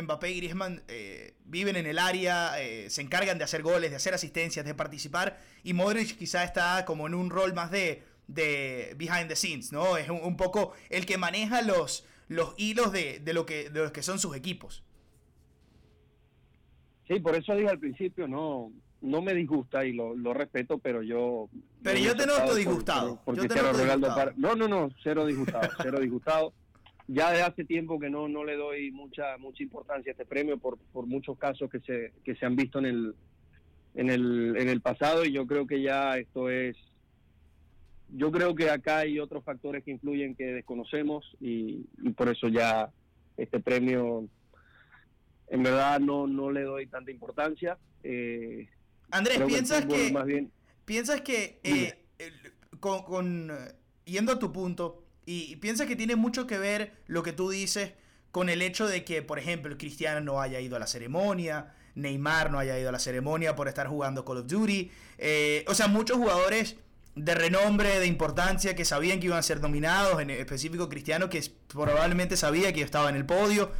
Mbappé 0.00 0.30
y 0.30 0.36
Griezmann 0.36 0.82
eh, 0.88 1.34
viven 1.44 1.76
en 1.76 1.86
el 1.86 1.98
área, 1.98 2.60
eh, 2.60 2.88
se 2.90 3.02
encargan 3.02 3.38
de 3.38 3.44
hacer 3.44 3.62
goles, 3.62 3.90
de 3.90 3.96
hacer 3.96 4.14
asistencias, 4.14 4.64
de 4.64 4.74
participar, 4.74 5.38
y 5.64 5.72
Modric 5.72 6.16
quizá 6.16 6.44
está 6.44 6.84
como 6.84 7.06
en 7.06 7.14
un 7.14 7.30
rol 7.30 7.54
más 7.54 7.70
de, 7.70 8.02
de 8.28 8.94
behind 8.96 9.28
the 9.28 9.36
scenes, 9.36 9.72
¿no? 9.72 9.96
Es 9.96 10.08
un, 10.08 10.36
poco 10.36 10.72
el 10.90 11.06
que 11.06 11.18
maneja 11.18 11.62
los, 11.62 12.06
los 12.28 12.54
hilos 12.56 12.92
de, 12.92 13.18
de, 13.18 13.32
lo 13.32 13.46
que, 13.46 13.70
de 13.70 13.80
los 13.80 13.90
que 13.90 14.02
son 14.02 14.18
sus 14.18 14.36
equipos. 14.36 14.84
Sí, 17.08 17.18
por 17.18 17.34
eso 17.34 17.56
dije 17.56 17.68
al 17.68 17.80
principio, 17.80 18.28
no, 18.28 18.70
no 19.00 19.20
me 19.20 19.34
disgusta 19.34 19.84
y 19.84 19.92
lo, 19.92 20.14
lo 20.14 20.32
respeto, 20.32 20.78
pero 20.78 21.02
yo... 21.02 21.48
Pero 21.82 21.98
yo 21.98 22.16
te 22.16 22.26
noto 22.26 22.54
disgustado. 22.54 23.20
yo 23.26 23.48
te 23.48 23.60
noto 23.60 23.78
disgustado. 23.78 24.32
No, 24.36 24.54
no, 24.54 24.68
no, 24.68 24.90
cero 25.02 25.26
disgustado, 25.26 25.68
cero 25.82 25.98
disgustado 25.98 26.52
ya 27.12 27.32
de 27.32 27.42
hace 27.42 27.64
tiempo 27.64 27.98
que 27.98 28.08
no, 28.08 28.28
no 28.28 28.44
le 28.44 28.56
doy 28.56 28.92
mucha 28.92 29.36
mucha 29.38 29.64
importancia 29.64 30.10
a 30.10 30.12
este 30.12 30.24
premio 30.24 30.58
por, 30.58 30.78
por 30.92 31.06
muchos 31.06 31.36
casos 31.36 31.68
que 31.68 31.80
se, 31.80 32.12
que 32.24 32.36
se 32.36 32.46
han 32.46 32.54
visto 32.54 32.78
en 32.78 32.86
el, 32.86 33.14
en, 33.94 34.10
el, 34.10 34.56
en 34.56 34.68
el 34.68 34.80
pasado 34.80 35.24
y 35.24 35.32
yo 35.32 35.44
creo 35.46 35.66
que 35.66 35.82
ya 35.82 36.16
esto 36.18 36.48
es 36.48 36.76
yo 38.12 38.30
creo 38.30 38.54
que 38.54 38.70
acá 38.70 38.98
hay 38.98 39.18
otros 39.18 39.44
factores 39.44 39.82
que 39.84 39.90
influyen 39.90 40.36
que 40.36 40.52
desconocemos 40.52 41.36
y, 41.40 41.84
por 42.16 42.28
eso 42.28 42.48
ya 42.48 42.90
este 43.36 43.60
premio 43.60 44.28
en 45.48 45.62
verdad 45.62 46.00
no, 46.00 46.26
no 46.26 46.50
le 46.50 46.62
doy 46.62 46.86
tanta 46.86 47.12
importancia. 47.12 47.78
Eh, 48.02 48.68
Andrés, 49.12 49.40
¿piensas 49.46 49.86
que, 49.86 50.12
más 50.12 50.26
bien, 50.26 50.50
piensas 50.84 51.20
que 51.20 51.60
eh, 51.62 52.04
con, 52.80 53.04
con 53.04 53.52
yendo 54.04 54.32
a 54.32 54.38
tu 54.40 54.52
punto, 54.52 55.04
y, 55.30 55.56
piensa 55.56 55.86
que 55.86 55.94
tiene 55.94 56.16
mucho 56.16 56.46
que 56.48 56.58
ver 56.58 56.92
lo 57.06 57.22
que 57.22 57.32
tú 57.32 57.50
dices 57.50 57.92
con 58.32 58.48
el 58.48 58.62
hecho 58.62 58.88
de 58.88 59.04
que, 59.04 59.22
por 59.22 59.38
ejemplo, 59.38 59.76
Cristiano 59.78 60.20
no 60.20 60.40
haya 60.40 60.58
ido 60.60 60.74
a 60.74 60.80
la 60.80 60.88
ceremonia, 60.88 61.74
Neymar 61.94 62.50
no 62.50 62.58
haya 62.58 62.78
ido 62.78 62.88
a 62.88 62.92
la 62.92 62.98
ceremonia 62.98 63.54
por 63.54 63.68
estar 63.68 63.86
jugando 63.86 64.24
Call 64.24 64.38
of 64.38 64.46
Duty. 64.46 64.90
Eh, 65.18 65.64
o 65.68 65.74
sea, 65.74 65.86
muchos 65.86 66.16
jugadores 66.16 66.76
de 67.14 67.34
renombre, 67.34 68.00
de 68.00 68.06
importancia, 68.06 68.74
que 68.74 68.84
sabían 68.84 69.20
que 69.20 69.26
iban 69.26 69.38
a 69.38 69.42
ser 69.42 69.60
nominados, 69.60 70.20
en 70.20 70.30
específico 70.30 70.88
Cristiano, 70.88 71.28
que 71.28 71.42
probablemente 71.68 72.36
sabía 72.36 72.72
que 72.72 72.82
estaba 72.82 73.08
en 73.08 73.16
el 73.16 73.26
podio, 73.26 73.70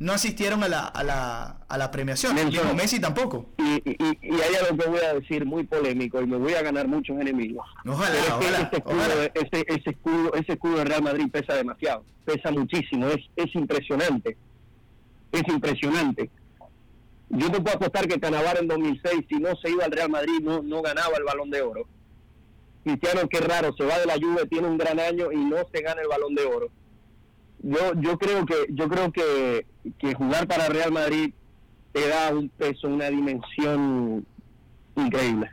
no 0.00 0.14
asistieron 0.14 0.62
a 0.64 0.68
la, 0.68 0.86
a 0.86 1.04
la, 1.04 1.58
a 1.68 1.78
la 1.78 1.90
premiación. 1.90 2.34
Nelson, 2.34 2.74
Messi 2.74 2.98
tampoco. 2.98 3.50
Y, 3.58 3.82
y, 3.84 3.96
y, 4.22 4.32
hay 4.32 4.54
algo 4.58 4.82
que 4.82 4.88
voy 4.88 5.00
a 5.00 5.12
decir 5.12 5.44
muy 5.44 5.64
polémico 5.64 6.22
y 6.22 6.26
me 6.26 6.38
voy 6.38 6.54
a 6.54 6.62
ganar 6.62 6.88
muchos 6.88 7.20
enemigos. 7.20 7.66
Ojalá, 7.86 8.18
ese, 8.18 8.76
escudo, 8.78 9.22
Ese, 9.34 9.64
ese, 9.68 9.90
escudo, 9.90 10.34
ese 10.34 10.52
escudo 10.52 10.78
de 10.78 10.84
Real 10.86 11.02
Madrid 11.02 11.26
pesa 11.30 11.54
demasiado, 11.54 12.02
pesa 12.24 12.50
muchísimo, 12.50 13.08
es, 13.08 13.18
es 13.36 13.54
impresionante. 13.54 14.38
Es 15.32 15.42
impresionante. 15.46 16.30
Yo 17.28 17.50
te 17.50 17.60
puedo 17.60 17.76
apostar 17.76 18.08
que 18.08 18.18
Canavar 18.18 18.56
en 18.58 18.68
2006, 18.68 19.26
si 19.28 19.36
no 19.36 19.54
se 19.56 19.70
iba 19.70 19.84
al 19.84 19.92
Real 19.92 20.08
Madrid, 20.08 20.40
no, 20.42 20.62
no 20.62 20.80
ganaba 20.80 21.18
el 21.18 21.24
balón 21.24 21.50
de 21.50 21.60
oro. 21.60 21.86
Cristiano, 22.84 23.28
qué 23.28 23.40
raro, 23.40 23.74
se 23.76 23.84
va 23.84 23.98
de 23.98 24.06
la 24.06 24.16
lluvia, 24.16 24.46
tiene 24.46 24.66
un 24.66 24.78
gran 24.78 24.98
año 24.98 25.30
y 25.30 25.36
no 25.36 25.58
se 25.70 25.82
gana 25.82 26.00
el 26.00 26.08
balón 26.08 26.34
de 26.34 26.44
oro 26.44 26.70
yo 27.62 27.92
yo 28.00 28.18
creo 28.18 28.46
que 28.46 28.66
yo 28.70 28.88
creo 28.88 29.12
que, 29.12 29.66
que 29.98 30.14
jugar 30.14 30.46
para 30.46 30.68
Real 30.68 30.92
Madrid 30.92 31.32
te 31.92 32.08
da 32.08 32.32
un 32.32 32.48
peso, 32.48 32.88
una 32.88 33.10
dimensión 33.10 34.26
increíble. 34.96 35.50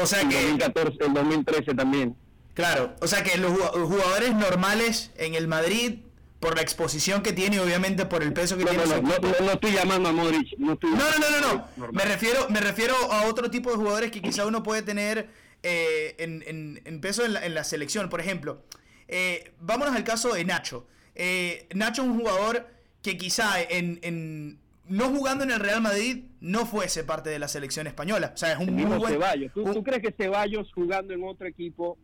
O, 0.00 0.06
sea 0.06 0.20
que 0.28 0.38
el 0.38 0.58
2014, 0.58 1.04
el 1.04 1.14
2013 1.14 1.74
también. 1.74 2.16
Claro, 2.54 2.94
o 3.00 3.06
sea 3.06 3.22
que 3.24 3.36
los 3.38 3.52
jugadores 3.52 4.34
normales 4.34 5.10
en 5.16 5.34
el 5.34 5.48
Madrid 5.48 6.00
por 6.40 6.54
la 6.54 6.62
exposición 6.62 7.22
que 7.22 7.32
tiene 7.32 7.58
obviamente 7.60 8.06
por 8.06 8.22
el 8.22 8.32
peso 8.32 8.56
que 8.56 8.64
tiene 8.64 8.84
no, 8.84 9.02
no, 9.02 9.18
no, 9.18 9.32
no, 9.40 9.52
estoy 9.52 9.72
llamando 9.72 10.08
a 10.08 10.12
Modric 10.12 10.56
no, 10.58 10.78
no, 10.80 10.96
no, 10.96 11.40
no, 11.40 11.68
no, 11.76 11.92
me 11.92 12.04
refiero 12.04 12.48
me 12.48 12.60
refiero 12.60 12.94
a 13.10 13.26
otro 13.26 13.50
tipo 13.50 13.70
de 13.70 13.76
jugadores 13.76 14.12
que 14.12 14.22
quizá 14.22 14.46
uno 14.46 14.62
puede 14.62 14.82
tener 14.82 15.30
eh, 15.64 16.14
en, 16.18 16.44
en, 16.46 16.80
en, 16.84 17.00
peso 17.00 17.24
en 17.24 17.32
la, 17.32 17.44
en 17.44 17.54
la 17.54 17.64
selección 17.64 18.08
por 18.08 18.20
ejemplo 18.20 18.62
eh, 19.08 19.52
vámonos 19.60 19.96
al 19.96 20.04
caso 20.04 20.34
de 20.34 20.44
Nacho. 20.44 20.86
Eh, 21.14 21.66
Nacho 21.74 22.02
es 22.02 22.08
un 22.08 22.18
jugador 22.18 22.68
que 23.02 23.16
quizá 23.16 23.60
en, 23.60 24.60
no 24.84 25.08
jugando 25.08 25.44
en 25.44 25.50
el 25.50 25.60
Real 25.60 25.80
Madrid 25.80 26.26
no 26.40 26.66
fuese 26.66 27.04
parte 27.04 27.30
de 27.30 27.38
la 27.38 27.48
selección 27.48 27.86
española. 27.86 28.32
O 28.34 28.36
sea, 28.36 28.52
es 28.52 28.58
un 28.58 28.74
muy 28.74 28.84
buen, 28.84 29.14
Ceballos. 29.14 29.52
¿Tú, 29.52 29.82
crees 29.82 30.02
que 30.02 30.12
Ceballos 30.12 30.70
jugando 30.74 31.14
en 31.14 31.24
otro 31.24 31.46
equipo 31.46 31.98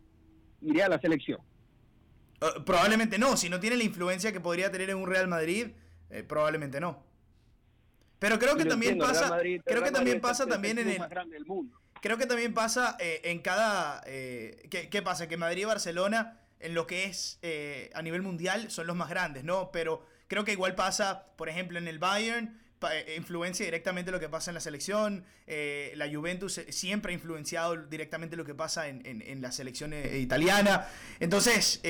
iría 0.61 0.87
a 0.87 0.89
la 0.89 0.99
selección? 0.99 1.39
Eh, 2.41 2.45
probablemente 2.65 3.19
no. 3.19 3.37
Si 3.37 3.49
no 3.49 3.59
tiene 3.59 3.77
la 3.77 3.83
influencia 3.83 4.31
que 4.31 4.39
podría 4.39 4.71
tener 4.71 4.89
en 4.89 4.97
un 4.97 5.07
Real 5.07 5.27
Madrid, 5.27 5.67
probablemente 6.27 6.79
no. 6.79 7.03
Pero 8.17 8.39
creo 8.39 8.55
que 8.55 8.65
también 8.65 8.97
pasa, 8.97 9.37
creo 9.65 9.83
que 9.83 9.91
también 9.91 10.21
pasa 10.21 10.47
también 10.47 10.79
en 10.79 10.89
el, 10.89 11.01
creo 12.01 12.17
que 12.17 12.25
también 12.25 12.53
pasa 12.53 12.95
en 12.99 13.39
cada, 13.39 14.01
¿qué, 14.01 14.87
¿qué, 14.89 15.01
pasa? 15.01 15.27
Que 15.27 15.35
Madrid 15.35 15.63
y 15.63 15.65
Barcelona 15.65 16.39
en 16.59 16.73
lo 16.73 16.87
que 16.87 17.05
es 17.05 17.39
eh, 17.41 17.89
a 17.93 18.01
nivel 18.01 18.21
mundial 18.21 18.71
son 18.71 18.87
los 18.87 18.95
más 18.95 19.09
grandes, 19.09 19.43
¿no? 19.43 19.71
Pero 19.71 20.05
creo 20.27 20.43
que 20.43 20.51
igual 20.51 20.75
pasa, 20.75 21.27
por 21.35 21.49
ejemplo, 21.49 21.77
en 21.77 21.87
el 21.87 21.99
Bayern, 21.99 22.59
eh, 22.91 23.15
influencia 23.17 23.65
directamente 23.65 24.11
lo 24.11 24.19
que 24.19 24.29
pasa 24.29 24.51
en 24.51 24.55
la 24.55 24.61
selección. 24.61 25.25
Eh, 25.47 25.93
la 25.95 26.07
Juventus 26.09 26.61
siempre 26.69 27.11
ha 27.11 27.15
influenciado 27.15 27.75
directamente 27.77 28.35
lo 28.35 28.45
que 28.45 28.53
pasa 28.53 28.87
en, 28.87 29.01
en, 29.05 29.41
la 29.41 29.51
selección 29.51 29.93
italiana. 29.93 30.87
Entonces, 31.19 31.81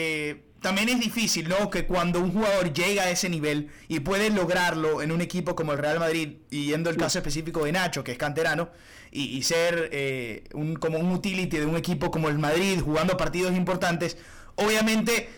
también 0.61 0.89
es 0.89 0.99
difícil, 0.99 1.49
¿no? 1.49 1.69
Que 1.69 1.85
cuando 1.85 2.19
un 2.19 2.31
jugador 2.31 2.71
llega 2.73 3.03
a 3.03 3.09
ese 3.09 3.29
nivel 3.29 3.69
y 3.87 3.99
puede 4.01 4.29
lograrlo 4.29 5.01
en 5.01 5.11
un 5.11 5.21
equipo 5.21 5.55
como 5.55 5.73
el 5.73 5.79
Real 5.79 5.99
Madrid, 5.99 6.37
y 6.49 6.67
yendo 6.67 6.89
el 6.89 6.97
caso 6.97 7.19
específico 7.19 7.65
de 7.65 7.71
Nacho, 7.73 8.03
que 8.03 8.13
es 8.13 8.17
canterano, 8.17 8.69
y, 9.11 9.41
ser 9.43 10.47
un, 10.53 10.75
como 10.75 10.97
un 10.97 11.11
utility 11.11 11.57
de 11.57 11.65
un 11.65 11.77
equipo 11.77 12.11
como 12.11 12.27
el 12.29 12.37
Madrid, 12.37 12.79
jugando 12.81 13.15
partidos 13.17 13.53
importantes, 13.53 14.17
Obviamente, 14.55 15.29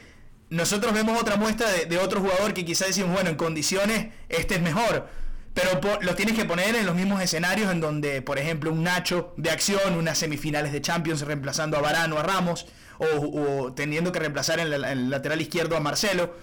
nosotros 0.49 0.93
vemos 0.93 1.19
otra 1.19 1.35
muestra 1.35 1.67
de, 1.69 1.97
otro 1.97 2.21
jugador 2.21 2.53
que 2.53 2.63
quizás 2.63 2.87
decimos, 2.87 3.11
bueno, 3.11 3.29
en 3.29 3.35
condiciones 3.35 4.07
este 4.29 4.55
es 4.55 4.61
mejor. 4.61 5.07
Pero 5.53 5.81
los 6.01 6.15
tienes 6.15 6.35
que 6.35 6.45
poner 6.45 6.75
en 6.75 6.85
los 6.85 6.95
mismos 6.95 7.19
escenarios 7.21 7.71
en 7.71 7.81
donde, 7.81 8.21
por 8.21 8.37
ejemplo, 8.37 8.71
un 8.71 8.83
Nacho 8.83 9.33
de 9.37 9.49
acción, 9.49 9.95
unas 9.95 10.17
semifinales 10.19 10.71
de 10.71 10.81
Champions 10.81 11.21
reemplazando 11.21 11.77
a 11.77 11.81
Varano, 11.81 12.19
a 12.19 12.23
Ramos, 12.23 12.67
o, 12.99 13.73
teniendo 13.73 14.11
que 14.11 14.19
reemplazar 14.19 14.59
en, 14.59 14.71
el 14.71 15.09
lateral 15.09 15.41
izquierdo 15.41 15.75
a 15.75 15.79
Marcelo. 15.79 16.35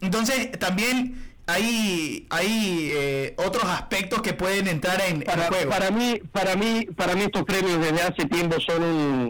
Entonces, 0.00 0.52
también 0.60 1.34
hay, 1.46 2.28
hay 2.30 2.90
eh, 2.94 3.34
otros 3.36 3.64
aspectos 3.64 4.22
que 4.22 4.32
pueden 4.32 4.68
entrar 4.68 5.00
en, 5.08 5.22
para, 5.22 5.48
juego. 5.48 5.68
Para 5.68 5.90
mí, 5.90 6.20
para 6.30 6.54
mí, 6.54 6.86
para 6.96 7.16
mí 7.16 7.22
estos 7.22 7.42
premios 7.42 7.80
desde 7.80 8.00
hace 8.00 8.26
tiempo 8.26 8.60
son 8.60 8.82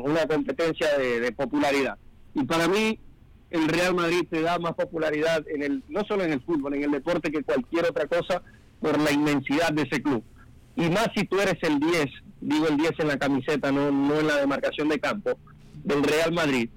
una 0.05 0.26
competencia 0.26 0.99
de 0.99 1.32
popularidad. 1.32 1.97
Y 2.35 2.45
para 2.45 2.68
mí, 2.68 2.99
el 3.51 3.68
Real 3.68 3.95
Madrid 3.95 4.26
te 4.30 4.41
da 4.41 4.59
más 4.59 4.74
popularidad, 4.74 5.45
en 5.49 5.62
el 5.62 5.85
no 5.89 6.03
solo 6.05 6.24
en 6.24 6.33
el 6.33 6.41
fútbol, 6.41 6.74
en 6.74 6.85
el 6.85 6.91
deporte 6.91 7.30
que 7.30 7.43
cualquier 7.43 7.87
otra 7.87 8.07
cosa, 8.07 8.43
por 8.80 8.99
la 8.99 9.12
inmensidad 9.12 9.72
de 9.72 9.83
ese 9.83 10.03
club. 10.03 10.24
Y 10.74 10.89
más 10.89 11.09
si 11.14 11.24
tú 11.24 11.39
eres 11.39 11.57
el 11.62 11.78
10, 11.78 12.07
digo 12.41 12.66
el 12.68 12.76
10 12.76 12.93
en 12.99 13.09
la 13.09 13.18
camiseta, 13.18 13.70
no, 13.70 13.91
no 13.93 14.20
en 14.20 14.26
la 14.26 14.37
demarcación 14.37 14.89
de 14.89 14.99
campo, 14.99 15.39
del 15.85 16.03
Real 16.03 16.33
Madrid, 16.33 16.68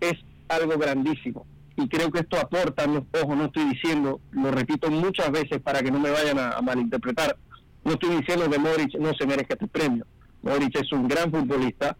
es 0.00 0.14
algo 0.48 0.78
grandísimo. 0.78 1.46
Y 1.76 1.88
creo 1.88 2.10
que 2.10 2.20
esto 2.20 2.38
aporta, 2.38 2.86
no, 2.86 3.06
ojo, 3.22 3.34
no 3.34 3.46
estoy 3.46 3.64
diciendo, 3.64 4.20
lo 4.30 4.50
repito 4.50 4.90
muchas 4.90 5.30
veces 5.30 5.60
para 5.60 5.82
que 5.82 5.90
no 5.90 5.98
me 5.98 6.10
vayan 6.10 6.38
a, 6.38 6.60
malinterpretar, 6.62 7.36
no 7.84 7.92
estoy 7.92 8.16
diciendo 8.16 8.48
que 8.48 8.58
Modric 8.58 8.94
no 8.98 9.12
se 9.14 9.26
merezca 9.26 9.54
este 9.54 9.66
premio. 9.66 10.06
Modric 10.42 10.76
es 10.76 10.92
un 10.92 11.08
gran 11.08 11.30
futbolista, 11.30 11.96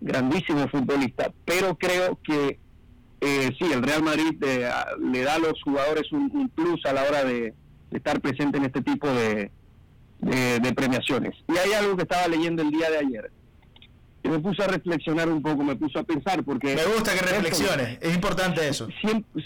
grandísimo 0.00 0.68
futbolista, 0.68 1.32
pero 1.44 1.76
creo 1.76 2.18
que 2.22 2.58
eh, 3.20 3.50
sí, 3.58 3.72
el 3.72 3.82
Real 3.82 4.02
Madrid 4.02 4.42
eh, 4.44 4.68
le 5.00 5.22
da 5.22 5.34
a 5.34 5.38
los 5.38 5.62
jugadores 5.62 6.10
un, 6.12 6.50
plus 6.54 6.84
a 6.84 6.92
la 6.92 7.02
hora 7.04 7.24
de, 7.24 7.54
estar 7.90 8.20
presente 8.20 8.58
en 8.58 8.64
este 8.64 8.82
tipo 8.82 9.08
de, 9.08 9.50
de, 10.20 10.72
premiaciones. 10.74 11.34
Y 11.48 11.56
hay 11.56 11.72
algo 11.72 11.96
que 11.96 12.02
estaba 12.02 12.28
leyendo 12.28 12.62
el 12.62 12.70
día 12.70 12.90
de 12.90 12.98
ayer, 12.98 13.30
que 14.22 14.28
me 14.28 14.38
puso 14.38 14.62
a 14.64 14.66
reflexionar 14.66 15.30
un 15.30 15.40
poco, 15.40 15.62
me 15.64 15.76
puso 15.76 15.98
a 15.98 16.02
pensar, 16.02 16.44
porque... 16.44 16.74
Me 16.74 16.84
gusta 16.84 17.14
que 17.14 17.20
reflexiones, 17.20 17.98
es 18.00 18.14
importante 18.14 18.68
eso. 18.68 18.88
Siempre, 19.00 19.44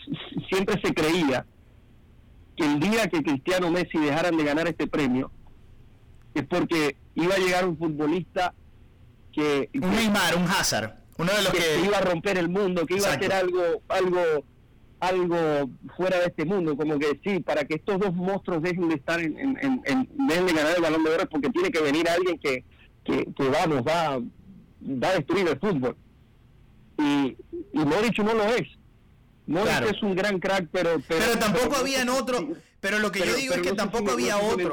siempre 0.49 0.81
se 0.83 0.93
creía 0.93 1.47
que 2.57 2.65
el 2.65 2.81
día 2.81 3.07
que 3.07 3.23
Cristiano 3.23 3.71
Messi 3.71 3.99
dejaran 3.99 4.37
de 4.37 4.45
ganar 4.45 4.67
este 4.67 4.89
premio, 4.89 5.31
es 6.35 6.45
porque 6.45 6.97
iba 7.15 7.35
a 7.35 7.39
llegar 7.39 7.67
un 7.67 7.77
futbolista 7.77 8.55
que, 9.41 9.71
un 9.81 9.91
Neymar, 9.91 10.37
un 10.37 10.45
Hazard, 10.45 10.95
uno 11.19 11.33
de 11.33 11.43
los 11.43 11.53
que, 11.53 11.81
iba 11.85 11.99
a 11.99 12.01
romper 12.01 12.39
el 12.39 12.49
mundo, 12.49 12.87
que 12.87 12.97
iba 12.97 13.09
a 13.09 13.15
hacer 13.15 13.33
algo, 13.33 13.83
algo, 13.89 14.45
algo 15.01 15.71
fuera 15.97 16.19
de 16.19 16.27
este 16.27 16.45
mundo, 16.45 16.77
como 16.77 16.99
que 16.99 17.21
sí, 17.25 17.41
para 17.41 17.65
que 17.65 17.75
estos 17.75 17.99
dos 17.99 18.15
monstruos 18.15 18.63
dejen 18.63 18.89
de 18.89 18.95
estar 18.97 19.21
en, 19.21 19.39
en, 19.39 19.83
en, 19.85 20.09
dejen 20.29 20.47
de 20.47 20.53
ganar 20.53 20.77
el 20.77 20.83
balón 20.83 21.05
de 21.05 21.11
oro, 21.11 21.29
porque 21.29 21.51
tiene 21.51 21.71
que 21.71 21.81
venir 21.81 22.09
alguien 22.09 22.39
que, 22.39 22.65
que, 23.05 23.27
que 23.35 23.49
vamos, 23.49 23.83
va, 23.83 24.19
va 24.19 25.09
a 25.09 25.15
destruir 25.15 25.49
el 25.49 25.59
fútbol. 25.59 25.97
Y, 26.99 27.37
y 27.73 27.79
Modric 27.79 28.19
no 28.19 28.35
lo 28.35 28.45
es. 28.45 28.69
Modric 29.47 29.95
es 29.95 30.03
un 30.03 30.15
gran 30.15 30.39
crack, 30.39 30.69
pero... 30.71 31.01
Pero, 31.09 31.39
tampoco 31.39 31.77
había 31.77 32.03
habían 32.03 32.09
otro... 32.11 32.49
Pero 32.81 32.99
lo 32.99 33.13
que 33.13 33.21
yo 33.21 33.35
digo 33.35 33.55
es 33.55 33.61
que 33.61 33.73
tampoco 33.73 34.13
había 34.13 34.39
otro. 34.39 34.73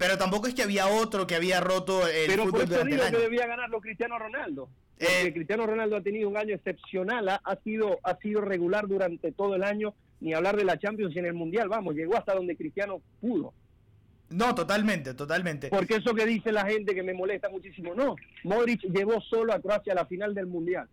Pero 0.00 0.16
tampoco 0.16 0.46
es 0.46 0.54
que 0.54 0.62
había 0.62 0.86
otro 0.86 1.26
que 1.26 1.34
había 1.34 1.60
roto 1.60 2.08
el 2.08 2.26
Pero 2.26 2.44
fútbol 2.44 2.62
por 2.66 2.72
eso 2.72 2.84
digo 2.86 3.02
que 3.10 3.18
debía 3.18 3.46
ganarlo 3.46 3.82
Cristiano 3.82 4.18
Ronaldo. 4.18 4.70
Eh, 4.98 5.30
Cristiano 5.34 5.66
Ronaldo 5.66 5.96
ha 5.96 6.00
tenido 6.00 6.26
un 6.26 6.38
año 6.38 6.54
excepcional, 6.54 7.28
ha, 7.28 7.56
sido 7.62 8.00
ha 8.02 8.16
sido 8.16 8.40
regular 8.40 8.88
durante 8.88 9.30
todo 9.30 9.56
el 9.56 9.62
año, 9.62 9.92
ni 10.20 10.32
hablar 10.32 10.56
de 10.56 10.64
la 10.64 10.78
Champions 10.78 11.14
y 11.14 11.18
en 11.18 11.26
el 11.26 11.34
Mundial, 11.34 11.68
vamos, 11.68 11.94
llegó 11.94 12.16
hasta 12.16 12.34
donde 12.34 12.56
Cristiano 12.56 13.02
pudo. 13.20 13.52
No, 14.30 14.54
totalmente, 14.54 15.12
totalmente. 15.12 15.68
Porque 15.68 15.96
eso 15.96 16.14
que 16.14 16.24
dice 16.24 16.50
la 16.50 16.64
gente 16.64 16.94
que 16.94 17.02
me 17.02 17.12
molesta 17.12 17.50
muchísimo, 17.50 17.94
no, 17.94 18.16
Modric 18.44 18.80
llevó 18.84 19.20
solo 19.20 19.52
a 19.52 19.60
Croacia 19.60 19.92
a 19.92 19.96
la 19.96 20.06
final 20.06 20.34
del 20.34 20.46
Mundial. 20.46 20.88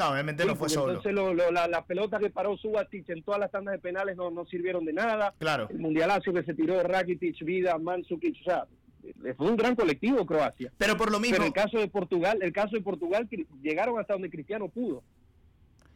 No, 0.00 0.12
obviamente 0.12 0.46
no 0.46 0.56
fue 0.56 0.68
solo. 0.70 0.94
Entonces 0.94 1.12
lo, 1.12 1.34
la, 1.34 1.68
las 1.68 1.84
pelotas 1.84 2.20
que 2.20 2.30
paró 2.30 2.56
Subatic 2.56 3.08
en 3.10 3.22
todas 3.22 3.38
las 3.38 3.50
tandas 3.50 3.72
de 3.72 3.78
penales 3.78 4.16
no, 4.16 4.30
no 4.30 4.46
sirvieron 4.46 4.84
de 4.86 4.94
nada. 4.94 5.34
Claro. 5.38 5.68
El 5.68 5.78
mundialazo 5.78 6.32
que 6.32 6.42
se 6.42 6.54
tiró 6.54 6.82
Rakitic, 6.82 7.44
Vida, 7.44 7.76
Mandzukic, 7.76 8.40
o 8.40 8.44
sea, 8.44 8.66
fue 9.36 9.50
un 9.50 9.56
gran 9.56 9.76
colectivo 9.76 10.24
Croacia. 10.24 10.72
Pero 10.78 10.96
por 10.96 11.10
lo 11.10 11.20
mismo. 11.20 11.36
Pero 11.36 11.46
el 11.46 11.52
caso 11.52 11.78
de 11.78 11.88
Portugal, 11.88 12.38
el 12.40 12.52
caso 12.52 12.76
de 12.76 12.82
Portugal 12.82 13.28
llegaron 13.62 13.98
hasta 13.98 14.14
donde 14.14 14.30
Cristiano 14.30 14.68
pudo. 14.68 15.02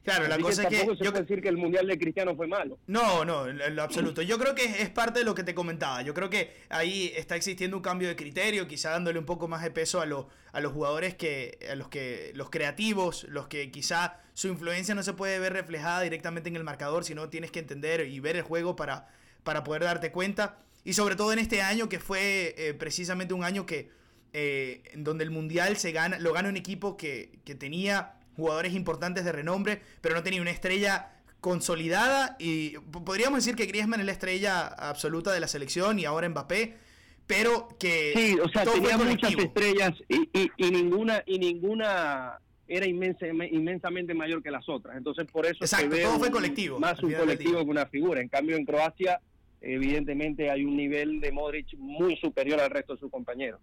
Claro, 0.05 0.29
la 0.29 0.39
cosa 0.39 0.65
es 0.65 0.69
que. 0.69 0.87
yo 0.87 1.13
puede 1.13 1.23
decir 1.23 1.41
que 1.41 1.49
el 1.49 1.57
mundial 1.57 1.87
de 1.87 1.99
Cristiano 1.99 2.37
fue 2.37 2.47
malo. 2.47 2.79
No, 2.87 3.25
no, 3.25 3.49
en 3.49 3.75
lo 3.75 3.83
absoluto. 3.83 4.21
Yo 4.21 4.39
creo 4.39 4.55
que 4.55 4.83
es 4.83 4.91
parte 4.91 5.21
de 5.21 5.25
lo 5.25 5.35
que 5.35 5.45
te 5.45 5.55
comentaba. 5.55 6.03
Yo 6.03 6.13
creo 6.13 6.29
que 6.29 6.55
ahí 6.69 7.11
está 7.17 7.37
existiendo 7.37 7.79
un 7.79 7.83
cambio 7.83 8.09
de 8.09 8.15
criterio, 8.15 8.69
quizá 8.69 8.91
dándole 8.91 9.19
un 9.19 9.25
poco 9.25 9.49
más 9.49 9.63
de 9.63 9.71
peso 9.71 10.03
a, 10.03 10.05
a 10.05 10.61
los 10.61 10.73
jugadores 10.73 11.15
que. 11.15 11.59
a 11.71 11.75
los 11.75 11.89
que. 11.89 12.33
los 12.35 12.51
creativos, 12.51 13.25
los 13.31 13.49
que 13.49 13.71
quizá 13.71 14.21
su 14.35 14.49
influencia 14.49 14.95
no 14.95 15.03
se 15.03 15.15
puede 15.15 15.39
ver 15.39 15.55
reflejada 15.55 16.03
directamente 16.03 16.51
en 16.51 16.57
el 16.57 16.65
marcador, 16.65 17.05
sino 17.05 17.31
tienes 17.31 17.51
que 17.51 17.61
entender 17.61 18.07
y 18.07 18.21
ver 18.21 18.37
el 18.37 18.43
juego 18.43 18.77
para, 18.77 19.09
para 19.43 19.65
poder 19.65 19.85
darte 19.85 20.13
cuenta. 20.13 20.59
Y 20.85 20.93
sobre 20.93 21.17
todo 21.17 21.33
en 21.33 21.39
este 21.39 21.63
año, 21.63 21.89
que 21.89 21.99
fue 21.99 22.55
eh, 22.59 22.75
precisamente 22.75 23.33
un 23.33 23.43
año 23.43 23.65
que. 23.65 23.91
Eh, 24.37 24.83
en 24.93 25.05
donde 25.05 25.23
el 25.23 25.31
mundial 25.31 25.77
se 25.77 25.93
gana, 25.93 26.19
lo 26.19 26.33
gana 26.33 26.49
un 26.49 26.57
equipo 26.57 26.97
que, 26.97 27.39
que 27.45 27.55
tenía 27.55 28.15
jugadores 28.37 28.75
importantes 28.75 29.25
de 29.25 29.33
renombre, 29.33 29.81
pero 30.01 30.15
no 30.15 30.23
tenía 30.23 30.43
una 30.43 30.51
estrella 30.51 31.11
consolidada 31.41 32.37
y 32.39 32.79
podríamos 33.05 33.45
decir 33.45 33.55
que 33.55 33.67
Griezmann 33.67 34.01
es 34.01 34.07
la 34.07 34.13
estrella 34.13 34.67
absoluta 34.67 35.31
de 35.31 35.41
la 35.41 35.47
selección 35.47 35.99
y 35.99 36.07
ahora 36.07 36.29
Mbappé, 36.29 36.75
pero 37.27 37.69
que 37.79 38.13
sí, 38.17 38.39
o 38.41 38.49
sea, 38.49 38.65
tenía 38.65 38.97
muchas 38.97 39.35
estrellas 39.35 39.93
y, 40.09 40.29
y, 40.57 40.71
ninguna 40.71 41.23
y 41.27 41.39
ninguna 41.39 42.39
era 42.67 42.87
inmensa, 42.87 43.27
inmensamente 43.27 44.15
mayor 44.15 44.43
que 44.43 44.51
las 44.51 44.69
otras. 44.69 44.97
Entonces, 44.97 45.27
por 45.31 45.45
eso 45.45 45.59
Exacto, 45.61 45.95
todo 45.95 46.19
fue 46.19 46.31
colectivo. 46.31 46.79
Más 46.79 47.03
un 47.03 47.13
colectivo 47.13 47.63
que 47.63 47.71
una 47.71 47.87
figura. 47.87 48.21
En 48.21 48.29
cambio, 48.29 48.57
en 48.57 48.65
Croacia, 48.65 49.21
evidentemente 49.61 50.51
hay 50.51 50.65
un 50.65 50.77
nivel 50.77 51.21
de 51.21 51.31
Modric 51.31 51.75
muy 51.77 52.17
superior 52.17 52.61
al 52.61 52.71
resto 52.71 52.95
de 52.95 53.01
sus 53.01 53.11
compañeros. 53.11 53.61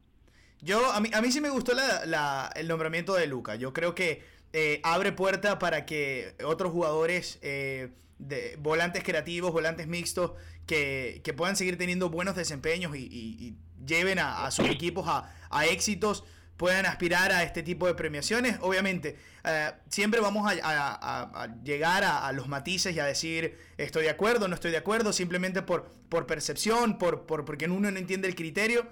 Yo, 0.61 0.91
a 0.91 0.99
mí, 1.01 1.09
a 1.13 1.21
mí 1.21 1.31
sí 1.31 1.41
me 1.41 1.49
gustó 1.49 1.73
la, 1.73 2.51
el 2.55 2.67
nombramiento 2.67 3.15
de 3.15 3.25
Luca. 3.25 3.55
Yo 3.55 3.73
creo 3.73 3.95
que 3.95 4.21
eh, 4.53 4.81
abre 4.83 5.13
puerta 5.13 5.59
para 5.59 5.85
que 5.85 6.35
otros 6.43 6.71
jugadores, 6.71 7.39
eh, 7.41 7.89
de, 8.19 8.57
volantes 8.59 9.03
creativos, 9.03 9.51
volantes 9.51 9.87
mixtos, 9.87 10.31
que, 10.65 11.21
puedan 11.37 11.55
seguir 11.55 11.77
teniendo 11.77 12.09
buenos 12.09 12.35
desempeños 12.35 12.95
y, 12.95 13.55
lleven 13.85 14.19
a, 14.19 14.51
sus 14.51 14.69
equipos 14.69 15.05
a, 15.07 15.65
éxitos, 15.65 16.23
puedan 16.55 16.85
aspirar 16.85 17.31
a 17.31 17.43
este 17.43 17.63
tipo 17.63 17.87
de 17.87 17.95
premiaciones. 17.95 18.57
Obviamente, 18.61 19.17
eh, 19.43 19.71
siempre 19.89 20.19
vamos 20.19 20.49
a, 20.51 21.47
llegar 21.63 22.03
a, 22.03 22.31
los 22.33 22.47
matices 22.47 22.95
y 22.95 22.99
a 22.99 23.05
decir 23.05 23.57
estoy 23.77 24.03
de 24.03 24.09
acuerdo, 24.09 24.47
no 24.47 24.55
estoy 24.55 24.71
de 24.71 24.77
acuerdo, 24.77 25.13
simplemente 25.13 25.61
por, 25.61 25.91
por 26.09 26.27
percepción, 26.27 26.97
por, 26.97 27.25
por, 27.25 27.45
porque 27.45 27.65
uno 27.65 27.89
no 27.89 27.97
entiende 27.97 28.27
el 28.27 28.35
criterio 28.35 28.85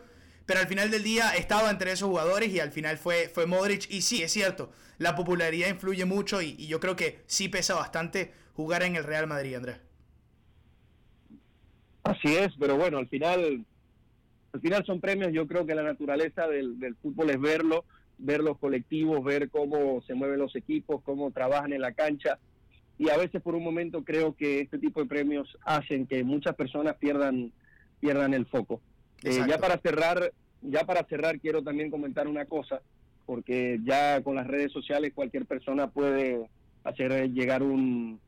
pero 0.49 0.61
al 0.61 0.67
final 0.67 0.89
del 0.89 1.03
día 1.03 1.30
estaba 1.38 1.69
entre 1.69 1.91
esos 1.91 2.09
jugadores 2.09 2.49
y 2.49 2.59
al 2.59 2.71
final 2.71 2.97
fue, 2.97 3.30
fue 3.30 3.45
Modric. 3.45 3.88
Y 3.91 4.01
sí, 4.01 4.23
es 4.23 4.31
cierto, 4.31 4.71
la 4.97 5.15
popularidad 5.15 5.69
influye 5.69 6.05
mucho 6.05 6.41
y, 6.41 6.55
yo 6.65 6.80
creo 6.80 6.95
que 6.95 7.19
sí 7.27 7.49
pesa 7.49 7.76
bastante 7.76 8.34
jugar 8.55 8.81
en 8.81 8.95
el 8.95 9.03
Real 9.03 9.27
Madrid, 9.27 9.53
Andrés. 9.53 9.80
Así 12.01 12.35
es, 12.35 12.47
pero 12.59 12.77
bueno, 12.77 12.97
al 12.97 13.07
final, 13.07 13.63
al 14.51 14.59
final 14.59 14.84
son 14.88 14.99
premios. 14.99 15.31
Yo 15.34 15.45
creo 15.45 15.67
que 15.67 15.76
la 15.76 15.84
naturaleza 15.84 16.47
del, 16.47 16.80
del 16.80 16.95
fútbol 16.95 17.30
es 17.30 17.39
verlo, 17.39 17.85
ver 18.17 18.39
los 18.39 18.57
colectivos, 18.57 19.23
ver 19.23 19.51
cómo 19.51 20.01
se 20.07 20.15
mueven 20.15 20.39
los 20.39 20.55
equipos, 20.55 21.03
cómo 21.03 21.30
trabajan 21.30 21.73
en 21.73 21.81
la 21.81 21.91
cancha. 21.91 22.39
Y 22.97 23.11
a 23.11 23.17
veces 23.17 23.39
por 23.43 23.53
un 23.53 23.63
momento 23.63 24.03
creo 24.03 24.35
que 24.35 24.61
este 24.61 24.80
tipo 24.80 24.99
de 24.99 25.05
premios 25.05 25.55
hacen 25.63 26.07
que 26.07 26.23
muchas 26.23 26.55
personas 26.55 26.95
pierdan, 26.95 27.51
pierdan 27.99 28.34
el 28.34 28.47
foco. 28.47 28.81
Eh, 29.23 29.45
ya 29.47 29.57
para 29.57 29.77
cerrar, 29.79 30.31
ya 30.61 30.85
para 30.85 31.03
cerrar 31.05 31.39
quiero 31.39 31.63
también 31.63 31.91
comentar 31.91 32.27
una 32.27 32.45
cosa, 32.45 32.81
porque 33.25 33.79
ya 33.83 34.21
con 34.21 34.35
las 34.35 34.47
redes 34.47 34.71
sociales 34.71 35.13
cualquier 35.13 35.45
persona 35.45 35.87
puede 35.87 36.49
hacer 36.83 37.29
llegar 37.31 37.63
un 37.63 38.19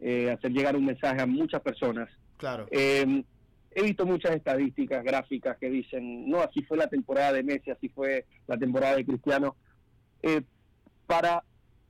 eh, 0.00 0.30
hacer 0.30 0.52
llegar 0.52 0.76
un 0.76 0.86
mensaje 0.86 1.20
a 1.20 1.26
muchas 1.26 1.60
personas. 1.60 2.08
Claro. 2.38 2.66
Eh, 2.70 3.22
he 3.70 3.82
visto 3.82 4.04
muchas 4.04 4.34
estadísticas 4.34 5.04
gráficas 5.04 5.56
que 5.58 5.70
dicen, 5.70 6.28
no, 6.28 6.40
así 6.40 6.62
fue 6.62 6.76
la 6.76 6.88
temporada 6.88 7.32
de 7.32 7.42
Messi, 7.42 7.70
así 7.70 7.88
fue 7.88 8.26
la 8.46 8.56
temporada 8.58 8.96
de 8.96 9.04
Cristiano. 9.04 9.56
para 11.06 11.44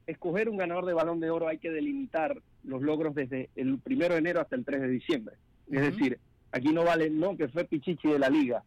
escoger 0.07 0.49
un 0.49 0.57
ganador 0.57 0.85
de 0.85 0.95
balón 0.95 1.21
de 1.21 1.31
oro 1.31 1.49
hay 1.49 1.59
que 1.59 1.71
delimitar 1.71 2.37
los 2.65 2.83
logros 2.83 3.15
desde 3.15 3.51
el 3.57 3.79
primero 3.79 4.15
de 4.15 4.21
enero 4.21 4.41
hasta 4.41 4.57
el 4.57 4.65
3 4.65 4.81
de 4.83 4.89
diciembre. 4.89 5.37
Es 5.71 5.81
decir, 5.81 6.19
Aquí 6.53 6.69
no 6.69 6.85
vale 6.85 7.09
no 7.09 7.37
que 7.37 7.49
fue 7.49 7.65
Pichichi 7.65 8.09
de 8.09 8.19
la 8.19 8.29
liga, 8.29 8.63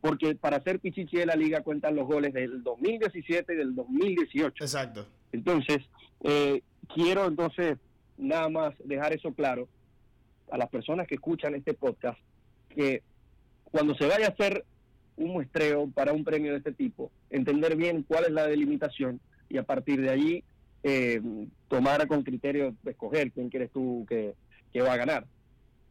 porque 0.00 0.34
para 0.34 0.60
ser 0.60 0.80
Pichichi 0.80 1.16
de 1.18 1.26
la 1.26 1.36
liga 1.36 1.62
cuentan 1.62 1.94
los 1.94 2.06
goles 2.06 2.32
del 2.32 2.62
2017 2.62 3.54
y 3.54 3.56
del 3.56 3.74
2018. 3.74 4.64
Exacto. 4.64 5.06
Entonces, 5.32 5.78
eh, 6.24 6.62
quiero 6.92 7.26
entonces 7.26 7.78
nada 8.18 8.48
más 8.48 8.74
dejar 8.84 9.12
eso 9.12 9.32
claro 9.32 9.68
a 10.50 10.58
las 10.58 10.68
personas 10.68 11.06
que 11.06 11.14
escuchan 11.14 11.54
este 11.54 11.72
podcast, 11.72 12.18
que 12.68 13.02
cuando 13.62 13.94
se 13.94 14.06
vaya 14.06 14.26
a 14.26 14.30
hacer 14.30 14.64
un 15.16 15.32
muestreo 15.32 15.88
para 15.88 16.12
un 16.12 16.24
premio 16.24 16.52
de 16.52 16.58
este 16.58 16.72
tipo, 16.72 17.10
entender 17.30 17.76
bien 17.76 18.02
cuál 18.02 18.24
es 18.24 18.32
la 18.32 18.46
delimitación 18.46 19.20
y 19.48 19.58
a 19.58 19.62
partir 19.62 20.00
de 20.00 20.10
allí 20.10 20.44
eh, 20.82 21.20
tomar 21.68 22.06
con 22.08 22.24
criterio 22.24 22.74
de 22.82 22.90
escoger 22.90 23.30
quién 23.30 23.48
quieres 23.48 23.70
tú 23.70 24.04
que, 24.08 24.34
que 24.72 24.82
va 24.82 24.92
a 24.92 24.96
ganar 24.96 25.26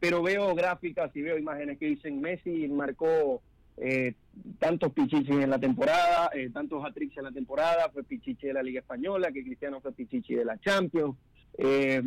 pero 0.04 0.22
veo 0.22 0.54
gráficas 0.54 1.10
y 1.16 1.22
veo 1.22 1.38
imágenes 1.38 1.78
que 1.78 1.86
dicen 1.86 2.20
Messi 2.20 2.68
marcó 2.68 3.40
eh, 3.78 4.12
tantos 4.58 4.92
pichichis 4.92 5.30
en 5.30 5.48
la 5.48 5.58
temporada, 5.58 6.28
eh, 6.34 6.50
tantos 6.52 6.84
hat 6.84 6.94
en 6.98 7.24
la 7.24 7.32
temporada, 7.32 7.88
fue 7.90 8.04
pichichi 8.04 8.48
de 8.48 8.52
la 8.52 8.62
Liga 8.62 8.80
Española, 8.80 9.32
que 9.32 9.42
Cristiano 9.42 9.80
fue 9.80 9.92
pichichi 9.92 10.34
de 10.34 10.44
la 10.44 10.58
Champions. 10.58 11.16
Eh, 11.56 12.02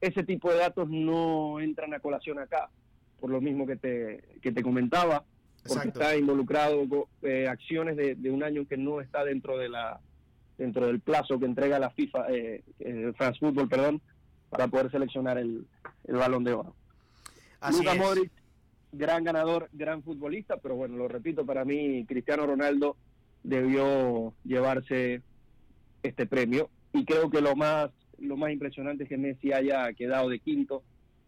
ese 0.00 0.22
tipo 0.22 0.52
de 0.52 0.58
datos 0.58 0.88
no 0.88 1.58
entran 1.58 1.92
a 1.92 1.98
colación 1.98 2.38
acá, 2.38 2.70
por 3.18 3.30
lo 3.30 3.40
mismo 3.40 3.66
que 3.66 3.74
te, 3.74 4.22
que 4.40 4.52
te 4.52 4.62
comentaba, 4.62 5.24
porque 5.66 5.88
está 5.88 6.16
involucrado 6.16 6.88
con 6.88 7.06
acciones 7.48 7.96
de, 7.96 8.30
un 8.30 8.44
año 8.44 8.64
que 8.68 8.76
no 8.76 9.00
está 9.00 9.24
dentro 9.24 9.58
de 9.58 9.70
la 9.70 9.98
dentro 10.56 10.86
del 10.86 11.00
plazo 11.00 11.40
que 11.40 11.46
entrega 11.46 11.80
la 11.80 11.90
FIFA, 11.90 12.26
France 13.16 13.40
Football, 13.40 13.68
perdón, 13.68 14.00
para 14.50 14.68
poder 14.68 14.88
seleccionar 14.92 15.36
el, 15.36 15.66
el 16.04 16.14
balón 16.14 16.44
de 16.44 16.52
oro. 16.52 16.76
Luka 17.70 17.94
Modric, 17.94 18.30
gran 18.92 19.24
ganador, 19.24 19.68
gran 19.72 20.02
futbolista, 20.02 20.58
pero 20.58 20.76
bueno, 20.76 20.96
lo 20.96 21.08
repito, 21.08 21.44
para 21.44 21.64
mí 21.64 22.04
Cristiano 22.06 22.46
Ronaldo 22.46 22.96
debió 23.42 24.32
llevarse 24.44 25.22
este 26.02 26.26
premio 26.26 26.70
y 26.92 27.04
creo 27.04 27.30
que 27.30 27.40
lo 27.40 27.56
más 27.56 27.90
lo 28.18 28.36
más 28.36 28.52
impresionante 28.52 29.04
es 29.04 29.08
que 29.08 29.18
Messi 29.18 29.52
haya 29.52 29.92
quedado 29.92 30.28
de 30.28 30.38
quinto 30.38 30.82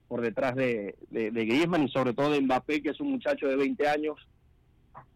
por 0.08 0.20
detrás 0.20 0.54
de, 0.54 0.94
de, 1.10 1.30
Griezmann 1.30 1.82
y 1.82 1.90
sobre 1.90 2.14
todo 2.14 2.30
de 2.30 2.40
Mbappé, 2.40 2.80
que 2.80 2.90
es 2.90 3.00
un 3.00 3.10
muchacho 3.10 3.48
de 3.48 3.56
20 3.56 3.88
años 3.88 4.16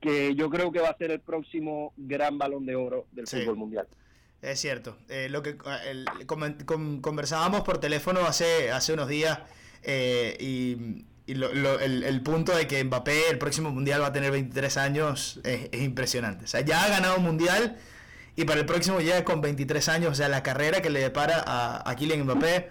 que 0.00 0.34
yo 0.34 0.50
creo 0.50 0.72
que 0.72 0.80
va 0.80 0.88
a 0.88 0.96
ser 0.96 1.12
el 1.12 1.20
próximo 1.20 1.92
gran 1.96 2.38
balón 2.38 2.66
de 2.66 2.74
oro 2.74 3.06
del 3.12 3.26
fútbol 3.26 3.56
mundial. 3.56 3.86
Es 4.42 4.60
cierto. 4.60 4.96
Eh, 5.08 5.28
lo 5.30 5.42
que 5.42 5.56
conversábamos 5.56 7.62
por 7.62 7.78
teléfono 7.78 8.20
hace, 8.20 8.70
hace 8.70 8.94
unos 8.94 9.08
días 9.08 9.38
eh, 9.82 10.36
y 10.40 11.04
y 11.30 12.04
el, 12.04 12.22
punto 12.22 12.56
de 12.56 12.66
que 12.66 12.82
Mbappé 12.82 13.30
el 13.30 13.38
próximo 13.38 13.70
mundial 13.70 14.02
va 14.02 14.08
a 14.08 14.12
tener 14.12 14.32
23 14.32 14.76
años 14.78 15.40
es, 15.44 15.68
impresionante. 15.80 16.44
O 16.44 16.48
sea, 16.48 16.60
ya 16.62 16.84
ha 16.84 16.88
ganado 16.88 17.18
un 17.18 17.22
mundial 17.22 17.76
y 18.34 18.44
para 18.44 18.58
el 18.58 18.66
próximo 18.66 18.98
llega 18.98 19.24
con 19.24 19.40
23 19.40 19.88
años. 19.90 20.10
O 20.10 20.14
sea, 20.16 20.28
la 20.28 20.42
carrera 20.42 20.82
que 20.82 20.90
le 20.90 21.00
depara 21.00 21.44
a, 21.46 21.88
a 21.88 21.94
Kylian 21.94 22.24
Mbappé, 22.24 22.70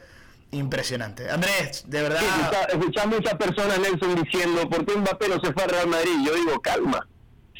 impresionante. 0.52 1.30
Andrés, 1.30 1.86
de 1.88 2.02
verdad. 2.02 2.20
Sí, 2.20 3.08
muchas 3.08 3.36
personas, 3.36 3.80
Nelson, 3.80 4.24
diciendo: 4.24 4.70
¿por 4.70 4.86
qué 4.86 4.98
Mbappé 4.98 5.30
no 5.30 5.40
se 5.40 5.54
fue 5.54 5.64
a 5.64 5.68
Real 5.68 5.88
Madrid? 5.88 6.12
Yo 6.26 6.36
digo, 6.36 6.62
calma. 6.62 7.08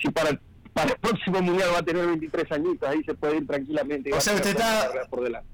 Si 0.02 0.10
para 0.10 0.32
el, 0.32 0.40
para 0.74 0.92
el 0.92 0.98
próximo 0.98 1.42
mundial 1.42 1.70
va 1.74 1.80
a 1.80 1.84
tener 1.84 2.06
23 2.06 2.52
añitos, 2.52 2.90
ahí 2.90 3.02
se 3.06 3.14
puede 3.14 3.38
ir 3.38 3.48
tranquilamente. 3.48 4.14
O 4.14 4.20
sea, 4.20 4.34
usted 4.34 4.50
está, 4.50 4.92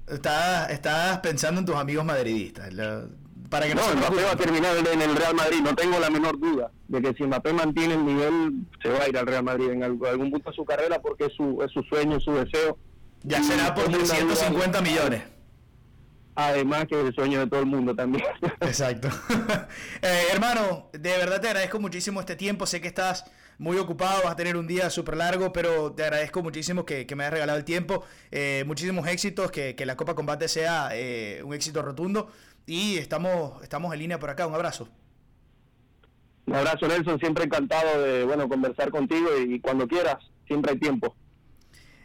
está, 0.08 0.66
está, 0.66 1.22
pensando 1.22 1.60
en 1.60 1.66
tus 1.66 1.76
amigos 1.76 2.04
madridistas. 2.04 2.72
Para 3.50 3.66
que 3.66 3.74
no, 3.74 3.82
Mbappé 3.94 4.22
va 4.24 4.32
a 4.32 4.36
terminar 4.36 4.76
en 4.76 5.02
el 5.02 5.16
Real 5.16 5.34
Madrid. 5.34 5.60
No 5.62 5.74
tengo 5.74 5.98
la 5.98 6.10
menor 6.10 6.38
duda 6.38 6.70
de 6.88 7.02
que 7.02 7.14
si 7.14 7.24
Mbappé 7.24 7.52
mantiene 7.52 7.94
el 7.94 8.04
nivel, 8.04 8.52
se 8.82 8.88
va 8.88 9.04
a 9.04 9.08
ir 9.08 9.16
al 9.16 9.26
Real 9.26 9.44
Madrid 9.44 9.70
en 9.70 9.82
algún 9.82 10.30
punto 10.30 10.50
de 10.50 10.56
su 10.56 10.64
carrera 10.64 11.00
porque 11.00 11.26
es 11.26 11.32
su, 11.34 11.62
es 11.62 11.70
su 11.72 11.82
sueño, 11.82 12.18
su 12.20 12.32
deseo. 12.32 12.78
Ya 13.22 13.42
será 13.42 13.74
por 13.74 13.84
150 13.86 14.82
millones. 14.82 15.22
Además 16.34 16.84
que 16.86 17.00
es 17.00 17.06
el 17.06 17.14
sueño 17.14 17.40
de 17.40 17.46
todo 17.46 17.60
el 17.60 17.66
mundo 17.66 17.94
también. 17.94 18.24
Exacto. 18.60 19.08
Eh, 20.02 20.26
hermano, 20.32 20.90
de 20.92 21.16
verdad 21.16 21.40
te 21.40 21.48
agradezco 21.48 21.80
muchísimo 21.80 22.20
este 22.20 22.36
tiempo. 22.36 22.66
Sé 22.66 22.80
que 22.80 22.88
estás 22.88 23.24
muy 23.58 23.78
ocupado, 23.78 24.22
vas 24.22 24.32
a 24.32 24.36
tener 24.36 24.56
un 24.56 24.66
día 24.66 24.90
súper 24.90 25.16
largo, 25.16 25.52
pero 25.52 25.92
te 25.92 26.02
agradezco 26.02 26.42
muchísimo 26.42 26.84
que, 26.84 27.06
me 27.16 27.24
hayas 27.24 27.32
regalado 27.32 27.58
el 27.58 27.64
tiempo. 27.64 28.04
Eh, 28.30 28.64
muchísimos 28.66 29.08
éxitos, 29.08 29.50
que, 29.50 29.74
que, 29.74 29.86
la 29.86 29.96
Copa 29.96 30.14
Combate 30.14 30.48
sea 30.48 30.90
eh, 30.92 31.42
un 31.42 31.54
éxito 31.54 31.80
rotundo. 31.82 32.30
Y 32.66 32.98
estamos, 32.98 33.62
estamos 33.62 33.92
en 33.92 34.00
línea 34.00 34.18
por 34.18 34.30
acá. 34.30 34.46
Un 34.46 34.54
abrazo. 34.54 34.88
Un 36.46 36.54
abrazo, 36.54 36.86
Nelson. 36.88 37.18
Siempre 37.18 37.44
encantado 37.44 38.02
de 38.02 38.24
bueno 38.24 38.48
conversar 38.48 38.90
contigo 38.90 39.28
y 39.38 39.60
cuando 39.60 39.86
quieras, 39.86 40.16
siempre 40.46 40.72
hay 40.72 40.78
tiempo. 40.78 41.14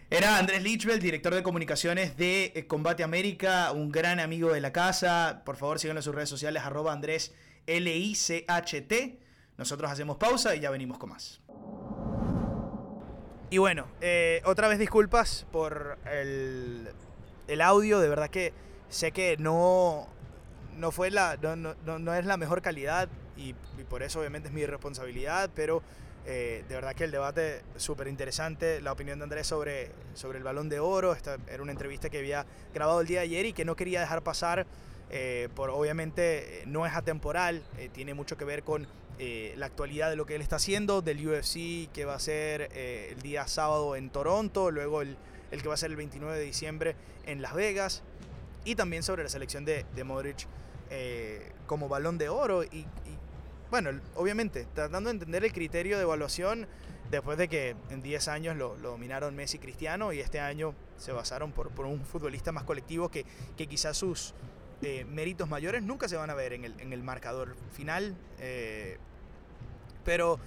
Era 0.10 0.38
Andrés 0.38 0.62
Lichbel, 0.62 1.00
director 1.00 1.34
de 1.34 1.42
comunicaciones 1.42 2.18
de 2.18 2.52
eh, 2.54 2.68
Combate 2.68 3.02
América, 3.02 3.72
un 3.72 3.92
gran 3.92 4.20
amigo 4.20 4.52
de 4.52 4.60
la 4.60 4.74
casa. 4.74 5.42
Por 5.46 5.56
favor, 5.56 5.80
síganlo 5.80 6.00
en 6.00 6.04
sus 6.04 6.14
redes 6.14 6.28
sociales, 6.28 6.64
arroba 6.64 6.92
Andrés 6.92 7.34
L-I-C-H-T. 7.66 9.20
Nosotros 9.58 9.90
hacemos 9.90 10.18
pausa 10.18 10.54
y 10.54 10.60
ya 10.60 10.70
venimos 10.70 10.98
con 10.98 11.12
más. 11.12 11.40
Y 13.50 13.58
bueno, 13.58 13.88
eh, 14.02 14.42
otra 14.44 14.68
vez 14.68 14.80
disculpas 14.80 15.46
por 15.52 15.98
el, 16.12 16.90
el 17.48 17.62
audio, 17.62 18.00
de 18.00 18.10
verdad 18.10 18.30
que 18.30 18.54
sé 18.90 19.14
que 19.14 19.38
no, 19.38 20.10
no 20.78 20.92
fue 20.92 21.12
la, 21.12 21.38
no, 21.42 21.56
no, 21.56 21.76
no 22.00 22.14
es 22.14 22.26
la 22.26 22.38
mejor 22.38 22.62
calidad 22.62 23.10
y, 23.38 23.54
por 23.90 24.04
eso 24.04 24.20
obviamente 24.20 24.50
es 24.50 24.54
mi 24.54 24.66
responsabilidad, 24.66 25.50
pero 25.56 25.82
eh, 26.26 26.64
de 26.70 26.76
verdad 26.76 26.94
que 26.94 27.04
el 27.04 27.12
debate 27.12 27.62
súper 27.76 28.08
interesante, 28.08 28.80
la 28.82 28.92
opinión 28.92 29.20
de 29.20 29.24
Andrés 29.24 29.48
sobre, 29.48 29.92
sobre 30.14 30.38
el 30.38 30.44
balón 30.44 30.70
de 30.70 30.80
oro, 30.80 31.14
esta 31.14 31.38
era 31.48 31.64
una 31.64 31.72
entrevista 31.72 32.10
que 32.10 32.20
había 32.20 32.46
grabado 32.74 33.02
el 33.02 33.08
día 33.08 33.20
de 33.20 33.26
ayer 33.26 33.46
y 33.48 33.54
que 33.54 33.66
no 33.66 33.76
quería 33.76 34.00
dejar 34.00 34.22
pasar, 34.22 34.68
eh, 35.10 35.50
por 35.56 35.72
obviamente 35.72 36.64
no 36.68 36.86
es 36.86 36.94
atemporal, 36.94 37.64
eh, 37.78 37.90
tiene 37.92 38.14
mucho 38.14 38.38
que 38.38 38.46
ver 38.46 38.64
con 38.64 38.88
eh, 39.24 39.54
la 39.56 39.68
actualidad 39.68 40.10
de 40.10 40.16
lo 40.16 40.26
que 40.26 40.34
él 40.34 40.42
está 40.42 40.56
haciendo, 40.56 41.04
del 41.04 41.24
UFC 41.28 41.92
que 41.94 42.06
va 42.06 42.16
a 42.16 42.20
ser 42.20 42.72
eh, 42.74 43.10
el 43.12 43.22
día 43.22 43.48
sábado 43.48 43.96
en 43.96 44.10
Toronto, 44.10 44.72
luego 44.72 45.04
el, 45.04 45.16
el, 45.52 45.62
que 45.62 45.68
va 45.68 45.76
a 45.76 45.78
ser 45.78 45.92
el 45.92 45.96
29 45.96 46.40
de 46.40 46.44
diciembre 46.44 46.96
en 47.28 47.44
Las 47.44 47.54
Vegas, 47.54 48.02
y 48.66 48.76
también 48.76 49.04
sobre 49.04 49.24
la 49.24 49.30
selección 49.30 49.66
de, 49.66 49.86
Modric 50.04 50.48
eh, 50.90 51.52
como 51.66 51.90
balón 51.90 52.18
de 52.18 52.30
oro 52.30 52.64
y, 52.64 52.86
bueno, 53.70 53.92
obviamente, 54.16 54.68
tratando 54.74 55.10
de 55.10 55.14
entender 55.14 55.46
el 55.46 55.54
criterio 55.54 55.98
de 55.98 56.04
evaluación 56.04 56.68
después 57.10 57.38
de 57.38 57.48
que 57.48 57.76
en 57.90 58.02
10 58.02 58.28
años 58.28 58.58
lo, 58.58 58.76
dominaron 58.76 59.36
Messi 59.36 59.58
y 59.58 59.60
Cristiano 59.60 60.12
y 60.12 60.20
este 60.20 60.40
año 60.40 60.76
se 60.98 61.12
basaron 61.12 61.52
por, 61.54 61.68
un 61.86 62.06
futbolista 62.06 62.52
más 62.52 62.64
colectivo 62.64 63.10
que, 63.10 63.26
que 63.56 63.68
quizás 63.68 63.98
sus 63.98 64.34
eh, 64.82 65.06
méritos 65.06 65.48
mayores 65.48 65.84
nunca 65.84 66.10
se 66.10 66.18
van 66.18 66.30
a 66.30 66.34
ver 66.34 66.54
en 66.54 66.66
el, 66.66 66.80
en 66.82 66.92
el 66.92 67.02
marcador 67.04 67.56
final. 67.72 68.16
Eh, 68.40 68.98
pero 70.04 70.40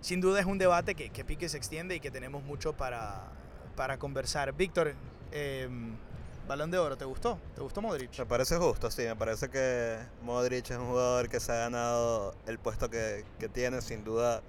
sin 0.00 0.20
duda 0.20 0.40
es 0.40 0.46
un 0.46 0.58
debate 0.58 0.94
que, 0.94 1.10
que 1.10 1.24
pique 1.24 1.48
se 1.48 1.58
extiende 1.58 1.96
y 1.96 2.00
que 2.00 2.10
tenemos 2.10 2.42
mucho 2.42 2.74
para, 2.74 3.28
para 3.76 3.98
conversar. 3.98 4.54
Víctor, 4.54 4.94
Balón 6.50 6.72
de 6.72 6.78
Oro, 6.78 6.98
¿te 6.98 7.04
gustó? 7.04 7.38
¿Te 7.54 7.60
gustó 7.60 7.80
Modric? 7.80 8.18
Me 8.18 8.26
parece 8.26 8.56
justo, 8.56 8.90
sí. 8.90 9.02
Me 9.02 9.14
parece 9.14 9.48
que 9.50 9.98
Modric 10.24 10.68
es 10.68 10.78
un 10.78 10.88
jugador 10.88 11.28
que 11.28 11.38
se 11.38 11.52
ha 11.52 11.54
ganado 11.54 12.34
el 12.48 12.58
puesto 12.58 12.90
que, 12.90 13.24
que 13.38 13.48
tiene. 13.48 13.80
Sin 13.80 14.02
duda 14.02 14.42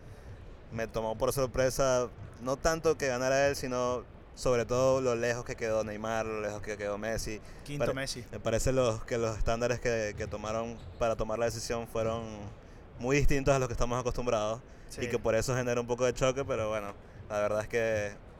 me 0.72 0.88
tomó 0.88 1.16
por 1.16 1.32
sorpresa, 1.32 2.10
no 2.42 2.58
tanto 2.58 2.98
que 2.98 3.06
ganara 3.06 3.48
él, 3.48 3.56
sino 3.56 4.04
sobre 4.34 4.66
todo 4.66 5.00
lo 5.00 5.14
lejos 5.14 5.46
que 5.46 5.56
quedó 5.56 5.84
Neymar, 5.84 6.26
lo 6.26 6.42
lejos 6.42 6.64
que 6.64 6.76
quedó 6.76 6.98
Messi. 6.98 7.40
Quinto 7.66 7.86
Pare 7.86 7.94
Messi. 7.94 8.26
Me 8.32 8.40
parece 8.40 8.72
los, 8.72 9.04
que 9.04 9.20
los 9.20 9.38
estándares 9.38 9.80
que, 9.80 10.16
que, 10.18 10.26
tomaron 10.26 10.80
para 10.98 11.16
tomar 11.16 11.38
la 11.38 11.46
decisión 11.46 11.88
fueron 11.88 12.24
muy 12.98 13.18
distintos 13.18 13.54
a 13.54 13.60
los 13.60 13.68
que 13.68 13.74
estamos 13.74 14.00
acostumbrados 14.00 14.60
sí. 14.90 15.02
y 15.04 15.08
que 15.08 15.20
por 15.20 15.36
eso 15.36 15.56
genera 15.56 15.80
un 15.80 15.86
poco 15.86 16.06
de 16.06 16.16
choque, 16.16 16.44
pero 16.46 16.68
bueno, 16.68 16.96
la 17.30 17.42
verdad 17.42 17.62
es 17.62 17.68
que 17.68 18.31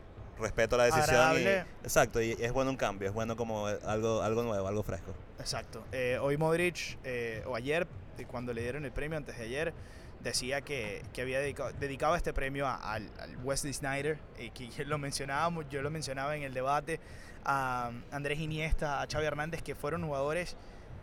respeto 0.42 0.78
la 0.78 0.86
decisión. 0.86 1.40
Y, 1.40 1.46
exacto, 1.84 2.22
y 2.22 2.32
es 2.40 2.52
bueno 2.52 2.72
un 2.72 2.78
cambio, 2.78 3.08
es 3.08 3.14
bueno 3.14 3.36
como 3.36 3.68
algo, 3.68 4.22
algo 4.22 4.44
nuevo, 4.44 4.68
algo 4.68 4.84
fresco. 4.84 5.14
Exacto. 5.40 5.84
Eh, 5.92 6.18
hoy 6.22 6.38
Modric, 6.38 6.98
eh, 7.04 7.44
o 7.46 7.56
ayer, 7.56 7.88
cuando 8.28 8.54
le 8.54 8.62
dieron 8.62 8.86
el 8.86 8.92
premio, 8.92 9.18
antes 9.18 9.38
de 9.38 9.46
ayer, 9.46 9.74
decía 10.22 10.62
que, 10.62 11.04
que 11.14 11.22
había 11.22 11.40
dedicado, 11.40 11.72
dedicado, 11.80 12.16
este 12.16 12.34
premio 12.34 12.68
a, 12.68 12.76
al, 12.76 13.10
al, 13.20 13.38
Wesley 13.44 13.74
Snyder, 13.74 14.20
y 14.38 14.50
que 14.52 14.86
lo 14.86 14.98
mencionábamos, 14.98 15.66
yo 15.70 15.82
lo 15.82 15.90
mencionaba 15.90 16.36
en 16.36 16.44
el 16.44 16.54
debate, 16.54 17.00
a 17.44 17.92
Andrés 18.12 18.40
Iniesta, 18.40 19.02
a 19.02 19.08
Xavi 19.08 19.26
Hernández, 19.26 19.62
que 19.62 19.76
fueron 19.76 20.04
jugadores 20.04 20.56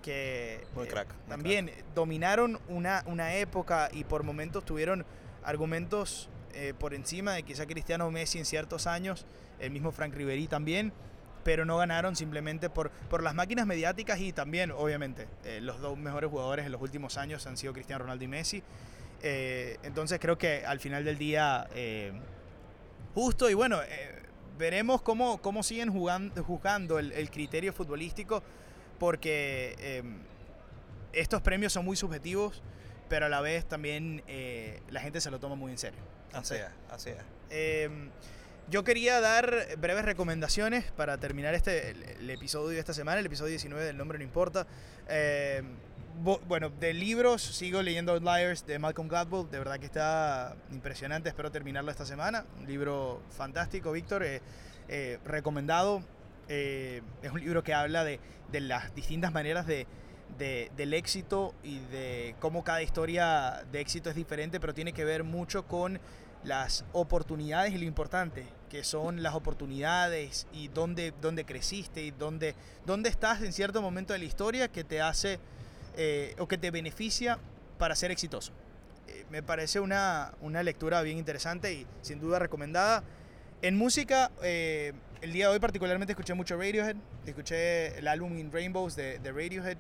que 0.03 0.65
muy 0.75 0.87
crack, 0.87 1.11
eh, 1.11 1.15
muy 1.21 1.29
también 1.29 1.67
crack. 1.67 1.85
dominaron 1.95 2.61
una, 2.69 3.03
una 3.07 3.35
época 3.35 3.89
y 3.93 4.05
por 4.05 4.23
momentos 4.23 4.65
tuvieron 4.65 5.05
argumentos 5.43 6.29
eh, 6.61 6.75
por 6.77 6.93
encima 6.93 7.35
de 7.35 7.45
quizá 7.45 7.67
Cristiano 7.67 8.11
Messi 8.11 8.39
en 8.39 8.45
ciertos 8.45 8.89
años, 8.89 9.27
el 9.61 9.71
mismo 9.71 9.93
Frank 9.93 10.13
Ribery 10.13 10.49
también, 10.49 10.93
pero 11.45 11.65
no 11.65 11.77
ganaron 11.77 12.17
simplemente 12.17 12.69
por, 12.69 12.91
por 12.91 13.23
las 13.23 13.33
máquinas 13.33 13.65
mediáticas 13.65 14.19
y 14.19 14.33
también, 14.33 14.73
obviamente, 14.73 15.29
eh, 15.45 15.61
los 15.63 15.81
dos 15.81 15.97
mejores 15.97 16.29
jugadores 16.29 16.67
en 16.67 16.73
los 16.73 16.83
últimos 16.83 17.17
años 17.17 17.47
han 17.47 17.57
sido 17.57 17.73
Cristiano 17.73 18.03
Ronaldo 18.03 18.25
y 18.25 18.27
Messi. 18.27 18.65
Eh, 19.23 19.79
entonces 19.85 20.19
creo 20.19 20.37
que 20.37 20.67
al 20.67 20.81
final 20.81 21.05
del 21.05 21.17
día, 21.17 21.69
justo 23.15 23.49
y 23.49 23.55
bueno, 23.55 23.79
veremos 24.59 25.01
cómo, 25.01 25.41
cómo 25.41 25.63
siguen 25.63 25.93
jugando, 25.93 26.43
juzgando 26.43 26.99
el, 26.99 27.13
el, 27.13 27.31
criterio 27.31 27.73
futbolístico, 27.73 28.43
porque 28.99 30.03
estos 31.13 31.41
premios 31.41 31.73
son 31.73 31.85
muy 31.85 31.97
subjetivos, 31.97 32.65
pero 33.09 33.27
a 33.27 33.29
la 33.29 33.41
vez 33.41 33.65
también 33.65 34.25
la 34.91 35.01
gente 35.01 35.21
se 35.21 35.31
lo 35.31 35.39
toma 35.39 35.55
muy 35.55 35.71
en 35.71 35.79
serio. 35.79 36.18
Así 36.33 36.55
es, 36.55 36.69
así 36.91 37.11
es. 37.11 37.17
Eh, 37.51 38.11
yo 38.71 38.85
quería 38.85 39.21
dar 39.21 39.51
breves 39.79 40.05
recomendaciones 40.05 40.91
para 40.93 41.17
terminar 41.17 41.55
este, 41.55 41.91
el, 41.91 42.03
el, 42.03 42.31
episodio 42.31 42.69
de 42.69 42.79
esta 42.79 42.93
semana, 42.93 43.19
el 43.19 43.25
episodio 43.25 43.51
19 43.51 43.83
del 43.83 43.97
nombre 43.97 44.19
no 44.19 44.25
importa. 44.25 44.67
Eh, 45.09 45.63
bo, 46.21 46.39
bueno, 46.47 46.69
de 46.69 46.93
libros 46.93 47.41
sigo 47.41 47.81
leyendo 47.81 48.13
Outliers 48.13 48.67
de 48.67 48.79
Malcolm 48.79 49.09
Gladwell, 49.09 49.51
de 49.51 49.59
verdad 49.59 49.79
que 49.79 49.87
está 49.87 50.55
impresionante, 50.71 51.31
espero 51.31 51.51
terminarlo 51.51 51.91
esta 51.91 52.05
semana. 52.05 52.45
Un 52.61 52.67
libro 52.67 53.23
fantástico, 53.31 53.91
Víctor, 53.91 54.23
eh, 54.23 54.43
eh, 54.89 55.19
recomendado. 55.25 56.03
es 56.47 57.33
un 57.33 57.41
libro 57.41 57.63
que 57.63 57.73
habla 57.73 58.05
de, 58.05 58.21
de 58.53 58.61
las 58.61 58.95
distintas 58.95 59.33
maneras 59.33 59.67
de, 59.67 59.87
de, 60.39 60.71
del 60.77 60.95
éxito 60.95 61.55
y 61.63 61.79
de 61.91 62.35
cómo 62.41 62.65
cada 62.65 62.83
historia 62.83 63.65
de 63.73 63.81
éxito 63.81 64.11
es 64.11 64.17
diferente, 64.17 64.61
pero 64.61 64.75
tiene 64.75 64.93
que 64.93 65.05
ver 65.05 65.25
mucho 65.25 65.67
con 65.67 66.01
las 66.45 66.85
oportunidades 66.93 67.73
y 67.73 67.79
lo 67.79 67.85
importante 67.85 68.47
que 68.69 68.85
son 68.85 69.23
las 69.23 69.35
oportunidades 69.35 70.47
y 70.53 70.69
dónde, 70.69 71.13
dónde 71.21 71.45
creciste 71.45 72.03
y 72.03 72.11
dónde, 72.11 72.55
dónde 72.87 73.09
estás 73.09 73.43
en 73.43 73.53
cierto 73.53 73.83
momento 73.83 74.13
de 74.13 74.19
la 74.19 74.25
historia 74.27 74.69
que 74.69 74.85
te 74.85 75.01
hace 75.01 75.39
eh, 75.97 76.35
o 76.39 76.47
que 76.47 76.59
te 76.59 76.71
beneficia 76.71 77.39
para 77.79 77.97
ser 77.97 78.11
exitoso. 78.11 78.53
Eh, 79.09 79.25
me 79.31 79.43
parece 79.43 79.81
una, 79.81 80.33
una, 80.41 80.63
lectura 80.63 81.03
bien 81.03 81.19
interesante 81.19 81.73
y 81.73 81.87
sin 82.03 82.21
duda 82.21 82.39
recomendada. 82.39 83.03
En 83.63 83.77
música, 83.77 84.31
eh, 84.43 84.93
el 85.23 85.33
día 85.33 85.47
de 85.47 85.55
hoy 85.55 85.59
particularmente 85.59 86.13
escuché 86.13 86.35
mucho 86.35 86.57
Radiohead, 86.57 86.97
escuché 87.27 87.99
el 87.99 88.07
álbum 88.07 88.39
In 88.39 88.53
Rainbows 88.53 88.95
de, 88.95 89.19
de 89.19 89.33
Radiohead, 89.33 89.79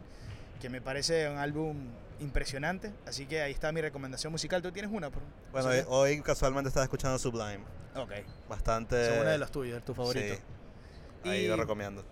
que 0.61 0.69
me 0.69 0.81
parece 0.81 1.29
un 1.29 1.39
álbum 1.39 1.77
impresionante. 2.21 2.93
Así 3.07 3.27
que 3.27 3.43
ahí 3.43 3.53
está 3.53 3.73
mi 3.73 3.81
recomendación 3.81 4.33
musical. 4.33 4.63
¿Tú 4.63 4.73
tienes 4.73 4.91
una? 4.91 5.11
Por, 5.11 5.23
bueno, 5.53 5.69
hoy, 5.69 5.85
hoy, 5.89 6.23
casualmente 6.23 6.69
estaba 6.69 6.85
escuchando 6.85 7.19
Sublime. 7.19 7.61
Ok. 7.95 8.13
Bastante. 8.49 9.15
Es 9.15 9.21
uno 9.21 9.31
de 9.31 9.39
los 9.39 9.51
tuyos, 9.51 9.85
tu 9.85 9.95
favorito. 9.95 10.35
Sí. 10.35 11.29
Ahí 11.29 11.45
y 11.45 11.49
lo 11.49 11.57
recomiendo. 11.57 12.05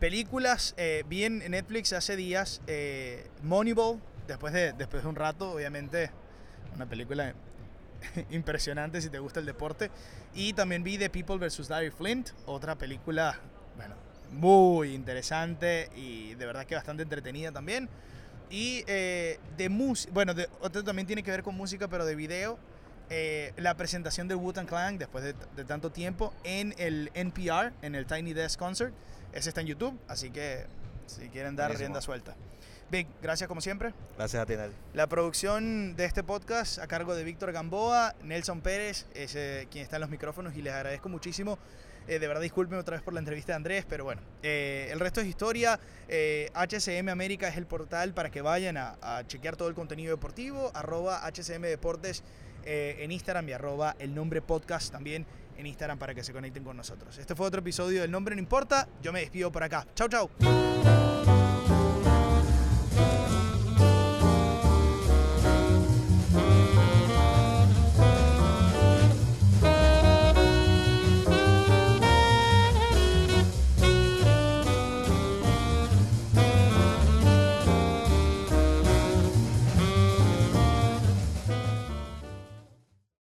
Películas, 0.00 0.74
eh, 0.76 1.04
vi 1.06 1.24
en 1.24 1.38
Netflix 1.50 1.92
hace 1.92 2.16
días 2.16 2.60
eh, 2.66 3.28
Moneyball, 3.42 4.00
después 4.26 4.52
de, 4.52 4.72
después 4.72 5.02
de 5.02 5.08
un 5.08 5.16
rato, 5.16 5.52
obviamente, 5.52 6.10
una 6.74 6.86
película 6.86 7.34
impresionante 8.30 9.00
si 9.00 9.08
te 9.08 9.18
gusta 9.18 9.40
el 9.40 9.46
deporte. 9.46 9.90
Y 10.34 10.52
también 10.52 10.82
vi 10.82 10.98
The 10.98 11.10
People 11.10 11.36
vs. 11.38 11.70
Larry 11.70 11.90
Flint, 11.90 12.30
otra 12.46 12.76
película, 12.76 13.38
bueno, 13.76 13.94
muy 14.32 14.94
interesante 14.94 15.90
y 15.96 16.34
de 16.34 16.46
verdad 16.46 16.66
que 16.66 16.74
bastante 16.74 17.02
entretenida 17.02 17.52
también. 17.52 17.88
Y 18.50 18.84
eh, 18.86 19.38
de 19.56 19.68
música, 19.68 20.12
bueno, 20.12 20.34
de, 20.34 20.48
otro 20.60 20.84
también 20.84 21.06
tiene 21.06 21.22
que 21.22 21.30
ver 21.30 21.42
con 21.42 21.56
música, 21.56 21.88
pero 21.88 22.04
de 22.04 22.14
video. 22.14 22.58
Eh, 23.10 23.52
la 23.56 23.76
presentación 23.76 24.28
de 24.28 24.34
Wu-Tang 24.34 24.66
Clan 24.66 24.96
después 24.96 25.24
de, 25.24 25.34
de, 25.56 25.64
tanto 25.64 25.90
tiempo 25.90 26.32
en 26.42 26.74
el 26.78 27.10
NPR, 27.14 27.72
en 27.82 27.94
el 27.94 28.06
Tiny 28.06 28.32
Desk 28.32 28.58
Concert. 28.58 28.94
Ese 29.32 29.48
está 29.48 29.60
en 29.60 29.66
YouTube, 29.66 29.98
así 30.08 30.30
que 30.30 30.66
si 31.06 31.28
quieren 31.28 31.56
dar 31.56 31.68
Buenísimo. 31.68 31.86
rienda 31.86 32.00
suelta. 32.00 32.34
Vic, 32.90 33.08
gracias 33.22 33.48
como 33.48 33.60
siempre. 33.60 33.92
Gracias 34.16 34.42
a 34.42 34.46
ti, 34.46 34.56
Nel. 34.56 34.72
La 34.92 35.06
producción 35.06 35.96
de 35.96 36.04
este 36.04 36.22
podcast 36.22 36.78
a 36.78 36.86
cargo 36.86 37.14
de 37.14 37.24
Víctor 37.24 37.50
Gamboa, 37.52 38.14
Nelson 38.22 38.60
Pérez, 38.60 39.06
es 39.14 39.34
eh, 39.34 39.66
quien 39.70 39.82
está 39.82 39.96
en 39.96 40.02
los 40.02 40.10
micrófonos 40.10 40.54
y 40.54 40.62
les 40.62 40.72
agradezco 40.72 41.08
muchísimo. 41.08 41.58
Eh, 42.06 42.18
de 42.18 42.28
verdad, 42.28 42.42
discúlpenme 42.42 42.80
otra 42.80 42.96
vez 42.96 43.02
por 43.02 43.14
la 43.14 43.20
entrevista 43.20 43.52
de 43.52 43.56
Andrés, 43.56 43.86
pero 43.88 44.04
bueno, 44.04 44.20
eh, 44.42 44.88
el 44.90 45.00
resto 45.00 45.20
es 45.20 45.26
historia. 45.26 45.78
Eh, 46.08 46.50
HCM 46.54 47.08
América 47.08 47.48
es 47.48 47.56
el 47.56 47.66
portal 47.66 48.12
para 48.12 48.30
que 48.30 48.42
vayan 48.42 48.76
a, 48.76 49.22
chequear 49.26 49.56
todo 49.56 49.68
el 49.68 49.74
contenido 49.74 50.10
deportivo. 50.10 50.70
Arroba 50.74 51.26
HCM 51.26 51.62
Deportes 51.62 52.22
eh, 52.64 52.96
en 53.00 53.12
Instagram 53.12 53.48
y 53.48 53.52
arroba 53.52 53.96
el 53.98 54.14
nombre 54.14 54.42
podcast 54.42 54.92
también 54.92 55.26
en 55.56 55.66
Instagram 55.66 55.98
para 55.98 56.14
que 56.14 56.24
se 56.24 56.32
conecten 56.32 56.64
con 56.64 56.76
nosotros. 56.76 57.16
Este 57.18 57.34
fue 57.34 57.46
otro 57.46 57.60
episodio 57.60 58.02
del 58.02 58.10
Nombre 58.10 58.34
No 58.34 58.40
Importa. 58.40 58.88
Yo 59.02 59.12
me 59.12 59.20
despido 59.20 59.50
por 59.52 59.62
acá. 59.62 59.86
Chau, 59.94 60.08
chau. 60.08 60.30